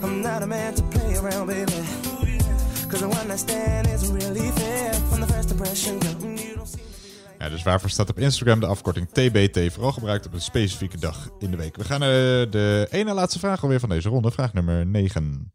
I'm 0.03 0.21
not 0.21 0.41
a 0.41 0.47
man 0.47 0.73
to 0.73 0.83
play 0.83 1.11
around, 1.21 1.47
baby. 1.47 1.79
Cause 2.89 2.99
the 2.99 3.07
one 3.07 3.27
night 3.27 3.39
stand 3.39 3.87
isn't 3.87 4.13
really 4.21 4.51
fair. 4.51 4.93
From 5.09 5.19
the 5.21 5.27
first 5.33 5.51
impression, 5.51 5.99
girl, 5.99 6.15
you 6.21 6.55
don't 6.55 6.67
see. 6.67 6.81
Ja, 7.39 7.49
dus 7.49 7.63
waarvoor 7.63 7.89
staat 7.89 8.09
op 8.09 8.19
Instagram 8.19 8.59
de 8.59 8.65
afkorting 8.65 9.09
TBT? 9.09 9.73
Vooral 9.73 9.91
gebruikt 9.91 10.25
op 10.25 10.33
een 10.33 10.41
specifieke 10.41 10.99
dag 10.99 11.29
in 11.39 11.51
de 11.51 11.57
week. 11.57 11.75
We 11.75 11.83
gaan 11.83 11.99
naar 11.99 12.49
de 12.49 12.87
ene 12.91 13.13
laatste 13.13 13.39
vraag 13.39 13.63
alweer 13.63 13.79
van 13.79 13.89
deze 13.89 14.09
ronde. 14.09 14.31
Vraag 14.31 14.53
nummer 14.53 14.85
9. 14.85 15.51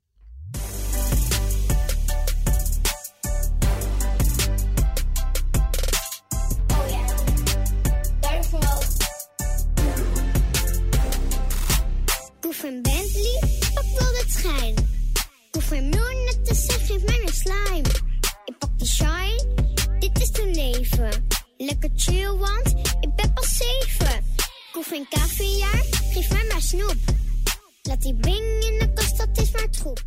Slime. 17.42 17.88
Ik 18.44 18.58
pak 18.58 18.78
die 18.78 18.86
shine, 18.86 19.44
dit 19.98 20.20
is 20.20 20.30
mijn 20.30 20.54
leven. 20.54 21.26
Lekker 21.56 21.90
chill, 21.96 22.36
want 22.36 22.68
ik 23.00 23.14
ben 23.16 23.32
pas 23.32 23.56
zeven. 23.56 24.24
Koef 24.72 24.90
een 24.90 25.06
caviar, 25.10 25.84
geef 26.12 26.30
mij 26.32 26.46
maar 26.48 26.60
snoep. 26.60 26.96
Laat 27.82 28.02
die 28.02 28.14
bing 28.14 28.64
in 28.68 28.78
de 28.78 28.92
kast, 28.94 29.16
dat 29.18 29.28
is 29.32 29.50
maar 29.50 29.70
troep. 29.70 30.02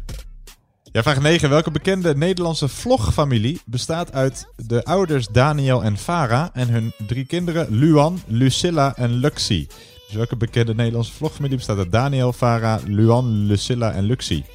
Ja, 0.92 1.02
vraag 1.02 1.22
9. 1.22 1.50
Welke 1.50 1.72
bekende 1.72 2.16
Nederlandse 2.16 2.68
vlogfamilie 2.68 3.62
bestaat 3.66 4.14
uit 4.14 4.48
de 4.56 4.84
ouders 4.84 5.28
Daniel 5.28 5.84
en 5.84 5.98
Farah 5.98 6.48
en 6.54 6.70
hun 6.70 6.94
drie 7.08 7.26
kinderen 7.26 7.68
Luan, 7.70 8.22
Lucilla 8.28 8.96
en 8.96 9.12
Luxie? 9.12 9.68
Dus 10.08 10.16
welke 10.16 10.36
bekende 10.36 10.76
Nederlandse 10.76 11.14
vlogfamilie 11.14 11.58
bestaat 11.58 11.78
uit 11.78 11.92
Daniel, 11.92 12.34
Farah, 12.34 12.84
Luan, 12.86 13.46
Lucilla 13.46 13.92
en 13.92 14.04
Luxie? 14.04 14.46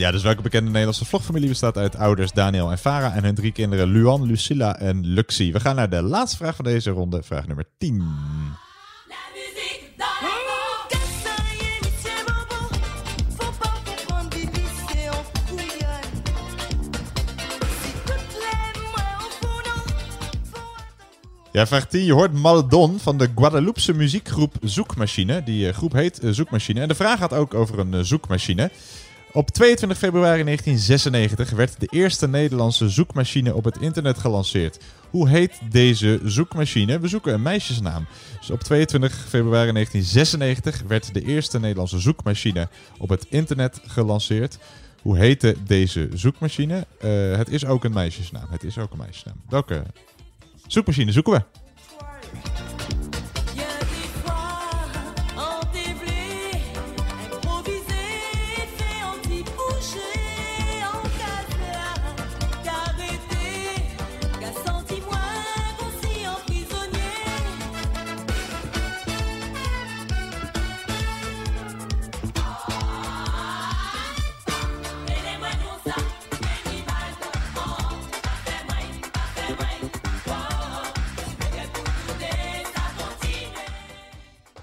Ja, 0.00 0.10
dus 0.10 0.22
welke 0.22 0.42
bekende 0.42 0.70
Nederlandse 0.70 1.04
vlogfamilie 1.04 1.48
bestaat 1.48 1.76
uit 1.76 1.96
ouders 1.96 2.32
Daniel 2.32 2.70
en 2.70 2.78
Farah 2.78 3.16
en 3.16 3.24
hun 3.24 3.34
drie 3.34 3.52
kinderen 3.52 3.88
Luan, 3.88 4.26
Lucilla 4.26 4.78
en 4.78 5.06
Luxie? 5.06 5.52
We 5.52 5.60
gaan 5.60 5.76
naar 5.76 5.90
de 5.90 6.02
laatste 6.02 6.36
vraag 6.36 6.56
van 6.56 6.64
deze 6.64 6.90
ronde, 6.90 7.22
vraag 7.22 7.46
nummer 7.46 7.64
10. 7.78 8.04
Ja, 21.52 21.66
vraag 21.66 21.86
10. 21.86 22.04
Je 22.04 22.12
hoort 22.12 22.32
Maldon 22.32 22.98
van 22.98 23.18
de 23.18 23.28
Guadeloupse 23.34 23.94
muziekgroep 23.94 24.54
Zoekmachine. 24.60 25.42
Die 25.42 25.68
eh, 25.68 25.74
groep 25.74 25.92
heet 25.92 26.18
eh, 26.18 26.30
Zoekmachine. 26.30 26.80
En 26.80 26.88
de 26.88 26.94
vraag 26.94 27.18
gaat 27.18 27.32
ook 27.32 27.54
over 27.54 27.78
een 27.78 27.94
eh, 27.94 28.00
zoekmachine. 28.00 28.70
Op 29.32 29.50
22 29.50 29.98
februari 29.98 30.44
1996 30.44 31.50
werd 31.50 31.80
de 31.80 31.86
eerste 31.86 32.28
Nederlandse 32.28 32.88
zoekmachine 32.88 33.54
op 33.54 33.64
het 33.64 33.78
internet 33.80 34.18
gelanceerd. 34.18 34.80
Hoe 35.10 35.28
heet 35.28 35.60
deze 35.70 36.20
zoekmachine? 36.24 36.98
We 36.98 37.08
zoeken 37.08 37.34
een 37.34 37.42
meisjesnaam. 37.42 38.06
Dus 38.38 38.50
op 38.50 38.60
22 38.60 39.12
februari 39.12 39.72
1996 39.72 40.82
werd 40.86 41.14
de 41.14 41.22
eerste 41.22 41.60
Nederlandse 41.60 41.98
zoekmachine 41.98 42.68
op 42.98 43.08
het 43.08 43.26
internet 43.28 43.80
gelanceerd. 43.86 44.58
Hoe 45.02 45.18
heette 45.18 45.56
deze 45.66 46.08
zoekmachine? 46.14 46.86
Eh, 47.00 47.36
het 47.36 47.48
is 47.48 47.66
ook 47.66 47.84
een 47.84 47.92
meisjesnaam. 47.92 48.46
Het 48.50 48.64
is 48.64 48.78
ook 48.78 48.92
een 48.92 48.98
meisjesnaam. 48.98 49.42
Welke 49.48 49.82
zoekmachine 50.66 51.12
zoeken 51.12 51.32
we? 51.32 51.42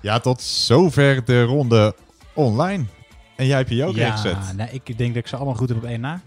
Ja, 0.08 0.20
tot 0.20 0.42
zover 0.42 1.26
de 1.26 1.44
ronde 1.44 1.96
online. 2.34 2.86
En 3.36 3.46
jij 3.46 3.58
hebt 3.58 3.70
je 3.70 3.76
joker 3.76 3.98
ja, 3.98 4.54
nee, 4.56 4.70
ik 4.72 4.98
denk 4.98 5.14
dat 5.14 5.24
ik 5.24 5.28
ze 5.28 5.36
allemaal 5.36 5.56
goed 5.56 5.70
heb 5.70 5.78
op 5.78 5.84
één 5.84 6.00
na. 6.00 6.22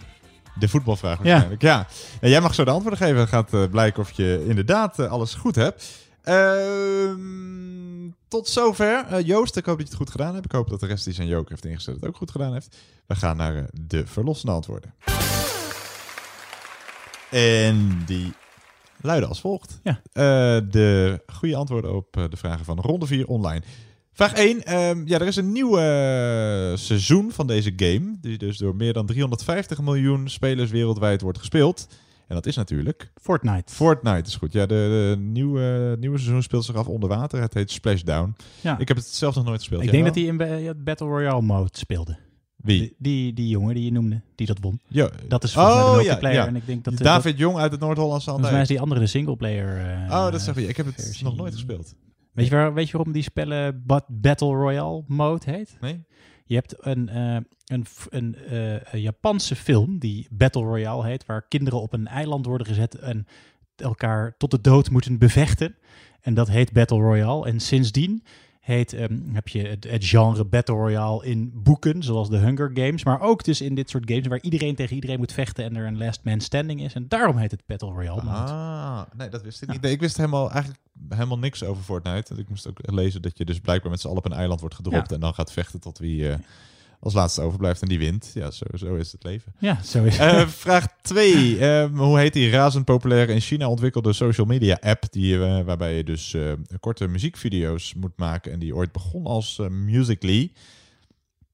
De 0.59 0.69
voetbalvraag 0.69 1.19
waarschijnlijk. 1.19 1.63
Ja. 1.63 1.87
En 2.21 2.31
jij 2.31 2.41
mag 2.41 2.55
zo 2.55 2.65
de 2.65 2.71
antwoorden 2.71 2.99
geven. 2.99 3.17
Dan 3.17 3.29
gaat 3.29 3.55
eh, 3.55 3.65
blijken 3.71 4.03
of 4.03 4.11
je 4.11 4.45
inderdaad 4.49 4.99
eh, 4.99 5.11
alles 5.11 5.35
goed 5.35 5.55
hebt. 5.55 6.09
Ehm, 6.23 8.11
tot 8.29 8.49
zover. 8.49 9.05
Eh, 9.09 9.27
Joost, 9.27 9.57
ik 9.57 9.65
hoop 9.65 9.79
dat 9.79 9.87
je 9.87 9.93
het 9.93 10.03
goed 10.03 10.11
gedaan 10.11 10.33
hebt. 10.35 10.45
Ik 10.45 10.53
hoop 10.53 10.71
dat 10.71 10.81
de 10.81 10.87
rest 10.87 11.05
die 11.05 11.15
zijn 11.15 11.29
joker 11.29 11.51
heeft 11.51 11.65
ingezet 11.65 11.95
het 11.95 12.07
ook 12.07 12.17
goed 12.17 12.31
gedaan 12.31 12.53
heeft. 12.53 12.77
We 13.07 13.15
gaan 13.15 13.37
naar 13.37 13.67
de 13.73 14.07
verlossende 14.07 14.55
antwoorden. 14.55 14.95
En 17.31 18.03
die 18.07 18.33
luiden 19.03 19.29
als 19.29 19.41
volgt. 19.41 19.81
Ja. 19.83 20.01
Eh, 20.13 20.23
de 20.71 21.21
goede 21.27 21.57
antwoorden 21.57 21.95
op 21.95 22.17
eh, 22.17 22.25
de 22.31 22.37
vragen 22.37 22.65
van 22.65 22.79
ronde 22.81 23.07
4 23.07 23.27
online. 23.27 23.63
Vraag 24.13 24.33
1. 24.33 24.63
ehm, 24.65 25.03
ja, 25.07 25.19
er 25.19 25.27
is 25.27 25.37
een 25.37 25.53
nieuw 25.53 25.79
eh, 25.79 26.77
seizoen 26.77 27.33
van 27.33 27.47
deze 27.47 27.73
game. 27.77 28.17
Die 28.21 28.39
dus 28.39 28.59
door 28.59 28.77
meer 28.77 28.93
dan 28.93 29.07
350 29.07 29.81
miljoen 29.81 30.29
spelers 30.29 30.71
wereldwijd 30.71 31.21
wordt 31.21 31.39
gespeeld. 31.39 31.87
En 32.27 32.35
dat 32.37 32.47
is 32.47 32.57
natuurlijk... 32.57 33.13
Fortnite. 33.23 33.73
Fortnite 33.73 34.29
is 34.29 34.37
goed. 34.37 34.53
Ja, 34.53 34.67
de, 34.67 35.15
de 35.17 35.21
nieuwe, 35.23 35.97
nieuwe 36.01 36.19
seizoen 36.19 36.43
speelt 36.43 36.65
zich 36.65 36.75
af 36.75 36.87
onder 36.87 37.09
water. 37.09 37.41
Het 37.41 37.55
heet 37.55 37.71
Splashdown. 37.71 38.37
Ja. 38.61 38.79
Ik 38.79 38.89
heb 38.89 38.97
het 38.97 39.07
zelf 39.07 39.35
nog 39.35 39.45
nooit 39.45 39.59
gespeeld. 39.59 39.83
Ik 39.83 39.91
Jij 39.91 40.03
denk 40.03 40.15
dat 40.15 40.23
hij 40.23 40.33
in 40.33 40.37
Ba- 40.37 40.75
Battle 40.85 41.07
Royale 41.07 41.43
mode 41.43 41.69
speelde. 41.73 42.17
Wie? 42.63 42.79
Die, 42.79 42.95
die, 42.99 43.33
die 43.33 43.49
jongen 43.49 43.75
die 43.75 43.85
je 43.85 43.93
noemde, 43.93 44.21
die 44.35 44.47
dat 44.47 44.59
won. 44.61 44.81
Ja. 44.87 45.11
Dat 45.29 45.45
is 45.45 45.53
volgens 45.53 45.75
mij 45.75 45.85
de 45.85 45.89
Oh, 45.91 45.95
ja, 45.97 46.03
multiplayer. 46.03 46.37
ja. 46.37 46.47
En 46.47 46.57
ik 46.57 46.67
denk 46.67 46.85
dat, 46.85 46.97
Die 46.97 47.07
eh, 47.07 47.13
David 47.13 47.31
dat- 47.33 47.41
Jong 47.41 47.59
uit 47.59 47.71
het 47.73 47.81
Noord-Hollandse 47.81 48.29
Volgens 48.31 48.51
mij 48.51 48.61
is 48.61 48.69
die 48.69 48.81
andere 48.81 49.01
de 49.01 49.07
singleplayer. 49.07 49.79
eh, 49.91 50.11
Oh, 50.11 50.31
dat 50.33 50.41
zeg 50.41 50.55
je. 50.55 50.67
Ik 50.69 50.77
heb 50.77 50.87
het 50.87 50.95
versie. 50.95 51.25
nog 51.25 51.37
nooit 51.37 51.53
gespeeld. 51.53 51.95
Weet 52.33 52.47
je, 52.47 52.55
waar, 52.55 52.75
weet 52.75 52.87
je 52.89 52.93
waarom 52.97 53.13
die 53.13 53.23
spellen 53.23 53.83
Bat- 53.87 54.05
Battle 54.09 54.49
Royale 54.55 55.05
mode 55.07 55.51
heet? 55.51 55.77
Nee. 55.81 56.05
Je 56.45 56.55
hebt 56.55 56.75
een, 56.79 57.09
eh, 57.09 57.37
een, 57.67 57.87
een, 58.09 58.37
een 58.91 59.01
Japanse 59.01 59.57
film 59.57 59.99
die 59.99 60.27
Battle 60.31 60.63
Royale 60.63 61.05
heet, 61.07 61.27
waar 61.27 61.43
kinderen 61.49 61.81
op 61.81 61.93
een 61.93 62.07
eiland 62.07 62.47
worden 62.47 62.67
gezet 62.67 62.95
en 62.95 63.27
elkaar 63.77 64.35
tot 64.37 64.51
de 64.51 64.61
dood 64.61 64.91
moeten 64.91 65.19
bevechten. 65.19 65.75
En 66.21 66.35
dat 66.35 66.49
heet 66.49 66.73
Battle 66.73 66.99
Royale. 66.99 67.47
En 67.47 67.61
sindsdien 67.61 68.23
heet, 68.61 68.93
ehm, 68.93 69.19
heb 69.33 69.49
je 69.49 69.63
het, 69.69 69.85
het 69.91 70.05
genre 70.05 70.45
Battle 70.45 70.75
Royale 70.75 71.25
in 71.27 71.51
boeken, 71.55 72.03
zoals 72.03 72.31
de 72.31 72.37
Hunger 72.37 72.71
Games, 72.75 73.05
maar 73.05 73.21
ook 73.21 73.45
dus 73.45 73.61
in 73.61 73.75
dit 73.75 73.91
soort 73.91 74.11
games 74.11 74.27
waar 74.27 74.41
iedereen 74.43 74.75
tegen 74.75 74.95
iedereen 74.95 75.19
moet 75.19 75.33
vechten 75.33 75.65
en 75.65 75.77
er 75.77 75.87
een 75.87 75.99
last 75.99 76.25
man 76.25 76.41
standing 76.41 76.83
is. 76.83 76.95
En 76.95 77.09
daarom 77.09 77.37
heet 77.37 77.51
het 77.51 77.63
Battle 77.67 77.91
Royale. 77.93 78.21
Ah, 78.21 79.03
nee, 79.17 79.29
dat 79.29 79.43
wist 79.43 79.63
ik 79.63 79.69
niet. 79.69 79.81
Nee, 79.81 79.93
ik 79.93 80.01
wist 80.01 80.17
helemaal, 80.17 80.51
eigenlijk 80.51 80.81
helemaal 81.09 81.39
niks 81.39 81.63
over 81.65 81.83
Fortnite. 81.83 82.29
Want 82.29 82.41
Ik 82.41 82.49
moest 82.49 82.69
ook 82.69 82.79
lezen 82.83 83.23
dat 83.23 83.39
je 83.39 83.45
dus 83.45 83.61
blijkbaar 83.61 83.91
met 83.91 84.01
z'n 84.01 84.07
allen 84.07 84.19
op 84.19 84.25
een 84.25 84.33
eiland 84.33 84.61
wordt 84.61 84.75
gedropt 84.75 85.09
Ja. 85.09 85.15
en 85.15 85.21
dan 85.21 85.35
gaat 85.35 85.53
vechten 85.53 85.81
tot 85.81 85.99
wie 85.99 86.29
eh, 86.31 86.39
als 87.01 87.15
laatste 87.15 87.41
overblijft 87.43 87.83
en 87.83 87.89
die 87.89 87.99
wint. 87.99 88.31
Ja, 88.35 88.51
zo, 88.51 88.65
zo 88.75 88.95
is 88.95 89.13
het 89.13 89.23
leven. 89.25 89.53
Ja, 89.59 89.83
zo 89.83 90.05
is 90.05 90.19
Eh, 90.19 90.37
het. 90.37 90.51
vraag 90.51 90.87
2. 91.03 91.87
hoe 91.89 92.19
heet 92.19 92.33
die 92.33 92.51
razend 92.51 92.85
populaire 92.85 93.33
in 93.33 93.41
China 93.41 93.69
ontwikkelde 93.69 94.13
social 94.13 94.47
media 94.47 94.79
app 94.81 95.05
die, 95.13 95.45
eh, 95.45 95.65
waarbij 95.65 95.97
je 95.97 96.05
dus 96.05 96.35
eh, 96.35 96.53
korte 96.81 97.07
muziekvideo's 97.07 97.95
moet 97.95 98.17
maken 98.17 98.53
en 98.53 98.59
die 98.59 98.75
ooit 98.75 98.93
begon 98.93 99.27
als 99.27 99.59
eh, 99.59 99.69
Musical.ly? 99.69 100.53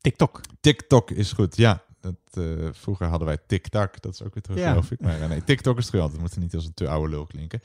TikTok. 0.00 0.40
TikTok 0.60 1.10
is 1.10 1.32
goed, 1.32 1.56
ja. 1.56 1.82
Dat, 2.00 2.14
eh, 2.32 2.42
vroeger 2.72 3.06
hadden 3.06 3.26
wij 3.28 3.38
TikTok, 3.46 4.02
dat 4.02 4.12
is 4.12 4.22
ook 4.22 4.34
weer 4.34 4.42
terug, 4.42 4.58
Ja. 4.58 4.68
geloof 4.68 4.90
ik. 4.90 5.00
Maar 5.00 5.20
eh, 5.20 5.28
nee, 5.28 5.44
TikTok 5.44 5.78
is 5.78 5.86
terug, 5.86 6.00
want 6.00 6.12
het 6.12 6.20
moet 6.20 6.36
niet 6.38 6.54
als 6.54 6.64
een 6.64 6.74
te 6.74 6.88
oude 6.88 7.10
lul 7.10 7.26
klinken. 7.26 7.60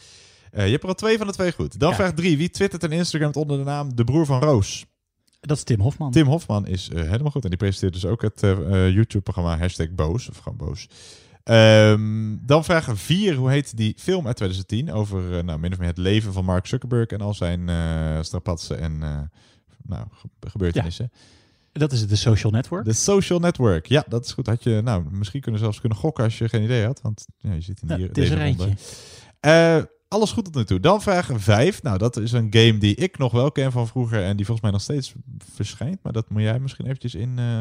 Eh, 0.51 0.65
je 0.65 0.71
hebt 0.71 0.83
er 0.83 0.89
al 0.89 0.95
twee 0.95 1.17
van 1.17 1.27
de 1.27 1.33
twee 1.33 1.51
goed. 1.51 1.79
Dan 1.79 1.89
Ja. 1.89 1.95
vraag 1.95 2.13
3. 2.13 2.37
Wie 2.37 2.49
twittert 2.49 2.83
en 2.83 2.91
Instagramt 2.91 3.35
onder 3.35 3.57
de 3.57 3.63
naam 3.63 3.95
De 3.95 4.03
Broer 4.03 4.25
van 4.25 4.41
Roos? 4.41 4.85
Dat 5.41 5.57
is 5.57 5.63
Tim 5.63 5.79
Hofman. 5.79 6.11
Tim 6.11 6.27
Hofman 6.27 6.67
is 6.67 6.89
eh, 6.89 7.01
helemaal 7.01 7.31
goed. 7.31 7.43
En 7.43 7.49
die 7.49 7.57
presenteert 7.59 7.93
dus 7.93 8.05
ook 8.05 8.21
het 8.21 8.43
eh, 8.43 8.51
eh, 8.51 8.93
YouTube-programma 8.93 9.57
hashtag 9.57 9.89
Boos. 9.89 10.29
Of 10.29 10.37
gewoon 10.37 10.57
Boos. 10.57 10.87
Ehm, 11.43 12.35
dan 12.41 12.63
vraag 12.63 12.89
4. 12.93 13.35
Hoe 13.35 13.49
heet 13.49 13.77
die 13.77 13.93
film 13.97 14.27
uit 14.27 14.35
2010? 14.35 14.91
Over 14.91 15.43
nou, 15.43 15.59
min 15.59 15.71
of 15.71 15.77
meer 15.77 15.87
het 15.87 15.97
leven 15.97 16.33
van 16.33 16.45
Mark 16.45 16.65
Zuckerberg 16.67 17.07
en 17.07 17.21
al 17.21 17.33
zijn 17.33 17.61
strapatsen 18.25 18.79
en 18.79 18.97
nou, 19.83 20.05
ge- 20.11 20.49
gebeurtenissen. 20.49 21.11
Dat 21.71 21.91
is 21.91 21.99
het, 21.99 22.09
de 22.09 22.15
Social 22.15 22.51
Network. 22.51 22.85
De 22.85 22.93
Social 22.93 23.39
Network. 23.39 23.85
Ja, 23.85 24.03
dat 24.07 24.25
is 24.25 24.31
goed. 24.31 24.47
Had 24.47 24.63
je 24.63 24.81
nou, 24.83 25.05
misschien 25.11 25.41
kunnen 25.41 25.59
zelfs 25.61 25.79
kunnen 25.79 25.97
gokken 25.97 26.23
als 26.23 26.37
je 26.37 26.49
geen 26.49 26.63
idee 26.63 26.85
had. 26.85 27.01
Want 27.01 27.25
ja, 27.37 27.53
je 27.53 27.61
zit 27.61 27.81
in 27.81 27.87
Ja, 27.87 27.95
die, 27.95 28.07
het 28.07 28.17
is 28.17 28.29
deze 28.29 28.41
er 28.41 28.47
ronde. 28.47 28.75
Eh, 30.11 30.17
alles 30.17 30.31
goed 30.31 30.43
tot 30.43 30.55
nu 30.55 30.63
toe. 30.65 30.79
Dan 30.79 31.01
vraag 31.01 31.29
5. 31.33 31.83
Nou, 31.83 31.97
dat 31.97 32.17
is 32.17 32.31
een 32.31 32.47
game 32.49 32.77
die 32.77 32.95
ik 32.95 33.17
nog 33.17 33.31
wel 33.31 33.51
ken 33.51 33.71
van 33.71 33.87
vroeger. 33.87 34.23
En 34.23 34.35
die 34.35 34.45
volgens 34.45 34.61
mij 34.61 34.71
nog 34.71 34.81
steeds 34.81 35.13
verschijnt. 35.53 35.99
Maar 36.03 36.13
dat 36.13 36.29
moet 36.29 36.41
jij 36.41 36.59
misschien 36.59 36.85
eventjes 36.85 37.15
in, 37.15 37.33
eh, 37.39 37.59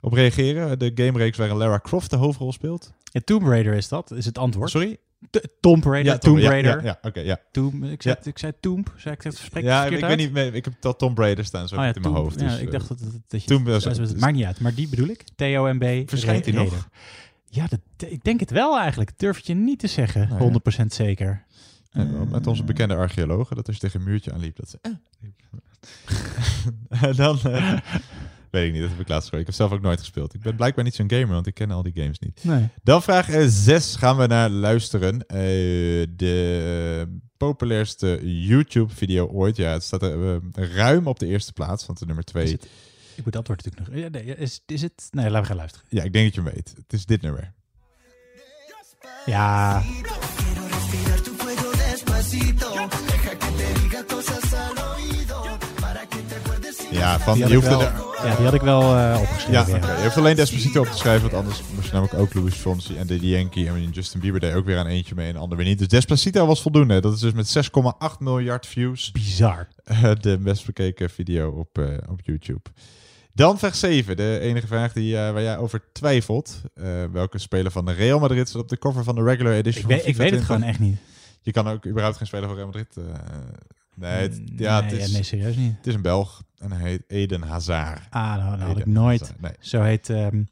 op 0.00 0.12
reageren. 0.12 0.78
De 0.78 0.92
gamereeks 0.94 1.36
waarin 1.38 1.56
Lara 1.56 1.78
Croft 1.78 2.10
de 2.10 2.16
hoofdrol 2.16 2.52
speelt. 2.52 2.92
Ja, 3.02 3.20
Tomb 3.24 3.46
Raider 3.46 3.74
is 3.74 3.88
dat, 3.88 4.10
is 4.10 4.24
het 4.24 4.38
antwoord. 4.38 4.70
Sorry? 4.70 4.98
T- 5.30 5.48
Tomb 5.60 5.84
Raider, 5.84 6.12
Ja, 6.12 6.18
Tomb 6.18 6.22
Tomb- 6.36 6.40
ja, 6.42 6.48
Raider. 6.50 6.84
ja, 6.84 6.98
ja, 7.02 7.08
oké, 7.08 7.20
ja. 7.20 7.40
Tomb, 7.52 7.84
ik, 7.84 8.02
zei, 8.02 8.16
Ja. 8.22 8.30
ik 8.30 8.38
zei 8.38 8.52
Tomb, 8.60 8.92
zei 8.96 9.14
ik 9.14 9.22
dat 9.22 9.34
spreek 9.36 9.62
Ja, 9.64 9.84
het 9.84 9.92
ik, 9.92 10.00
weet 10.00 10.16
niet. 10.16 10.32
meer. 10.32 10.54
Ik 10.54 10.64
heb 10.64 10.74
dat 10.80 10.98
Tomb 10.98 11.18
Raider 11.18 11.44
staan 11.44 11.68
zo 11.68 11.76
Oh 11.76 11.82
ja, 11.84 11.94
in 11.94 12.00
mijn 12.00 12.14
hoofd. 12.14 12.40
ja, 12.40 12.46
dus, 12.48 12.58
ik 12.58 12.66
eh, 12.66 12.72
dacht 12.72 12.88
dat, 12.88 12.98
dat, 12.98 13.10
dat 13.28 13.42
je 13.42 13.48
Tomb 13.48 13.66
het, 13.66 13.84
was- 13.84 13.98
het 13.98 14.20
maakt 14.20 14.34
niet 14.34 14.44
uit, 14.44 14.60
maar 14.60 14.74
die 14.74 14.88
bedoel 14.88 15.08
ik. 15.08 15.22
T-O-M-B. 15.36 16.08
Verschijnt 16.10 16.44
die 16.44 16.54
nog? 16.54 16.88
Ja, 17.52 17.66
dat, 17.66 17.80
ik 18.10 18.24
denk 18.24 18.40
het 18.40 18.50
wel 18.50 18.78
eigenlijk. 18.78 19.10
Durf 19.16 19.36
het 19.36 19.46
je 19.46 19.54
niet 19.54 19.78
te 19.78 19.86
zeggen, 19.86 20.28
Nou 20.28 20.34
ja. 20.44 20.82
100% 20.82 20.86
zeker. 20.94 21.44
En 21.90 22.28
met 22.30 22.46
onze 22.46 22.64
bekende 22.64 22.94
archeologen, 22.94 23.56
dat 23.56 23.66
als 23.66 23.76
je 23.76 23.82
tegen 23.82 24.00
een 24.00 24.06
muurtje 24.06 24.32
aanliep, 24.32 24.56
dat 24.56 24.68
ze... 24.68 24.78
En 27.06 27.16
dan... 27.16 27.38
eh, 27.40 27.78
weet 28.50 28.66
ik 28.66 28.72
niet, 28.72 28.80
dat 28.80 28.90
heb 28.90 29.00
ik 29.00 29.08
laatst 29.08 29.24
gehoord. 29.28 29.40
Ik 29.40 29.46
heb 29.46 29.54
zelf 29.56 29.72
ook 29.72 29.80
nooit 29.80 29.98
gespeeld. 29.98 30.34
Ik 30.34 30.40
ben 30.40 30.56
blijkbaar 30.56 30.84
niet 30.84 30.94
zo'n 30.94 31.10
gamer, 31.10 31.28
want 31.28 31.46
ik 31.46 31.54
ken 31.54 31.70
al 31.70 31.82
die 31.82 31.92
games 31.94 32.18
niet. 32.18 32.44
Nee. 32.44 32.68
Dan 32.82 33.02
vraag 33.02 33.28
6 33.48 33.96
gaan 33.96 34.16
we 34.16 34.26
naar 34.26 34.50
luisteren. 34.50 35.26
Eh, 35.26 35.36
de 36.16 37.18
populairste 37.36 38.20
YouTube-video 38.22 39.26
ooit. 39.26 39.56
Ja, 39.56 39.72
het 39.72 39.82
staat 39.82 40.02
er 40.02 40.34
eh, 40.54 40.74
ruim 40.74 41.06
op 41.06 41.18
de 41.18 41.26
eerste 41.26 41.52
plaats, 41.52 41.86
want 41.86 41.98
de 41.98 42.06
nummer 42.06 42.24
2... 42.24 42.44
Is 42.44 42.52
het- 42.52 42.68
Ik 43.14 43.24
moet 43.24 43.36
antwoord 43.36 43.64
natuurlijk 43.64 43.92
nog. 43.92 44.02
Ja, 44.02 44.08
nee, 44.08 44.36
is, 44.36 44.62
is 44.66 44.82
het? 44.82 45.08
Nee, 45.10 45.24
laten 45.24 45.40
we 45.40 45.46
gaan 45.46 45.56
luisteren. 45.56 45.86
Ja, 45.90 46.02
ik 46.02 46.12
denk 46.12 46.24
dat 46.24 46.34
je 46.34 46.40
hem 46.50 46.54
weet. 46.54 46.72
Het 46.76 46.92
is 46.92 47.06
dit 47.06 47.22
nummer. 47.22 47.52
Ja, 49.26 49.82
Ja, 57.00 57.18
van, 57.18 57.34
die 57.34 57.48
je 57.48 57.54
had, 57.54 57.62
ik 57.64 57.68
hoeft 57.68 57.68
wel, 57.68 57.80
er... 58.22 58.26
ja, 58.28 58.36
die 58.36 58.44
had 58.44 58.54
ik 58.54 58.60
wel 58.60 58.82
eh, 58.82 58.88
Ja, 58.88 59.20
opgeschreven. 59.20 59.74
oké. 59.74 59.96
je 59.96 60.02
hoeft 60.02 60.16
alleen 60.16 60.36
Despacito 60.36 60.80
op 60.80 60.86
te 60.86 60.96
schrijven, 60.96 61.22
want 61.30 61.34
anders 61.44 61.62
moest 61.74 61.86
je 61.86 61.92
namelijk 61.92 62.18
ook 62.18 62.34
Louis 62.34 62.54
Fonsi 62.54 62.96
en 62.96 63.06
Daddy 63.06 63.26
Yankee 63.26 63.68
en 63.68 63.90
Justin 63.90 64.20
Bieber 64.20 64.40
deed 64.40 64.54
ook 64.54 64.64
weer 64.64 64.78
aan 64.78 64.86
eentje 64.86 65.14
mee 65.14 65.26
en 65.26 65.32
de 65.32 65.38
ander 65.38 65.56
weer 65.58 65.66
niet. 65.66 65.78
Dus 65.78 65.88
Despacito 65.88 66.46
was 66.46 66.62
voldoende. 66.62 67.00
Dat 67.00 67.12
is 67.14 67.20
dus 67.20 67.32
met 67.32 67.66
6,8 68.12 68.18
miljard 68.18 68.66
views. 68.66 69.10
Bizar. 69.12 69.68
eh, 69.84 70.10
de 70.20 70.38
best 70.38 70.66
bekeken 70.66 71.10
video 71.10 71.50
op, 71.50 71.78
eh, 71.78 71.84
op 72.08 72.20
YouTube. 72.22 72.60
Dan 73.32 73.58
vraag 73.58 73.74
7, 73.76 74.16
de 74.16 74.38
enige 74.40 74.66
vraag 74.66 74.92
die, 74.92 75.14
waar 75.14 75.42
jij 75.42 75.58
over 75.58 75.82
twijfelt. 75.92 76.60
Welke 77.12 77.38
speler 77.38 77.70
van 77.70 77.84
de 77.84 77.92
Real 77.92 78.18
Madrid 78.18 78.48
staat 78.48 78.62
op 78.62 78.68
de 78.68 78.78
cover 78.78 79.04
van 79.04 79.14
de 79.14 79.22
regular 79.22 79.52
edition 79.52 79.82
Ik 79.82 79.88
weet, 79.88 80.06
ik 80.06 80.16
weet 80.16 80.30
het 80.30 80.40
20? 80.40 80.46
gewoon 80.46 80.62
echt 80.62 80.78
niet. 80.78 80.98
Je 81.42 81.52
kan 81.52 81.68
ook 81.68 81.86
überhaupt 81.86 82.16
geen 82.16 82.26
speler 82.26 82.46
van 82.46 82.54
Real 82.56 82.66
Madrid... 82.66 82.96
eh, 82.96 83.04
nee, 84.00 84.22
het, 84.22 84.40
ja, 84.56 84.80
nee, 84.80 84.90
het 84.90 84.98
is, 85.00 85.06
ja, 85.06 85.12
nee, 85.12 85.22
serieus 85.22 85.56
niet. 85.56 85.76
Het 85.76 85.86
is 85.86 85.94
een 85.94 86.02
Belg 86.02 86.42
en 86.58 86.72
hij 86.72 86.90
heet 86.90 87.02
Eden 87.06 87.42
Hazard. 87.42 88.00
Ah, 88.10 88.36
nou, 88.36 88.56
nou 88.56 88.60
had 88.60 88.78
ik 88.78 88.86
nooit. 88.86 89.20
Hazard. 89.20 89.40
Nee. 89.40 89.52
Zo 89.60 89.82
heet 89.82 90.10
ehm, 90.10 90.42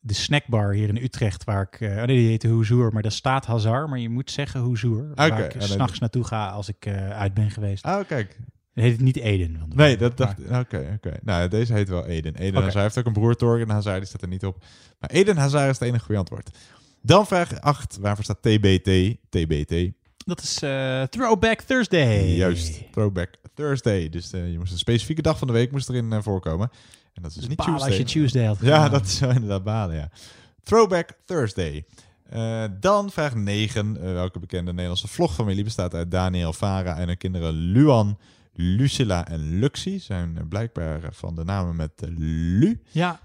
de 0.00 0.14
snackbar 0.14 0.72
hier 0.72 0.88
in 0.88 0.96
Utrecht, 0.96 1.44
waar 1.44 1.62
ik... 1.72 1.80
eh, 1.80 1.88
oh 1.88 1.94
nee, 1.96 2.16
die 2.16 2.28
heette 2.28 2.48
Hoezoer, 2.48 2.92
maar 2.92 3.02
daar 3.02 3.12
staat 3.12 3.46
Hazard, 3.46 3.88
maar 3.88 3.98
je 3.98 4.08
moet 4.08 4.30
zeggen 4.30 4.60
Hoezoer. 4.60 5.10
Waar 5.14 5.30
Oké, 5.32 5.44
ik 5.44 5.52
ja, 5.52 5.58
nee, 5.58 5.68
s'nachts 5.68 5.98
naartoe 5.98 6.24
ga 6.24 6.48
als 6.48 6.68
ik 6.68 6.86
eh, 6.86 7.10
uit 7.10 7.34
ben 7.34 7.50
geweest. 7.50 7.84
Oh, 7.84 8.00
kijk. 8.06 8.38
Het 8.74 8.84
heet 8.84 9.00
niet 9.00 9.16
Eden. 9.16 9.58
Want 9.58 9.74
Nee, 9.74 9.96
dat 9.96 10.16
dacht 10.16 10.38
ik. 10.38 10.50
Oké, 10.50 10.92
oké. 10.94 11.16
Nou, 11.22 11.48
deze 11.48 11.72
heet 11.72 11.88
wel 11.88 12.06
Eden. 12.06 12.34
Eden 12.34 12.54
Oké. 12.56 12.64
Hazard 12.64 12.82
heeft 12.82 12.98
ook 12.98 13.06
een 13.06 13.12
broer, 13.20 13.36
Torgen 13.36 13.70
Hazard, 13.70 13.98
die 13.98 14.06
staat 14.06 14.22
er 14.22 14.28
niet 14.28 14.44
op. 14.44 14.64
Maar 14.98 15.10
Eden 15.10 15.36
Hazard 15.36 15.70
is 15.70 15.78
het 15.78 15.88
enige 15.88 16.04
goede 16.04 16.20
antwoord. 16.20 16.50
Dan 17.02 17.26
vraag 17.26 17.60
8, 17.60 17.98
waarvoor 18.00 18.24
staat 18.24 18.42
TBT? 18.42 19.16
TBT. 19.28 19.92
Dat 20.30 20.42
is 20.42 20.62
eh, 20.62 21.02
Throwback 21.02 21.60
Thursday. 21.60 22.36
Juist, 22.36 22.92
Throwback 22.92 23.34
Thursday. 23.54 24.08
Dus 24.08 24.32
eh, 24.32 24.50
je 24.50 24.58
moest 24.58 24.72
een 24.72 24.78
specifieke 24.78 25.22
dag 25.22 25.38
van 25.38 25.46
de 25.46 25.52
week 25.52 25.72
moest 25.72 25.88
erin 25.88 26.12
eh, 26.12 26.18
voorkomen. 26.22 26.70
En 27.14 27.22
dat 27.22 27.30
is 27.30 27.36
dus 27.36 27.48
niet 27.48 27.58
Tuesday. 27.58 27.88
als 27.88 27.96
je 27.96 28.04
Tuesday 28.04 28.44
had 28.44 28.58
Ja, 28.60 28.88
dat 28.88 29.06
is 29.06 29.20
inderdaad 29.20 29.64
balen, 29.64 29.96
ja. 29.96 30.10
Throwback 30.62 31.08
Thursday. 31.24 31.84
Dan 32.80 33.10
vraag 33.10 33.34
9. 33.34 33.96
eh, 33.96 34.12
welke 34.12 34.38
bekende 34.38 34.70
Nederlandse 34.70 35.08
vlogfamilie 35.08 35.64
bestaat 35.64 35.94
uit 35.94 36.10
Daniel, 36.10 36.52
Vara 36.52 36.96
en 36.96 37.06
hun 37.06 37.18
kinderen 37.18 37.52
Luan, 37.54 38.18
Lucilla 38.52 39.26
en 39.28 39.58
Luxie? 39.58 39.98
Zijn 39.98 40.46
blijkbaar 40.48 41.00
van 41.10 41.34
de 41.34 41.44
namen 41.44 41.76
met 41.76 41.92
Lu. 42.18 42.80
Ja, 42.90 43.20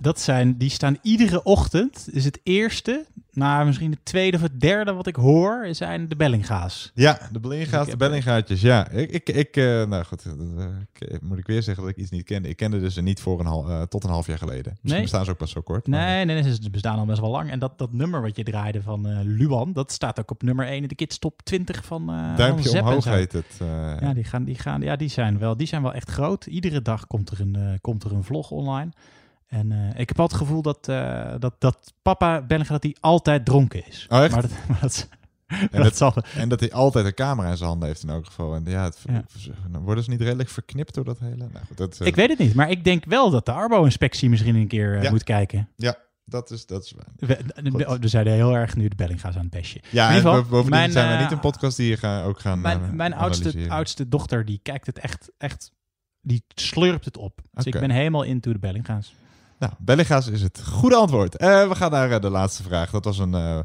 dat 0.00 0.20
zijn, 0.20 0.56
die 0.56 0.70
staan 0.70 0.98
iedere 1.02 1.42
ochtend, 1.42 2.08
is 2.12 2.24
het 2.24 2.40
eerste 2.42 3.06
nou, 3.32 3.66
misschien 3.66 3.90
het 3.90 4.04
tweede 4.04 4.36
of 4.36 4.42
het 4.42 4.60
derde 4.60 4.92
wat 4.92 5.06
ik 5.06 5.16
hoor, 5.16 5.68
zijn 5.70 6.08
de 6.08 6.16
Bellinga's. 6.16 6.90
Ja, 6.94 7.18
de 7.32 7.40
Bellinga's, 7.40 7.78
Ik 7.80 7.84
de 7.84 7.90
heb- 7.90 7.98
Bellingaatjes, 7.98 8.60
ja. 8.60 8.88
Ik, 8.88 9.10
ik, 9.10 9.28
ik 9.28 9.56
eh, 9.56 9.64
nou 9.86 10.04
goed, 10.04 10.24
eh, 10.24 10.64
ik- 10.98 11.22
moet 11.22 11.38
ik 11.38 11.46
weer 11.46 11.62
zeggen 11.62 11.82
dat 11.84 11.92
ik 11.92 11.98
iets 11.98 12.10
niet 12.10 12.24
kende. 12.24 12.48
Ik 12.48 12.56
kende 12.56 12.80
dus 12.80 12.96
niet 13.00 13.20
voor 13.20 13.40
een 13.40 13.46
hal, 13.46 13.68
eh, 13.68 13.82
tot 13.82 14.04
een 14.04 14.10
half 14.10 14.26
jaar 14.26 14.38
geleden. 14.38 14.64
Misschien 14.72 14.90
Nee. 14.92 15.00
bestaan 15.00 15.24
ze 15.24 15.30
ook 15.30 15.36
pas 15.36 15.50
zo 15.50 15.60
kort. 15.60 15.86
maar- 15.86 16.00
Nee, 16.06 16.24
nee, 16.24 16.42
nee, 16.42 16.54
ze 16.54 16.70
bestaan 16.70 16.98
al 16.98 17.04
best 17.04 17.20
wel 17.20 17.30
lang. 17.30 17.50
En 17.50 17.58
dat, 17.58 17.78
dat 17.78 17.92
nummer 17.92 18.22
wat 18.22 18.36
je 18.36 18.42
draaide 18.44 18.82
van 18.82 19.08
eh, 19.08 19.18
Luan, 19.24 19.72
dat 19.72 19.92
staat 19.92 20.20
ook 20.20 20.30
op 20.30 20.42
nummer 20.42 20.66
1 20.66 20.82
in 20.82 20.88
de 20.88 20.94
Kids 20.94 21.18
Top 21.18 21.42
20 21.42 21.84
van 21.84 22.10
eh 22.10 22.36
Duimpje 22.36 22.68
van 22.70 22.78
omhoog 22.80 23.04
heet 23.04 23.32
het. 23.32 23.46
eh. 23.60 23.66
Ja, 24.00 24.14
die, 24.14 24.24
gaan, 24.24 24.44
die, 24.44 24.58
gaan, 24.58 24.80
ja 24.80 24.96
die, 24.96 25.08
zijn 25.08 25.38
wel, 25.38 25.56
die 25.56 25.66
zijn 25.66 25.82
wel 25.82 25.92
echt 25.94 26.10
groot. 26.10 26.46
Iedere 26.46 26.82
dag 26.82 27.06
komt 27.06 27.30
er 27.30 27.40
een, 27.40 27.56
eh, 27.56 27.72
komt 27.80 28.04
er 28.04 28.12
een 28.12 28.24
vlog 28.24 28.50
online. 28.50 28.90
En 29.50 29.72
eh, 29.72 30.00
ik 30.00 30.08
heb 30.08 30.18
al 30.18 30.26
het 30.26 30.34
gevoel 30.34 30.62
dat, 30.62 30.88
eh, 30.88 31.34
dat, 31.38 31.54
dat 31.58 31.92
papa 32.02 32.42
Bellinga 32.42 32.72
dat 32.72 32.82
hij 32.82 32.96
altijd 33.00 33.44
dronken 33.44 33.86
is. 33.86 34.06
Oh, 34.08 34.22
echt? 34.24 34.32
Maar 34.32 34.42
dat, 34.42 34.50
maar 34.68 34.80
dat, 34.80 35.08
En 35.46 35.68
dat 35.70 35.82
dat, 35.82 35.96
zal... 35.96 36.14
en 36.34 36.48
dat 36.48 36.60
hij 36.60 36.72
altijd 36.72 37.06
een 37.06 37.14
camera 37.14 37.50
in 37.50 37.56
zijn 37.56 37.68
handen 37.68 37.88
heeft 37.88 38.02
in 38.02 38.08
elk 38.08 38.26
geval. 38.26 38.54
En 38.54 38.64
ja, 38.66 38.84
het, 38.84 38.98
Ja. 39.06 39.22
dan 39.70 39.82
worden 39.82 40.04
ze 40.04 40.10
niet 40.10 40.20
redelijk 40.20 40.48
verknipt 40.48 40.94
door 40.94 41.04
dat 41.04 41.18
hele... 41.18 41.36
Nou 41.36 41.64
goed, 41.66 41.76
dat, 41.76 42.00
eh, 42.00 42.06
Ik 42.06 42.14
weet 42.14 42.28
het 42.28 42.38
niet, 42.38 42.54
maar 42.54 42.70
ik 42.70 42.84
denk 42.84 43.04
wel 43.04 43.30
dat 43.30 43.46
de 43.46 43.52
Arbo-inspectie 43.52 44.28
misschien 44.30 44.54
een 44.54 44.68
keer 44.68 45.02
Ja. 45.02 45.10
moet 45.10 45.24
kijken. 45.24 45.68
Ja, 45.76 45.96
dat 46.24 46.50
is, 46.50 46.66
dat 46.66 46.84
is 46.84 46.92
waar. 46.96 47.06
We, 47.16 47.38
we, 47.72 47.96
we 48.00 48.08
zeiden 48.08 48.32
heel 48.32 48.54
erg 48.54 48.76
nu 48.76 48.88
de 48.88 48.96
Bellinga's 48.96 49.34
aan 49.34 49.42
het 49.42 49.50
bestje. 49.50 49.80
Ja, 49.90 50.08
In 50.08 50.16
ieder 50.16 50.30
geval, 50.30 50.48
bovendien 50.48 50.70
mijn, 50.70 50.92
zijn 50.92 51.16
we 51.16 51.22
niet 51.22 51.32
een 51.32 51.40
podcast 51.40 51.76
die 51.76 51.88
je 51.88 51.96
ga, 51.96 52.22
ook 52.22 52.40
gaan 52.40 52.60
Mijn, 52.60 52.96
mijn 52.96 53.14
oudste, 53.14 53.54
oudste 53.68 54.08
dochter, 54.08 54.44
die 54.44 54.60
kijkt 54.62 54.86
het 54.86 54.98
echt, 54.98 55.30
echt, 55.38 55.72
die 56.20 56.44
slurpt 56.54 57.04
het 57.04 57.16
op. 57.16 57.40
Dus 57.52 57.64
ik 57.64 57.72
ben 57.80 57.90
helemaal 57.90 58.22
into 58.22 58.52
de 58.52 58.58
Bellinga's. 58.58 59.14
Nou, 59.60 59.72
Bellinga's 59.78 60.26
is 60.26 60.42
het 60.42 60.62
goede 60.66 60.96
antwoord. 60.96 61.36
Eh, 61.36 61.68
we 61.68 61.74
gaan 61.74 61.90
naar 61.90 62.10
eh, 62.10 62.20
de 62.20 62.30
laatste 62.30 62.62
vraag. 62.62 62.90
Dat 62.90 63.04
was 63.04 63.18
een 63.18 63.34
eh 63.34 63.58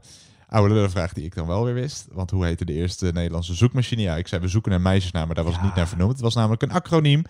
oude 0.48 0.74
lullenvraag 0.74 1.14
die 1.14 1.26
ik 1.26 1.36
dan 1.36 1.48
wel 1.48 1.66
weer 1.66 1.74
wist. 1.74 2.08
Want 2.12 2.32
hoe 2.32 2.46
heette 2.46 2.66
de 2.66 2.74
eerste 2.74 3.12
Nederlandse 3.14 3.54
zoekmachine? 3.54 4.02
Ja, 4.02 4.16
ik 4.16 4.28
zei 4.28 4.42
we 4.42 4.48
zoeken 4.48 4.72
naar 4.72 4.82
meisjesnaam, 4.82 5.26
maar 5.26 5.36
daar 5.36 5.44
was 5.44 5.54
het 5.54 5.64
niet 5.64 5.76
naar 5.76 5.88
vernoemd. 5.88 6.12
Het 6.12 6.22
was 6.22 6.36
namelijk 6.36 6.62
een 6.62 6.72
acroniem. 6.72 7.24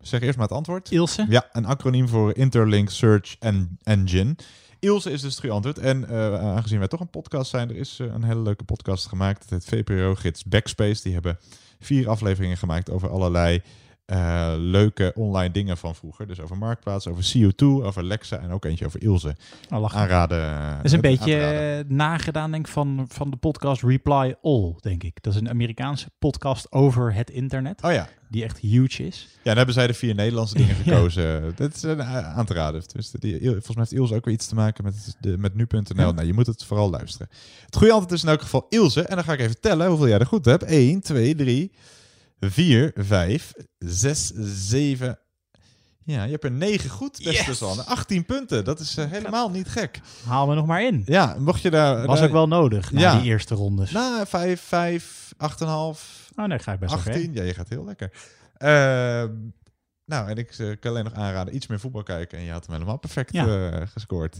Zeg 0.00 0.20
eerst 0.20 0.38
maar 0.38 0.46
het 0.46 0.56
antwoord. 0.56 0.90
Ilse? 0.90 1.26
Ja, 1.28 1.48
een 1.52 1.64
acroniem 1.64 2.08
voor 2.08 2.36
Interlink 2.36 2.90
Search 2.90 3.36
en 3.38 3.78
Engine. 3.82 4.36
Ilse 4.78 5.10
is 5.10 5.20
dus 5.20 5.30
het 5.30 5.40
goede 5.40 5.54
antwoord. 5.54 5.78
En 5.78 6.08
aangezien 6.40 6.78
wij 6.78 6.88
toch 6.88 7.00
een 7.00 7.10
podcast 7.10 7.50
zijn, 7.50 7.68
er 7.68 7.76
is 7.76 7.98
een 7.98 8.24
hele 8.24 8.40
leuke 8.40 8.64
podcast 8.64 9.06
gemaakt. 9.06 9.50
Het 9.50 9.70
heet 9.70 9.84
VPRO-gids 9.84 10.44
Backspace. 10.44 11.02
Die 11.02 11.12
hebben 11.12 11.38
vier 11.80 12.08
afleveringen 12.08 12.56
gemaakt 12.56 12.90
over 12.90 13.10
allerlei 13.10 13.62
eh, 14.08 14.52
leuke 14.56 15.12
online 15.14 15.50
dingen 15.52 15.76
van 15.76 15.94
vroeger. 15.94 16.26
Dus 16.26 16.40
over 16.40 16.58
Marktplaats, 16.58 17.06
over 17.06 17.32
CO2, 17.36 17.64
over 17.84 18.04
Lexa 18.04 18.38
en 18.38 18.50
ook 18.50 18.64
eentje 18.64 18.86
over 18.86 19.02
Ilse. 19.02 19.36
Oh. 19.70 19.94
Aanraden. 19.94 20.42
eh, 20.44 20.76
Dat 20.76 20.84
is 20.84 20.92
een 20.92 21.00
te 21.00 21.08
beetje 21.08 21.36
eh, 21.36 21.84
nagedaan 21.88 22.50
denk 22.50 22.66
ik, 22.66 22.72
van, 22.72 23.04
van 23.08 23.30
de 23.30 23.36
podcast 23.36 23.82
Reply 23.82 24.34
All, 24.42 24.74
denk 24.80 25.02
ik. 25.02 25.22
Dat 25.22 25.34
is 25.34 25.40
een 25.40 25.48
Amerikaanse 25.48 26.06
podcast 26.18 26.72
over 26.72 27.14
het 27.14 27.30
internet. 27.30 27.82
Oh 27.82 27.92
ja. 27.92 28.08
Die 28.30 28.44
echt 28.44 28.58
huge 28.58 29.06
is. 29.06 29.28
Ja, 29.32 29.40
dan 29.42 29.56
hebben 29.56 29.74
zij 29.74 29.86
de 29.86 29.94
vier 29.94 30.14
Nederlandse 30.14 30.54
dingen 30.54 30.76
Ja. 30.84 30.94
gekozen. 30.94 31.52
Dat 31.56 31.74
is 31.74 31.84
eh, 31.84 32.36
aan 32.36 32.46
te 32.46 32.54
raden. 32.54 32.86
Tenminste, 32.86 33.18
die, 33.18 33.38
volgens 33.40 33.66
mij 33.66 33.74
heeft 33.78 33.92
Ilse 33.92 34.14
ook 34.14 34.24
weer 34.24 34.34
iets 34.34 34.46
te 34.46 34.54
maken 34.54 34.84
met, 34.84 35.16
de, 35.20 35.38
met 35.38 35.54
nu.nl. 35.54 35.82
Ja. 35.94 36.10
Nou, 36.12 36.26
je 36.26 36.32
moet 36.34 36.46
het 36.46 36.64
vooral 36.64 36.90
luisteren. 36.90 37.28
Het 37.64 37.76
goede 37.76 37.92
antwoord 37.92 38.14
is 38.14 38.22
in 38.22 38.28
elk 38.28 38.40
geval 38.42 38.66
Ilse. 38.68 39.02
En 39.02 39.14
dan 39.14 39.24
ga 39.24 39.32
ik 39.32 39.40
even 39.40 39.60
tellen 39.60 39.88
hoeveel 39.88 40.08
jij 40.08 40.18
er 40.18 40.26
goed 40.26 40.44
hebt. 40.44 40.62
1, 40.62 41.00
2, 41.00 41.34
3, 41.34 41.72
4, 42.40 42.92
5, 42.94 43.52
6, 43.78 44.32
7. 44.36 45.18
Ja, 46.04 46.24
je 46.24 46.30
hebt 46.30 46.44
er 46.44 46.50
9 46.50 46.90
goed, 46.90 47.20
beste 47.24 47.44
Yes! 47.50 47.58
Sanne. 47.58 47.82
18 47.82 48.24
punten. 48.24 48.64
Dat 48.64 48.80
is 48.80 48.96
eh, 48.96 49.10
helemaal 49.10 49.50
niet 49.50 49.68
gek. 49.68 50.00
Haal 50.26 50.46
me 50.46 50.54
nog 50.54 50.66
maar 50.66 50.82
in. 50.82 51.02
Ja, 51.06 51.36
mocht 51.38 51.62
je 51.62 51.70
daar... 51.70 52.06
Was 52.06 52.18
daar- 52.18 52.26
ook 52.28 52.32
wel 52.34 52.48
nodig 52.48 52.92
na 52.92 53.00
Ja. 53.00 53.20
die 53.20 53.30
eerste 53.30 53.54
rondes. 53.54 53.90
Nou, 53.90 54.26
5, 54.26 54.60
5, 54.60 55.32
8,5. 55.36 55.66
Oh 56.36 56.44
nee, 56.46 56.58
ga 56.58 56.72
ik 56.72 56.78
best 56.78 56.92
18. 56.92 57.12
oké. 57.30 57.40
Ja, 57.40 57.42
je 57.46 57.54
gaat 57.54 57.68
heel 57.68 57.84
lekker. 57.84 58.12
Ehm, 58.56 59.32
nou, 60.04 60.28
en 60.28 60.36
ik 60.36 60.50
eh, 60.58 60.66
kan 60.80 60.90
alleen 60.90 61.04
nog 61.04 61.12
aanraden 61.14 61.54
iets 61.54 61.66
meer 61.66 61.80
voetbal 61.80 62.02
kijken. 62.02 62.38
En 62.38 62.44
je 62.44 62.50
had 62.50 62.64
hem 62.66 62.74
helemaal 62.74 62.98
perfect 62.98 63.32
Ja. 63.32 63.70
eh, 63.70 63.86
gescoord. 63.92 64.38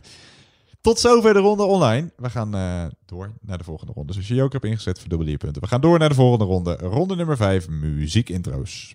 Tot 0.81 0.99
zover 0.99 1.33
de 1.33 1.39
ronde 1.39 1.63
online. 1.63 2.13
We 2.17 2.31
gaan 2.31 2.55
eh, 2.55 2.85
door 3.07 3.33
naar 3.41 3.59
de 3.59 3.65
volgende 3.65 3.93
ronde. 3.93 4.09
Dus 4.09 4.17
als 4.17 4.29
je 4.29 4.35
joker 4.35 4.53
hebt 4.53 4.65
ingezet, 4.65 4.99
verdubbel 4.99 5.27
je 5.27 5.37
punten. 5.37 5.63
We 5.63 5.69
gaan 5.69 5.81
door 5.81 5.99
naar 5.99 6.09
de 6.09 6.15
volgende 6.15 6.45
ronde. 6.45 6.77
Ronde 6.77 7.17
nummer 7.17 7.37
5, 7.37 7.69
muziekintro's. 7.69 8.95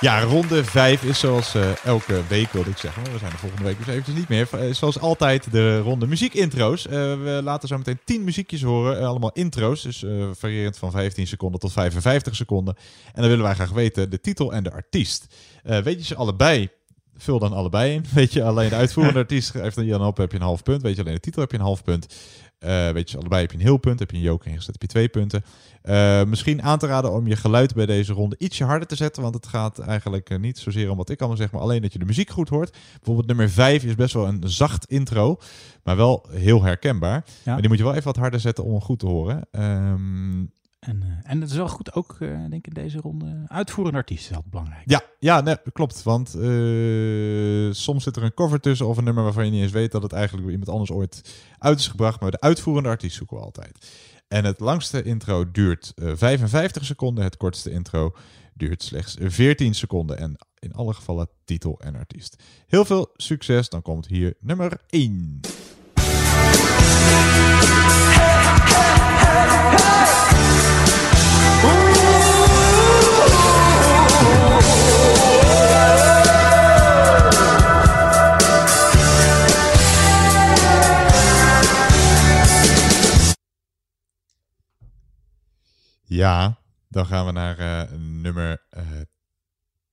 Ja, 0.00 0.22
ronde 0.22 0.64
5 0.64 1.02
is 1.02 1.18
zoals 1.18 1.54
eh, 1.54 1.84
elke 1.84 2.22
week, 2.28 2.52
wilde 2.52 2.70
ik 2.70 2.76
zeggen. 2.76 3.02
Maar 3.02 3.12
we 3.12 3.18
zijn 3.18 3.32
er 3.32 3.38
volgende 3.38 3.64
week 3.64 3.78
dus 3.78 3.86
eventjes 3.86 4.14
niet 4.14 4.28
meer. 4.28 4.48
Eh, 4.52 4.72
zoals 4.74 4.98
altijd 4.98 5.52
de 5.52 5.78
ronde 5.78 6.06
muziekintro's. 6.06 6.86
Eh, 6.86 6.92
we 6.92 7.40
laten 7.42 7.68
zo 7.68 7.76
meteen 7.76 7.98
10 8.04 8.24
muziekjes 8.24 8.62
horen. 8.62 9.06
allemaal 9.06 9.32
intro's. 9.32 9.82
Dus 9.82 10.04
variërend 10.32 10.78
van 10.78 10.90
15 10.90 11.26
seconden 11.26 11.60
tot 11.60 11.72
55 11.72 12.34
seconden. 12.34 12.74
En 13.06 13.20
dan 13.20 13.28
willen 13.28 13.44
wij 13.44 13.54
graag 13.54 13.70
weten 13.70 14.10
de 14.10 14.20
titel 14.20 14.52
en 14.52 14.62
de 14.62 14.72
artiest. 14.72 15.26
Weet 15.62 15.98
je 15.98 16.04
ze 16.04 16.14
allebei? 16.14 16.68
Vul 17.18 17.38
dan 17.38 17.52
allebei 17.52 17.94
in. 17.94 18.04
Weet 18.14 18.32
je 18.32 18.42
alleen 18.42 18.68
de 18.68 18.74
uitvoerende 18.74 19.18
artiest, 19.26 19.52
hier 19.52 19.98
dan 19.98 20.06
op, 20.06 20.16
heb 20.16 20.30
je 20.30 20.36
een 20.36 20.44
half 20.44 20.62
punt. 20.62 20.82
Weet 20.82 20.96
je 20.96 21.02
alleen 21.02 21.14
de 21.14 21.20
titel, 21.20 21.40
heb 21.40 21.50
je 21.50 21.56
een 21.56 21.62
half 21.62 21.84
punt. 21.84 22.14
Eh, 22.58 22.90
weet 22.90 23.10
je 23.10 23.18
allebei, 23.18 23.40
heb 23.40 23.50
je 23.50 23.56
een 23.56 23.62
heel 23.62 23.76
punt. 23.76 23.98
Heb 23.98 24.10
je 24.10 24.16
een 24.16 24.22
joker 24.22 24.50
ingezet, 24.50 24.72
heb 24.72 24.82
je 24.82 24.88
twee 24.88 25.08
punten. 25.08 25.44
Eh, 25.82 26.24
misschien 26.24 26.62
aan 26.62 26.78
te 26.78 26.86
raden 26.86 27.12
om 27.12 27.26
je 27.26 27.36
geluid 27.36 27.74
bij 27.74 27.86
deze 27.86 28.12
ronde 28.12 28.36
ietsje 28.38 28.64
harder 28.64 28.88
te 28.88 28.96
zetten. 28.96 29.22
Want 29.22 29.34
het 29.34 29.46
gaat 29.46 29.78
eigenlijk 29.78 30.30
eh, 30.30 30.38
niet 30.38 30.58
zozeer 30.58 30.90
om 30.90 30.96
wat 30.96 31.10
ik 31.10 31.18
allemaal 31.18 31.38
zeg, 31.38 31.50
maar 31.50 31.60
alleen 31.60 31.82
dat 31.82 31.92
je 31.92 31.98
de 31.98 32.04
muziek 32.04 32.30
goed 32.30 32.48
hoort. 32.48 32.76
Bijvoorbeeld 32.92 33.26
nummer 33.26 33.50
5 33.50 33.84
is 33.84 33.94
best 33.94 34.14
wel 34.14 34.26
een 34.26 34.42
zacht 34.44 34.84
intro, 34.84 35.36
maar 35.82 35.96
wel 35.96 36.26
heel 36.30 36.62
herkenbaar. 36.62 37.24
Ja. 37.26 37.52
Maar 37.52 37.60
die 37.60 37.68
moet 37.68 37.78
je 37.78 37.84
wel 37.84 37.92
even 37.92 38.04
wat 38.04 38.16
harder 38.16 38.40
zetten 38.40 38.64
om 38.64 38.70
hem 38.70 38.80
goed 38.80 38.98
te 38.98 39.06
horen. 39.06 39.48
Ehm, 39.50 40.44
En, 40.78 41.02
eh, 41.02 41.30
en 41.30 41.40
het 41.40 41.50
is 41.50 41.56
wel 41.56 41.68
goed 41.68 41.94
ook, 41.94 42.16
eh, 42.18 42.28
denk 42.28 42.52
ik, 42.52 42.66
in 42.66 42.82
deze 42.82 42.98
ronde. 42.98 43.44
Uitvoerende 43.46 43.98
artiest 43.98 44.24
is 44.24 44.36
altijd 44.36 44.50
belangrijk. 44.50 44.82
Ja, 44.84 45.02
ja 45.18 45.40
nee, 45.40 45.56
klopt. 45.72 46.02
Want 46.02 46.34
eh, 46.34 47.72
soms 47.72 48.04
zit 48.04 48.16
er 48.16 48.22
een 48.22 48.34
cover 48.34 48.60
tussen 48.60 48.86
of 48.86 48.96
een 48.96 49.04
nummer 49.04 49.22
waarvan 49.22 49.44
je 49.44 49.50
niet 49.50 49.62
eens 49.62 49.72
weet 49.72 49.92
dat 49.92 50.02
het 50.02 50.12
eigenlijk 50.12 50.42
door 50.42 50.52
iemand 50.52 50.70
anders 50.70 50.90
ooit 50.90 51.44
uit 51.58 51.78
is 51.78 51.88
gebracht. 51.88 52.20
Maar 52.20 52.30
de 52.30 52.40
uitvoerende 52.40 52.88
artiest 52.88 53.16
zoeken 53.16 53.36
we 53.36 53.42
altijd. 53.42 53.86
En 54.28 54.44
het 54.44 54.60
langste 54.60 55.02
intro 55.02 55.50
duurt 55.50 55.92
eh, 55.96 56.12
55 56.14 56.84
seconden. 56.84 57.24
Het 57.24 57.36
kortste 57.36 57.70
intro 57.70 58.14
duurt 58.54 58.82
slechts 58.82 59.16
14 59.20 59.74
seconden. 59.74 60.18
En 60.18 60.36
in 60.58 60.72
alle 60.72 60.94
gevallen 60.94 61.28
titel 61.44 61.80
en 61.80 61.96
artiest. 61.96 62.42
Heel 62.66 62.84
veel 62.84 63.10
succes. 63.16 63.68
Dan 63.68 63.82
komt 63.82 64.06
hier 64.06 64.34
nummer 64.40 64.80
1. 64.88 65.40
Ja, 86.08 86.58
dan 86.88 87.06
gaan 87.06 87.26
we 87.26 87.32
naar 87.32 87.58
eh, 87.58 87.98
nummer 87.98 88.62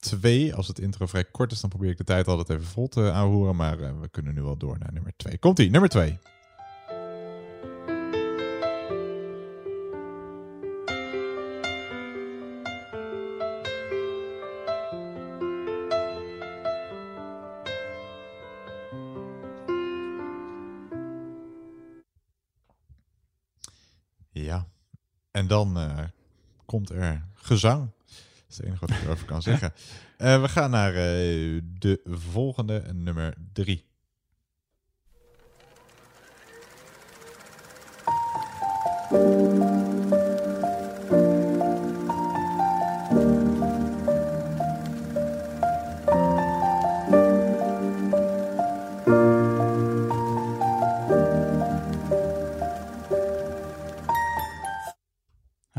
2. 0.04 0.56
Als 0.56 0.68
het 0.68 0.80
intro 0.80 1.06
vrij 1.06 1.24
kort 1.24 1.52
is, 1.52 1.62
dan 1.62 1.70
probeer 1.70 1.90
ik 1.90 1.98
de 1.98 2.04
tijd 2.04 2.28
altijd 2.28 2.50
even 2.50 2.72
vol 2.72 2.88
te 2.88 3.12
aanhoren. 3.12 3.56
Maar 3.56 3.80
eh, 3.80 4.00
we 4.00 4.10
kunnen 4.10 4.34
nu 4.34 4.42
wel 4.42 4.58
door 4.58 4.78
naar 4.80 4.94
nummer 4.94 5.14
2. 5.16 5.38
Komt-ie, 5.38 5.70
nummer 5.70 5.90
2. 5.90 6.20
En 25.34 25.48
dan 25.48 25.78
eh, 25.78 26.04
komt 26.66 26.90
er 26.90 27.26
gezang. 27.34 27.80
Dat 27.80 28.46
is 28.50 28.58
het 28.58 28.66
enige 28.66 28.86
wat 28.86 28.96
ik 28.96 29.04
erover 29.04 29.26
kan 29.26 29.42
zeggen. 29.42 29.74
Eh, 30.18 30.42
we 30.42 30.50
gaan 30.50 30.70
naar 30.70 30.94
eh, 30.94 31.62
de 31.80 32.02
volgende, 32.06 32.84
nummer 32.94 33.34
drie. 33.54 33.86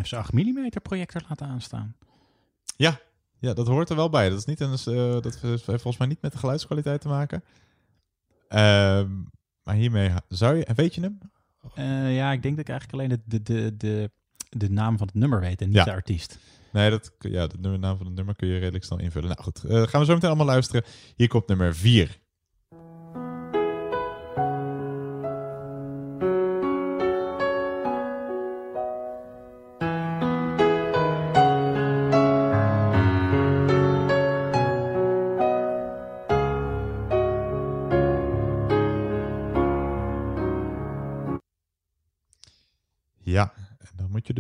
Zijn 0.07 0.21
8 0.21 0.33
mm 0.33 0.69
projector 0.83 1.23
laten 1.29 1.47
aanstaan. 1.47 1.97
Ja, 2.77 3.01
Ja, 3.39 3.53
dat 3.55 3.67
hoort 3.67 3.91
er 3.91 3.97
wel 3.97 4.09
bij. 4.11 4.29
Dat, 4.29 4.39
is 4.39 4.45
niet 4.45 4.61
een, 4.61 4.73
eh, 4.73 5.21
dat 5.23 5.39
heeft 5.41 5.65
volgens 5.65 5.97
mij 5.97 6.07
niet 6.07 6.23
met 6.23 6.33
de 6.33 6.39
geluidskwaliteit 6.39 7.01
te 7.01 7.09
maken. 7.09 7.45
Ehm, 8.49 9.11
maar 9.63 9.75
hiermee 9.75 10.11
zou 10.29 10.57
je... 10.57 10.67
Weet 10.75 10.95
je 10.95 11.01
hem? 11.01 11.19
Eh, 11.75 12.17
ja, 12.17 12.33
ik 12.33 12.43
denk 12.43 12.57
dat 12.57 12.69
ik 12.69 12.71
eigenlijk 12.71 12.93
alleen 12.93 13.23
de, 13.25 13.43
de, 13.43 13.43
de, 13.43 13.77
de, 13.77 14.11
de 14.49 14.71
naam 14.71 14.99
van 14.99 15.07
het 15.07 15.17
nummer 15.17 15.41
weet 15.41 15.61
en 15.61 15.67
niet 15.67 15.77
Ja. 15.77 15.85
de 15.85 15.91
artiest. 15.93 16.39
Nee, 16.73 16.91
dat, 16.91 17.13
ja, 17.19 17.47
de 17.47 17.59
nummer, 17.59 17.81
naam 17.81 17.97
van 17.97 18.07
het 18.07 18.15
nummer 18.15 18.35
kun 18.37 18.49
je 18.49 18.59
redelijk 18.59 18.85
snel 18.85 18.99
invullen. 18.99 19.29
Nou 19.29 19.43
goed, 19.43 19.65
eh, 19.65 19.83
gaan 19.83 20.01
we 20.01 20.07
zo 20.07 20.15
meteen 20.15 20.29
allemaal 20.29 20.47
luisteren. 20.47 20.85
Hier 21.17 21.29
komt 21.29 21.47
nummer 21.47 21.75
4. 21.75 22.19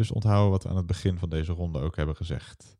Dus 0.06 0.16
onthouden 0.16 0.50
wat 0.50 0.62
we 0.62 0.68
aan 0.68 0.76
het 0.76 0.86
begin 0.86 1.18
van 1.18 1.28
deze 1.28 1.52
ronde 1.52 1.80
ook 1.80 1.96
hebben 1.96 2.16
gezegd. 2.16 2.76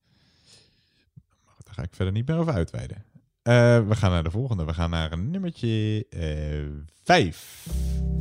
Daar 1.64 1.74
ga 1.74 1.82
ik 1.82 1.94
verder 1.94 2.14
niet 2.14 2.28
meer 2.28 2.36
over 2.36 2.52
uitweiden. 2.52 3.04
Eh, 3.42 3.86
we 3.86 3.96
gaan 3.96 4.10
naar 4.10 4.24
de 4.24 4.30
volgende. 4.30 4.64
We 4.64 4.74
gaan 4.74 4.90
naar 4.90 5.18
nummertje 5.18 6.06
5. 7.02 7.66
En 7.66 8.13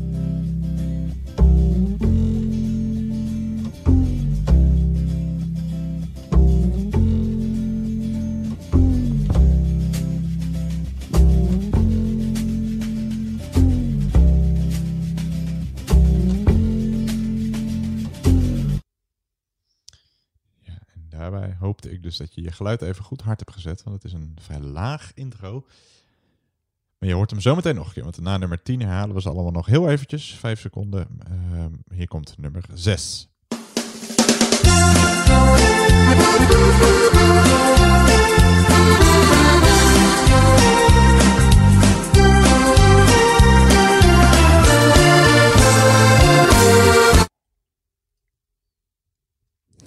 ik 22.04 22.10
dus 22.10 22.18
dat 22.18 22.36
je 22.36 22.42
je 22.42 22.52
geluid 22.52 22.82
even 22.82 23.04
goed 23.04 23.22
hard 23.22 23.40
hebt 23.40 23.52
gezet, 23.52 23.84
want 23.84 23.96
het 23.96 24.06
is 24.06 24.14
een 24.14 24.36
vrij 24.42 24.60
laag 24.60 25.12
intro. 25.14 25.66
Maar 26.98 27.10
je 27.10 27.16
hoort 27.16 27.30
hem 27.30 27.40
zo 27.40 27.56
meteen 27.56 27.76
nog 27.76 27.88
een 27.88 27.94
keer, 27.94 28.04
want 28.04 28.22
na 28.22 28.38
nummer 28.38 28.64
10 28.64 28.80
herhalen 28.80 29.16
we 29.16 29.22
ze 29.22 29.30
allemaal 29.30 29.52
nog 29.52 29.66
heel 29.66 29.90
eventjes, 29.90 30.36
5 30.36 30.60
seconden. 30.60 31.08
Ehm, 31.28 31.74
hier 31.94 32.08
komt 32.08 32.38
nummer 32.38 32.66
6. 32.74 33.28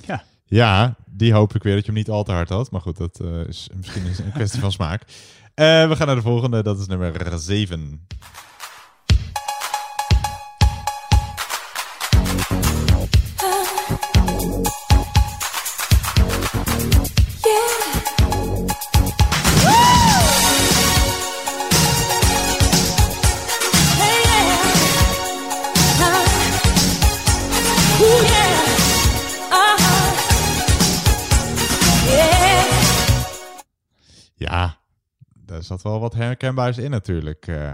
Ja. 0.07 0.25
Ja, 0.45 0.97
die 1.17 1.33
hoop 1.33 1.55
ik 1.55 1.63
weer 1.63 1.75
dat 1.75 1.85
je 1.85 1.91
hem 1.91 2.01
niet 2.01 2.11
al 2.11 2.25
te 2.25 2.33
hard 2.33 2.49
had. 2.49 2.71
Maar 2.71 2.81
goed, 2.81 2.97
dat 2.97 3.21
eh, 3.21 3.47
is 3.47 3.69
misschien 3.77 4.07
is 4.07 4.19
een 4.19 4.33
kwestie 4.33 4.61
van 4.61 4.73
smaak. 4.73 5.03
Eh, 5.55 5.89
we 5.89 5.97
gaan 5.97 6.07
naar 6.07 6.17
de 6.17 6.23
volgende, 6.23 6.63
dat 6.63 6.79
is 6.79 6.87
nummer 6.87 7.39
7. 7.39 8.07
Zat 35.81 35.93
wel 35.93 36.01
wat 36.01 36.15
herkenbaars 36.15 36.79
in 36.79 36.91
natuurlijk. 36.91 37.47
eh. 37.47 37.73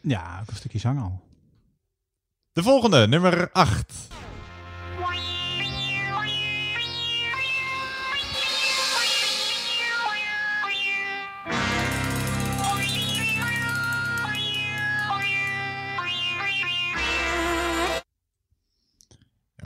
Ja, 0.00 0.38
ook 0.40 0.48
een 0.48 0.56
stukje 0.56 0.78
zang 0.78 1.00
al. 1.00 1.20
De 2.52 2.62
volgende, 2.62 3.06
nummer 3.06 3.50
8. 3.52 4.08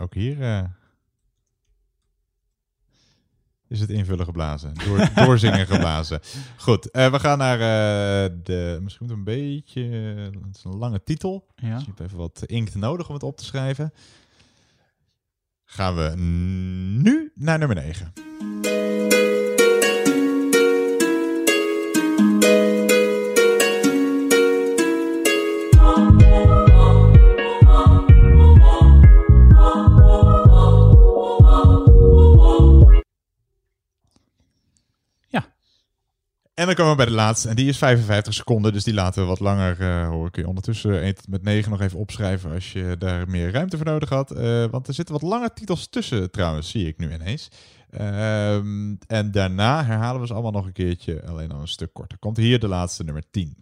Ook 0.00 0.14
hier 0.14 0.42
eh, 0.42 0.64
is 3.68 3.80
het 3.80 3.90
invullen 3.90 4.24
geblazen. 4.24 4.74
Door, 4.74 5.08
doorzingen 5.24 5.66
geblazen. 5.66 6.20
Goed, 6.56 6.90
eh, 6.90 7.10
we 7.10 7.20
gaan 7.20 7.38
naar 7.38 7.58
eh, 7.58 8.30
de... 8.42 8.78
Misschien 8.82 9.06
moet 9.06 9.16
een 9.16 9.24
beetje... 9.24 9.82
Het 9.82 10.56
is 10.56 10.64
een 10.64 10.76
lange 10.76 11.02
titel. 11.02 11.46
Ja. 11.56 11.74
Dus 11.74 11.80
je 11.80 11.86
hebt 11.86 12.00
even 12.00 12.18
wat 12.18 12.42
inkt 12.46 12.74
nodig 12.74 13.08
om 13.08 13.14
het 13.14 13.22
op 13.22 13.36
te 13.36 13.44
schrijven. 13.44 13.92
Gaan 15.64 15.94
we 15.94 16.12
nu 17.02 17.32
naar 17.34 17.58
nummer 17.58 17.76
9. 17.76 18.12
En 36.54 36.66
dan 36.66 36.74
komen 36.74 36.90
we 36.90 36.96
bij 36.96 37.06
de 37.06 37.12
laatste. 37.12 37.48
En 37.48 37.56
die 37.56 37.68
is 37.68 37.78
55 37.78 38.34
seconden. 38.34 38.72
Dus 38.72 38.84
die 38.84 38.94
laten 38.94 39.22
we 39.22 39.28
wat 39.28 39.40
langer 39.40 39.80
eh, 39.80 40.08
horen. 40.08 40.30
Kun 40.30 40.42
je 40.42 40.48
ondertussen 40.48 41.00
1 41.00 41.14
tot 41.14 41.28
met 41.28 41.42
9 41.42 41.70
nog 41.70 41.80
even 41.80 41.98
opschrijven. 41.98 42.50
Als 42.52 42.72
je 42.72 42.96
daar 42.98 43.28
meer 43.28 43.50
ruimte 43.50 43.76
voor 43.76 43.86
nodig 43.86 44.08
had. 44.08 44.30
Eh, 44.30 44.64
want 44.64 44.88
er 44.88 44.94
zitten 44.94 45.14
wat 45.14 45.30
lange 45.30 45.52
titels 45.54 45.88
tussen 45.88 46.30
trouwens. 46.30 46.70
Zie 46.70 46.86
ik 46.86 46.98
nu 46.98 47.12
ineens. 47.12 47.48
Ehm, 47.90 48.94
en 49.06 49.30
daarna 49.30 49.84
herhalen 49.84 50.20
we 50.20 50.26
ze 50.26 50.32
allemaal 50.32 50.52
nog 50.52 50.66
een 50.66 50.72
keertje. 50.72 51.26
Alleen 51.26 51.48
dan 51.48 51.60
een 51.60 51.68
stuk 51.68 51.92
korter. 51.92 52.18
Komt 52.18 52.36
hier 52.36 52.58
de 52.58 52.68
laatste 52.68 53.04
nummer 53.04 53.22
10. 53.30 53.56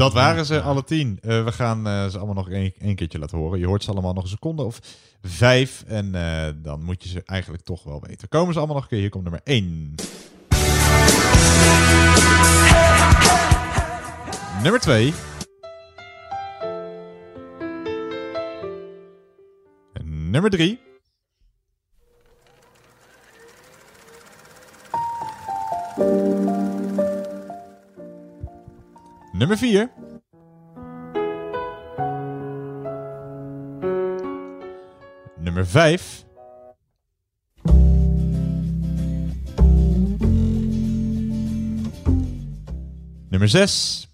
Dat 0.00 0.12
waren 0.12 0.46
ze, 0.46 0.60
alle 0.60 0.84
tien. 0.84 1.18
Eh, 1.22 1.44
we 1.44 1.52
gaan 1.52 1.86
eh, 1.86 2.06
ze 2.06 2.16
allemaal 2.16 2.34
nog 2.34 2.50
één, 2.50 2.94
keertje 2.94 3.18
laten 3.18 3.38
horen. 3.38 3.58
Je 3.58 3.66
hoort 3.66 3.82
ze 3.84 3.90
allemaal 3.90 4.12
nog 4.12 4.22
een 4.22 4.28
seconde 4.28 4.62
of 4.62 4.80
vijf. 5.22 5.84
En 5.86 6.14
eh, 6.14 6.52
dan 6.56 6.84
moet 6.84 7.02
je 7.02 7.08
ze 7.08 7.22
eigenlijk 7.24 7.62
toch 7.64 7.82
wel 7.82 8.02
weten. 8.06 8.28
Komen 8.28 8.52
ze 8.52 8.58
allemaal 8.58 8.76
nog 8.76 8.84
een 8.84 8.90
keer. 8.90 9.00
Hier 9.00 9.10
komt 9.10 9.22
nummer 9.22 9.40
één. 9.44 9.94
Nummer 14.62 14.80
twee. 14.80 15.14
Nummer 20.04 20.50
drie. 20.50 20.89
Nummer 29.40 29.56
4. 29.56 29.88
Nummer 35.40 35.64
5. 35.64 36.24
Nummer 43.30 43.48
6. 43.48 44.08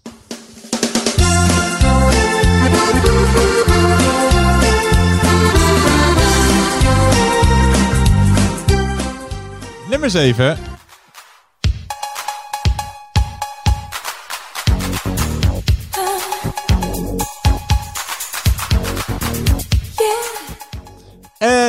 Nummer 9.91 10.09
7. 10.09 10.66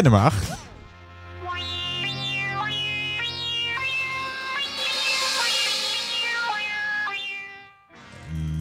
Nummer 0.08 0.26
8. 0.26 0.56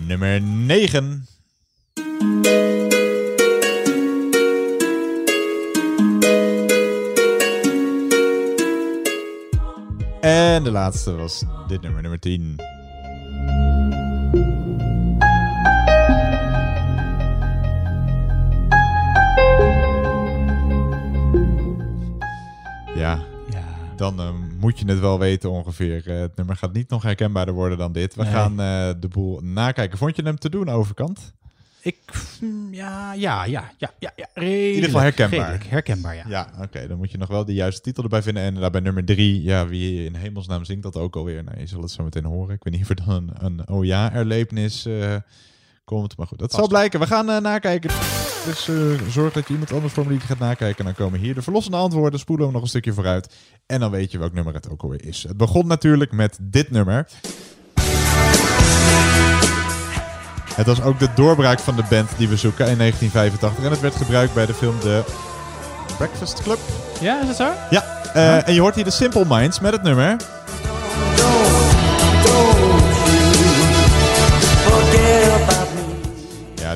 Nummer 0.07 0.41
9. 0.41 1.25
En 10.21 10.63
de 10.63 10.71
laatste 10.71 11.15
was 11.15 11.43
dit 11.67 11.81
nummer, 11.81 12.01
nummer 12.01 12.19
10. 12.19 12.76
Dan 24.15 24.19
eh, 24.27 24.33
moet 24.59 24.79
je 24.79 24.85
het 24.85 24.99
wel 24.99 25.19
weten 25.19 25.51
ongeveer. 25.51 26.09
Eh, 26.09 26.19
het 26.19 26.35
nummer 26.35 26.55
gaat 26.55 26.73
niet 26.73 26.89
nog 26.89 27.03
herkenbaarder 27.03 27.53
worden 27.53 27.77
dan 27.77 27.91
dit. 27.91 28.15
We 28.15 28.23
Nee. 28.23 28.31
gaan 28.31 28.51
eh, 28.59 28.89
de 28.99 29.07
boel 29.07 29.39
nakijken. 29.43 29.97
Vond 29.97 30.15
je 30.15 30.23
hem 30.23 30.37
te 30.39 30.49
doen, 30.49 30.69
overkant? 30.69 31.33
Ik, 31.81 31.97
mm, 32.41 32.73
ja, 32.73 33.13
ja, 33.13 33.45
ja, 33.45 33.71
ja, 33.77 33.91
ja, 33.99 34.11
ja. 34.15 34.27
In 34.33 34.47
ieder 34.51 34.83
geval 34.83 35.01
herkenbaar. 35.01 35.39
Redelijk 35.39 35.65
herkenbaar, 35.65 36.15
ja. 36.15 36.23
Ja, 36.27 36.49
oké. 36.61 36.87
dan 36.87 36.97
moet 36.97 37.11
je 37.11 37.17
nog 37.17 37.27
wel 37.27 37.45
de 37.45 37.53
juiste 37.53 37.81
titel 37.81 38.03
erbij 38.03 38.21
vinden. 38.21 38.43
En 38.43 38.53
daarbij 38.53 38.81
nummer 38.81 39.05
drie, 39.05 39.43
ja, 39.43 39.67
wie 39.67 40.05
in 40.05 40.15
hemelsnaam 40.15 40.65
zingt 40.65 40.83
dat 40.83 40.95
ook 40.97 41.15
alweer? 41.15 41.43
Nou, 41.43 41.59
je 41.59 41.67
zal 41.67 41.81
het 41.81 41.91
zo 41.91 42.03
meteen 42.03 42.25
horen. 42.25 42.55
Ik 42.55 42.63
weet 42.63 42.73
niet 42.73 42.81
of 42.83 42.89
er 42.89 43.05
dan 43.05 43.29
een, 43.33 43.59
een 43.59 43.69
oh 43.69 43.85
ja 43.85 44.13
erlevenis 44.13 44.85
eh, 44.85 45.15
komt. 45.83 46.17
Maar 46.17 46.27
goed, 46.27 46.39
dat 46.39 46.51
zal 46.51 46.67
blijken. 46.67 46.99
We 46.99 47.07
gaan 47.07 47.25
nakijken. 47.41 47.89
Dus 48.47 48.67
eh, 48.67 48.75
zorg 49.09 49.33
dat 49.33 49.47
je 49.47 49.53
iemand 49.53 49.73
anders 49.73 49.93
formulier 49.93 50.21
gaat 50.21 50.39
nakijken. 50.39 50.77
En 50.77 50.85
dan 50.85 51.05
komen 51.05 51.19
hier 51.19 51.33
de 51.33 51.41
verlossende 51.41 51.77
antwoorden. 51.77 52.19
Spoelen 52.19 52.47
we 52.47 52.53
nog 52.53 52.61
een 52.61 52.67
stukje 52.67 52.93
vooruit. 52.93 53.35
En 53.65 53.79
dan 53.79 53.91
weet 53.91 54.11
je 54.11 54.17
welk 54.17 54.33
nummer 54.33 54.53
het 54.53 54.69
ook 54.69 54.81
alweer 54.81 55.05
is. 55.05 55.23
Het 55.27 55.37
begon 55.37 55.67
natuurlijk 55.67 56.11
met 56.11 56.37
dit 56.41 56.71
nummer. 56.71 57.07
Het 60.53 60.65
was 60.65 60.81
ook 60.81 60.99
de 60.99 61.09
doorbraak 61.15 61.59
van 61.59 61.75
de 61.75 61.83
band 61.89 62.09
die 62.17 62.27
we 62.27 62.37
zoeken 62.37 62.67
in 62.67 62.77
1985. 62.77 63.65
En 63.65 63.71
het 63.71 63.79
werd 63.79 63.95
gebruikt 63.95 64.33
bij 64.33 64.45
de 64.45 64.53
film 64.53 64.79
The 64.79 65.03
Breakfast 65.97 66.41
Club. 66.41 66.59
Ja, 67.01 67.21
is 67.21 67.27
dat 67.27 67.35
zo? 67.35 67.51
Ja, 67.69 67.83
eh, 68.13 68.47
en 68.47 68.53
je 68.53 68.59
hoort 68.59 68.75
hier 68.75 68.83
de 68.83 68.91
Simple 68.91 69.25
Minds 69.27 69.59
met 69.59 69.71
het 69.71 69.83
nummer. 69.83 70.36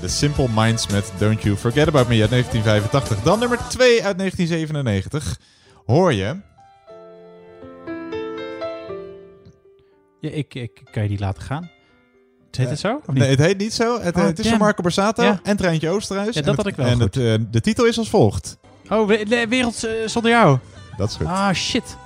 De 0.01 0.07
Simple 0.07 0.47
Minds 0.55 0.87
met 0.87 1.11
Don't 1.17 1.41
You 1.41 1.55
Forget 1.55 1.87
About 1.87 2.07
Me 2.07 2.21
uit 2.21 2.29
1985. 2.29 3.23
Dan 3.23 3.39
nummer 3.39 3.57
2 3.69 4.03
uit 4.03 4.17
1997. 4.17 5.39
Hoor 5.85 6.13
je? 6.13 6.35
Ja, 10.19 10.29
ik, 10.29 10.53
ik 10.53 10.81
kan 10.91 11.03
je 11.03 11.09
die 11.09 11.19
laten 11.19 11.43
gaan. 11.43 11.69
Heet 12.51 12.69
het 12.69 12.79
zo? 12.79 13.01
Niet? 13.05 13.17
Nee, 13.17 13.29
het 13.29 13.39
heet 13.39 13.57
niet 13.57 13.73
zo. 13.73 14.01
Het, 14.01 14.15
Oh, 14.15 14.23
het 14.23 14.39
is 14.39 14.47
van 14.47 14.57
Marco 14.57 14.81
Borsato 14.81 15.23
Ja. 15.23 15.39
en 15.43 15.57
Treintje 15.57 15.89
Oosterhuis. 15.89 16.33
Ja, 16.35 16.41
En 16.41 16.45
dat 16.47 16.55
het- 16.55 16.65
had 16.65 16.73
ik 16.73 16.75
wel 16.75 16.85
En 16.85 17.01
goed. 17.01 17.15
het, 17.15 17.41
eh, 17.41 17.45
de 17.51 17.61
titel 17.61 17.85
is 17.85 17.97
als 17.97 18.09
volgt. 18.09 18.57
Oh, 18.89 19.07
wereld 19.49 19.83
eh, 19.83 19.91
zonder 20.05 20.31
jou. 20.31 20.57
Dat 20.97 21.09
is 21.09 21.15
goed. 21.15 21.25
Ah, 21.27 21.53
shit. 21.53 21.97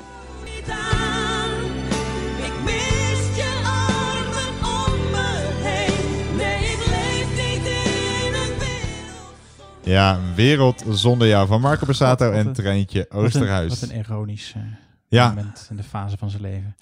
Ja, 9.86 10.16
een 10.16 10.36
wereld 10.36 10.84
zonder 10.90 11.28
jou 11.28 11.48
van 11.48 11.62
Marco 11.62 11.86
Wat 11.86 12.22
en 12.22 12.54
Treintje 12.54 13.06
wat 13.10 13.20
een- 13.20 13.26
Oosterhuis. 13.26 13.80
Wat 13.80 13.90
een 13.90 13.98
ironisch 13.98 14.54
eh, 14.56 14.62
Ja. 15.08 15.28
moment 15.28 15.68
in 15.70 15.76
de 15.78 15.84
fase 15.84 16.18
van 16.18 16.30
zijn 16.30 16.42
leven. 16.42 16.76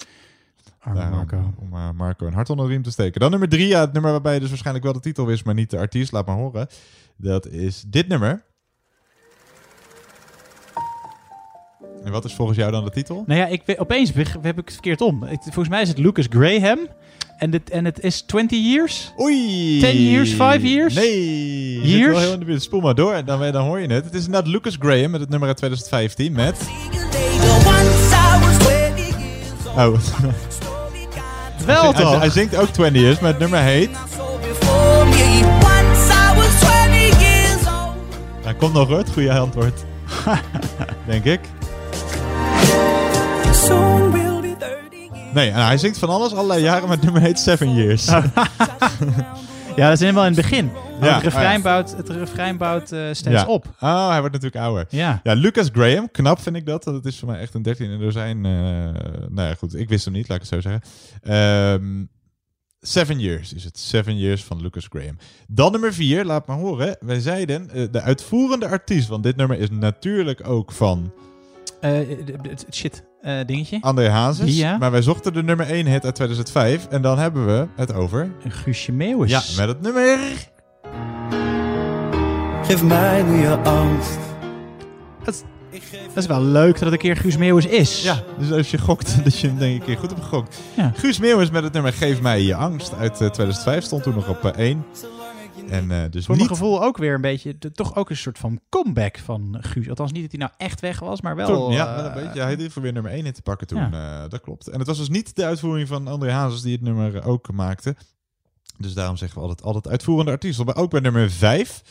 Arme 0.80 1.00
Daarom, 1.00 1.16
Marco. 1.18 1.54
Om 1.60 1.74
eh, 1.74 1.90
Marco 1.92 2.26
een 2.28 2.34
hart 2.34 2.50
onder 2.50 2.66
de 2.66 2.72
riem 2.72 2.84
te 2.84 2.92
steken. 2.92 3.20
Dan 3.22 3.30
nummer 3.30 3.50
drie, 3.50 3.68
ja, 3.68 3.80
het 3.82 3.94
nummer 3.94 4.12
waarbij 4.12 4.40
dus 4.40 4.48
waarschijnlijk 4.50 4.86
wel 4.86 4.94
de 4.94 5.00
titel 5.00 5.26
wist, 5.26 5.46
maar 5.46 5.54
niet 5.54 5.70
de 5.70 5.78
artiest. 5.78 6.12
Laat 6.12 6.26
maar 6.26 6.36
horen. 6.36 6.68
Dat 7.18 7.48
is 7.48 7.84
dit 7.88 8.08
nummer. 8.08 8.44
En 12.04 12.12
wat 12.12 12.26
is 12.26 12.34
volgens 12.36 12.58
jou 12.58 12.72
dan 12.72 12.84
de 12.84 12.90
titel? 12.92 13.24
Nou 13.28 13.40
ja, 13.40 13.46
ik, 13.48 13.76
opeens 13.78 14.12
heb 14.14 14.58
ik 14.58 14.66
het 14.66 14.74
verkeerd 14.74 15.02
om. 15.02 15.24
Ik- 15.24 15.42
volgens 15.42 15.70
mij 15.70 15.82
is 15.82 15.88
het 15.88 15.98
Lucas 15.98 16.26
Graham. 16.30 16.80
En, 17.38 17.50
dit, 17.50 17.70
en 17.70 17.86
het 17.86 18.00
is 18.00 18.22
20 18.22 18.60
years? 18.60 19.12
Oei! 19.20 19.80
10 19.80 20.10
years, 20.10 20.34
5 20.34 20.62
years? 20.64 20.94
Nee! 20.94 21.80
zit 21.82 21.92
Years? 21.92 22.12
wel 22.12 22.20
heel 22.20 22.34
in 22.34 22.40
de 22.40 22.46
buurt. 22.46 22.62
Spoel 22.62 22.82
maar 22.82 22.96
door 22.96 23.14
en 23.14 23.26
dan, 23.26 23.52
dan 23.52 23.66
hoor 23.66 23.80
je 23.80 23.88
het. 23.88 24.06
Het 24.06 24.14
is 24.14 24.26
inderdaad 24.26 24.52
Lucas 24.52 24.76
Graham 24.80 25.12
met 25.12 25.20
het 25.22 25.30
nummer 25.30 25.48
uit 25.48 25.58
2015 25.58 26.34
met... 26.34 26.58
Oh. 29.76 29.76
Wel 31.66 31.82
hij, 31.82 31.84
zingt- 31.84 31.98
toch? 31.98 32.20
Hij 32.20 32.30
zingt 32.30 32.56
ook 32.56 32.70
20 32.70 33.02
years, 33.02 33.20
maar 33.20 33.30
het 33.30 33.40
nummer 33.40 33.60
heet... 33.60 33.90
Hij 38.44 38.54
komt 38.54 38.74
nog 38.74 38.88
hoor, 38.88 38.98
het 38.98 39.10
goede 39.14 39.32
antwoord. 39.40 39.84
Denk 41.08 41.24
ik. 41.24 41.40
Nee, 45.34 45.50
en 45.50 45.66
hij 45.66 45.78
zingt 45.78 45.98
van 45.98 46.10
alles, 46.10 46.32
allerlei 46.32 46.62
jaren, 46.62 46.88
maar 46.88 46.96
het 46.96 47.04
nummer 47.04 47.22
heet 47.22 47.40
Seven 47.40 47.74
Years. 47.74 48.06
Ja, 49.76 49.84
dat 49.84 49.94
is 49.94 50.00
helemaal 50.00 50.26
in 50.26 50.34
het 50.34 50.42
begin. 50.42 50.72
Ja, 51.02 51.14
het 51.14 51.24
refrein 51.24 51.48
oh 51.48 51.56
ja. 51.56 51.62
bouwt, 51.62 51.96
het 51.98 52.10
refrein 52.10 52.58
bouwt 52.58 52.92
eh, 52.92 53.08
steeds 53.12 53.42
ja. 53.42 53.46
op. 53.46 53.66
Oh, 53.80 54.10
hij 54.10 54.20
wordt 54.20 54.34
natuurlijk 54.34 54.66
ouder. 54.66 54.86
Ja. 54.90 55.20
ja, 55.24 55.34
Lucas 55.34 55.70
Graham, 55.72 56.12
knap 56.12 56.40
vind 56.40 56.56
ik 56.56 56.66
dat. 56.66 56.84
Dat 56.84 57.06
is 57.06 57.20
voor 57.20 57.30
mij 57.30 57.40
echt 57.40 57.54
een 57.54 57.62
13 57.62 57.86
in 57.86 57.92
een 57.92 58.00
dozijn. 58.00 58.46
eh 58.46 58.52
nou 59.30 59.48
ja, 59.48 59.54
goed, 59.54 59.76
ik 59.76 59.90
wist 59.90 60.06
hem 60.06 60.14
niet, 60.14 60.28
laat 60.28 60.44
ik 60.44 60.50
het 60.50 60.64
zo 60.64 60.70
zeggen. 60.70 60.82
Ehm, 61.22 62.06
Seven 62.82 63.20
Years 63.20 63.54
is 63.54 63.64
het. 63.64 63.80
Seven 63.80 64.18
Years 64.18 64.44
van 64.44 64.62
Lucas 64.62 64.88
Graham. 64.90 65.18
Dan 65.48 65.72
nummer 65.72 65.94
4, 65.94 66.26
laat 66.26 66.48
maar 66.48 66.58
horen. 66.58 66.98
Wij 67.00 67.20
zeiden 67.20 67.70
eh, 67.70 67.84
de 67.92 68.02
uitvoerende 68.02 68.68
artiest, 68.68 69.08
want 69.08 69.24
dit 69.24 69.36
nummer 69.36 69.60
is 69.60 69.70
natuurlijk 69.70 70.48
ook 70.48 70.72
van 70.72 71.12
shit, 72.72 73.04
eh, 73.24 73.36
dingetje. 73.46 73.78
André 73.82 74.10
Hazes. 74.10 74.58
Ja. 74.58 74.78
Maar 74.78 74.92
wij 74.92 75.02
zochten 75.02 75.34
de 75.34 75.44
nummer 75.44 75.70
1 75.70 75.86
hit 75.86 76.06
uit 76.06 76.16
2005. 76.16 76.88
En 76.88 77.02
dan 77.02 77.20
hebben 77.20 77.46
we 77.46 77.68
het 77.76 77.94
over... 77.94 78.32
Guusje 78.48 78.92
Meeuwis. 78.92 79.30
Ja, 79.30 79.42
met 79.58 79.68
het 79.68 79.82
nummer... 79.82 80.18
Geef 82.64 82.84
mij 82.84 83.24
nu 83.24 83.42
je 83.42 83.58
angst. 83.58 84.20
Dat 86.14 86.24
is 86.24 86.26
wel 86.26 86.42
leuk 86.42 86.74
dat 86.74 86.82
het 86.82 86.92
een 86.92 86.98
keer 86.98 87.18
Guus 87.18 87.38
Meeuwis 87.38 87.66
is. 87.66 88.04
Ja, 88.04 88.24
dus 88.38 88.52
als 88.52 88.72
je 88.72 88.78
gokt, 88.78 89.16
dat 89.24 89.40
je 89.40 89.48
hem 89.48 89.58
denk 89.58 89.74
ik 89.74 89.80
een 89.80 89.86
keer 89.86 89.98
goed 89.98 90.10
hebt 90.10 90.24
gegokt. 90.24 90.60
Ja. 90.74 90.92
Guus 90.96 91.20
Meeuwis 91.20 91.50
met 91.50 91.64
het 91.64 91.74
nummer 91.74 91.94
Geef 91.94 92.22
mij 92.22 92.42
je 92.42 92.56
angst 92.56 92.94
uit 92.94 93.12
eh, 93.12 93.28
2005 93.28 93.84
stond 93.84 94.04
toen 94.04 94.14
nog 94.14 94.30
op 94.30 94.46
eh, 94.46 94.58
1. 94.58 94.86
En 95.70 95.92
eh, 95.92 96.12
dus 96.12 96.26
Voor 96.26 96.36
niet... 96.36 96.46
mijn 96.46 96.58
gevoel 96.58 96.84
ook 96.84 96.98
weer 96.98 97.14
een 97.14 97.22
beetje, 97.22 97.58
de- 97.58 97.72
toch 97.72 97.96
ook 97.96 98.10
een 98.10 98.18
soort 98.18 98.38
van 98.38 98.60
comeback 98.70 99.18
van 99.18 99.58
Guus. 99.60 99.90
Althans 99.90 100.12
niet 100.12 100.22
dat 100.22 100.32
hij 100.32 100.40
nou 100.40 100.52
echt 100.58 100.80
weg 100.82 101.00
was, 101.00 101.22
maar 101.22 101.36
wel... 101.36 101.48
Toen, 101.48 101.72
ja, 101.74 101.96
wel 101.96 102.06
een 102.06 102.14
beetje. 102.26 102.42
Hij 102.42 102.56
deed 102.56 102.72
voor 102.74 102.82
weer 102.82 102.94
nummer 102.94 103.12
1 103.12 103.26
in 103.26 103.34
te 103.34 103.42
pakken 103.42 103.68
toen. 103.68 103.90
Ja. 103.92 104.24
eh, 104.24 104.30
dat 104.30 104.42
klopt. 104.42 104.68
En 104.68 104.78
het 104.80 104.88
was 104.88 104.98
dus 104.98 105.10
niet 105.10 105.36
de 105.36 105.46
uitvoering 105.46 105.88
van 105.88 106.08
André 106.08 106.32
Hazes 106.32 106.62
die 106.62 106.72
het 106.74 106.82
nummer 106.82 107.26
ook 107.26 107.52
maakte. 107.52 107.96
Dus 108.78 108.94
daarom 108.94 109.18
zeggen 109.18 109.38
we 109.42 109.48
altijd, 109.48 109.68
altijd 109.68 109.88
uitvoerende 109.88 110.32
artiest. 110.32 110.66
Maar 110.66 110.76
ook 110.76 110.90
bij 110.92 111.00
nummer 111.00 111.32
5, 111.32 111.82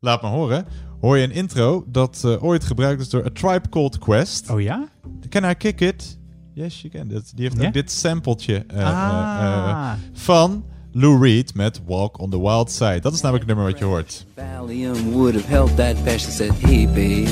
laat 0.00 0.22
maar 0.22 0.30
horen, 0.30 0.66
hoor 1.00 1.16
je 1.18 1.24
een 1.24 1.30
intro 1.32 1.84
dat 1.86 2.24
ooit 2.40 2.64
gebruikt 2.64 3.00
is 3.00 3.08
door 3.08 3.24
A 3.24 3.30
Tribe 3.32 3.68
Called 3.68 3.98
Quest. 3.98 4.50
Oh 4.50 4.60
ja? 4.60 4.88
Can 5.28 5.50
I 5.50 5.54
Kick 5.54 5.80
It? 5.80 6.18
Yes, 6.54 6.80
you 6.82 6.92
can. 6.92 7.08
Die 7.08 7.22
heeft 7.48 7.66
ook 7.66 7.72
dit 7.72 7.90
sampletje 7.90 8.64
Ah. 8.74 9.92
van 10.12 10.64
Lou 10.92 11.18
Reed 11.22 11.54
met 11.54 11.80
Walk 11.86 12.18
on 12.18 12.30
the 12.30 12.40
Wild 12.40 12.70
Side. 12.70 13.00
Dat 13.00 13.12
is 13.12 13.20
namelijk 13.20 13.46
het 13.46 13.56
nummer 13.56 13.72
wat 13.72 13.78
je 13.78 13.84
hoort. 13.84 14.26
Valium 14.36 15.12
would 15.12 15.34
have 15.34 15.46
helped 15.46 15.76
that 15.76 16.04
patient. 16.04 16.32
Said, 16.32 16.52
hey 16.58 16.86
babe, 16.86 17.30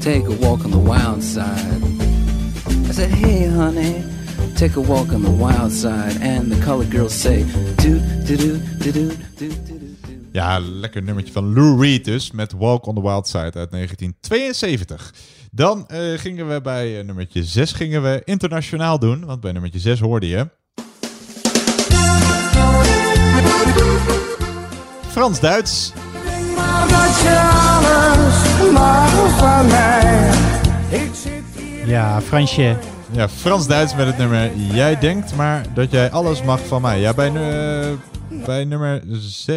take 0.00 0.26
a 0.26 0.36
walk 0.36 0.64
on 0.64 0.70
the 0.70 0.82
wild 0.82 1.22
side. 1.22 1.82
I 2.88 2.92
said, 2.92 3.10
hey 3.10 3.48
honey, 3.48 4.04
take 4.54 4.78
a 4.78 4.82
walk 4.82 5.12
on 5.12 5.22
the 5.22 5.36
wild 5.36 5.72
side, 5.72 6.20
and 6.20 6.52
the 6.52 6.58
colored 6.64 6.90
girls 6.90 7.20
say, 7.20 7.44
do 7.76 8.00
do 8.24 8.36
do 8.36 8.58
do 8.78 8.92
do 8.92 9.08
do 9.36 9.48
do. 9.48 9.84
Ja, 10.32 10.58
lekker 10.58 11.02
nummertje 11.02 11.32
van 11.32 11.52
Lou 11.52 11.80
Reed 11.80 12.04
dus, 12.04 12.30
met 12.30 12.52
Walk 12.52 12.86
on 12.86 12.94
the 12.94 13.02
Wild 13.02 13.28
Side 13.28 13.52
uit 13.58 13.70
1972. 13.70 15.14
Dan 15.50 15.86
eh, 15.86 16.18
gingen 16.18 16.48
we 16.48 16.60
bij 16.60 16.98
eh, 16.98 17.04
nummertje 17.04 17.44
6 17.44 17.72
gingen 17.72 18.02
we 18.02 18.22
internationaal 18.24 18.98
doen, 18.98 19.24
want 19.24 19.40
bij 19.40 19.52
nummertje 19.52 19.80
6 19.80 20.00
hoorde 20.00 20.28
je... 20.28 20.48
Frans-Duits. 25.14 25.92
Ja, 31.86 32.20
Fransje. 32.20 32.76
Ja, 33.10 33.28
Frans-Duits 33.28 33.94
met 33.94 34.06
het 34.06 34.18
nummer 34.18 34.56
Jij 34.56 34.98
denkt 34.98 35.36
maar 35.36 35.74
dat 35.74 35.90
jij 35.90 36.10
alles 36.10 36.42
mag 36.42 36.66
van 36.66 36.82
mij. 36.82 37.00
Ja, 37.00 37.14
bij, 37.14 37.30
nu- 37.30 37.98
bij 38.44 38.64
nummer 38.64 39.02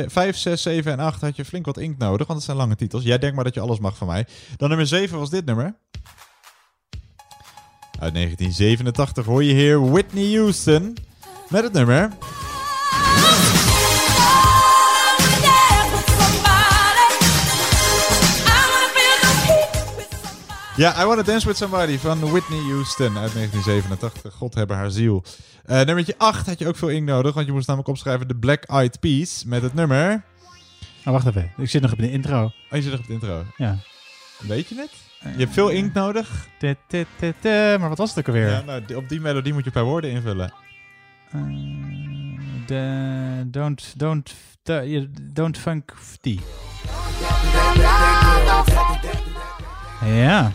5, 0.07 0.37
6, 0.37 0.61
7 0.61 0.91
en 0.91 0.99
8 0.99 1.21
had 1.21 1.35
je 1.35 1.45
flink 1.45 1.65
wat 1.65 1.77
inkt 1.77 1.99
nodig, 1.99 2.27
want 2.27 2.39
het 2.39 2.43
zijn 2.47 2.57
lange 2.57 2.75
titels. 2.75 3.03
Jij 3.03 3.17
denkt 3.17 3.35
maar 3.35 3.43
dat 3.45 3.53
je 3.53 3.59
alles 3.59 3.79
mag 3.79 3.97
van 3.97 4.07
mij. 4.07 4.25
Dan 4.57 4.69
nummer 4.69 4.87
7 4.87 5.19
was 5.19 5.29
dit 5.29 5.45
nummer. 5.45 5.75
Uit 7.99 8.13
1987 8.13 9.25
hoor 9.25 9.43
je 9.43 9.53
hier 9.53 9.91
Whitney 9.91 10.35
Houston 10.37 10.97
met 11.49 11.63
het 11.63 11.73
nummer... 11.73 12.09
Ja, 20.77 21.01
I 21.01 21.05
Wanna 21.05 21.21
Dance 21.23 21.47
With 21.47 21.57
Somebody 21.57 21.97
van 21.97 22.19
Whitney 22.19 22.59
Houston 22.59 23.17
uit 23.17 23.33
1987. 23.33 24.33
God 24.33 24.55
hebben 24.55 24.77
haar 24.77 24.91
ziel. 24.91 25.23
Eh 25.65 25.81
nummertje 25.81 26.15
8 26.17 26.45
had 26.45 26.59
je 26.59 26.67
ook 26.67 26.75
veel 26.75 26.89
in 26.89 27.03
nodig, 27.03 27.33
want 27.33 27.45
je 27.45 27.51
moest 27.51 27.67
namelijk 27.67 27.89
opschrijven 27.91 28.27
The 28.27 28.35
Black 28.35 28.63
Eyed 28.63 28.99
Peas 28.99 29.43
met 29.45 29.61
het 29.61 29.73
nummer... 29.73 30.23
Oh, 31.05 31.13
wacht 31.13 31.27
even. 31.27 31.51
Ik 31.57 31.69
zit 31.69 31.81
nog 31.81 31.91
op 31.91 31.97
de 31.97 32.11
intro. 32.11 32.43
Oh, 32.43 32.51
je 32.69 32.81
zit 32.81 32.91
nog 32.91 32.99
op 32.99 33.07
de 33.07 33.13
intro. 33.13 33.43
Ja. 33.57 33.77
Weet 34.39 34.67
je 34.67 34.75
het? 34.75 34.91
Je 35.37 35.43
hebt 35.43 35.53
veel 35.53 35.69
inkt 35.69 35.93
nodig. 35.93 36.47
Te, 36.59 36.77
te, 36.87 37.05
te. 37.39 37.75
Maar 37.79 37.89
wat 37.89 37.97
was 37.97 38.09
het 38.09 38.19
ook 38.19 38.27
alweer? 38.27 38.49
Ja, 38.49 38.61
nou, 38.65 38.95
op 38.95 39.09
die 39.09 39.19
melodie 39.21 39.53
moet 39.53 39.63
je 39.63 39.71
per 39.71 39.83
woorden 39.83 40.09
invullen. 40.09 40.53
Eh, 41.31 41.41
de, 42.65 43.43
don't, 43.47 43.93
don't, 43.97 44.33
de- 44.63 45.09
don't 45.33 45.57
funk 45.57 45.93
die. 46.21 46.39
Ja. 50.05 50.51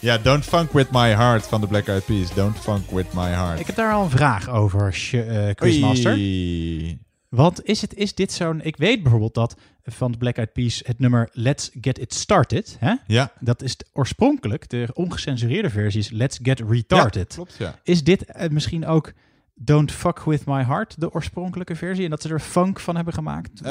Ja, 0.00 0.18
Don't 0.18 0.44
Funk 0.44 0.72
With 0.72 0.90
My 0.90 1.08
Heart 1.08 1.46
van 1.46 1.60
The 1.60 1.66
Black 1.66 1.86
Eyed 1.88 2.04
Peas. 2.04 2.34
Don't 2.34 2.58
Funk 2.58 2.90
With 2.90 3.12
My 3.12 3.28
Heart. 3.28 3.60
Ik 3.60 3.66
heb 3.66 3.76
daar 3.76 3.92
al 3.92 4.04
een 4.04 4.10
vraag 4.10 4.48
over, 4.48 4.98
eh, 5.12 5.54
Quizmaster. 5.54 6.12
Oei. 6.12 6.98
Want 7.28 7.64
is, 7.64 7.80
het, 7.80 7.94
is 7.94 8.14
dit 8.14 8.32
zo'n... 8.32 8.60
Ik 8.62 8.76
weet 8.76 9.02
bijvoorbeeld 9.02 9.34
dat 9.34 9.56
van 9.84 10.12
de 10.12 10.18
Black 10.18 10.36
Eyed 10.36 10.52
Peas 10.52 10.82
het 10.84 10.98
nummer 10.98 11.28
Let's 11.32 11.70
Get 11.80 11.98
It 11.98 12.14
Started... 12.14 12.76
Hè? 12.78 12.94
Ja. 13.06 13.32
Dat 13.40 13.62
is 13.62 13.76
oorspronkelijk, 13.92 14.68
de 14.68 14.88
ongecensureerde 14.94 15.70
versie 15.70 16.00
is 16.00 16.10
Let's 16.10 16.38
Get 16.42 16.60
Retarded. 16.68 17.28
Ja, 17.28 17.34
klopt, 17.34 17.54
ja. 17.58 17.78
Is 17.82 18.04
dit 18.04 18.24
eh, 18.24 18.48
misschien 18.48 18.86
ook 18.86 19.12
Don't 19.58 19.92
Fuck 19.92 20.18
With 20.24 20.46
My 20.46 20.62
Heart, 20.64 21.00
de 21.00 21.12
oorspronkelijke 21.12 21.74
versie? 21.76 22.04
En 22.04 22.10
dat 22.10 22.22
ze 22.22 22.28
er 22.28 22.40
funk 22.40 22.80
van 22.80 22.96
hebben 22.96 23.14
gemaakt 23.14 23.50
voor, 23.54 23.66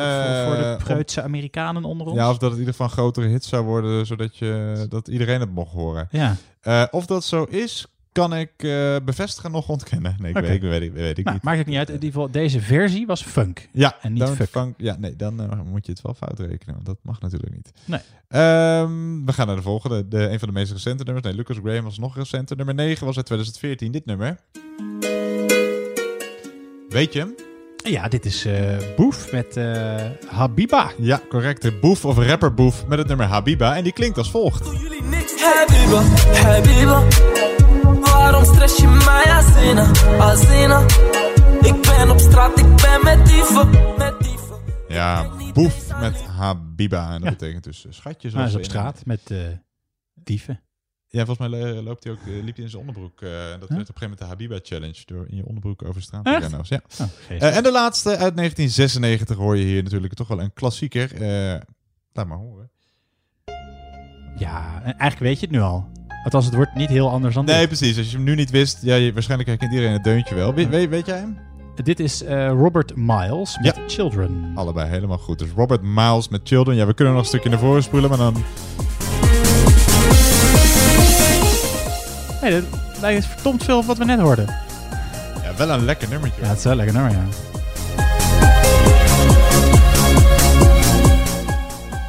voor 0.45 0.55
de 0.55 0.75
Eh, 0.79 0.83
preutse 0.83 1.21
Amerikanen 1.21 1.83
onder 1.83 2.07
ons? 2.07 2.15
Ja, 2.15 2.29
of 2.29 2.37
dat 2.37 2.41
het 2.41 2.51
in 2.51 2.57
ieder 2.59 2.71
geval 2.73 2.87
een 2.87 2.93
grotere 2.93 3.27
hit 3.27 3.43
zou 3.43 3.65
worden, 3.65 4.05
zodat 4.05 4.37
je, 4.37 4.85
dat 4.89 5.07
iedereen 5.07 5.39
het 5.39 5.51
mocht 5.51 5.71
horen. 5.71 6.07
Ja. 6.11 6.35
Eh, 6.61 6.83
of 6.91 7.05
dat 7.05 7.23
zo 7.23 7.43
is, 7.43 7.85
kan 8.11 8.35
ik 8.35 8.51
eh, 8.57 8.95
bevestigen 9.05 9.51
nog 9.51 9.69
ontkennen. 9.69 10.15
Nee, 10.19 10.29
ik 10.33 10.37
weet, 10.37 10.49
ik 10.49 10.61
weet, 10.61 10.81
ik 10.81 10.93
weet 10.93 11.17
ik 11.17 11.23
Nou, 11.23 11.35
niet. 11.35 11.45
maakt 11.45 11.57
het 11.57 11.67
niet 11.67 11.77
uit. 11.77 11.87
In 11.87 11.93
ieder 11.93 12.11
geval, 12.11 12.31
deze 12.31 12.59
versie 12.61 13.05
was 13.05 13.23
funk. 13.23 13.69
Ja, 13.71 13.95
En 14.01 14.13
niet 14.13 14.23
fuck. 14.29 14.49
funk- 14.49 14.75
ja, 14.77 14.95
nee, 14.99 15.15
dan 15.15 15.63
moet 15.65 15.85
je 15.85 15.91
het 15.91 16.01
wel 16.01 16.13
fout 16.13 16.39
rekenen, 16.39 16.73
want 16.73 16.85
dat 16.85 16.97
mag 17.01 17.21
natuurlijk 17.21 17.53
niet. 17.55 17.71
Nee. 17.85 17.99
Ehm, 18.27 19.25
we 19.25 19.33
gaan 19.33 19.47
naar 19.47 19.55
de 19.55 19.61
volgende. 19.61 20.07
De, 20.07 20.29
een 20.29 20.39
van 20.39 20.47
de 20.47 20.53
meest 20.53 20.71
recente 20.71 21.03
nummers. 21.03 21.25
Nee, 21.25 21.35
Lucas 21.35 21.57
Graham 21.63 21.83
was 21.83 21.97
nog 21.97 22.15
recenter. 22.15 22.55
Nummer 22.57 22.75
9 22.75 23.05
was 23.05 23.15
uit 23.17 23.25
2014, 23.25 23.91
dit 23.91 24.05
nummer. 24.05 24.37
Weet 26.95 27.13
je 27.13 27.19
hem? 27.19 27.35
Ja, 27.91 28.07
dit 28.07 28.25
is 28.25 28.45
eh 28.45 28.77
Boef 28.95 29.31
met 29.31 29.57
eh, 29.57 29.95
Habiba. 30.27 30.91
Ja, 30.97 31.21
correct. 31.29 31.61
De 31.61 31.71
Boef 31.71 32.05
of 32.05 32.17
rapper 32.17 32.53
Boef 32.53 32.87
met 32.87 32.97
het 32.97 33.07
nummer 33.07 33.25
Habiba. 33.25 33.75
En 33.75 33.83
die 33.83 33.93
klinkt 33.93 34.17
als 34.17 34.31
volgt. 34.31 34.65
Habiba, 35.41 36.01
Habiba 36.33 37.03
Waarom 38.01 38.43
stress 38.45 38.77
je 38.77 38.87
mij 38.87 39.23
Azina, 39.23 39.91
Azina 40.19 40.85
Ik 41.61 41.81
ben 41.81 42.09
op 42.09 42.19
straat, 42.19 42.59
ik 42.59 42.75
ben 42.75 43.03
met 43.03 43.25
dieven, 43.25 43.69
met 43.97 44.13
dieven 44.19 44.57
Ja, 44.87 45.29
Boef 45.53 45.99
met 45.99 46.21
Habiba. 46.21 47.13
En 47.13 47.21
dat 47.21 47.29
betekent 47.29 47.63
dus 47.63 47.85
eh, 47.85 47.91
schatje. 47.91 48.29
Hij 48.29 48.37
zoals 48.37 48.49
is 48.49 48.55
op 48.55 48.63
straat 48.63 49.05
met 49.05 49.31
eh, 49.31 49.37
dieven. 50.13 50.61
Ja, 51.15 51.25
volgens 51.25 51.49
mij 51.49 51.59
lo- 51.59 51.81
loopt 51.81 52.03
hij 52.03 52.13
ook, 52.13 52.19
eh, 52.19 52.43
liep 52.43 52.55
hij 52.55 52.63
in 52.63 52.69
zijn 52.69 52.87
onderbroek. 52.87 53.21
eh, 53.21 53.51
en 53.53 53.59
dat 53.59 53.69
Huh? 53.69 53.77
werd 53.77 53.89
op 53.89 53.95
een 53.95 54.01
gegeven 54.01 54.01
moment 54.01 54.19
de 54.19 54.25
Habiba 54.25 54.59
Challenge. 54.63 55.01
Door 55.05 55.25
in 55.29 55.35
je 55.37 55.45
onderbroek 55.45 55.81
over 55.83 55.95
de 55.95 56.01
straat 56.01 56.23
te 56.25 56.37
rennen. 56.39 56.59
Ja. 56.63 56.81
Oh. 57.01 57.07
Eh, 57.41 57.57
en 57.57 57.63
de 57.63 57.71
laatste 57.71 58.09
uit 58.17 58.35
1996 58.35 59.37
hoor 59.37 59.57
je 59.57 59.63
hier 59.65 59.83
natuurlijk 59.83 60.13
toch 60.13 60.27
wel 60.27 60.41
een 60.41 60.53
klassieker. 60.53 61.21
Eh 61.21 61.59
laat 62.13 62.27
maar 62.27 62.37
horen. 62.37 62.69
Ja, 64.37 64.75
en 64.83 64.97
eigenlijk 64.97 65.19
weet 65.19 65.39
je 65.39 65.45
het 65.45 65.55
nu 65.55 65.61
al. 65.61 65.87
Althans, 66.23 66.45
het 66.45 66.55
wordt 66.55 66.75
niet 66.75 66.89
heel 66.89 67.09
anders 67.09 67.35
dan 67.35 67.45
Nee, 67.45 67.59
dit. 67.59 67.67
precies. 67.67 67.97
Als 67.97 68.09
je 68.11 68.15
hem 68.15 68.25
nu 68.25 68.35
niet 68.35 68.49
wist, 68.49 68.81
ja, 68.81 68.95
je, 68.95 69.13
waarschijnlijk 69.13 69.49
herkent 69.49 69.71
iedereen 69.71 69.93
het 69.93 70.03
deuntje 70.03 70.35
wel. 70.35 70.53
We- 70.53 70.67
weet, 70.69 70.89
weet 70.89 71.05
jij 71.05 71.17
hem? 71.17 71.37
Dit 71.83 71.99
is 71.99 72.23
eh, 72.23 72.47
Robert 72.47 72.95
Miles 72.95 73.57
met 73.61 73.75
Ja. 73.75 73.83
Children. 73.87 74.51
Allebei 74.55 74.89
helemaal 74.89 75.17
goed. 75.17 75.39
Dus 75.39 75.49
Robert 75.55 75.81
Miles 75.81 76.27
met 76.27 76.41
Children. 76.43 76.75
Ja, 76.75 76.85
we 76.85 76.93
kunnen 76.93 77.13
nog 77.13 77.21
een 77.21 77.27
stukje 77.27 77.49
naar 77.49 77.59
voren 77.59 77.83
spoelen, 77.83 78.09
maar 78.09 78.17
dan... 78.19 78.35
Nee, 82.45 82.61
dat 82.61 82.99
lijkt 83.01 83.25
verdomd 83.25 83.63
veel 83.63 83.77
op 83.77 83.85
wat 83.85 83.97
we 83.97 84.05
net 84.05 84.19
hoorden. 84.19 84.45
Ja, 85.43 85.55
wel 85.57 85.69
een 85.69 85.85
lekker 85.85 86.09
nummertje. 86.09 86.41
Ja, 86.41 86.47
het 86.47 86.57
is 86.57 86.63
wel 86.63 86.75
lekker 86.75 86.95
nummer, 86.95 87.11
ja. 87.11 87.27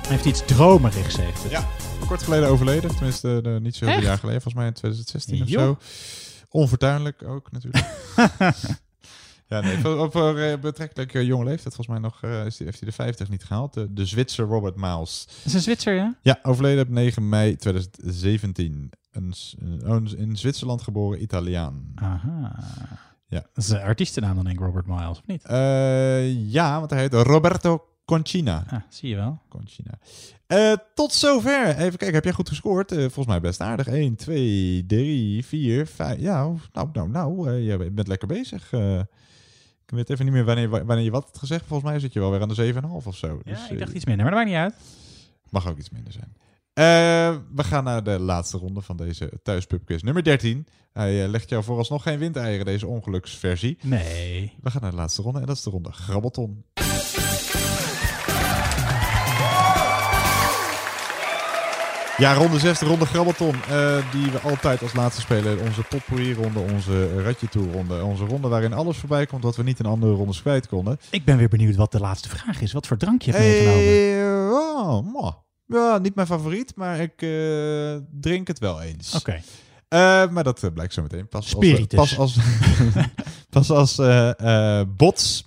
Hij 0.02 0.16
heeft 0.16 0.24
iets 0.24 0.42
dromerigs, 0.46 1.16
heeft 1.16 1.42
het. 1.42 1.52
Ja, 1.52 1.66
kort 2.06 2.22
geleden 2.22 2.48
overleden. 2.48 2.90
Tenminste, 2.90 3.40
eh, 3.44 3.56
niet 3.56 3.76
zo 3.76 3.84
heel 3.84 3.94
veel 3.94 4.02
Echt? 4.02 4.06
jaar 4.06 4.18
geleden. 4.18 4.42
Volgens 4.42 4.54
mij 4.54 4.66
in 4.66 4.72
2016 4.72 5.42
of 5.42 5.48
zo. 5.48 5.78
Onfortuinlijk 6.48 7.22
ook 7.28 7.52
natuurlijk. 7.52 7.84
ja, 9.48 9.60
nee, 9.60 9.78
voor, 9.78 9.98
op 9.98 10.16
eh, 10.16 10.58
betrekkelijk 10.60 11.14
eh, 11.14 11.22
jonge 11.22 11.44
leeftijd. 11.44 11.74
Volgens 11.74 11.98
mij 11.98 11.98
nog 12.10 12.22
eh, 12.22 12.30
heeft 12.40 12.58
hij 12.58 12.72
de 12.80 12.92
50 12.92 13.28
niet 13.28 13.44
gehaald. 13.44 13.74
De, 13.74 13.92
de 13.92 14.06
Zwitser 14.06 14.46
Robert 14.46 14.76
Miles. 14.76 15.24
Dat 15.26 15.44
is 15.44 15.54
een 15.54 15.60
Zwitser, 15.60 15.94
ja? 15.94 16.14
Ja, 16.22 16.38
overleden 16.42 16.82
op 16.84 16.90
9 16.90 17.28
mei 17.28 17.56
2017. 17.56 18.90
Een, 19.10 19.34
een- 19.58 19.90
oh, 19.90 20.18
in 20.18 20.36
Zwitserland 20.36 20.82
geboren 20.82 21.22
Italiaan. 21.22 21.92
Aha. 21.94 22.56
Ja. 23.28 23.40
Dat 23.54 23.64
is 23.64 23.68
een 23.68 23.80
artiestennaam 23.80 24.34
dan, 24.34 24.44
denk 24.44 24.58
ik, 24.58 24.64
Robert 24.64 24.86
Miles, 24.86 25.08
of 25.18 25.26
niet? 25.26 25.44
Eh, 25.44 26.50
ja, 26.52 26.78
want 26.78 26.90
hij 26.90 27.00
heet 27.00 27.12
Roberto 27.14 27.84
Concina. 28.04 28.64
Ah, 28.70 28.80
zie 28.88 29.08
je 29.08 29.16
wel. 29.16 29.38
Concina. 29.48 29.98
Eh, 30.46 30.72
tot 30.94 31.12
zover. 31.12 31.68
Even 31.68 31.98
kijken, 31.98 32.14
heb 32.14 32.24
jij 32.24 32.32
goed 32.32 32.48
gescoord? 32.48 32.90
Volgens 32.92 33.26
mij 33.26 33.40
best 33.40 33.60
aardig. 33.60 33.86
1, 33.86 34.16
2, 34.16 34.84
3, 34.86 35.44
4, 35.44 35.86
5. 35.86 36.20
Ja, 36.20 36.42
nou, 36.72 36.88
nou, 36.92 37.08
nou. 37.08 37.50
je 37.52 37.90
bent 37.90 38.08
lekker 38.08 38.28
bezig. 38.28 38.70
Ik 39.86 39.94
weet 39.94 40.10
even 40.10 40.24
niet 40.24 40.34
meer 40.34 40.44
wanneer, 40.44 40.68
wanneer 40.68 41.04
je 41.04 41.10
wat 41.10 41.24
had 41.24 41.38
gezegd. 41.38 41.64
Volgens 41.66 41.90
mij 41.90 42.00
zit 42.00 42.12
je 42.12 42.20
wel 42.20 42.30
weer 42.30 42.40
aan 42.40 42.48
de 42.48 42.72
7,5 42.74 42.80
of 43.04 43.16
zo. 43.16 43.40
Ja, 43.44 43.52
Dus, 43.52 43.70
ik 43.70 43.78
dacht 43.78 43.90
eh, 43.90 43.96
iets 43.96 44.04
minder, 44.04 44.24
maar 44.24 44.34
dat 44.34 44.44
maakt 44.44 44.46
niet 44.46 44.58
uit. 44.58 44.74
Mag 45.50 45.68
ook 45.68 45.78
iets 45.78 45.90
minder 45.90 46.12
zijn. 46.12 46.36
Eh, 46.72 47.36
we 47.54 47.64
gaan 47.64 47.84
naar 47.84 48.04
de 48.04 48.18
laatste 48.18 48.58
ronde 48.58 48.80
van 48.80 48.96
deze 48.96 49.32
thuispubquiz. 49.42 50.02
Nummer 50.02 50.22
13. 50.22 50.66
Hij 50.92 51.22
eh, 51.22 51.28
legt 51.30 51.48
jou 51.48 51.64
vooralsnog 51.64 52.02
geen 52.02 52.18
windeieren, 52.18 52.64
deze 52.66 52.86
ongeluksversie. 52.86 53.78
Nee. 53.82 54.52
We 54.62 54.70
gaan 54.70 54.82
naar 54.82 54.90
de 54.90 54.96
laatste 54.96 55.22
ronde 55.22 55.40
en 55.40 55.46
dat 55.46 55.56
is 55.56 55.62
de 55.62 55.70
ronde 55.70 55.92
Grabbelton. 55.92 56.64
Ja, 62.18 62.34
ronde 62.34 62.58
6, 62.58 62.78
de 62.78 62.86
ronde 62.86 63.06
Grabbelton. 63.06 63.54
eh, 63.54 64.12
die 64.12 64.30
we 64.30 64.38
altijd 64.40 64.82
als 64.82 64.94
laatste 64.94 65.20
spelen. 65.20 65.60
Onze 65.60 65.82
potpourri-ronde, 65.82 66.58
onze 66.58 67.22
ratje 67.22 67.46
ronde 67.72 68.04
Onze 68.04 68.24
ronde 68.24 68.48
waarin 68.48 68.72
alles 68.72 68.96
voorbij 68.96 69.26
komt 69.26 69.42
wat 69.42 69.56
we 69.56 69.62
niet 69.62 69.78
in 69.78 69.86
andere 69.86 70.12
rondes 70.12 70.40
kwijt 70.40 70.68
konden. 70.68 70.98
Ik 71.10 71.24
ben 71.24 71.36
weer 71.36 71.48
benieuwd 71.48 71.76
wat 71.76 71.92
de 71.92 72.00
laatste 72.00 72.28
vraag 72.28 72.60
is. 72.60 72.72
Wat 72.72 72.86
voor 72.86 72.96
drank 72.96 73.22
je 73.22 73.30
hebt 73.30 73.42
meegenomen. 73.42 73.84
Hey, 73.84 75.14
oh, 75.14 75.32
ja, 75.66 75.98
niet 75.98 76.14
mijn 76.14 76.26
favoriet, 76.26 76.72
maar 76.76 77.00
ik 77.00 77.22
eh, 77.22 77.96
drink 78.20 78.46
het 78.46 78.58
wel 78.58 78.82
eens. 78.82 79.14
Oké. 79.14 79.40
Eh, 79.88 80.28
maar 80.28 80.44
dat 80.44 80.70
blijkt 80.74 80.92
zo 80.92 81.02
meteen. 81.02 81.28
Pas 81.28 81.48
Spiritus. 81.48 81.98
Als, 81.98 82.14
pas 82.14 82.18
als, 82.18 82.38
pas 83.50 83.70
als 83.70 84.00
bots 84.96 85.44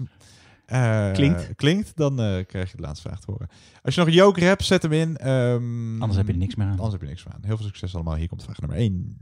eh, 0.70 1.12
Klinkt. 1.12 1.56
klinkt, 1.56 1.92
dan 1.96 2.20
eh, 2.22 2.46
krijg 2.46 2.72
je 2.72 2.76
de 2.78 2.82
laatste 2.84 3.08
vraag 3.08 3.20
te 3.20 3.32
horen. 3.32 3.48
Als 3.84 3.94
je 3.94 4.00
nog 4.00 4.10
een 4.10 4.16
joker 4.16 4.44
hebt, 4.44 4.64
zet 4.66 4.82
hem 4.82 4.92
in. 4.92 5.18
Ehm, 5.18 6.02
Anders 6.02 6.18
heb 6.18 6.28
je 6.28 6.34
er 6.34 6.40
niks 6.40 6.56
meer 6.56 6.66
aan. 6.68 6.72
Anders 6.72 6.92
heb 6.92 7.02
je 7.02 7.08
niks 7.08 7.24
meer 7.26 7.34
aan. 7.34 7.42
Heel 7.44 7.58
veel 7.58 7.66
succes 7.66 7.96
allemaal. 7.96 8.16
Hier 8.16 8.28
komt 8.28 8.44
vraag 8.44 8.60
nummer 8.60 8.78
1. 8.78 9.18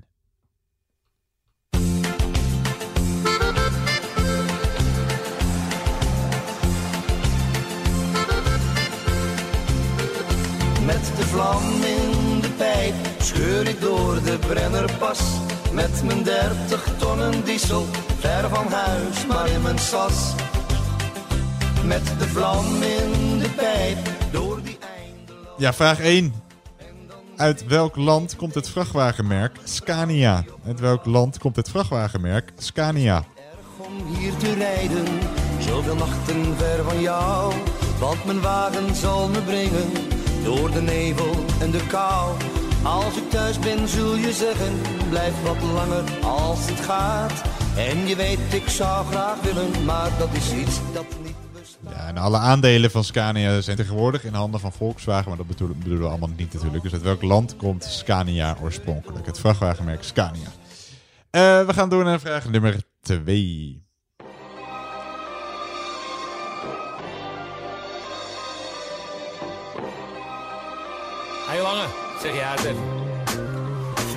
Met 10.86 11.12
de 11.18 11.24
vlam 11.24 11.64
in 11.84 12.40
de 12.42 12.50
pijp 12.58 12.94
scheur 13.20 13.68
ik 13.68 13.82
door 13.82 14.24
de 14.24 14.38
Brennerpas. 14.48 15.22
Met 15.74 16.04
mijn 16.04 16.24
30 16.24 16.88
tonnen 16.98 17.46
diesel, 17.46 17.86
ver 18.20 18.50
van 18.50 18.68
huis, 18.72 19.26
maar 19.26 19.50
in 19.50 19.62
mijn 19.62 19.80
sas. 19.80 20.34
Met 21.88 22.06
de 22.20 22.28
vlam 22.28 22.66
in 22.66 23.40
de 23.40 23.50
pijp, 23.56 23.98
door 24.32 24.60
die 24.64 24.78
Ja, 25.58 25.74
vraag 25.74 26.00
1. 26.00 26.34
Uit 27.36 27.66
welk 27.66 27.96
land 27.96 28.36
komt 28.36 28.54
het 28.56 28.70
vrachtwagenmerk 28.70 29.58
Scania? 29.64 30.44
Uit 30.66 30.80
welk 30.80 31.06
land 31.06 31.38
komt 31.38 31.56
het 31.56 31.70
vrachtwagenmerk 31.70 32.52
Scania? 32.58 33.24
om 33.78 34.16
hier 34.16 34.38
te 34.38 34.54
rijden. 34.54 35.06
Zoveel 35.60 35.96
nachten 35.96 36.58
ver 36.58 36.84
van 36.84 37.02
jou, 37.02 37.54
want 38.00 38.26
mijn 38.26 38.42
wagen 38.42 38.96
zal 38.96 39.28
me 39.28 39.42
brengen. 39.42 39.92
Door 40.44 40.72
de 40.72 40.82
nevel 40.82 41.36
en 41.60 41.72
de 41.72 41.88
kou. 41.88 42.36
Als 42.84 43.18
ik 43.18 43.30
thuis 43.30 43.60
ben 43.60 43.88
zul 43.88 44.16
je 44.16 44.34
zeggen, 44.34 44.82
blijf 45.10 45.44
wat 45.44 45.62
langer 45.74 46.04
als 46.22 46.70
het 46.70 46.80
gaat. 46.80 47.42
En 47.76 48.08
je 48.08 48.16
weet, 48.16 48.40
ik 48.52 48.70
zou 48.70 49.06
graag 49.06 49.42
willen, 49.42 49.86
maar 49.86 50.10
dat 50.18 50.30
is 50.34 50.54
iets 50.54 50.80
dat 50.94 51.06
niet 51.24 51.27
Ja, 51.90 52.08
en 52.08 52.18
alle 52.18 52.38
aandelen 52.38 52.92
van 52.92 53.04
Scania 53.04 53.62
zijn 53.62 53.78
tegenwoordig 53.78 54.24
in 54.24 54.34
handen 54.34 54.60
van 54.60 54.72
Volkswagen, 54.72 55.28
maar 55.28 55.38
dat 55.38 55.48
bedoelen, 55.48 56.00
we 56.00 56.08
allemaal 56.08 56.30
niet 56.38 56.54
natuurlijk. 56.54 56.84
Dus 56.84 56.94
uit 56.94 57.02
welk 57.02 57.22
land 57.22 57.56
komt 57.56 57.84
Scania 57.84 58.58
oorspronkelijk? 58.62 59.26
Het 59.26 59.40
vrachtwagenmerk 59.40 60.04
Scania. 60.04 60.48
Eh, 61.30 61.66
we 61.66 61.74
gaan 61.74 61.90
door 61.90 62.04
naar 62.04 62.20
vraag 62.20 62.50
nummer 62.50 62.82
2. 63.02 63.86
Hé 71.48 71.62
Lange, 71.62 71.86
zeg 72.22 72.34
het 72.52 72.64
even. 72.64 72.97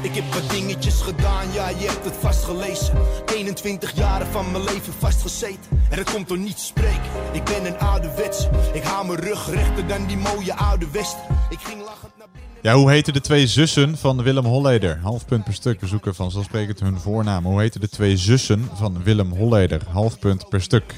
Ik 0.02 0.14
heb 0.14 0.32
wat 0.32 0.50
dingetjes 0.50 1.00
gedaan, 1.00 1.52
ja, 1.52 1.68
je 1.68 1.86
hebt 1.86 2.04
het 2.04 2.16
vast 2.16 2.44
gelezen. 2.44 2.94
21 3.34 3.96
jaren 3.96 4.26
van 4.26 4.50
mijn 4.50 4.64
leven 4.64 4.92
vastgezeten. 4.92 5.60
En 5.90 5.96
dat 5.96 6.12
komt 6.12 6.28
door 6.28 6.38
niets 6.38 6.66
spreek. 6.66 7.00
Ik 7.32 7.44
ben 7.44 7.66
een 7.66 7.78
ouderwets. 7.78 8.48
Ik 8.72 8.82
haal 8.82 9.04
mijn 9.04 9.18
rug 9.18 9.50
rechter 9.50 9.86
dan 9.86 10.06
die 10.06 10.16
mooie 10.16 10.54
oude 10.54 10.86
Westen. 10.92 11.20
Ik 11.50 11.58
ging 11.58 11.82
lachend 11.84 12.12
naar 12.18 12.26
Ja, 12.60 12.74
hoe 12.74 12.90
heten 12.90 13.12
de 13.12 13.20
twee 13.20 13.46
zussen 13.46 13.98
van 13.98 14.22
Willem 14.22 14.44
Holleder? 14.44 14.98
Half 15.02 15.26
punt 15.26 15.44
per 15.44 15.54
stuk. 15.54 15.80
We 15.80 15.86
zoeken 15.86 16.14
vanzelfsprekend 16.14 16.80
hun 16.80 17.00
voornamen. 17.00 17.50
Hoe 17.50 17.60
heten 17.60 17.80
de 17.80 17.88
twee 17.88 18.16
zussen 18.16 18.68
van 18.74 19.02
Willem 19.02 19.32
Holleder? 19.32 19.82
Half 19.88 20.18
punt 20.18 20.48
per 20.48 20.62
stuk. 20.62 20.94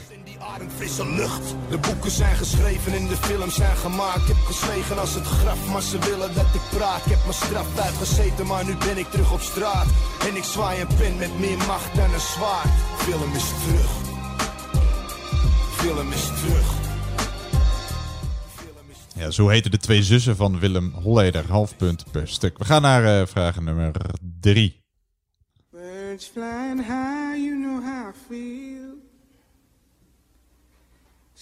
Adem 0.54 0.70
frisse 0.70 1.06
lucht. 1.06 1.54
De 1.70 1.78
boeken 1.78 2.10
zijn 2.10 2.36
geschreven 2.36 2.92
en 2.92 3.06
de 3.06 3.16
films 3.16 3.54
zijn 3.54 3.76
gemaakt. 3.76 4.20
Ik 4.20 4.26
heb 4.26 4.36
gezwegen 4.36 4.98
als 4.98 5.14
het 5.14 5.24
graf, 5.24 5.68
maar 5.72 5.82
ze 5.82 5.98
willen 5.98 6.34
dat 6.34 6.54
ik 6.54 6.78
praat. 6.78 7.04
Ik 7.04 7.10
heb 7.10 7.22
mijn 7.22 7.34
straf 7.34 7.78
uitgezeten, 7.78 8.46
maar 8.46 8.64
nu 8.64 8.76
ben 8.76 8.98
ik 8.98 9.10
terug 9.10 9.32
op 9.32 9.40
straat. 9.40 9.86
En 10.28 10.36
ik 10.36 10.42
zwaai 10.42 10.80
een 10.80 10.94
pen 10.96 11.16
met 11.16 11.38
meer 11.38 11.56
macht 11.56 11.96
dan 11.96 12.12
een 12.12 12.20
zwaard. 12.20 12.68
Film 12.96 13.32
is 13.32 13.48
terug. 13.64 13.90
Film 15.76 16.12
is 16.12 16.26
terug. 16.40 16.80
Ja, 19.14 19.30
zo 19.30 19.48
heten 19.48 19.70
de 19.70 19.78
twee 19.78 20.02
zussen 20.02 20.36
van 20.36 20.58
Willem 20.58 20.92
Holleder. 21.02 21.44
Half 21.48 21.76
punt 21.76 22.04
per 22.10 22.28
stuk. 22.28 22.58
We 22.58 22.64
gaan 22.64 22.82
naar 22.82 23.20
eh, 23.20 23.26
vraag 23.26 23.60
nummer 23.60 23.92
3. 24.40 24.80
Birds 25.70 26.26
flying 26.26 26.80
high, 26.80 27.36
you 27.36 27.54
know 27.62 27.82
how 27.84 28.08
I 28.08 28.12
feel. 28.28 28.81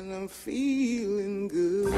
And 0.00 0.12
I'm 0.12 0.28
feeling 0.28 1.50
good. 1.52 1.94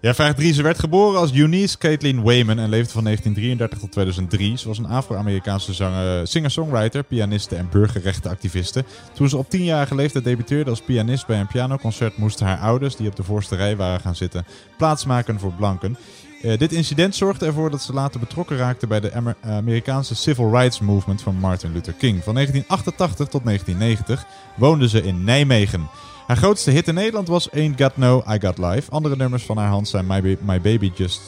Ja, 0.00 0.14
vraag 0.14 0.34
3. 0.34 0.52
Ze 0.52 0.62
werd 0.62 0.78
geboren 0.78 1.20
als 1.20 1.32
Eunice 1.32 1.78
Caitlin 1.78 2.22
Wayman 2.22 2.58
en 2.58 2.68
leefde 2.68 2.92
van 2.92 3.04
1933 3.04 3.78
tot 3.78 3.92
2003. 3.92 4.58
Ze 4.58 4.68
was 4.68 4.78
een 4.78 4.86
Afro-Amerikaanse 4.86 5.72
zanger- 5.72 6.26
singer-songwriter, 6.26 7.04
pianiste 7.04 7.56
en 7.56 7.68
burgerrechtenactiviste. 7.70 8.84
Toen 9.12 9.28
ze 9.28 9.36
op 9.36 9.46
10-jarige 9.56 9.94
leeftijd 9.94 10.24
debuteerde 10.24 10.70
als 10.70 10.80
pianist 10.80 11.26
bij 11.26 11.40
een 11.40 11.46
pianoconcert, 11.46 12.16
moesten 12.16 12.46
haar 12.46 12.58
ouders, 12.58 12.96
die 12.96 13.08
op 13.08 13.16
de 13.16 13.22
voorste 13.22 13.56
rij 13.56 13.76
waren 13.76 14.00
gaan 14.00 14.16
zitten, 14.16 14.46
plaatsmaken 14.76 15.38
voor 15.38 15.52
blanken. 15.52 15.96
Eh, 16.42 16.58
dit 16.58 16.72
incident 16.72 17.14
zorgde 17.14 17.46
ervoor 17.46 17.70
dat 17.70 17.82
ze 17.82 17.92
later 17.92 18.20
betrokken 18.20 18.56
raakte 18.56 18.86
bij 18.86 19.00
de 19.00 19.12
Amer- 19.14 19.36
Amerikaanse 19.40 20.14
Civil 20.14 20.50
Rights 20.50 20.80
Movement 20.80 21.22
van 21.22 21.34
Martin 21.36 21.72
Luther 21.72 21.92
King. 21.92 22.22
Van 22.24 22.34
1988 22.34 23.28
tot 23.28 23.44
1990 23.44 24.24
woonde 24.56 24.88
ze 24.88 25.02
in 25.02 25.24
Nijmegen. 25.24 25.88
Haar 26.26 26.36
grootste 26.36 26.70
hit 26.70 26.88
in 26.88 26.94
Nederland 26.94 27.28
was 27.28 27.50
Ain't 27.50 27.80
Got 27.80 27.96
No, 27.96 28.22
I 28.28 28.38
Got 28.40 28.58
Life. 28.58 28.90
Andere 28.90 29.16
nummers 29.16 29.42
van 29.44 29.56
haar 29.56 29.68
hand 29.68 29.88
zijn 29.88 30.06
My, 30.06 30.20
My 30.40 30.60
Baby 30.60 30.92
Just 30.94 31.20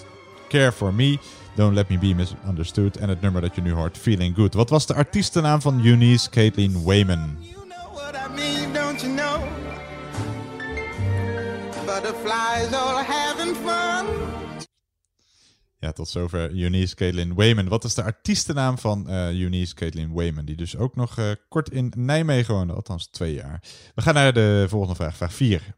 Care 0.48 0.72
For 0.72 0.94
Me, 0.94 1.18
Don't 1.54 1.74
Let 1.74 1.88
Me 1.88 1.98
Be 1.98 2.14
Misunderstood 2.14 2.96
en 2.96 3.08
het 3.08 3.20
nummer 3.20 3.40
dat 3.40 3.54
je 3.54 3.60
nu 3.62 3.72
hoort, 3.72 3.98
Feeling 3.98 4.34
Good. 4.36 4.54
Wat 4.54 4.70
was 4.70 4.86
de 4.86 4.94
artiestennaam 4.94 5.60
van 5.60 5.84
Eunice 5.84 6.30
Caitlin 6.30 6.82
Wayman? 6.84 7.36
What 7.94 8.14
I 8.14 8.34
mean, 8.34 8.72
don't 8.72 9.00
you 9.00 9.14
know? 9.14 9.42
Butterflies 11.86 12.72
all 12.72 13.04
having 13.04 13.54
fun. 13.64 14.33
Ja, 15.84 15.92
tot 15.92 16.08
zover 16.08 16.50
Eunice 16.50 16.94
Caitlin 16.94 17.34
Wayman. 17.34 17.68
Wat 17.68 17.84
is 17.84 17.94
de 17.94 18.02
artiestennaam 18.02 18.78
van 18.78 19.08
eh 19.08 19.40
Eunice 19.40 19.74
Caitlin 19.74 20.12
Wayman? 20.12 20.44
Die 20.44 20.56
dus 20.56 20.76
ook 20.76 20.96
nog 20.96 21.18
eh, 21.18 21.30
kort 21.48 21.70
in 21.70 21.92
Nijmegen 21.96 22.54
woonde, 22.54 22.72
althans 22.72 23.06
twee 23.06 23.34
jaar. 23.34 23.62
We 23.94 24.02
gaan 24.02 24.14
naar 24.14 24.32
de 24.32 24.66
volgende 24.68 24.94
vraag, 24.94 25.16
vraag 25.16 25.34
4. 25.34 25.74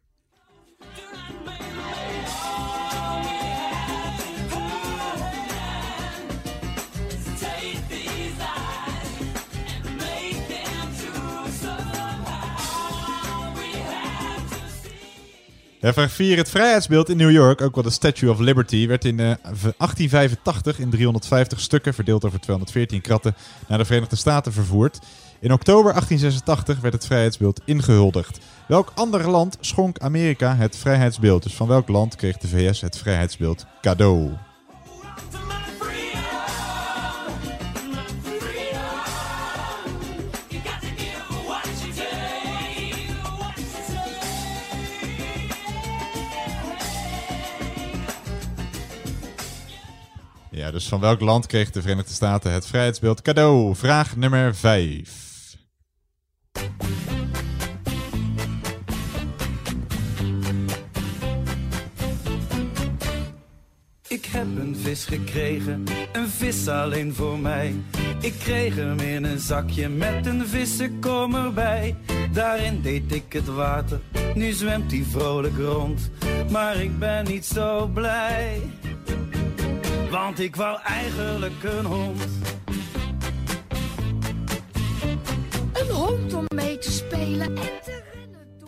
Vraag 15.81 16.13
4. 16.13 16.37
Het 16.37 16.51
vrijheidsbeeld 16.51 17.09
in 17.09 17.17
New 17.17 17.31
York, 17.31 17.61
ook 17.61 17.75
wel 17.75 17.85
de 17.85 17.91
Statue 17.91 18.31
of 18.31 18.39
Liberty, 18.39 18.87
werd 18.87 19.05
in 19.05 19.21
eh, 19.21 19.27
1885 19.43 20.79
in 20.79 20.91
350 20.91 21.61
stukken, 21.61 21.95
verdeeld 21.95 22.25
over 22.25 22.41
214 22.41 23.01
kratten, 23.01 23.37
naar 23.69 23.79
de 23.79 23.85
Verenigde 23.85 24.17
Staten 24.17 24.53
vervoerd. 24.53 24.99
In 25.41 25.53
oktober 25.53 25.93
1886 25.93 26.81
werd 26.81 26.95
het 26.95 27.07
vrijheidsbeeld 27.07 27.61
ingehuldigd. 27.65 28.39
Welk 28.69 28.93
ander 28.95 29.31
land 29.31 29.57
schonk 29.61 29.99
Amerika 29.99 30.57
het 30.57 30.77
vrijheidsbeeld? 30.77 31.43
Dus 31.43 31.55
van 31.55 31.69
welk 31.69 31.89
land 31.89 32.17
kreeg 32.17 32.37
de 32.37 32.49
VS 32.49 32.81
het 32.81 32.99
vrijheidsbeeld 32.99 33.67
cadeau? 33.81 34.46
Ja, 50.57 50.71
dus 50.71 50.89
van 50.89 51.01
welk 51.01 51.21
land 51.21 51.47
kreeg 51.47 51.71
de 51.71 51.83
Verenigde 51.83 52.13
Staten 52.13 52.53
het 52.53 52.67
vrijheidsbeeld 52.67 53.23
cadeau? 53.23 53.75
Vraag 53.75 54.17
nummer 54.17 54.55
5. 54.55 55.25
Ik 64.09 64.25
heb 64.25 64.47
een 64.57 64.77
vis 64.77 65.05
gekregen, 65.05 65.85
een 66.13 66.29
vis 66.29 66.69
alleen 66.69 67.15
voor 67.15 67.39
mij. 67.39 67.75
Ik 68.21 68.35
kreeg 68.39 68.75
hem 68.75 68.99
in 68.99 69.25
een 69.25 69.39
zakje 69.39 69.89
met 69.89 70.27
een 70.27 70.47
vissenkom 70.47 71.35
erbij. 71.35 71.97
Daarin 72.33 72.81
deed 72.83 73.15
ik 73.15 73.33
het 73.33 73.47
water, 73.47 74.01
nu 74.35 74.53
zwemt 74.53 74.91
hij 74.91 75.05
vrolijk 75.11 75.57
rond. 75.59 76.11
Maar 76.51 76.77
ik 76.77 76.99
ben 76.99 77.25
niet 77.25 77.47
zo 77.47 77.87
blij, 77.87 78.61
want 80.11 80.41
ik 80.41 80.57
wou 80.57 80.81
eigenlijk 80.83 81.63
een 81.63 81.85
hond. 81.85 82.23
Een 85.73 85.91
hond 85.91 86.35
om 86.35 86.45
mee 86.55 86.79
te 86.79 86.91
spelen 86.91 87.47
en 87.47 87.55
te 87.85 88.03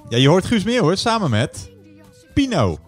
Ja, 0.09 0.17
je 0.17 0.29
hoort 0.29 0.45
Guus 0.45 0.65
Meeuw 0.65 0.83
hoor, 0.83 0.97
samen 0.97 1.31
met 1.31 1.71
Pino. 2.35 2.79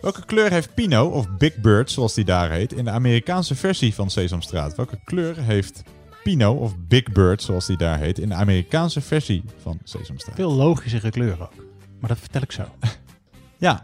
Welke 0.00 0.24
kleur 0.24 0.50
heeft 0.50 0.74
Pino, 0.74 1.06
of 1.06 1.36
Big 1.38 1.56
Bird 1.56 1.90
zoals 1.90 2.14
die 2.14 2.24
daar 2.24 2.50
heet, 2.50 2.72
in 2.72 2.84
de 2.84 2.90
Amerikaanse 2.90 3.54
versie 3.54 3.94
van 3.94 4.10
Sesamstraat? 4.10 4.76
Welke 4.76 4.98
kleur 5.04 5.36
heeft 5.36 5.82
Pino, 6.22 6.52
of 6.52 6.74
Big 6.78 7.12
Bird 7.12 7.42
zoals 7.42 7.66
die 7.66 7.76
daar 7.76 7.98
heet, 7.98 8.18
in 8.18 8.28
de 8.28 8.34
Amerikaanse 8.34 9.00
versie 9.00 9.44
van 9.62 9.78
Sesamstraat? 9.84 10.34
Veel 10.34 10.52
logischere 10.52 11.10
kleuren 11.10 11.40
ook. 11.40 11.64
Maar 12.00 12.08
dat 12.08 12.18
vertel 12.18 12.42
ik 12.42 12.52
zo. 12.52 12.64
Ja. 13.58 13.82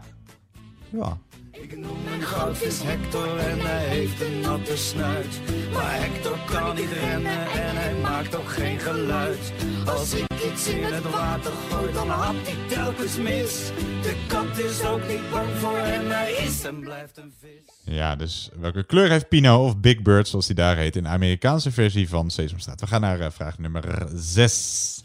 Ja. 0.89 1.17
Ik 1.63 1.77
noem 1.77 2.03
mijn 2.03 2.21
goudvis 2.21 2.81
Hector 2.83 3.37
en 3.37 3.59
hij 3.59 3.85
heeft 3.85 4.21
een 4.21 4.39
natte 4.39 4.77
snuit. 4.77 5.39
Maar 5.73 5.99
Hector 5.99 6.37
kan 6.45 6.75
niet 6.75 6.91
rennen 6.91 7.41
en 7.51 7.75
hij 7.75 7.93
maakt 8.01 8.35
ook 8.35 8.49
geen 8.49 8.79
geluid. 8.79 9.53
Als 9.85 10.13
ik 10.13 10.25
iets 10.51 10.67
in 10.67 10.83
het 10.83 11.11
water 11.11 11.51
gooi, 11.69 11.93
dan 11.93 12.09
hapt 12.09 12.47
hij 12.47 12.67
telkens 12.67 13.17
mis. 13.17 13.71
De 14.01 14.25
kat 14.27 14.57
is 14.57 14.83
ook 14.85 15.07
niet 15.07 15.29
bang 15.31 15.49
voor 15.49 15.77
hem, 15.77 16.07
hij 16.07 16.31
is 16.31 16.63
en 16.63 16.79
blijft 16.79 17.17
een 17.17 17.33
vis. 17.39 17.93
Ja, 17.95 18.15
dus 18.15 18.49
welke 18.59 18.85
kleur 18.85 19.09
heeft 19.09 19.29
Pino, 19.29 19.65
of 19.65 19.77
Big 19.77 20.01
Bird 20.01 20.27
zoals 20.27 20.45
die 20.45 20.55
daar 20.55 20.77
heet, 20.77 20.95
in 20.95 21.03
de 21.03 21.09
Amerikaanse 21.09 21.71
versie 21.71 22.09
van 22.09 22.29
Sesamstraat? 22.29 22.81
We 22.81 22.87
gaan 22.87 23.01
naar 23.01 23.19
eh, 23.19 23.31
vraag 23.31 23.57
nummer 23.57 24.07
6. 24.15 25.01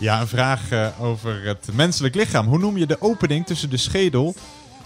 Ja, 0.00 0.20
een 0.20 0.28
vraag 0.28 0.70
eh, 0.70 0.88
over 1.00 1.44
het 1.44 1.68
menselijk 1.72 2.14
lichaam. 2.14 2.46
Hoe 2.46 2.58
noem 2.58 2.76
je 2.76 2.86
de 2.86 3.00
opening 3.00 3.46
tussen 3.46 3.70
de 3.70 3.76
schedel 3.76 4.34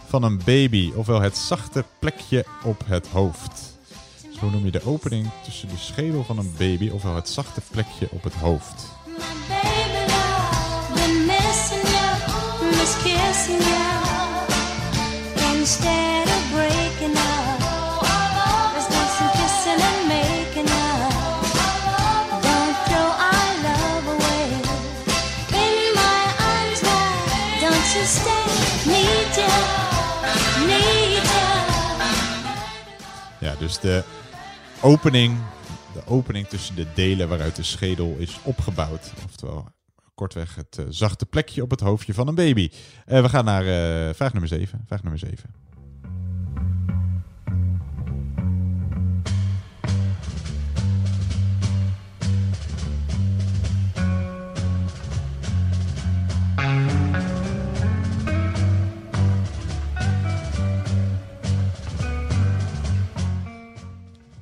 van 0.08 0.22
een 0.22 0.40
baby, 0.44 0.92
ofwel 0.94 1.20
het 1.20 1.36
zachte 1.36 1.84
plekje 1.98 2.44
op 2.64 2.82
het 2.86 3.06
hoofd? 3.06 3.76
Dus 4.30 4.38
hoe 4.38 4.50
noem 4.50 4.64
je 4.64 4.70
de 4.70 4.84
opening 4.86 5.30
tussen 5.44 5.68
de 5.68 5.76
schedel 5.76 6.24
van 6.24 6.38
een 6.38 6.54
baby, 6.58 6.90
ofwel 6.90 7.14
het 7.14 7.28
zachte 7.28 7.60
plekje 7.70 8.08
op 8.10 8.22
het 8.22 8.34
hoofd? 8.34 8.86
Baby 9.48 9.94
Ja, 33.44 33.54
dus 33.58 33.80
de 33.80 34.04
opening, 34.80 35.38
de 35.92 36.06
opening 36.06 36.46
tussen 36.46 36.74
de 36.74 36.86
delen 36.94 37.28
waaruit 37.28 37.56
de 37.56 37.62
schedel 37.62 38.16
is 38.18 38.38
opgebouwd. 38.42 39.12
Oftewel, 39.24 39.68
kortweg 40.14 40.54
het 40.54 40.78
eh, 40.78 40.84
zachte 40.88 41.26
plekje 41.26 41.62
op 41.62 41.70
het 41.70 41.80
hoofdje 41.80 42.14
van 42.14 42.28
een 42.28 42.34
baby. 42.34 42.70
Eh, 43.04 43.22
we 43.22 43.28
gaan 43.28 43.44
naar 43.44 43.66
eh, 43.66 44.14
vraag 44.14 44.32
nummer 44.32 44.48
7. 44.48 44.84
Vraag 44.86 45.02
nummer 45.02 45.18
7. 45.18 45.64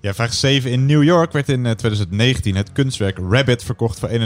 Ja, 0.02 0.14
vraag 0.14 0.32
7. 0.32 0.70
In 0.70 0.86
New 0.86 1.02
York 1.02 1.32
werd 1.32 1.48
in 1.48 1.66
eh, 1.66 1.72
2019 1.72 2.56
het 2.56 2.72
kunstwerk 2.72 3.18
Rabbit 3.30 3.64
verkocht 3.64 3.98
voor 3.98 4.08
91,1 4.08 4.18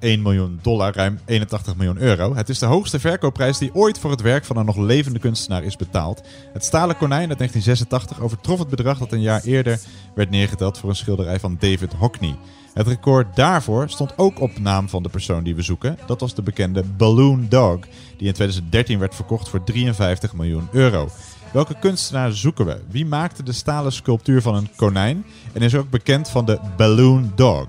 miljoen 0.00 0.58
dollar, 0.62 0.94
ruim 0.94 1.18
81 1.24 1.76
miljoen 1.76 1.98
euro. 1.98 2.34
Het 2.34 2.48
is 2.48 2.58
de 2.58 2.66
hoogste 2.66 3.00
verkoopprijs 3.00 3.58
die 3.58 3.74
ooit 3.74 3.98
voor 3.98 4.10
het 4.10 4.20
werk 4.20 4.44
van 4.44 4.56
een 4.56 4.64
nog 4.64 4.76
levende 4.76 5.18
kunstenaar 5.18 5.62
is 5.64 5.76
betaald. 5.76 6.22
Het 6.52 6.64
stalen 6.64 6.96
konijn 6.96 7.28
uit 7.28 7.38
1986 7.38 8.20
overtrof 8.20 8.58
het 8.58 8.68
bedrag 8.68 8.98
dat 8.98 9.12
een 9.12 9.20
jaar 9.20 9.42
eerder 9.42 9.80
werd 10.14 10.30
neergeteld 10.30 10.78
voor 10.78 10.88
een 10.88 10.96
schilderij 10.96 11.40
van 11.40 11.56
David 11.58 11.92
Hockney. 11.92 12.36
Het 12.74 12.88
record 12.88 13.36
daarvoor 13.36 13.90
stond 13.90 14.18
ook 14.18 14.40
op 14.40 14.58
naam 14.58 14.88
van 14.88 15.02
de 15.02 15.08
persoon 15.08 15.44
die 15.44 15.54
we 15.54 15.62
zoeken. 15.62 15.98
Dat 16.06 16.20
was 16.20 16.34
de 16.34 16.42
bekende 16.42 16.84
Balloon 16.96 17.46
Dog, 17.48 17.78
die 18.16 18.26
in 18.26 18.32
2013 18.32 18.98
werd 18.98 19.14
verkocht 19.14 19.48
voor 19.48 19.64
53 19.64 20.32
miljoen 20.32 20.68
euro. 20.72 21.08
Welke 21.52 21.78
kunstenaar 21.78 22.32
zoeken 22.32 22.66
we? 22.66 22.80
Wie 22.88 23.06
maakte 23.06 23.42
de 23.42 23.52
stalen 23.52 23.92
sculptuur 23.92 24.42
van 24.42 24.54
een 24.54 24.68
konijn 24.76 25.24
en 25.52 25.62
is 25.62 25.74
ook 25.74 25.90
bekend 25.90 26.28
van 26.28 26.44
de 26.44 26.60
Balloon 26.76 27.32
Dog? 27.34 27.68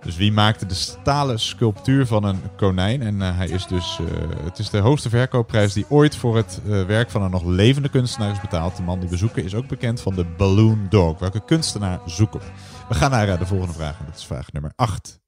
Dus 0.00 0.16
wie 0.16 0.32
maakte 0.32 0.66
de 0.66 0.74
stalen 0.74 1.38
sculptuur 1.38 2.06
van 2.06 2.24
een 2.24 2.40
konijn? 2.56 3.02
En 3.02 3.22
eh, 3.22 3.36
hij 3.36 3.48
is 3.48 3.66
dus, 3.66 3.98
eh, 4.00 4.44
het 4.44 4.58
is 4.58 4.70
de 4.70 4.78
hoogste 4.78 5.08
verkoopprijs 5.08 5.72
die 5.72 5.86
ooit 5.88 6.16
voor 6.16 6.36
het 6.36 6.60
eh, 6.64 6.82
werk 6.84 7.10
van 7.10 7.22
een 7.22 7.30
nog 7.30 7.44
levende 7.44 7.88
kunstenaar 7.88 8.30
is 8.30 8.40
betaald. 8.40 8.76
De 8.76 8.82
man 8.82 9.00
die 9.00 9.08
we 9.08 9.16
zoeken 9.16 9.44
is 9.44 9.54
ook 9.54 9.68
bekend 9.68 10.00
van 10.00 10.14
de 10.14 10.24
Balloon 10.24 10.86
Dog. 10.88 11.18
Welke 11.18 11.44
kunstenaar 11.44 12.00
zoeken 12.04 12.40
we? 12.40 12.46
We 12.88 12.94
gaan 12.94 13.10
naar 13.10 13.38
de 13.38 13.46
volgende 13.46 13.74
vraag 13.74 13.98
en 13.98 14.04
dat 14.04 14.16
is 14.16 14.24
vraag 14.24 14.52
nummer 14.52 14.72
8. 14.76 15.24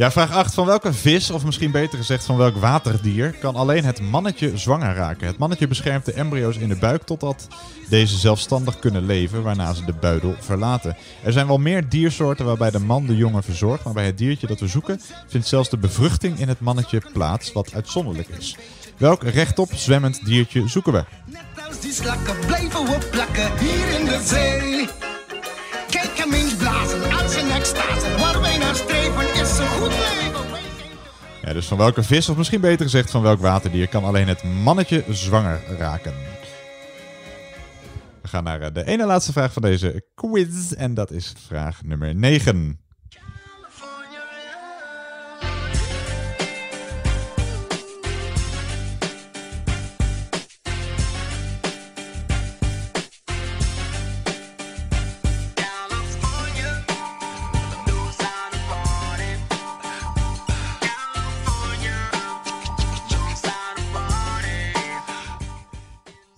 Ja, 0.00 0.10
vraag 0.10 0.32
8. 0.32 0.54
Van 0.54 0.66
welke 0.66 0.92
vis, 0.92 1.30
of 1.30 1.44
misschien 1.44 1.70
beter 1.70 1.98
gezegd 1.98 2.24
van 2.24 2.36
welk 2.36 2.56
waterdier, 2.56 3.32
kan 3.32 3.54
alleen 3.54 3.84
het 3.84 4.00
mannetje 4.00 4.58
zwanger 4.58 4.94
raken? 4.94 5.26
Het 5.26 5.38
mannetje 5.38 5.68
beschermt 5.68 6.04
de 6.04 6.12
embryo's 6.12 6.56
in 6.56 6.68
de 6.68 6.76
buik 6.76 7.02
totdat 7.02 7.48
deze 7.88 8.16
zelfstandig 8.16 8.78
kunnen 8.78 9.06
leven, 9.06 9.42
waarna 9.42 9.72
ze 9.72 9.84
de 9.84 9.92
buidel 9.92 10.34
verlaten. 10.38 10.96
Er 11.22 11.32
zijn 11.32 11.46
wel 11.46 11.58
meer 11.58 11.88
diersoorten 11.88 12.44
waarbij 12.44 12.70
de 12.70 12.78
man 12.78 13.06
de 13.06 13.16
jongen 13.16 13.42
verzorgt, 13.42 13.84
maar 13.84 13.92
bij 13.92 14.06
het 14.06 14.18
diertje 14.18 14.46
dat 14.46 14.60
we 14.60 14.66
zoeken 14.66 15.00
vindt 15.28 15.46
zelfs 15.46 15.70
de 15.70 15.78
bevruchting 15.78 16.38
in 16.38 16.48
het 16.48 16.60
mannetje 16.60 17.02
plaats, 17.12 17.52
wat 17.52 17.74
uitzonderlijk 17.74 18.28
is. 18.28 18.56
Welk 18.96 19.22
rechtop 19.22 19.70
zwemmend 19.74 20.24
diertje 20.24 20.68
zoeken 20.68 20.92
we? 20.92 21.04
Als 21.68 21.80
die 21.80 21.92
slakken 21.92 22.36
blijven 22.46 22.84
we 22.84 22.98
plakken 23.10 23.58
hier 23.58 24.00
in 24.00 24.04
de 24.04 24.20
zee. 24.24 25.09
Dus 31.52 31.66
van 31.66 31.78
welke 31.78 32.02
vis, 32.02 32.28
of 32.28 32.36
misschien 32.36 32.60
beter 32.60 32.84
gezegd 32.84 33.10
van 33.10 33.22
welk 33.22 33.40
waterdier, 33.40 33.88
kan 33.88 34.04
alleen 34.04 34.28
het 34.28 34.42
mannetje 34.42 35.04
zwanger 35.08 35.60
raken? 35.78 36.12
We 38.22 38.28
gaan 38.28 38.44
naar 38.44 38.60
eh, 38.60 38.74
de 38.74 38.84
ene 38.84 39.06
laatste 39.06 39.32
vraag 39.32 39.52
van 39.52 39.62
deze 39.62 40.04
quiz. 40.14 40.72
En 40.72 40.94
dat 40.94 41.10
is 41.10 41.34
vraag 41.46 41.82
nummer 41.82 42.14
9. 42.14 42.79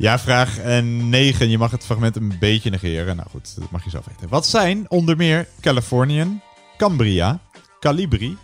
Ja, 0.03 0.19
vraag 0.19 0.59
9. 0.83 1.51
Je 1.51 1.59
mag 1.59 1.71
het 1.71 1.85
fragment 1.85 2.17
een 2.17 2.37
beetje 2.39 2.71
negeren. 2.71 3.17
Nou 3.17 3.29
goed, 3.29 3.61
dat 3.61 3.71
mag 3.71 3.85
je 3.85 3.91
zelf 3.91 4.05
weten. 4.05 4.29
Wat 4.29 4.47
zijn 4.47 4.91
onder 4.91 5.17
meer 5.17 5.49
Californian, 5.61 6.41
Cambria, 6.77 7.39
Calibri, 7.81 8.37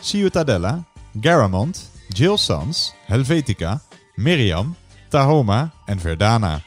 Ciutadella, 0.00 0.84
Garamond, 1.20 1.90
Jill 2.08 2.36
Sans, 2.36 2.94
Helvetica, 3.06 3.80
Miriam, 4.14 4.76
Tahoma 5.08 5.72
en 5.84 6.00
Verdana. 6.00 6.60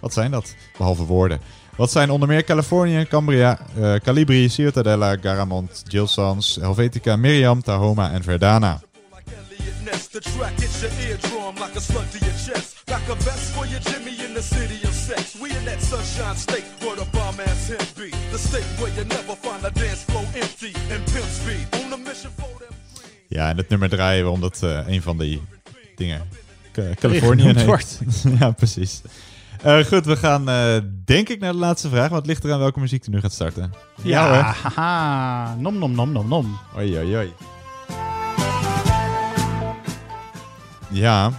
Wat 0.00 0.12
zijn 0.12 0.30
dat? 0.30 0.54
Behalve 0.78 1.04
woorden. 1.04 1.40
Wat 1.76 1.90
zijn 1.90 2.10
onder 2.10 2.28
meer 2.28 2.44
Californië, 2.44 3.06
Cambria, 3.08 3.58
eh, 3.76 3.94
Calibri, 3.94 4.48
Ciutadella, 4.48 5.16
Garamond, 5.20 5.82
Jill 5.88 6.06
Sans, 6.06 6.56
Helvetica, 6.60 7.16
Miriam, 7.16 7.62
Tahoma 7.62 8.10
en 8.10 8.22
Verdana. 8.22 8.80
Nest, 9.84 10.12
the 10.12 10.20
track 10.20 10.54
hits 10.60 10.82
your 10.82 10.92
eardrum 11.06 11.54
like 11.64 11.74
a 11.76 11.80
slug 11.80 12.08
to 12.10 12.18
your 12.18 12.34
chest. 12.46 12.68
Like 12.88 13.08
a 13.08 13.14
vest 13.26 13.54
for 13.54 13.66
your 13.66 13.80
Jimmy 13.80 14.14
in 14.26 14.32
the 14.34 14.42
city 14.42 14.78
of 14.88 14.94
sex. 14.94 15.22
We 15.42 15.48
in 15.58 15.64
that 15.64 15.80
sunshine 15.82 16.36
state 16.36 16.64
where 16.80 16.96
the 16.96 17.06
bomb 17.12 17.40
ass 17.40 17.68
him 17.68 17.84
be. 17.96 18.10
The 18.30 18.38
state 18.38 18.68
where 18.80 18.92
you 18.96 19.04
never 19.04 19.34
find 19.46 19.64
a 19.64 19.70
dance 19.70 20.02
floor 20.08 20.24
empty 20.34 20.72
and 20.92 21.00
pimp 21.12 21.28
speed. 21.40 21.66
On 21.84 21.92
a 21.92 21.96
mission 21.96 22.30
for 22.38 22.48
them. 22.58 22.72
Ja, 23.28 23.48
en 23.50 23.56
het 23.56 23.68
nummer 23.68 23.88
draaien 23.88 24.24
we 24.24 24.30
omdat 24.30 24.62
eh, 24.62 24.86
een 24.88 25.02
van 25.02 25.18
die 25.18 25.42
dingen 25.96 26.22
Ca- 26.72 26.94
Californië 27.00 27.42
heet. 27.42 27.64
wordt. 27.64 27.98
ja, 28.38 28.50
precies. 28.50 29.02
Eh, 29.62 29.84
goed, 29.84 30.04
we 30.06 30.16
gaan 30.16 30.48
eh, 30.48 30.76
denk 31.04 31.28
ik 31.28 31.40
naar 31.40 31.52
de 31.52 31.58
laatste 31.58 31.88
vraag. 31.88 32.08
Want 32.08 32.14
het 32.20 32.26
ligt 32.26 32.44
eraan 32.44 32.58
welke 32.58 32.80
muziek 32.80 33.04
er 33.04 33.10
nu 33.10 33.20
gaat 33.20 33.32
starten. 33.32 33.72
Ja, 34.02 34.24
hoor. 34.28 34.42
haha. 34.42 35.54
Nom 35.54 35.78
nom 35.78 35.92
nom 35.94 36.12
nom 36.12 36.28
nom. 36.28 36.58
Oei, 36.76 36.98
oei, 36.98 37.16
oei. 37.16 37.32
Ja, 40.94 41.30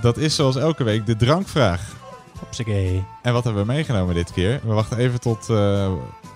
dat 0.00 0.16
is 0.16 0.34
zoals 0.34 0.56
elke 0.56 0.84
week 0.84 1.06
de 1.06 1.16
drankvraag. 1.16 1.94
Hopsakee. 2.38 3.04
En 3.22 3.32
wat 3.32 3.44
hebben 3.44 3.66
we 3.66 3.72
meegenomen 3.72 4.14
dit 4.14 4.32
keer? 4.32 4.60
We 4.62 4.72
wachten 4.72 4.98
even 4.98 5.20
tot, 5.20 5.50
eh, 5.50 5.92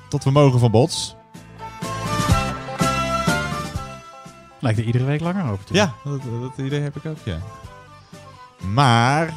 tot 0.08 0.24
we 0.24 0.30
mogen 0.30 0.60
van 0.60 0.70
bots. 0.70 1.16
Lijkt 4.60 4.78
er 4.78 4.84
iedere 4.84 5.04
week 5.04 5.20
langer 5.20 5.52
over 5.52 5.64
te 5.64 5.74
Ja, 5.74 5.94
dat, 6.04 6.20
dat 6.40 6.66
idee 6.66 6.80
heb 6.80 6.96
ik 6.96 7.06
ook, 7.06 7.18
ja. 7.24 7.38
Maar 8.72 9.34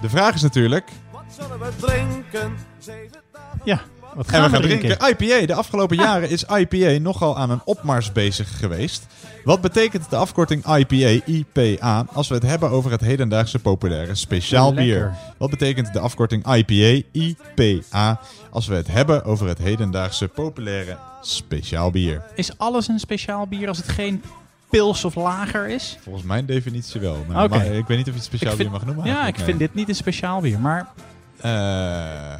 de 0.00 0.08
vraag 0.08 0.34
is 0.34 0.42
natuurlijk... 0.42 0.90
Zullen 1.28 1.58
we 1.58 1.70
drinken? 1.76 2.56
Ja, 3.64 3.80
wat 4.18 4.26
en 4.26 4.32
gaan 4.32 4.42
we 4.42 4.46
we 4.48 4.52
gaan 4.52 4.62
drinken? 4.78 4.98
drinken. 4.98 5.26
IPA. 5.40 5.46
De 5.46 5.54
afgelopen 5.54 5.96
jaren 5.96 6.30
is 6.30 6.44
IPA 6.44 7.00
nogal 7.00 7.38
aan 7.38 7.50
een 7.50 7.60
opmars 7.64 8.12
bezig 8.12 8.58
geweest. 8.58 9.06
Wat 9.44 9.60
betekent 9.60 10.10
de 10.10 10.16
afkorting 10.16 10.66
IPA, 10.76 11.20
IPA, 11.24 12.06
als 12.12 12.28
we 12.28 12.34
het 12.34 12.42
hebben 12.42 12.70
over 12.70 12.90
het 12.90 13.00
hedendaagse 13.00 13.58
populaire 13.58 14.14
speciaal 14.14 14.74
bier? 14.74 15.14
Wat 15.36 15.50
betekent 15.50 15.92
de 15.92 15.98
afkorting 15.98 16.54
IPA, 16.54 17.02
IPA, 17.12 18.20
als 18.50 18.66
we 18.66 18.74
het 18.74 18.86
hebben 18.86 19.24
over 19.24 19.48
het 19.48 19.58
hedendaagse 19.58 20.28
populaire 20.28 20.96
speciaal 21.20 21.90
bier? 21.90 22.22
Is 22.34 22.58
alles 22.58 22.88
een 22.88 22.98
speciaal 22.98 23.46
bier 23.46 23.68
als 23.68 23.76
het 23.78 23.88
geen 23.88 24.22
pils 24.70 25.04
of 25.04 25.14
lager 25.14 25.68
is? 25.68 25.98
Volgens 26.02 26.24
mijn 26.24 26.46
definitie 26.46 27.00
wel. 27.00 27.24
Maar 27.28 27.44
ik 27.66 27.86
weet 27.86 27.96
niet 27.96 28.06
of 28.06 28.06
je 28.06 28.12
het 28.12 28.24
speciaal 28.24 28.56
vind- 28.56 28.62
bier 28.62 28.70
mag 28.78 28.86
noemen. 28.86 29.04
Ja, 29.06 29.26
ik 29.26 29.38
vind 29.38 29.58
dit 29.58 29.74
niet 29.74 29.88
een 29.88 29.94
speciaal 29.94 30.40
bier, 30.40 30.58
maar 30.60 30.88
eh, 31.40 32.32